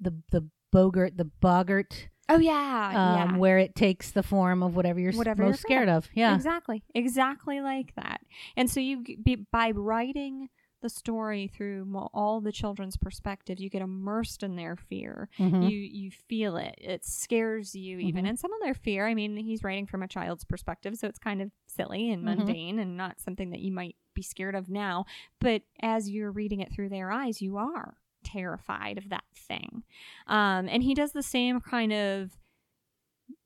the 0.00 0.14
the 0.30 0.48
bogart, 0.70 1.16
the 1.16 1.24
boggart, 1.40 2.08
Oh 2.28 2.38
yeah. 2.38 2.92
um, 3.24 3.30
yeah. 3.32 3.36
where 3.38 3.58
it 3.58 3.74
takes 3.74 4.10
the 4.12 4.22
form 4.22 4.62
of 4.62 4.74
whatever 4.76 5.00
you're 5.00 5.12
Whatever 5.12 5.42
you're 5.42 5.50
most 5.50 5.60
scared 5.62 5.88
of. 5.88 6.08
Yeah, 6.14 6.34
Exactly. 6.34 6.82
Exactly 6.94 7.60
like 7.60 7.94
that. 7.96 8.20
And 8.56 8.70
so 8.70 8.78
you 8.80 9.02
be, 9.22 9.36
by 9.50 9.72
writing 9.72 10.48
the 10.82 10.90
story 10.90 11.46
through 11.48 11.86
all 12.12 12.40
the 12.40 12.52
children's 12.52 12.96
perspective. 12.96 13.58
you 13.58 13.70
get 13.70 13.80
immersed 13.82 14.42
in 14.42 14.56
their 14.56 14.76
fear. 14.76 15.28
Mhm. 15.38 15.70
You 15.70 15.78
you 15.78 16.10
feel 16.10 16.56
it. 16.56 16.74
It 16.78 17.04
scares 17.04 17.74
you 17.74 17.98
even. 17.98 18.24
Mhm. 18.24 18.28
And 18.30 18.38
some 18.38 18.52
of 18.52 18.60
their 18.60 18.74
fear, 18.74 19.06
I 19.06 19.14
mean, 19.14 19.36
he's 19.36 19.64
writing 19.64 19.86
from 19.86 20.02
a 20.02 20.08
child's 20.08 20.44
perspective, 20.44 20.96
so 20.96 21.08
it's 21.08 21.18
kind 21.18 21.40
of 21.40 21.50
silly 21.66 22.10
and 22.10 22.22
Mhm. 22.22 22.36
mundane 22.36 22.78
and 22.78 22.96
not 22.96 23.20
something 23.20 23.50
that 23.50 23.60
you 23.60 23.72
might 23.72 23.96
be 24.14 24.22
scared 24.22 24.54
of 24.54 24.68
now. 24.68 25.06
But 25.40 25.62
as 25.80 26.10
you're 26.10 26.30
reading 26.30 26.60
it 26.60 26.70
through 26.72 26.90
their 26.90 27.10
eyes, 27.10 27.40
you 27.40 27.56
are 27.56 27.96
terrified 28.24 28.98
of 28.98 29.08
that 29.08 29.24
thing. 29.34 29.82
Um, 30.26 30.68
and 30.68 30.82
he 30.82 30.94
does 30.94 31.12
the 31.12 31.22
same 31.22 31.60
kind 31.60 31.92
of 31.92 32.36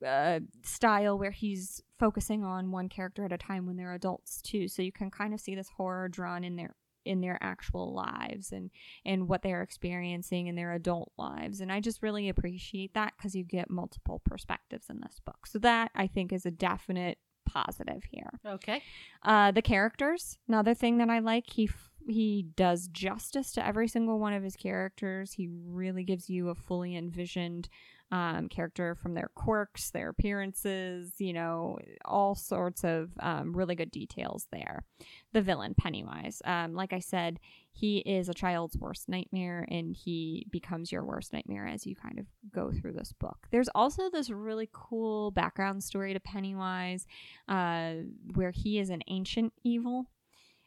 uh, 0.05 0.39
style 0.63 1.17
where 1.17 1.31
he's 1.31 1.81
focusing 1.97 2.43
on 2.43 2.71
one 2.71 2.89
character 2.89 3.23
at 3.25 3.31
a 3.31 3.37
time 3.37 3.65
when 3.65 3.77
they're 3.77 3.93
adults 3.93 4.41
too. 4.41 4.67
So 4.67 4.81
you 4.81 4.91
can 4.91 5.09
kind 5.09 5.33
of 5.33 5.39
see 5.39 5.55
this 5.55 5.69
horror 5.69 6.09
drawn 6.09 6.43
in 6.43 6.55
their 6.55 6.75
in 7.07 7.21
their 7.21 7.37
actual 7.41 7.93
lives 7.93 8.51
and 8.51 8.69
and 9.05 9.27
what 9.27 9.41
they're 9.41 9.63
experiencing 9.63 10.47
in 10.47 10.55
their 10.55 10.73
adult 10.73 11.11
lives. 11.17 11.61
And 11.61 11.71
I 11.71 11.79
just 11.79 12.03
really 12.03 12.29
appreciate 12.29 12.93
that 12.93 13.13
because 13.17 13.35
you 13.35 13.43
get 13.43 13.69
multiple 13.69 14.21
perspectives 14.25 14.89
in 14.89 14.99
this 15.01 15.19
book. 15.25 15.47
So 15.47 15.59
that 15.59 15.91
I 15.95 16.07
think 16.07 16.31
is 16.31 16.45
a 16.45 16.51
definite 16.51 17.17
positive 17.45 18.03
here. 18.11 18.29
Okay. 18.45 18.83
Uh, 19.23 19.51
the 19.51 19.61
characters, 19.61 20.37
another 20.47 20.73
thing 20.73 20.97
that 20.97 21.09
I 21.09 21.19
like, 21.19 21.45
he 21.49 21.65
f- 21.65 21.91
he 22.07 22.45
does 22.55 22.87
justice 22.87 23.51
to 23.53 23.65
every 23.65 23.87
single 23.87 24.19
one 24.19 24.33
of 24.33 24.43
his 24.43 24.55
characters. 24.55 25.33
He 25.33 25.49
really 25.49 26.03
gives 26.03 26.29
you 26.29 26.49
a 26.49 26.55
fully 26.55 26.95
envisioned 26.95 27.69
um, 28.11 28.47
character 28.47 28.95
from 28.95 29.13
their 29.13 29.29
quirks, 29.35 29.91
their 29.91 30.09
appearances, 30.09 31.11
you 31.17 31.33
know, 31.33 31.77
all 32.05 32.35
sorts 32.35 32.83
of 32.83 33.09
um, 33.19 33.53
really 33.53 33.75
good 33.75 33.91
details 33.91 34.47
there. 34.51 34.85
The 35.33 35.41
villain, 35.41 35.75
Pennywise, 35.77 36.41
um, 36.45 36.73
like 36.73 36.93
I 36.93 36.99
said, 36.99 37.39
he 37.73 37.97
is 37.99 38.29
a 38.29 38.33
child's 38.33 38.77
worst 38.77 39.09
nightmare 39.09 39.67
and 39.69 39.93
he 39.93 40.47
becomes 40.49 40.91
your 40.91 41.03
worst 41.03 41.33
nightmare 41.33 41.67
as 41.67 41.85
you 41.85 41.95
kind 41.95 42.17
of 42.17 42.25
go 42.51 42.71
through 42.71 42.93
this 42.93 43.13
book. 43.13 43.47
There's 43.51 43.69
also 43.75 44.09
this 44.09 44.29
really 44.29 44.69
cool 44.71 45.31
background 45.31 45.83
story 45.83 46.13
to 46.13 46.19
Pennywise 46.19 47.05
uh, 47.47 47.93
where 48.33 48.51
he 48.51 48.79
is 48.79 48.89
an 48.89 49.01
ancient 49.07 49.53
evil. 49.63 50.09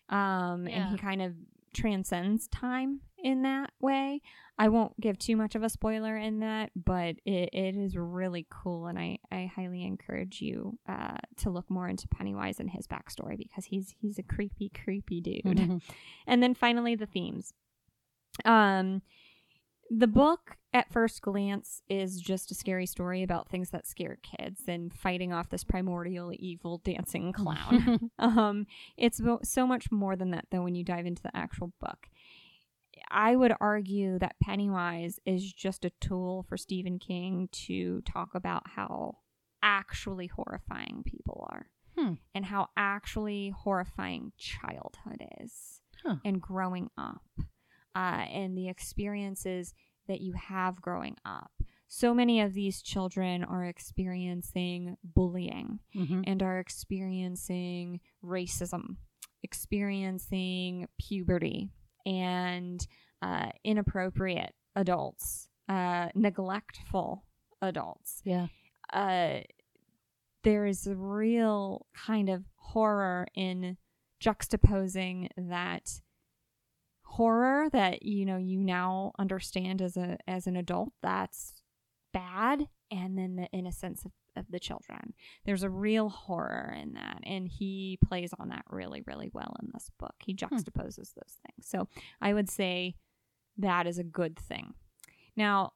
Um, 0.08 0.66
Yeah. 0.66 0.74
And 0.74 0.90
he 0.90 0.98
kind 0.98 1.22
of 1.22 1.34
transcends 1.72 2.48
time 2.48 3.00
in 3.22 3.42
that 3.42 3.70
way. 3.80 4.20
I 4.58 4.68
won't 4.68 4.98
give 5.00 5.18
too 5.18 5.36
much 5.36 5.54
of 5.54 5.62
a 5.62 5.70
spoiler 5.70 6.16
in 6.18 6.40
that, 6.40 6.70
but 6.76 7.16
it, 7.24 7.48
it 7.52 7.76
is 7.76 7.96
really 7.96 8.46
cool, 8.50 8.86
and 8.88 8.98
I, 8.98 9.18
I 9.32 9.50
highly 9.54 9.84
encourage 9.84 10.42
you 10.42 10.78
uh, 10.86 11.16
to 11.38 11.50
look 11.50 11.70
more 11.70 11.88
into 11.88 12.06
Pennywise 12.08 12.60
and 12.60 12.68
his 12.70 12.86
backstory 12.86 13.38
because 13.38 13.64
he's 13.64 13.94
he's 14.00 14.18
a 14.18 14.22
creepy, 14.22 14.70
creepy 14.70 15.20
dude. 15.20 15.44
Mhm. 15.44 15.82
And 16.26 16.42
then 16.42 16.54
finally, 16.54 16.94
the 16.94 17.06
themes. 17.06 17.54
Um, 18.44 19.02
the 19.90 20.06
book 20.06 20.56
at 20.72 20.92
first 20.92 21.20
glance 21.20 21.82
is 21.88 22.20
just 22.20 22.52
a 22.52 22.54
scary 22.54 22.86
story 22.86 23.24
about 23.24 23.48
things 23.48 23.70
that 23.70 23.86
scare 23.88 24.18
kids 24.22 24.62
and 24.68 24.94
fighting 24.94 25.32
off 25.32 25.50
this 25.50 25.64
primordial 25.64 26.32
evil 26.38 26.78
dancing 26.84 27.32
clown. 27.32 28.10
um, 28.20 28.66
it's 28.96 29.20
so 29.42 29.66
much 29.66 29.90
more 29.90 30.14
than 30.14 30.30
that, 30.30 30.44
though, 30.52 30.62
when 30.62 30.76
you 30.76 30.84
dive 30.84 31.06
into 31.06 31.22
the 31.22 31.36
actual 31.36 31.72
book. 31.80 32.06
I 33.10 33.36
would 33.36 33.52
argue 33.60 34.18
that 34.18 34.36
Pennywise 34.42 35.18
is 35.26 35.52
just 35.52 35.84
a 35.84 35.90
tool 36.00 36.44
for 36.48 36.56
Stephen 36.56 36.98
King 36.98 37.48
to 37.52 38.00
talk 38.02 38.34
about 38.34 38.62
how 38.68 39.18
actually 39.62 40.26
horrifying 40.28 41.02
people 41.04 41.46
are 41.50 41.70
Hmm. 41.96 42.14
and 42.34 42.44
how 42.46 42.68
actually 42.76 43.50
horrifying 43.50 44.32
childhood 44.38 45.22
is 45.40 45.80
Huh. 46.02 46.16
and 46.24 46.40
growing 46.40 46.90
up 46.96 47.22
uh, 47.94 47.98
and 48.30 48.56
the 48.56 48.68
experiences 48.68 49.74
that 50.06 50.20
you 50.20 50.32
have 50.32 50.80
growing 50.80 51.16
up. 51.24 51.50
So 51.88 52.14
many 52.14 52.40
of 52.40 52.54
these 52.54 52.80
children 52.82 53.42
are 53.44 53.64
experiencing 53.64 54.96
bullying 55.02 55.80
Mhm. 55.94 56.22
and 56.26 56.42
are 56.42 56.58
experiencing 56.60 58.00
racism, 58.22 58.96
experiencing 59.42 60.88
puberty, 60.98 61.70
and 62.06 62.86
uh, 63.22 63.50
inappropriate 63.64 64.54
adults, 64.76 65.48
uh, 65.68 66.08
neglectful 66.14 67.24
adults. 67.62 68.22
Yeah. 68.24 68.46
Uh, 68.92 69.40
there 70.42 70.66
is 70.66 70.86
a 70.86 70.94
real 70.94 71.86
kind 71.94 72.28
of 72.28 72.44
horror 72.56 73.26
in 73.34 73.76
juxtaposing 74.22 75.28
that 75.36 76.00
horror 77.02 77.68
that 77.70 78.02
you 78.04 78.24
know 78.24 78.36
you 78.36 78.60
now 78.60 79.12
understand 79.18 79.82
as 79.82 79.96
a 79.96 80.16
as 80.28 80.46
an 80.46 80.56
adult 80.56 80.92
that's 81.02 81.60
bad 82.12 82.68
and 82.90 83.18
then 83.18 83.36
the 83.36 83.46
innocence 83.52 84.04
of, 84.04 84.12
of 84.36 84.46
the 84.50 84.60
children. 84.60 85.14
There's 85.44 85.62
a 85.62 85.70
real 85.70 86.08
horror 86.08 86.74
in 86.80 86.94
that 86.94 87.20
and 87.24 87.48
he 87.48 87.98
plays 88.04 88.32
on 88.38 88.48
that 88.50 88.64
really 88.70 89.02
really 89.06 89.30
well 89.32 89.54
in 89.62 89.70
this 89.72 89.90
book. 89.98 90.14
He 90.20 90.34
juxtaposes 90.34 91.14
those 91.14 91.36
things. 91.46 91.64
So 91.66 91.88
i 92.20 92.32
would 92.32 92.48
say 92.48 92.94
that 93.58 93.86
is 93.86 93.98
a 93.98 94.04
good 94.04 94.38
thing. 94.38 94.74
Now 95.36 95.72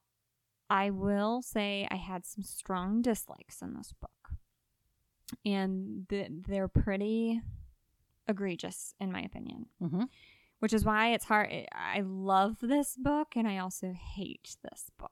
i 0.69 0.89
will 0.89 1.41
say 1.43 1.87
i 1.91 1.95
had 1.95 2.25
some 2.25 2.43
strong 2.43 3.01
dislikes 3.03 3.61
in 3.61 3.73
this 3.75 3.93
book 4.01 4.31
and 5.43 6.07
th- 6.09 6.31
they're 6.47 6.67
pretty 6.67 7.41
egregious 8.27 8.93
in 8.99 9.11
my 9.11 9.21
opinion 9.21 9.67
Mhm. 9.81 10.09
which 10.59 10.73
is 10.73 10.83
why 10.83 11.13
it's 11.13 11.25
hard 11.25 11.49
i 11.71 12.01
love 12.01 12.57
this 12.61 12.95
book 12.97 13.35
and 13.35 13.47
i 13.47 13.57
also 13.59 13.93
hate 13.93 14.57
this 14.63 14.89
book. 14.97 15.11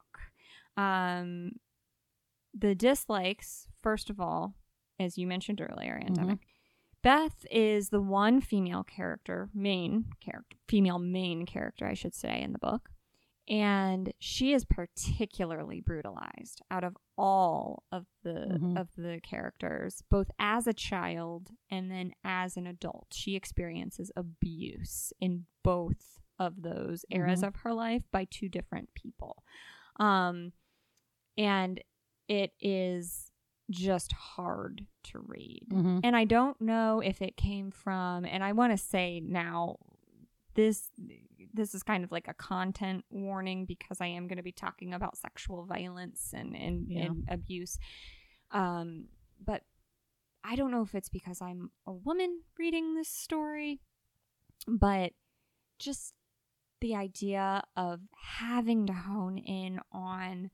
Um 0.76 1.60
the 2.54 2.76
dislikes 2.76 3.68
first 3.82 4.10
of 4.10 4.20
all 4.20 4.54
as 5.00 5.18
you 5.18 5.26
mentioned 5.28 5.60
earlier 5.62 6.00
Andemic 6.06 6.40
Bev 7.02 7.34
is 7.52 7.90
the 7.90 8.00
one 8.02 8.40
female 8.42 8.84
character 8.84 9.50
main 9.54 10.06
character 10.22 10.58
female 10.68 11.00
main 11.00 11.46
character 11.46 11.86
i 11.88 11.94
should 11.94 12.14
say 12.16 12.42
in 12.42 12.54
the 12.54 12.60
book 12.60 12.90
and 13.50 14.14
she 14.20 14.54
is 14.54 14.64
particularly 14.64 15.82
brutalized 15.82 16.62
out 16.72 16.86
of 16.86 16.96
all 17.18 17.84
of 17.92 18.06
the 18.24 18.58
Mhm. 18.62 18.80
of 18.80 18.88
the 18.96 19.20
characters 19.22 20.02
both 20.10 20.32
as 20.40 20.66
a 20.66 20.74
child 20.74 21.50
and 21.70 21.92
then 21.92 22.14
as 22.24 22.56
an 22.56 22.66
adult 22.68 23.08
she 23.12 23.36
experiences 23.36 24.12
abuse 24.16 25.12
in 25.20 25.46
both 25.64 26.20
of 26.40 26.62
those 26.62 27.04
eras 27.10 27.42
Mhm. 27.42 27.48
of 27.48 27.56
her 27.58 27.74
life 27.74 28.04
by 28.12 28.24
two 28.26 28.48
different 28.48 28.94
people 28.94 29.44
um 29.98 30.54
and 31.38 31.82
it 32.42 32.52
is 32.62 33.32
just 33.70 34.12
hard 34.14 34.86
to 35.04 35.20
read 35.20 35.66
Mhm. 35.72 36.02
and 36.04 36.16
I 36.16 36.26
don't 36.26 36.60
know 36.62 37.00
if 37.00 37.22
it 37.22 37.36
came 37.38 37.72
from 37.72 38.26
and 38.26 38.44
I 38.44 38.52
want 38.54 38.72
to 38.74 38.78
say 38.78 39.20
now 39.20 39.78
this 40.56 40.92
this 41.54 41.74
is 41.76 41.84
kind 41.84 42.04
of 42.04 42.12
like 42.12 42.28
a 42.28 42.34
content 42.34 43.06
warning 43.10 43.66
because 43.66 44.00
I 44.02 44.08
am 44.08 44.28
going 44.28 44.38
to 44.38 44.44
be 44.44 44.52
talking 44.66 44.94
about 44.94 45.18
sexual 45.18 45.66
violence 45.66 46.34
and 46.34 46.56
and, 46.56 46.88
Yeah. 46.90 47.06
and 47.06 47.24
abuse 47.30 47.78
um 48.52 49.08
but 49.50 49.64
I 50.44 50.56
don't 50.58 50.72
know 50.72 50.82
if 50.82 50.94
it's 50.94 51.10
because 51.10 51.40
I'm 51.42 51.72
a 51.88 51.94
woman 51.94 52.32
reading 52.58 52.96
this 52.96 53.10
story 53.10 53.80
but 54.68 55.14
just 55.80 56.14
the 56.82 56.96
idea 56.96 57.64
of 57.78 58.02
having 58.40 58.86
to 58.88 58.94
hone 58.94 59.38
in 59.38 59.80
on 59.92 60.52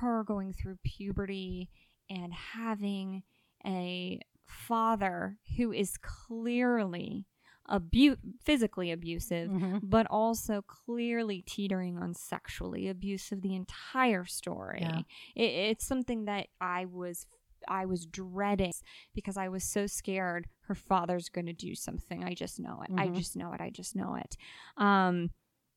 her 0.00 0.22
going 0.24 0.52
through 0.52 0.76
puberty 0.84 1.68
and 2.10 2.32
having 2.32 3.22
a 3.66 4.20
father 4.46 5.38
who 5.56 5.72
is 5.72 5.96
clearly 5.98 7.26
abu- 7.68 8.16
physically 8.42 8.90
abusive 8.90 9.50
Mhm. 9.50 9.80
but 9.82 10.06
also 10.08 10.62
clearly 10.62 11.42
teetering 11.42 11.98
on 11.98 12.14
sexually 12.14 12.88
abusive 12.88 13.42
the 13.42 13.54
entire 13.54 14.24
story 14.24 14.78
Yeah. 14.80 15.00
it, 15.34 15.42
it's 15.70 15.84
something 15.84 16.24
that 16.24 16.46
i 16.60 16.86
was 16.86 17.26
i 17.66 17.84
was 17.84 18.06
dreading 18.06 18.72
because 19.14 19.36
i 19.36 19.48
was 19.48 19.64
so 19.64 19.86
scared 19.86 20.48
her 20.60 20.74
father's 20.74 21.28
going 21.28 21.44
to 21.46 21.52
do 21.52 21.74
something 21.74 22.24
i 22.24 22.32
just 22.32 22.58
know 22.58 22.80
it 22.82 22.90
i 22.96 23.08
Mhm. 23.08 23.16
just 23.16 23.36
know 23.36 23.52
it 23.52 23.60
i 23.60 23.68
just 23.68 23.94
know 23.94 24.14
it 24.14 24.36
um 24.78 25.30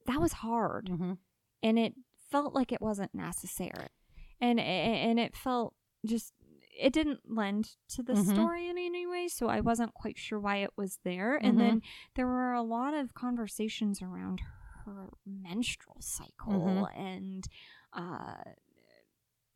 that 0.05 0.21
was 0.21 0.31
hard 0.33 0.85
Mhm. 0.89 1.17
and 1.61 1.77
it 1.77 1.95
felt 2.29 2.53
like 2.53 2.71
it 2.71 2.81
wasn't 2.81 3.13
necessary 3.13 3.89
and 4.41 4.59
and 4.59 5.19
it 5.19 5.35
felt 5.37 5.73
just 6.05 6.33
it 6.77 6.91
didn't 6.93 7.19
lend 7.29 7.75
to 7.89 8.01
the 8.01 8.13
Mhm. 8.13 8.33
story 8.33 8.67
in 8.67 8.77
any 8.77 9.05
way 9.05 9.27
so 9.27 9.47
i 9.47 9.59
wasn't 9.59 9.93
quite 9.93 10.17
sure 10.17 10.39
why 10.39 10.57
it 10.57 10.71
was 10.75 10.99
there 11.03 11.35
and 11.35 11.55
Mhm. 11.55 11.59
then 11.59 11.81
there 12.15 12.25
were 12.25 12.53
a 12.53 12.63
lot 12.63 12.93
of 12.93 13.13
conversations 13.13 14.01
around 14.01 14.41
her 14.85 15.09
menstrual 15.25 15.97
cycle 15.99 16.53
Mhm. 16.53 16.97
and 16.97 17.47
uh 17.93 18.35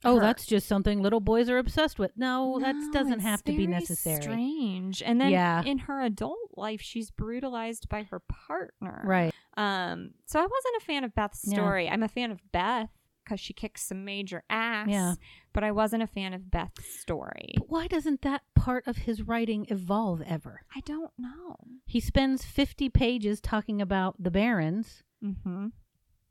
Oh, 0.03 0.15
her- 0.15 0.21
that's 0.21 0.45
just 0.45 0.67
something 0.67 1.01
little 1.01 1.21
boys 1.21 1.49
are 1.49 1.57
obsessed 1.57 1.97
with. 1.97 2.11
No, 2.15 2.59
that 2.59 2.75
doesn't 2.93 3.21
have 3.21 3.41
to 3.45 3.51
be 3.57 3.65
necessary. 3.65 4.21
strange 4.21 5.01
and 5.01 5.19
then 5.19 5.31
Yeah. 5.31 5.63
in 5.63 5.79
her 5.79 6.01
adult 6.01 6.37
life 6.55 6.79
she's 6.79 7.09
brutalized 7.09 7.89
by 7.89 8.03
her 8.03 8.19
partner 8.19 9.01
Right. 9.03 9.33
um, 9.57 10.13
so 10.27 10.39
I 10.39 10.43
wasn't 10.43 10.75
a 10.79 10.85
fan 10.85 11.03
of 11.05 11.15
Bev's 11.15 11.39
story. 11.49 11.89
I'm 11.89 12.03
a 12.03 12.07
fan 12.07 12.29
of 12.29 12.39
Bev 12.51 12.89
because 13.25 13.39
she 13.39 13.51
kicks 13.53 13.81
some 13.83 14.05
major 14.05 14.43
ass. 14.49 14.87
Yeah. 14.89 15.15
But 15.51 15.63
I 15.63 15.71
wasn't 15.71 16.03
a 16.03 16.07
fan 16.07 16.33
of 16.33 16.49
Bev's 16.51 16.85
story. 16.85 17.53
But 17.57 17.69
why 17.69 17.87
doesn't 17.87 18.21
that 18.21 18.43
part 18.55 18.85
of 18.87 18.97
his 18.97 19.21
writing 19.23 19.65
evolve 19.69 20.21
ever? 20.25 20.61
I 20.75 20.79
don't 20.81 21.11
know. 21.17 21.55
He 21.85 21.99
spends 21.99 22.45
50 22.45 22.89
pages 22.89 23.41
talking 23.41 23.81
about 23.81 24.15
the 24.21 24.31
Barrens, 24.31 25.01
Mm-hmm. 25.23 25.67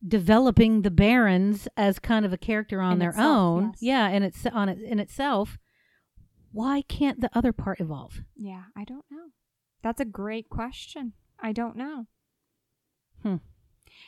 developing 0.06 0.82
the 0.82 0.90
Barrens 0.90 1.66
as 1.76 1.98
kind 1.98 2.24
of 2.24 2.32
a 2.32 2.36
character 2.38 2.80
on 2.80 2.92
In 2.94 2.98
their 3.00 3.10
itself, 3.10 3.26
own. 3.26 3.64
yes. 3.72 3.82
Yeah, 3.82 4.06
and 4.08 4.22
it's 4.24 4.46
on 4.46 4.68
it 4.68 4.78
in 4.80 4.98
itself. 5.00 5.58
Why 6.52 6.82
can't 6.82 7.20
the 7.20 7.30
other 7.36 7.52
part 7.52 7.80
evolve? 7.80 8.20
Yeah, 8.36 8.64
I 8.76 8.84
don't 8.84 9.04
know. 9.10 9.28
That's 9.82 10.00
a 10.00 10.04
great 10.04 10.48
question. 10.48 11.14
I 11.40 11.52
don't 11.52 11.76
know. 11.76 12.06
Hmm. 13.22 13.36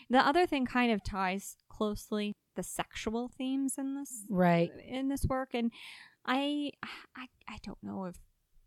The 0.08 0.18
other 0.26 0.46
thing 0.46 0.66
kind 0.66 0.92
of 0.92 1.02
ties 1.02 1.56
closely 1.68 2.34
the 2.54 2.62
sexual 2.62 3.28
themes 3.36 3.74
in 3.76 3.94
this 3.96 4.24
Right. 4.30 4.70
in 4.86 5.08
this 5.08 5.24
work 5.28 5.50
and 5.52 5.70
I 6.24 6.72
I 7.14 7.26
I 7.48 7.58
don't 7.62 7.82
know 7.82 8.04
if 8.06 8.16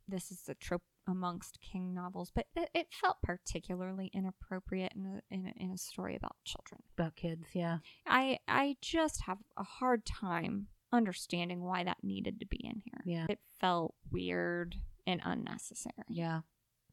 this 0.07 0.31
is 0.31 0.47
a 0.47 0.53
trope 0.55 0.83
amongst 1.07 1.59
King 1.61 1.93
novels, 1.93 2.31
but 2.33 2.45
it, 2.55 2.69
it 2.73 2.87
felt 2.91 3.17
particularly 3.23 4.11
inappropriate 4.13 4.93
in 4.95 5.05
a, 5.05 5.33
in 5.33 5.45
a 5.47 5.63
in 5.63 5.71
a 5.71 5.77
story 5.77 6.15
about 6.15 6.35
children. 6.43 6.81
About 6.97 7.15
kids, 7.15 7.47
yeah. 7.53 7.79
I 8.05 8.39
I 8.47 8.77
just 8.81 9.21
have 9.23 9.39
a 9.57 9.63
hard 9.63 10.05
time 10.05 10.67
understanding 10.91 11.61
why 11.63 11.83
that 11.83 11.97
needed 12.03 12.39
to 12.39 12.45
be 12.47 12.59
in 12.63 12.81
here. 12.83 13.01
Yeah. 13.05 13.25
It 13.29 13.39
felt 13.59 13.93
weird 14.11 14.75
and 15.07 15.21
unnecessary. 15.23 15.93
Yeah. 16.09 16.41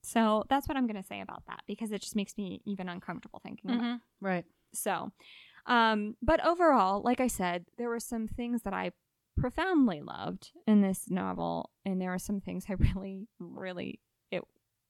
So 0.07 0.45
that's 0.49 0.69
what 0.69 0.77
I'm 0.77 0.87
going 0.87 1.03
to 1.03 1.09
say 1.09 1.21
about 1.21 1.43
that 1.49 1.63
because 1.67 1.91
it 1.91 2.01
just 2.01 2.15
makes 2.15 2.37
me 2.39 2.61
even 2.65 2.89
uncomfortable 2.89 3.41
thinking 3.43 3.71
about 3.73 3.95
it. 3.97 4.01
Right. 4.21 4.45
So, 4.73 5.11
um, 5.67 6.17
but 6.23 6.45
overall, 6.47 7.03
like 7.03 7.21
I 7.21 7.27
said, 7.27 7.65
there 7.77 7.89
were 7.89 7.99
some 7.99 8.29
things 8.29 8.63
that 8.63 8.73
I 8.73 8.93
profoundly 9.37 10.01
loved 10.03 10.53
in 10.67 10.81
this 10.81 11.11
novel, 11.11 11.71
and 11.85 12.01
there 12.01 12.11
were 12.11 12.21
some 12.21 12.41
things 12.41 12.67
I 12.69 12.75
really, 12.79 13.27
really 13.41 13.99
it 14.31 14.43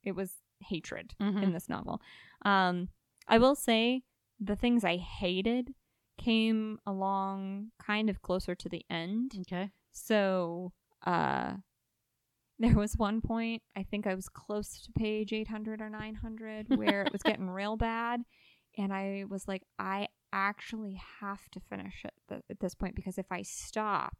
it 0.02 0.12
was 0.12 0.34
hatred 0.60 1.14
Mhm. 1.18 1.43
in 1.43 1.52
this 1.55 1.68
novel. 1.68 2.01
Um, 2.43 2.90
I 3.26 3.38
will 3.38 3.55
say 3.55 4.02
the 4.38 4.55
things 4.56 4.84
I 4.84 4.97
hated 4.98 5.74
came 6.18 6.78
along 6.86 7.70
kind 7.78 8.10
of 8.10 8.20
closer 8.20 8.55
to 8.55 8.68
the 8.68 8.84
end. 8.90 9.32
Okay. 9.40 9.70
So, 9.93 10.72
uh, 11.06 11.55
there 12.58 12.74
was 12.74 12.96
one 12.96 13.20
point, 13.20 13.62
I 13.76 13.82
think 13.82 14.06
I 14.06 14.14
was 14.14 14.28
close 14.28 14.80
to 14.82 14.92
page 14.92 15.32
800 15.32 15.80
or 15.80 15.90
900, 15.90 16.66
where 16.76 17.02
it 17.02 17.12
was 17.12 17.22
getting 17.22 17.48
real 17.50 17.76
bad. 17.76 18.22
And 18.78 18.92
I 18.92 19.24
was 19.28 19.46
like, 19.48 19.62
I 19.78 20.08
actually 20.32 21.00
have 21.20 21.48
to 21.50 21.60
finish 21.60 22.02
it 22.04 22.12
th- 22.28 22.42
at 22.50 22.60
this 22.60 22.74
point 22.74 22.94
because 22.94 23.16
if 23.18 23.26
I 23.30 23.42
stop, 23.42 24.16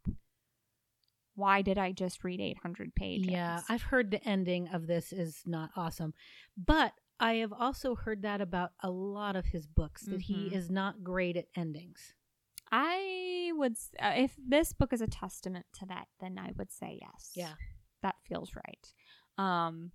why 1.35 1.61
did 1.61 1.77
I 1.77 1.91
just 1.91 2.23
read 2.23 2.41
800 2.41 2.95
pages? 2.95 3.25
Yeah, 3.27 3.61
I've 3.69 3.83
heard 3.83 4.09
the 4.09 4.23
ending 4.27 4.67
of 4.69 4.87
this 4.87 5.13
is 5.13 5.43
not 5.45 5.69
awesome, 5.75 6.13
but 6.57 6.93
I 7.19 7.35
have 7.35 7.53
also 7.53 7.93
heard 7.95 8.23
that 8.23 8.41
about 8.41 8.71
a 8.81 8.89
lot 8.89 9.35
of 9.35 9.45
his 9.45 9.67
books 9.67 10.03
that 10.05 10.21
he 10.21 10.49
Mhm. 10.49 10.53
is 10.53 10.69
not 10.71 11.03
great 11.03 11.37
at 11.37 11.47
endings. 11.55 12.13
I 12.71 13.51
would, 13.55 13.77
uh, 13.99 14.13
if 14.17 14.35
this 14.37 14.73
book 14.73 14.91
is 14.93 15.01
a 15.01 15.07
testament 15.07 15.67
to 15.73 15.85
that, 15.85 16.07
then 16.19 16.37
I 16.37 16.51
would 16.57 16.71
say 16.71 16.99
yes. 17.01 17.31
Yeah. 17.35 17.53
That 18.03 18.15
feels 18.27 18.51
right. 18.55 18.93
Um, 19.37 19.91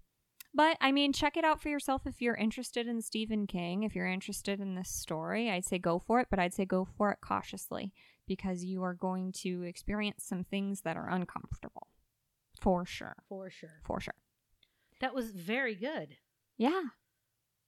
but 0.55 0.77
I 0.81 0.93
mean, 0.93 1.13
check 1.13 1.37
it 1.37 1.45
out 1.45 1.63
for 1.63 1.69
yourself 1.71 2.03
if 2.07 2.21
you're 2.21 2.35
interested 2.35 2.87
in 2.87 3.01
Stephen 3.01 3.47
King. 3.47 3.85
If 3.85 3.95
you're 3.95 4.07
interested 4.07 4.61
in 4.61 4.75
this 4.75 4.91
story, 4.91 5.51
I'd 5.51 5.65
say 5.65 5.79
go 5.79 5.99
for 5.99 6.21
it, 6.21 6.29
but 6.31 6.39
I'd 6.39 6.53
say 6.53 6.65
go 6.65 6.85
for 6.85 7.11
it 7.11 7.19
cautiously 7.23 7.93
because 8.27 8.63
you 8.65 8.83
are 8.83 8.95
going 8.95 9.33
to 9.43 9.63
experience 9.63 10.25
some 10.25 10.45
things 10.45 10.83
that 10.83 10.97
are 10.97 11.09
uncomfortable. 11.09 11.89
For 12.61 12.85
sure. 12.85 13.17
For 13.29 13.51
sure. 13.51 13.81
For 13.85 14.01
sure. 14.01 14.15
That 15.01 15.15
was 15.15 15.31
very 15.33 15.75
good. 15.75 16.17
Yeah. 16.57 16.83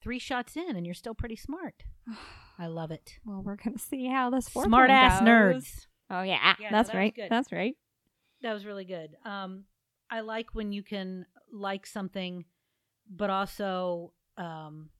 Three 0.02 0.19
shots 0.19 0.56
in, 0.56 0.77
and 0.77 0.85
you're 0.85 0.94
still 0.94 1.15
pretty 1.15 1.36
smart. 1.36 1.85
I 2.59 2.66
love 2.66 2.90
it. 2.90 3.15
Well, 3.24 3.43
we're 3.43 3.56
going 3.56 3.77
to 3.77 3.82
see 3.82 4.06
how 4.06 4.31
this 4.31 4.47
Smart 4.47 4.90
ass 4.90 5.20
goes. 5.20 5.28
nerds. 5.28 5.86
Oh, 6.11 6.23
yeah. 6.23 6.55
Yeah, 6.61 6.69
that's 6.70 6.90
that 6.90 6.97
right. 6.97 7.15
That's 7.28 7.51
right. 7.51 7.74
That 8.43 8.52
was 8.52 8.65
really 8.66 8.85
good. 8.85 9.16
Um, 9.24 9.65
I 10.15 10.20
like 10.20 10.55
when 10.55 10.70
you 10.73 10.82
can 10.82 11.27
like 11.53 11.86
something, 11.86 12.45
but 13.11 13.31
also 13.31 14.12
um, 14.36 14.91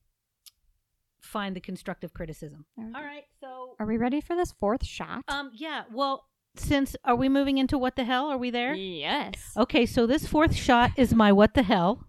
find 1.21 1.55
the 1.55 1.61
constructive 1.61 2.13
criticism. 2.13 2.65
There 2.77 2.87
we 2.87 2.93
All 2.93 3.01
go. 3.01 3.07
right, 3.07 3.23
so 3.39 3.75
Are 3.79 3.85
we 3.85 3.97
ready 3.97 4.21
for 4.21 4.35
this 4.35 4.51
fourth 4.51 4.85
shot? 4.85 5.23
um, 5.27 5.51
yeah. 5.53 5.83
Well, 5.91 6.25
since 6.57 6.95
are 7.03 7.15
we 7.15 7.27
moving 7.29 7.57
into 7.57 7.77
what 7.77 7.95
the 7.95 8.03
hell? 8.05 8.27
Are 8.29 8.37
we 8.37 8.49
there? 8.49 8.73
Yes. 8.73 9.33
Okay, 9.57 9.85
so 9.85 10.05
this 10.07 10.25
fourth 10.27 10.55
shot 10.55 10.91
is 10.97 11.13
my 11.13 11.31
what 11.31 11.53
the 11.53 11.63
hell. 11.63 12.07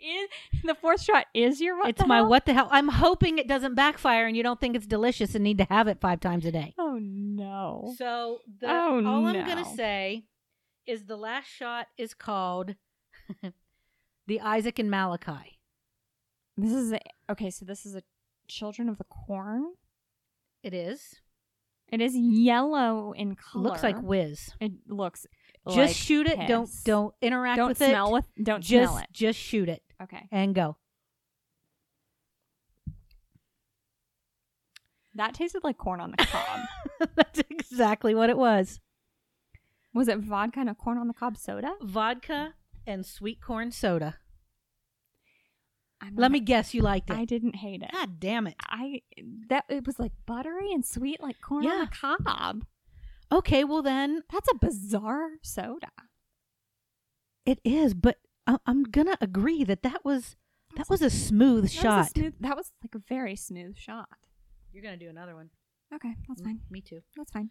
Is- 0.00 0.28
the 0.64 0.74
fourth 0.74 1.02
shot 1.02 1.26
is 1.34 1.60
your 1.60 1.76
what 1.78 1.88
it's 1.90 2.00
the 2.00 2.06
my 2.06 2.16
hell? 2.16 2.28
what 2.28 2.46
the 2.46 2.54
hell. 2.54 2.68
I'm 2.70 2.88
hoping 2.88 3.38
it 3.38 3.48
doesn't 3.48 3.74
backfire 3.74 4.26
and 4.26 4.36
you 4.36 4.42
don't 4.42 4.60
think 4.60 4.76
it's 4.76 4.86
delicious 4.86 5.34
and 5.34 5.42
need 5.44 5.58
to 5.58 5.64
have 5.64 5.88
it 5.88 6.00
five 6.00 6.20
times 6.20 6.44
a 6.46 6.52
day. 6.52 6.74
Oh, 6.78 6.98
no. 7.00 7.94
So 7.96 8.38
the 8.60 8.68
Oh, 8.70 9.04
all 9.04 9.26
I'm 9.26 9.46
gonna 9.46 9.64
say 9.64 10.24
is 10.88 11.04
the 11.04 11.16
last 11.16 11.46
shot 11.46 11.86
is 11.96 12.14
called 12.14 12.74
the 14.26 14.40
Isaac 14.40 14.78
and 14.78 14.90
Malachi. 14.90 15.58
This 16.56 16.72
is 16.72 16.92
a, 16.92 17.00
okay. 17.30 17.50
So 17.50 17.64
this 17.64 17.86
is 17.86 17.94
a 17.94 18.02
Children 18.48 18.88
of 18.88 18.98
the 18.98 19.04
Corn. 19.04 19.74
It 20.62 20.74
is. 20.74 21.16
It 21.92 22.00
is 22.00 22.16
yellow 22.16 23.12
in 23.12 23.36
color. 23.36 23.64
Looks 23.64 23.82
like 23.82 24.00
whiz. 24.00 24.50
it 24.60 24.72
looks. 24.88 25.26
Just 25.68 25.76
like 25.76 25.96
shoot 25.96 26.26
it. 26.26 26.48
Don't 26.48 26.68
don't 26.84 27.14
interact 27.22 27.60
with 27.60 27.80
it. 27.80 27.84
don't 27.84 27.88
with 27.88 27.90
smell 27.90 28.08
it. 28.08 28.12
with. 28.12 28.44
Don't 28.44 28.64
just 28.64 28.92
smell 28.92 29.02
it. 29.02 29.06
just 29.12 29.38
shoot 29.38 29.68
it 29.68 29.82
Okay, 30.02 30.26
and 30.32 30.54
go. 30.54 30.76
that 35.14 35.34
tasted 35.34 35.64
like 35.64 35.76
corn 35.76 36.00
on 36.00 36.12
the 36.12 36.24
cob. 36.24 36.60
That's 37.16 37.40
exactly 37.50 38.14
what 38.14 38.30
it 38.30 38.38
was. 38.38 38.80
Was 39.98 40.08
it 40.08 40.18
vodka 40.18 40.60
and 40.60 40.70
a 40.70 40.74
corn 40.74 40.96
on 40.98 41.08
the 41.08 41.14
cob 41.14 41.36
soda? 41.36 41.74
Vodka 41.82 42.54
and 42.86 43.04
sweet 43.04 43.40
corn 43.40 43.70
soda. 43.72 44.16
I'm 46.00 46.14
Let 46.14 46.26
not- 46.28 46.30
me 46.32 46.40
guess, 46.40 46.74
you 46.74 46.82
liked 46.82 47.10
it. 47.10 47.16
I 47.16 47.24
didn't 47.24 47.56
hate 47.56 47.82
it. 47.82 47.90
God 47.92 48.20
damn 48.20 48.46
it. 48.46 48.54
I 48.60 49.02
that 49.48 49.64
it 49.68 49.86
was 49.86 49.98
like 49.98 50.12
buttery 50.26 50.72
and 50.72 50.86
sweet, 50.86 51.20
like 51.20 51.40
corn 51.40 51.66
on 51.66 51.80
the 51.80 51.86
cob. 52.24 52.64
Okay, 53.32 53.64
well 53.64 53.82
then 53.82 54.22
That's 54.32 54.48
a 54.50 54.54
bizarre 54.54 55.30
soda. 55.42 55.90
it 57.44 57.60
is, 57.64 57.94
but 57.94 58.18
I- 58.46 58.58
I'm 58.64 58.84
gonna 58.84 59.18
agree 59.20 59.64
that 59.64 59.82
that 59.82 60.04
was 60.04 60.36
that 60.76 60.88
was 60.88 61.02
a 61.02 61.10
smooth 61.10 61.56
That 61.56 61.62
was 61.62 61.74
a 61.76 61.80
shot. 61.80 62.10
smooth- 62.12 62.38
that 62.40 62.56
was 62.56 62.72
like 62.82 62.94
a 62.94 62.98
very 63.00 63.34
smooth 63.34 63.76
shot. 63.76 64.08
You're 64.72 64.82
gonna 64.84 64.96
do 64.96 65.08
another 65.08 65.34
one. 65.34 65.50
Okay, 65.92 66.14
that's 66.28 66.42
fine. 66.42 66.60
Me 66.70 66.80
too. 66.80 67.00
That's 67.16 67.32
fine. 67.32 67.50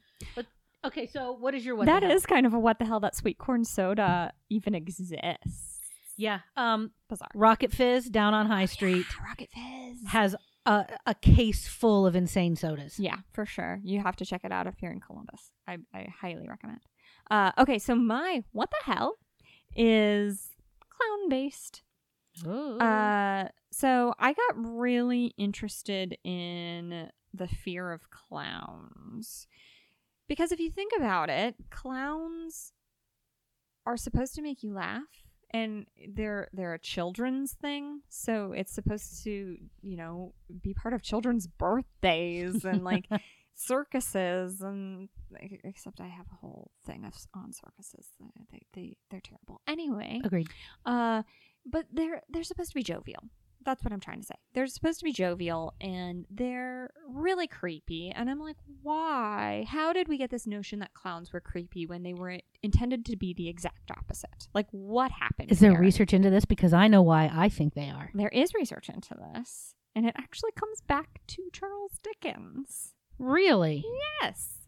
Okay, 0.86 1.08
so 1.08 1.32
what 1.34 1.54
is 1.54 1.66
your 1.66 1.76
what? 1.76 1.86
That 1.88 2.02
the 2.02 2.08
hell? 2.08 2.16
is 2.16 2.26
kind 2.26 2.46
of 2.46 2.54
a 2.54 2.60
what 2.60 2.80
the 2.80 2.86
hell 2.86 3.00
that 3.02 3.16
sweet 3.16 3.38
corn 3.38 3.66
soda 3.66 4.32
even 4.50 4.76
exists. 4.76 5.80
yeah. 6.18 6.40
Um, 6.56 6.92
Bizarre. 7.10 7.30
Rocket 7.36 7.72
Fizz 7.74 8.10
down 8.10 8.34
on 8.34 8.46
High 8.48 8.66
Street 8.76 9.06
Yeah, 9.10 9.26
Rocket 9.28 9.50
Fizz. 9.54 10.08
has 10.10 10.36
a, 10.66 10.86
a 11.06 11.16
case 11.16 11.68
full 11.68 12.06
of 12.06 12.16
insane 12.16 12.56
sodas. 12.56 13.00
yeah, 13.00 13.18
for 13.34 13.46
sure. 13.46 13.80
You 13.84 14.02
have 14.02 14.16
to 14.18 14.26
check 14.26 14.42
it 14.44 14.52
out 14.52 14.68
if 14.68 14.76
you're 14.82 14.92
in 14.92 15.00
Columbus. 15.02 15.52
I, 15.68 15.78
I 15.94 16.08
highly 16.22 16.48
recommend. 16.48 16.82
Uh, 17.32 17.52
okay, 17.58 17.80
so 17.80 17.96
my 17.96 18.44
what 18.52 18.70
the 18.72 18.92
hell 18.92 19.16
is 19.76 20.50
clown 20.90 21.30
based. 21.30 21.82
Uh, 22.46 23.46
so 23.72 24.14
I 24.20 24.34
got 24.34 24.56
really 24.56 25.34
interested 25.38 26.18
in 26.24 27.10
the 27.34 27.48
fear 27.48 27.92
of 27.92 28.10
clowns 28.12 29.48
because 30.28 30.52
if 30.52 30.60
you 30.60 30.72
think 30.72 30.92
about 30.98 31.30
it, 31.30 31.56
clowns 31.70 32.74
are 33.86 33.98
supposed 33.98 34.36
to 34.36 34.42
make 34.42 34.64
you 34.64 34.74
laugh, 34.74 35.24
and 35.52 35.86
they're 36.14 36.50
they're 36.54 36.74
a 36.74 36.80
children's 36.80 37.54
thing, 37.54 38.02
so 38.10 38.52
it's 38.52 38.74
supposed 38.74 39.24
to 39.24 39.58
you 39.82 39.98
know 39.98 40.34
be 40.62 40.74
part 40.74 40.94
of 40.94 41.02
children's 41.02 41.48
birthdays 41.48 42.66
and 42.66 42.84
like 42.84 43.08
circuses 43.56 44.62
and 44.62 45.10
except 45.64 46.00
I 46.00 46.08
have 46.08 46.28
a 46.32 46.36
whole 46.36 46.72
thing 46.86 47.06
of 47.06 47.14
on 47.34 47.52
circuses. 47.54 48.08
They 48.52 48.62
they 48.74 48.98
they're 49.10 49.22
terrible. 49.22 49.62
Anyway, 49.68 50.22
Agreed. 50.24 50.48
uh, 50.86 51.24
but 51.66 51.86
they're 51.92 52.22
they're 52.30 52.44
supposed 52.44 52.72
to 52.72 52.76
be 52.76 52.84
jovial. 52.84 53.24
That's 53.66 53.84
what 53.84 53.92
I'm 53.92 54.00
trying 54.00 54.22
to 54.22 54.26
say. 54.26 54.36
They're 54.54 54.68
supposed 54.68 55.00
to 55.00 55.04
be 55.04 55.12
jovial 55.12 55.74
and 55.82 56.26
they're 56.30 56.92
really 57.08 57.48
creepy. 57.48 58.12
And 58.16 58.30
I'm 58.30 58.40
like, 58.40 58.56
why? 58.82 59.66
How 59.68 59.92
did 59.94 60.08
we 60.08 60.18
get 60.18 60.30
this 60.30 60.48
notion 60.48 60.80
that 60.80 60.94
clowns 60.94 61.34
were 61.34 61.42
creepy 61.42 61.86
when 61.86 62.04
they 62.04 62.14
were 62.14 62.40
intended 62.64 63.06
to 63.06 63.18
be 63.18 63.34
the 63.34 63.50
exact 63.50 63.92
opposite? 63.92 64.48
Like, 64.54 64.68
what 64.72 65.12
happened? 65.12 65.52
Is 65.52 65.60
there 65.60 65.72
here? 65.72 65.82
research 65.82 66.14
into 66.14 66.30
this? 66.30 66.46
Because 66.46 66.74
I 66.74 66.88
know 66.88 67.02
why 67.02 67.30
I 67.34 67.50
think 67.50 67.74
they 67.74 67.90
are. 67.90 68.10
There 68.14 68.30
is 68.30 68.54
research 68.54 68.90
into 68.90 69.16
this, 69.34 69.76
and 69.96 70.06
it 70.06 70.16
actually 70.18 70.52
comes 70.52 70.82
back 70.82 71.22
to 71.28 71.50
Charles 71.52 72.00
Dickens. 72.02 72.94
Really? 73.20 73.84
Yes. 74.22 74.60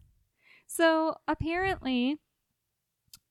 So 0.66 1.16
apparently, 1.26 2.18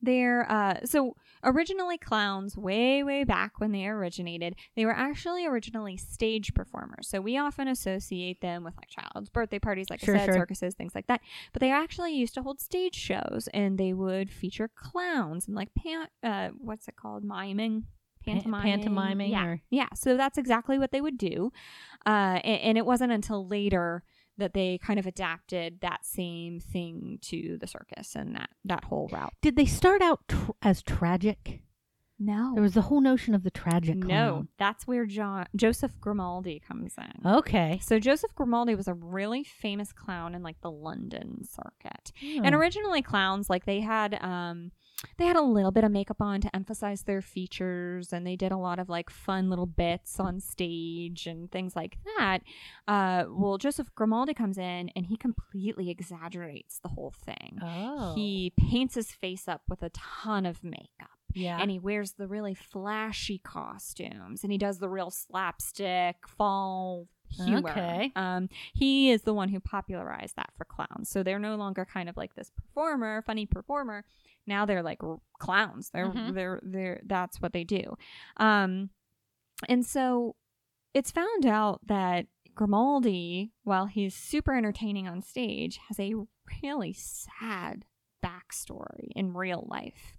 they're 0.01 0.49
uh, 0.51 0.85
so 0.85 1.15
originally 1.43 1.97
clowns 1.97 2.57
way 2.57 3.03
way 3.03 3.23
back 3.23 3.59
when 3.59 3.71
they 3.71 3.85
originated. 3.85 4.55
They 4.75 4.85
were 4.85 4.95
actually 4.95 5.45
originally 5.45 5.97
stage 5.97 6.53
performers. 6.53 7.07
So 7.09 7.21
we 7.21 7.37
often 7.37 7.67
associate 7.67 8.41
them 8.41 8.63
with 8.63 8.75
like 8.77 8.89
child's 8.89 9.29
birthday 9.29 9.59
parties, 9.59 9.89
like 9.89 9.99
Sure, 9.99 10.15
I 10.15 10.19
said, 10.19 10.25
sure. 10.25 10.33
circuses, 10.35 10.75
things 10.75 10.93
like 10.95 11.07
that. 11.07 11.21
But 11.53 11.61
they 11.61 11.71
actually 11.71 12.13
used 12.13 12.33
to 12.35 12.41
hold 12.43 12.59
stage 12.59 12.95
shows, 12.95 13.47
and 13.53 13.77
they 13.77 13.93
would 13.93 14.29
feature 14.31 14.69
clowns 14.73 15.47
and 15.47 15.55
like 15.55 15.69
pan- 15.75 16.07
uh, 16.23 16.49
what's 16.57 16.87
it 16.87 16.95
called, 16.95 17.23
miming. 17.23 17.83
Pa- 18.25 18.33
Pantomiming, 18.33 18.61
pantomiming 18.63 19.31
yeah, 19.31 19.45
or- 19.45 19.61
yeah. 19.69 19.87
So 19.95 20.17
that's 20.17 20.37
exactly 20.37 20.77
what 20.77 20.91
they 20.91 20.99
would 20.99 21.17
do, 21.17 21.53
uh, 22.05 22.39
and, 22.43 22.61
and 22.61 22.77
it 22.77 22.85
wasn't 22.85 23.13
until 23.13 23.47
later 23.47 24.03
that 24.39 24.53
they 24.53 24.77
kind 24.79 24.99
of 24.99 25.05
adapted 25.05 25.79
that 25.81 26.05
same 26.05 26.59
thing 26.59 27.19
to 27.23 27.57
the 27.59 27.67
circus 27.67 28.15
and 28.15 28.35
that 28.35 28.49
that 28.65 28.85
whole 28.85 29.09
route. 29.11 29.33
Did 29.41 29.55
they 29.55 29.65
start 29.65 30.01
out 30.01 30.21
tr- 30.27 30.51
as 30.61 30.81
tragic? 30.81 31.61
No. 32.21 32.51
There 32.53 32.63
was 32.63 32.73
the 32.73 32.81
whole 32.81 32.99
notion 32.99 33.33
of 33.33 33.43
the 33.43 33.49
tragic 33.51 34.01
clown. 34.01 34.07
no, 34.09 34.47
that's 34.57 34.85
where 34.85 35.05
John 35.05 35.45
Joseph 35.55 35.93
Grimaldi 36.01 36.59
comes 36.59 36.93
in. 36.97 37.25
Okay. 37.25 37.79
So 37.81 37.97
Joseph 37.97 38.35
Grimaldi 38.35 38.75
was 38.75 38.89
a 38.89 38.93
really 38.93 39.45
famous 39.45 39.93
clown 39.93 40.35
in 40.35 40.43
like 40.43 40.59
the 40.61 40.71
London 40.71 41.45
circuit. 41.45 42.11
Hmm. 42.19 42.43
And 42.43 42.53
originally 42.55 43.01
clowns 43.01 43.49
like 43.49 43.65
they 43.65 43.79
had 43.79 44.21
um 44.21 44.71
they 45.17 45.25
had 45.25 45.35
a 45.35 45.41
little 45.41 45.71
bit 45.71 45.83
of 45.83 45.91
makeup 45.91 46.21
on 46.21 46.41
to 46.41 46.55
emphasize 46.55 47.03
their 47.03 47.21
features 47.21 48.11
and 48.11 48.25
they 48.25 48.35
did 48.35 48.51
a 48.51 48.57
lot 48.57 48.79
of 48.79 48.89
like 48.89 49.09
fun 49.09 49.49
little 49.49 49.65
bits 49.65 50.19
on 50.19 50.39
stage 50.39 51.25
and 51.27 51.51
things 51.51 51.75
like 51.75 51.97
that. 52.17 52.39
Uh 52.87 53.25
well 53.29 53.57
Joseph 53.57 53.93
Grimaldi 53.95 54.33
comes 54.33 54.57
in 54.57 54.89
and 54.95 55.05
he 55.05 55.17
completely 55.17 55.89
exaggerates 55.89 56.79
the 56.79 56.89
whole 56.89 57.13
thing. 57.25 57.59
oh. 57.61 58.13
He 58.15 58.53
paints 58.57 58.95
his 58.95 59.11
face 59.11 59.47
up 59.47 59.61
with 59.67 59.83
a 59.83 59.89
ton 59.89 60.45
of 60.45 60.63
makeup 60.63 61.09
yeah. 61.33 61.57
and 61.59 61.69
he 61.71 61.79
wears 61.79 62.13
the 62.13 62.27
really 62.27 62.53
flashy 62.55 63.39
costumes 63.39 64.43
and 64.43 64.51
he 64.51 64.57
does 64.57 64.79
the 64.79 64.89
real 64.89 65.11
slapstick 65.11 66.27
fall 66.27 67.07
humor. 67.29 67.69
Okay. 67.69 68.11
Um, 68.15 68.49
he 68.73 69.11
is 69.11 69.21
the 69.23 69.33
one 69.33 69.49
who 69.49 69.59
popularized 69.59 70.35
that 70.35 70.49
for 70.57 70.65
clowns. 70.65 71.09
So 71.09 71.23
they're 71.23 71.39
no 71.39 71.55
longer 71.55 71.85
kind 71.85 72.09
of 72.09 72.17
like 72.17 72.35
this 72.35 72.49
performer, 72.49 73.21
funny 73.25 73.45
performer. 73.45 74.05
Now 74.49 74.65
they're 74.65 74.83
like 74.83 75.01
r- 75.01 75.21
clowns. 75.39 75.89
They're 75.91 76.07
Mhm. 76.11 76.33
they're 76.33 76.59
they're 76.61 77.01
that's 77.05 77.41
what 77.41 77.53
they 77.53 77.63
do. 77.63 77.95
Um, 78.37 78.89
and 79.69 79.85
so 79.85 80.35
it's 80.93 81.11
found 81.11 81.45
out 81.45 81.79
that 81.87 82.25
Grimaldi, 82.55 83.51
while 83.63 83.85
he's 83.85 84.13
super 84.15 84.53
entertaining 84.57 85.07
on 85.07 85.21
stage, 85.21 85.79
has 85.87 85.97
a 85.99 86.13
really 86.61 86.91
sad 86.91 87.85
backstory 88.23 89.09
in 89.15 89.33
real 89.33 89.65
life. 89.69 90.17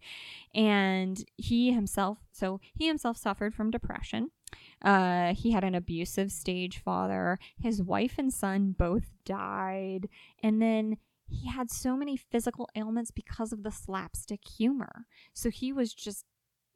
And 0.54 1.22
he 1.36 1.72
himself, 1.72 2.18
so 2.32 2.60
he 2.74 2.86
himself 2.86 3.18
suffered 3.18 3.54
from 3.54 3.70
depression. 3.70 4.30
Uh, 4.82 5.34
he 5.34 5.50
had 5.52 5.64
an 5.64 5.74
abusive 5.74 6.32
stage 6.32 6.78
father. 6.78 7.38
His 7.58 7.82
wife 7.82 8.14
and 8.16 8.32
son 8.32 8.72
both 8.72 9.10
died. 9.26 10.08
And 10.42 10.62
then 10.62 10.96
he 11.30 11.48
had 11.48 11.70
so 11.70 11.96
many 11.96 12.16
physical 12.16 12.68
ailments 12.74 13.10
because 13.10 13.52
of 13.52 13.62
the 13.62 13.70
slapstick 13.70 14.40
humor. 14.58 15.06
So 15.32 15.50
he 15.50 15.72
was 15.72 15.94
just 15.94 16.24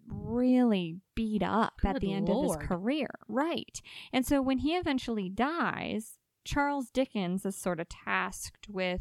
really 0.06 0.96
beat 1.14 1.42
up 1.42 1.74
at 1.84 2.00
the 2.00 2.12
end 2.12 2.28
of 2.28 2.42
his 2.42 2.56
career. 2.56 3.08
Right. 3.28 3.80
And 4.12 4.26
so 4.26 4.42
when 4.42 4.58
he 4.58 4.74
eventually 4.74 5.28
dies, 5.28 6.18
Charles 6.44 6.90
Dickens 6.90 7.46
is 7.46 7.56
sort 7.56 7.80
of 7.80 7.88
tasked 7.88 8.68
with 8.68 9.00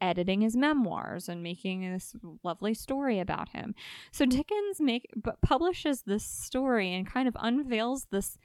editing 0.00 0.40
his 0.40 0.56
memoirs 0.56 1.28
and 1.28 1.42
making 1.42 1.92
this 1.92 2.14
lovely 2.42 2.74
story 2.74 3.20
about 3.20 3.50
him. 3.50 3.74
So 4.12 4.24
mm. 4.24 4.30
Dickens 4.30 4.80
make 4.80 5.06
bu- 5.14 5.32
publishes 5.42 6.02
this 6.02 6.24
story 6.24 6.94
and 6.94 7.06
kind 7.06 7.28
of 7.28 7.36
unveils 7.38 8.06
this 8.10 8.38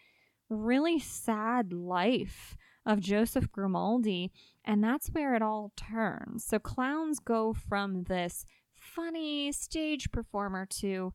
really 0.50 1.00
sad 1.00 1.72
life 1.72 2.58
of 2.86 3.00
Joseph 3.00 3.52
Grimaldi 3.52 4.32
and 4.64 4.84
that's 4.84 5.08
where 5.10 5.36
it 5.36 5.42
all 5.42 5.72
turns. 5.76 6.46
So 6.46 6.60
clowns 6.60 7.20
go 7.20 7.54
from 7.54 8.04
this 8.04 8.46
funny 8.76 9.52
stage 9.52 10.12
performer 10.12 10.66
to 10.66 11.14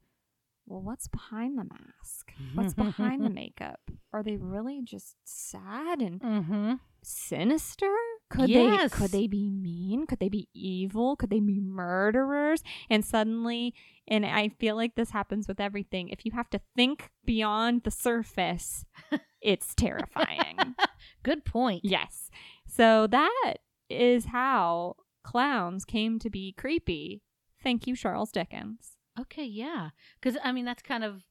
well 0.66 0.82
what's 0.82 1.08
behind 1.08 1.58
the 1.58 1.64
mask? 1.64 2.32
What's 2.54 2.74
behind 2.74 3.24
the 3.24 3.30
makeup? 3.42 3.80
Are 4.12 4.22
they 4.22 4.36
really 4.36 4.80
just 4.84 5.16
sad 5.24 6.00
and 6.00 6.20
Mm-hmm. 6.20 6.74
sinister? 7.02 7.92
Could 8.30 8.48
Yes. 8.50 8.92
they 8.92 8.96
could 8.96 9.10
they 9.10 9.26
be 9.26 9.50
mean? 9.50 10.06
Could 10.06 10.20
they 10.20 10.28
be 10.28 10.48
evil? 10.54 11.16
Could 11.16 11.30
they 11.30 11.40
be 11.40 11.60
murderers? 11.60 12.62
And 12.88 13.04
suddenly, 13.04 13.74
and 14.06 14.24
I 14.24 14.50
feel 14.50 14.76
like 14.76 14.94
this 14.94 15.10
happens 15.10 15.48
with 15.48 15.58
everything. 15.60 16.08
If 16.10 16.24
you 16.24 16.30
have 16.32 16.48
to 16.50 16.60
think 16.76 17.10
beyond 17.24 17.82
the 17.82 17.90
surface, 17.90 18.84
it's 19.40 19.74
terrifying. 19.74 20.58
Good 21.22 21.44
point. 21.44 21.84
yes. 21.84 22.30
So 22.66 23.06
that 23.08 23.56
is 23.88 24.26
how 24.26 24.96
clowns 25.24 25.84
came 25.84 26.18
to 26.20 26.30
be 26.30 26.52
creepy. 26.52 27.22
Thank 27.62 27.86
you, 27.86 27.94
Charles 27.96 28.30
Dickens. 28.32 28.96
Okay, 29.18 29.44
yeah. 29.44 29.90
Because 30.20 30.38
I 30.42 30.52
mean, 30.52 30.64
that's 30.64 30.82
kind 30.82 31.04
of 31.04 31.22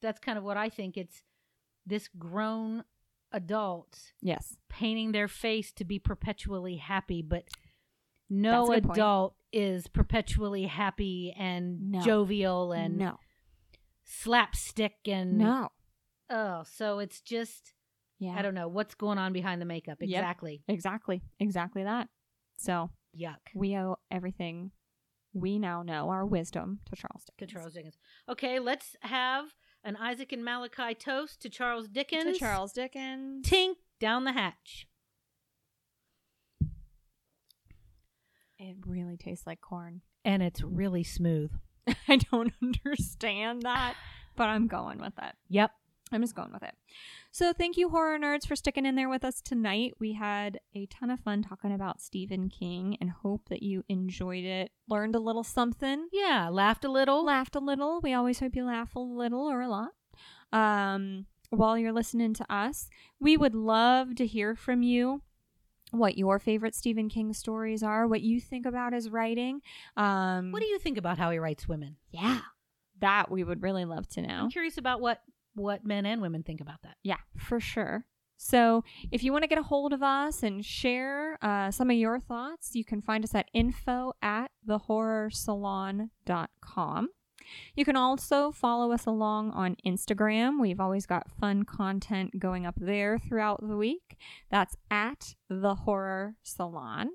that's 0.00 0.20
kind 0.20 0.38
of 0.38 0.44
what 0.44 0.56
I 0.56 0.68
think. 0.68 0.96
It's 0.96 1.22
this 1.84 2.08
grown 2.18 2.84
adult 3.32 4.12
Yes. 4.22 4.56
painting 4.68 5.12
their 5.12 5.28
face 5.28 5.72
to 5.72 5.84
be 5.84 5.98
perpetually 5.98 6.76
happy, 6.76 7.20
but 7.20 7.44
no 8.30 8.60
That's 8.66 8.68
a 8.68 8.74
good 8.74 8.84
point. 8.84 8.98
adult 8.98 9.36
is 9.52 9.86
perpetually 9.88 10.64
happy 10.66 11.34
and 11.36 11.90
No. 11.90 12.00
jovial 12.00 12.72
and 12.72 12.96
no. 12.98 13.18
slapstick 14.04 14.96
and 15.06 15.38
No. 15.38 15.70
oh, 16.30 16.62
so 16.64 16.98
it's 17.00 17.20
just 17.20 17.72
Yeah. 18.18 18.34
I 18.36 18.42
don't 18.42 18.54
know 18.54 18.68
what's 18.68 18.94
going 18.94 19.18
on 19.18 19.32
behind 19.32 19.60
the 19.60 19.66
makeup 19.66 19.98
Yep. 20.00 20.08
exactly. 20.08 20.62
Exactly. 20.68 21.22
Exactly 21.40 21.84
that. 21.84 22.08
So 22.56 22.90
Yuck. 23.18 23.36
we 23.54 23.76
owe 23.76 23.96
everything 24.10 24.70
we 25.32 25.58
now 25.58 25.82
know, 25.82 26.10
our 26.10 26.24
wisdom, 26.24 26.78
to 26.86 26.96
Charles 26.96 27.24
Dickens. 27.24 27.50
To. 27.50 27.54
Charles 27.58 27.72
Dickens. 27.74 27.98
Okay, 28.28 28.60
let's 28.60 28.94
have 29.02 29.46
an 29.82 29.96
Isaac 29.96 30.32
and 30.32 30.44
Malachi 30.44 30.94
toast 30.94 31.42
to 31.42 31.48
Charles 31.50 31.88
Dickens. 31.88 32.34
To 32.34 32.38
Charles 32.38 32.72
Dickens. 32.72 33.44
Tink 33.46 33.74
down 34.00 34.22
the 34.24 34.32
hatch. 34.32 34.86
It 38.58 38.76
really 38.86 39.16
tastes 39.16 39.46
like 39.46 39.60
corn. 39.60 40.00
And 40.26 40.42
it's 40.42 40.62
really 40.62 41.04
smooth. 41.04 41.50
I 42.08 42.16
don't 42.32 42.50
understand 42.62 43.60
that, 43.64 43.94
but 44.36 44.44
I'm 44.48 44.68
going 44.68 44.98
with 44.98 45.12
it. 45.18 45.34
Yep. 45.50 45.70
I'm 46.12 46.20
just 46.20 46.34
going 46.34 46.52
with 46.52 46.62
it. 46.62 46.74
So, 47.32 47.52
thank 47.52 47.76
you, 47.76 47.88
horror 47.88 48.18
nerds, 48.18 48.46
for 48.46 48.54
sticking 48.54 48.86
in 48.86 48.94
there 48.94 49.08
with 49.08 49.24
us 49.24 49.40
tonight. 49.40 49.94
We 49.98 50.12
had 50.12 50.60
a 50.74 50.86
ton 50.86 51.10
of 51.10 51.18
fun 51.20 51.42
talking 51.42 51.72
about 51.72 52.00
Stephen 52.00 52.48
King 52.48 52.96
and 53.00 53.10
hope 53.10 53.48
that 53.48 53.62
you 53.62 53.82
enjoyed 53.88 54.44
it, 54.44 54.70
learned 54.88 55.14
a 55.16 55.18
little 55.20 55.42
something, 55.42 56.08
Yeah, 56.12 56.48
laughed 56.50 56.84
a 56.84 56.90
little. 56.90 57.24
laughed 57.24 57.56
a 57.56 57.60
little. 57.60 58.00
We 58.02 58.12
always 58.12 58.38
hope 58.38 58.54
you 58.54 58.64
laugh 58.64 58.94
a 58.94 59.00
little 59.00 59.50
or 59.50 59.62
a 59.62 59.68
lot 59.68 59.90
um, 60.52 61.26
while 61.50 61.76
you're 61.78 61.92
listening 61.92 62.34
to 62.34 62.52
us. 62.54 62.88
We 63.18 63.36
would 63.36 63.54
love 63.54 64.14
to 64.16 64.26
hear 64.26 64.54
from 64.54 64.82
you. 64.82 65.22
What 65.90 66.18
your 66.18 66.38
favorite 66.40 66.74
Stephen 66.74 67.08
King 67.08 67.32
stories 67.32 67.82
are, 67.82 68.06
what 68.08 68.20
you 68.20 68.40
think 68.40 68.66
about 68.66 68.92
his 68.92 69.08
writing. 69.10 69.60
Um, 69.96 70.50
What 70.50 70.60
do 70.60 70.66
you 70.66 70.78
think 70.80 70.98
about 70.98 71.18
how 71.18 71.30
he 71.30 71.38
writes 71.38 71.68
women? 71.68 71.96
yeah, 72.10 72.40
that 73.00 73.30
we 73.30 73.44
would 73.44 73.62
really 73.62 73.84
love 73.84 74.08
to 74.10 74.22
know. 74.22 74.34
I'm 74.42 74.50
curious 74.50 74.76
about 74.76 75.00
what 75.00 75.20
what 75.54 75.84
men 75.84 76.06
and 76.06 76.20
women 76.20 76.42
think 76.42 76.60
about 76.60 76.82
that. 76.82 76.96
Yeah, 77.02 77.18
for 77.36 77.60
sure. 77.60 78.04
So 78.36 78.82
if 79.10 79.22
you 79.22 79.32
want 79.32 79.44
to 79.44 79.48
get 79.48 79.58
a 79.58 79.62
hold 79.62 79.92
of 79.92 80.02
us 80.02 80.42
and 80.42 80.64
share 80.64 81.38
uh, 81.40 81.70
some 81.70 81.90
of 81.90 81.96
your 81.96 82.18
thoughts, 82.20 82.74
you 82.74 82.84
can 82.84 83.00
find 83.00 83.24
us 83.24 83.34
at 83.34 83.48
info 83.54 84.12
at 84.20 84.50
thehorrorsalon.com. 84.68 87.08
You 87.74 87.84
can 87.84 87.96
also 87.96 88.50
follow 88.50 88.92
us 88.92 89.06
along 89.06 89.52
on 89.52 89.76
Instagram. 89.86 90.60
We've 90.60 90.80
always 90.80 91.06
got 91.06 91.30
fun 91.30 91.64
content 91.64 92.38
going 92.38 92.66
up 92.66 92.76
there 92.78 93.18
throughout 93.18 93.66
the 93.66 93.76
week. 93.76 94.16
That's 94.50 94.76
at 94.90 95.34
the 95.48 95.74
horror 95.74 96.36
salon. 96.42 97.10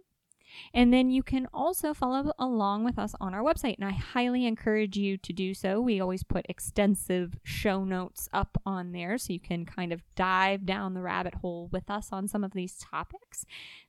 And 0.73 0.93
then 0.93 1.09
you 1.09 1.23
can 1.23 1.47
also 1.53 1.93
follow 1.93 2.31
along 2.39 2.83
with 2.83 2.99
us 2.99 3.15
on 3.19 3.33
our 3.33 3.41
website, 3.41 3.75
and 3.77 3.85
I 3.85 3.91
highly 3.91 4.45
encourage 4.45 4.97
you 4.97 5.17
to 5.17 5.33
do 5.33 5.53
so. 5.53 5.79
We 5.81 5.99
always 5.99 6.23
put 6.23 6.45
extensive 6.49 7.37
show 7.43 7.83
notes 7.83 8.29
up 8.33 8.61
on 8.65 8.91
there 8.91 9.17
so 9.17 9.33
you 9.33 9.39
can 9.39 9.65
kind 9.65 9.91
of 9.93 10.01
dive 10.15 10.65
down 10.65 10.93
the 10.93 11.01
rabbit 11.01 11.35
hole 11.35 11.69
with 11.71 11.89
us 11.89 12.09
on 12.11 12.27
some 12.27 12.43
of 12.43 12.53
these 12.53 12.77
topics. 12.77 13.45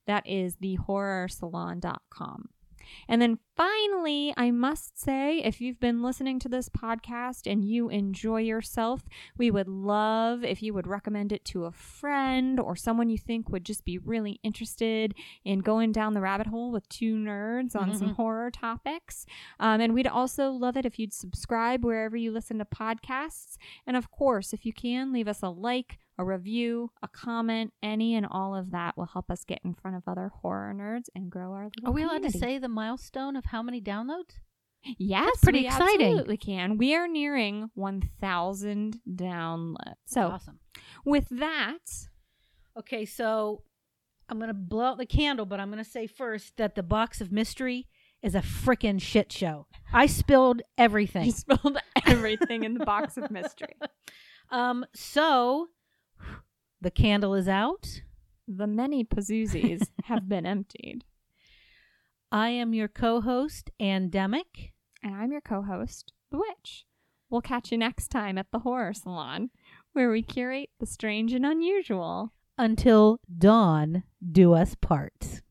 That 0.07 0.27
is 0.27 0.55
thehorrorsalon.com. 0.57 2.49
And 3.07 3.21
then 3.21 3.39
finally, 3.55 4.33
I 4.37 4.51
must 4.51 4.99
say, 4.99 5.39
if 5.39 5.61
you've 5.61 5.79
been 5.79 6.01
listening 6.01 6.39
to 6.39 6.49
this 6.49 6.67
podcast 6.69 7.49
and 7.51 7.63
you 7.63 7.89
enjoy 7.89 8.41
yourself, 8.41 9.03
we 9.37 9.51
would 9.51 9.67
love 9.67 10.43
if 10.43 10.61
you 10.63 10.73
would 10.73 10.87
recommend 10.87 11.31
it 11.31 11.45
to 11.45 11.65
a 11.65 11.71
friend 11.71 12.59
or 12.59 12.75
someone 12.75 13.09
you 13.09 13.17
think 13.17 13.49
would 13.49 13.63
just 13.65 13.85
be 13.85 13.97
really 13.97 14.39
interested 14.43 15.13
in 15.45 15.59
going 15.59 15.91
down 15.91 16.13
the 16.13 16.21
rabbit 16.21 16.47
hole 16.47 16.71
with 16.71 16.87
two 16.89 17.15
nerds 17.15 17.75
on 17.75 17.93
some 17.95 18.09
Mhm. 18.09 18.15
horror 18.15 18.51
topics. 18.51 19.25
Um, 19.59 19.79
and 19.81 19.93
we'd 19.93 20.07
also 20.07 20.51
love 20.51 20.75
it 20.75 20.85
if 20.85 20.99
you'd 20.99 21.13
subscribe 21.13 21.83
wherever 21.85 22.17
you 22.17 22.31
listen 22.31 22.57
to 22.57 22.65
podcasts. 22.65 23.57
And 23.87 23.95
of 23.95 24.11
course, 24.11 24.53
if 24.53 24.65
you 24.65 24.73
can, 24.73 25.11
leave 25.13 25.27
us 25.27 25.41
a 25.41 25.49
like, 25.49 25.99
a 26.21 26.25
review, 26.25 26.91
a 27.01 27.07
comment, 27.07 27.73
any 27.81 28.15
and 28.15 28.25
all 28.29 28.55
of 28.55 28.71
that 28.71 28.95
will 28.97 29.07
help 29.07 29.31
us 29.31 29.43
get 29.43 29.59
in 29.63 29.73
front 29.73 29.97
of 29.97 30.03
other 30.07 30.31
horror 30.41 30.73
nerds 30.73 31.05
and 31.15 31.29
grow 31.29 31.51
our 31.53 31.65
little 31.65 31.89
Are 31.89 31.91
we 31.91 32.03
allowed 32.03 32.23
to 32.23 32.31
say 32.31 32.57
the 32.59 32.67
milestone 32.69 33.35
of 33.35 33.45
how 33.45 33.61
many 33.63 33.81
downloads? 33.81 34.39
Yes, 34.97 35.37
pretty 35.43 35.61
we 35.61 35.65
exciting. 35.67 36.07
Absolutely 36.07 36.37
can. 36.37 36.77
We 36.77 36.95
are 36.95 37.07
nearing 37.07 37.69
1,000 37.75 38.99
downloads. 39.09 39.75
So, 40.05 40.27
awesome. 40.27 40.59
with 41.05 41.27
that, 41.29 41.79
Okay, 42.77 43.05
so 43.05 43.63
I'm 44.29 44.37
going 44.37 44.47
to 44.47 44.53
blow 44.53 44.85
out 44.85 44.97
the 44.97 45.05
candle, 45.05 45.45
but 45.45 45.59
I'm 45.59 45.69
going 45.71 45.83
to 45.83 45.89
say 45.89 46.07
first 46.07 46.55
that 46.57 46.75
the 46.75 46.83
box 46.83 47.19
of 47.19 47.31
mystery 47.31 47.87
is 48.23 48.33
a 48.35 48.39
freaking 48.39 49.01
shit 49.01 49.31
show. 49.31 49.67
I 49.91 50.05
spilled 50.05 50.59
You 50.59 50.63
everything. 50.77 51.31
spilled 51.31 51.77
everything 52.05 52.63
in 52.63 52.75
the 52.75 52.85
box 52.85 53.17
of 53.17 53.31
mystery. 53.31 53.75
Um, 54.53 54.85
so 54.93 55.67
the 56.81 56.91
candle 56.91 57.35
is 57.35 57.47
out. 57.47 58.01
The 58.47 58.67
many 58.67 59.03
Pazoozis 59.03 59.83
have 60.05 60.27
been 60.27 60.45
emptied. 60.45 61.05
I 62.31 62.49
am 62.49 62.73
your 62.73 62.87
co-host, 62.87 63.69
Andemic. 63.79 64.71
And 65.03 65.15
I'm 65.15 65.31
your 65.31 65.41
co 65.41 65.61
host, 65.61 66.13
The 66.31 66.37
Witch. 66.37 66.85
We'll 67.29 67.41
catch 67.41 67.71
you 67.71 67.77
next 67.77 68.09
time 68.09 68.37
at 68.37 68.47
the 68.51 68.59
Horror 68.59 68.93
Salon, 68.93 69.51
where 69.93 70.09
we 70.11 70.21
curate 70.21 70.69
the 70.79 70.85
strange 70.85 71.33
and 71.33 71.45
unusual. 71.45 72.33
Until 72.57 73.19
dawn 73.37 74.03
do 74.31 74.53
us 74.53 74.75
part. 74.75 75.41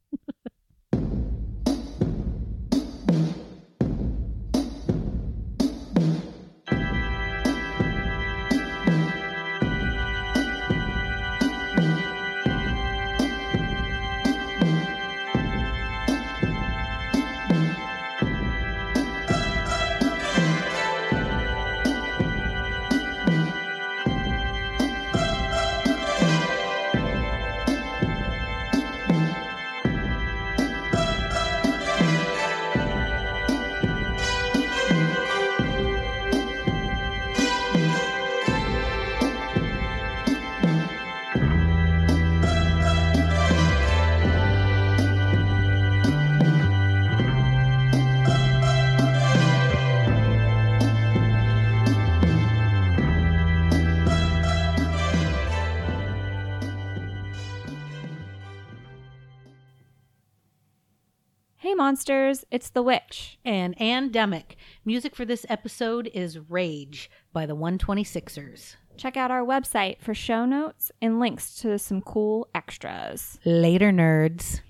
Monsters, 61.81 62.45
it's 62.51 62.69
The 62.69 62.83
Witch. 62.83 63.39
And 63.43 63.75
Andemic. 63.79 64.57
Music 64.85 65.17
for 65.17 65.25
this 65.25 65.47
episode 65.49 66.11
is 66.13 66.39
Rage 66.51 67.11
by 67.33 67.47
the 67.47 67.57
126ers. 67.57 68.77
Check 68.99 69.17
out 69.17 69.31
our 69.31 69.41
website 69.41 69.99
for 69.99 70.13
show 70.13 70.45
notes 70.45 70.93
and 71.01 71.19
links 71.19 71.55
to 71.63 71.79
some 71.79 72.03
cool 72.03 72.49
extras. 72.55 73.39
Later, 73.47 73.93
nerds. 73.93 74.61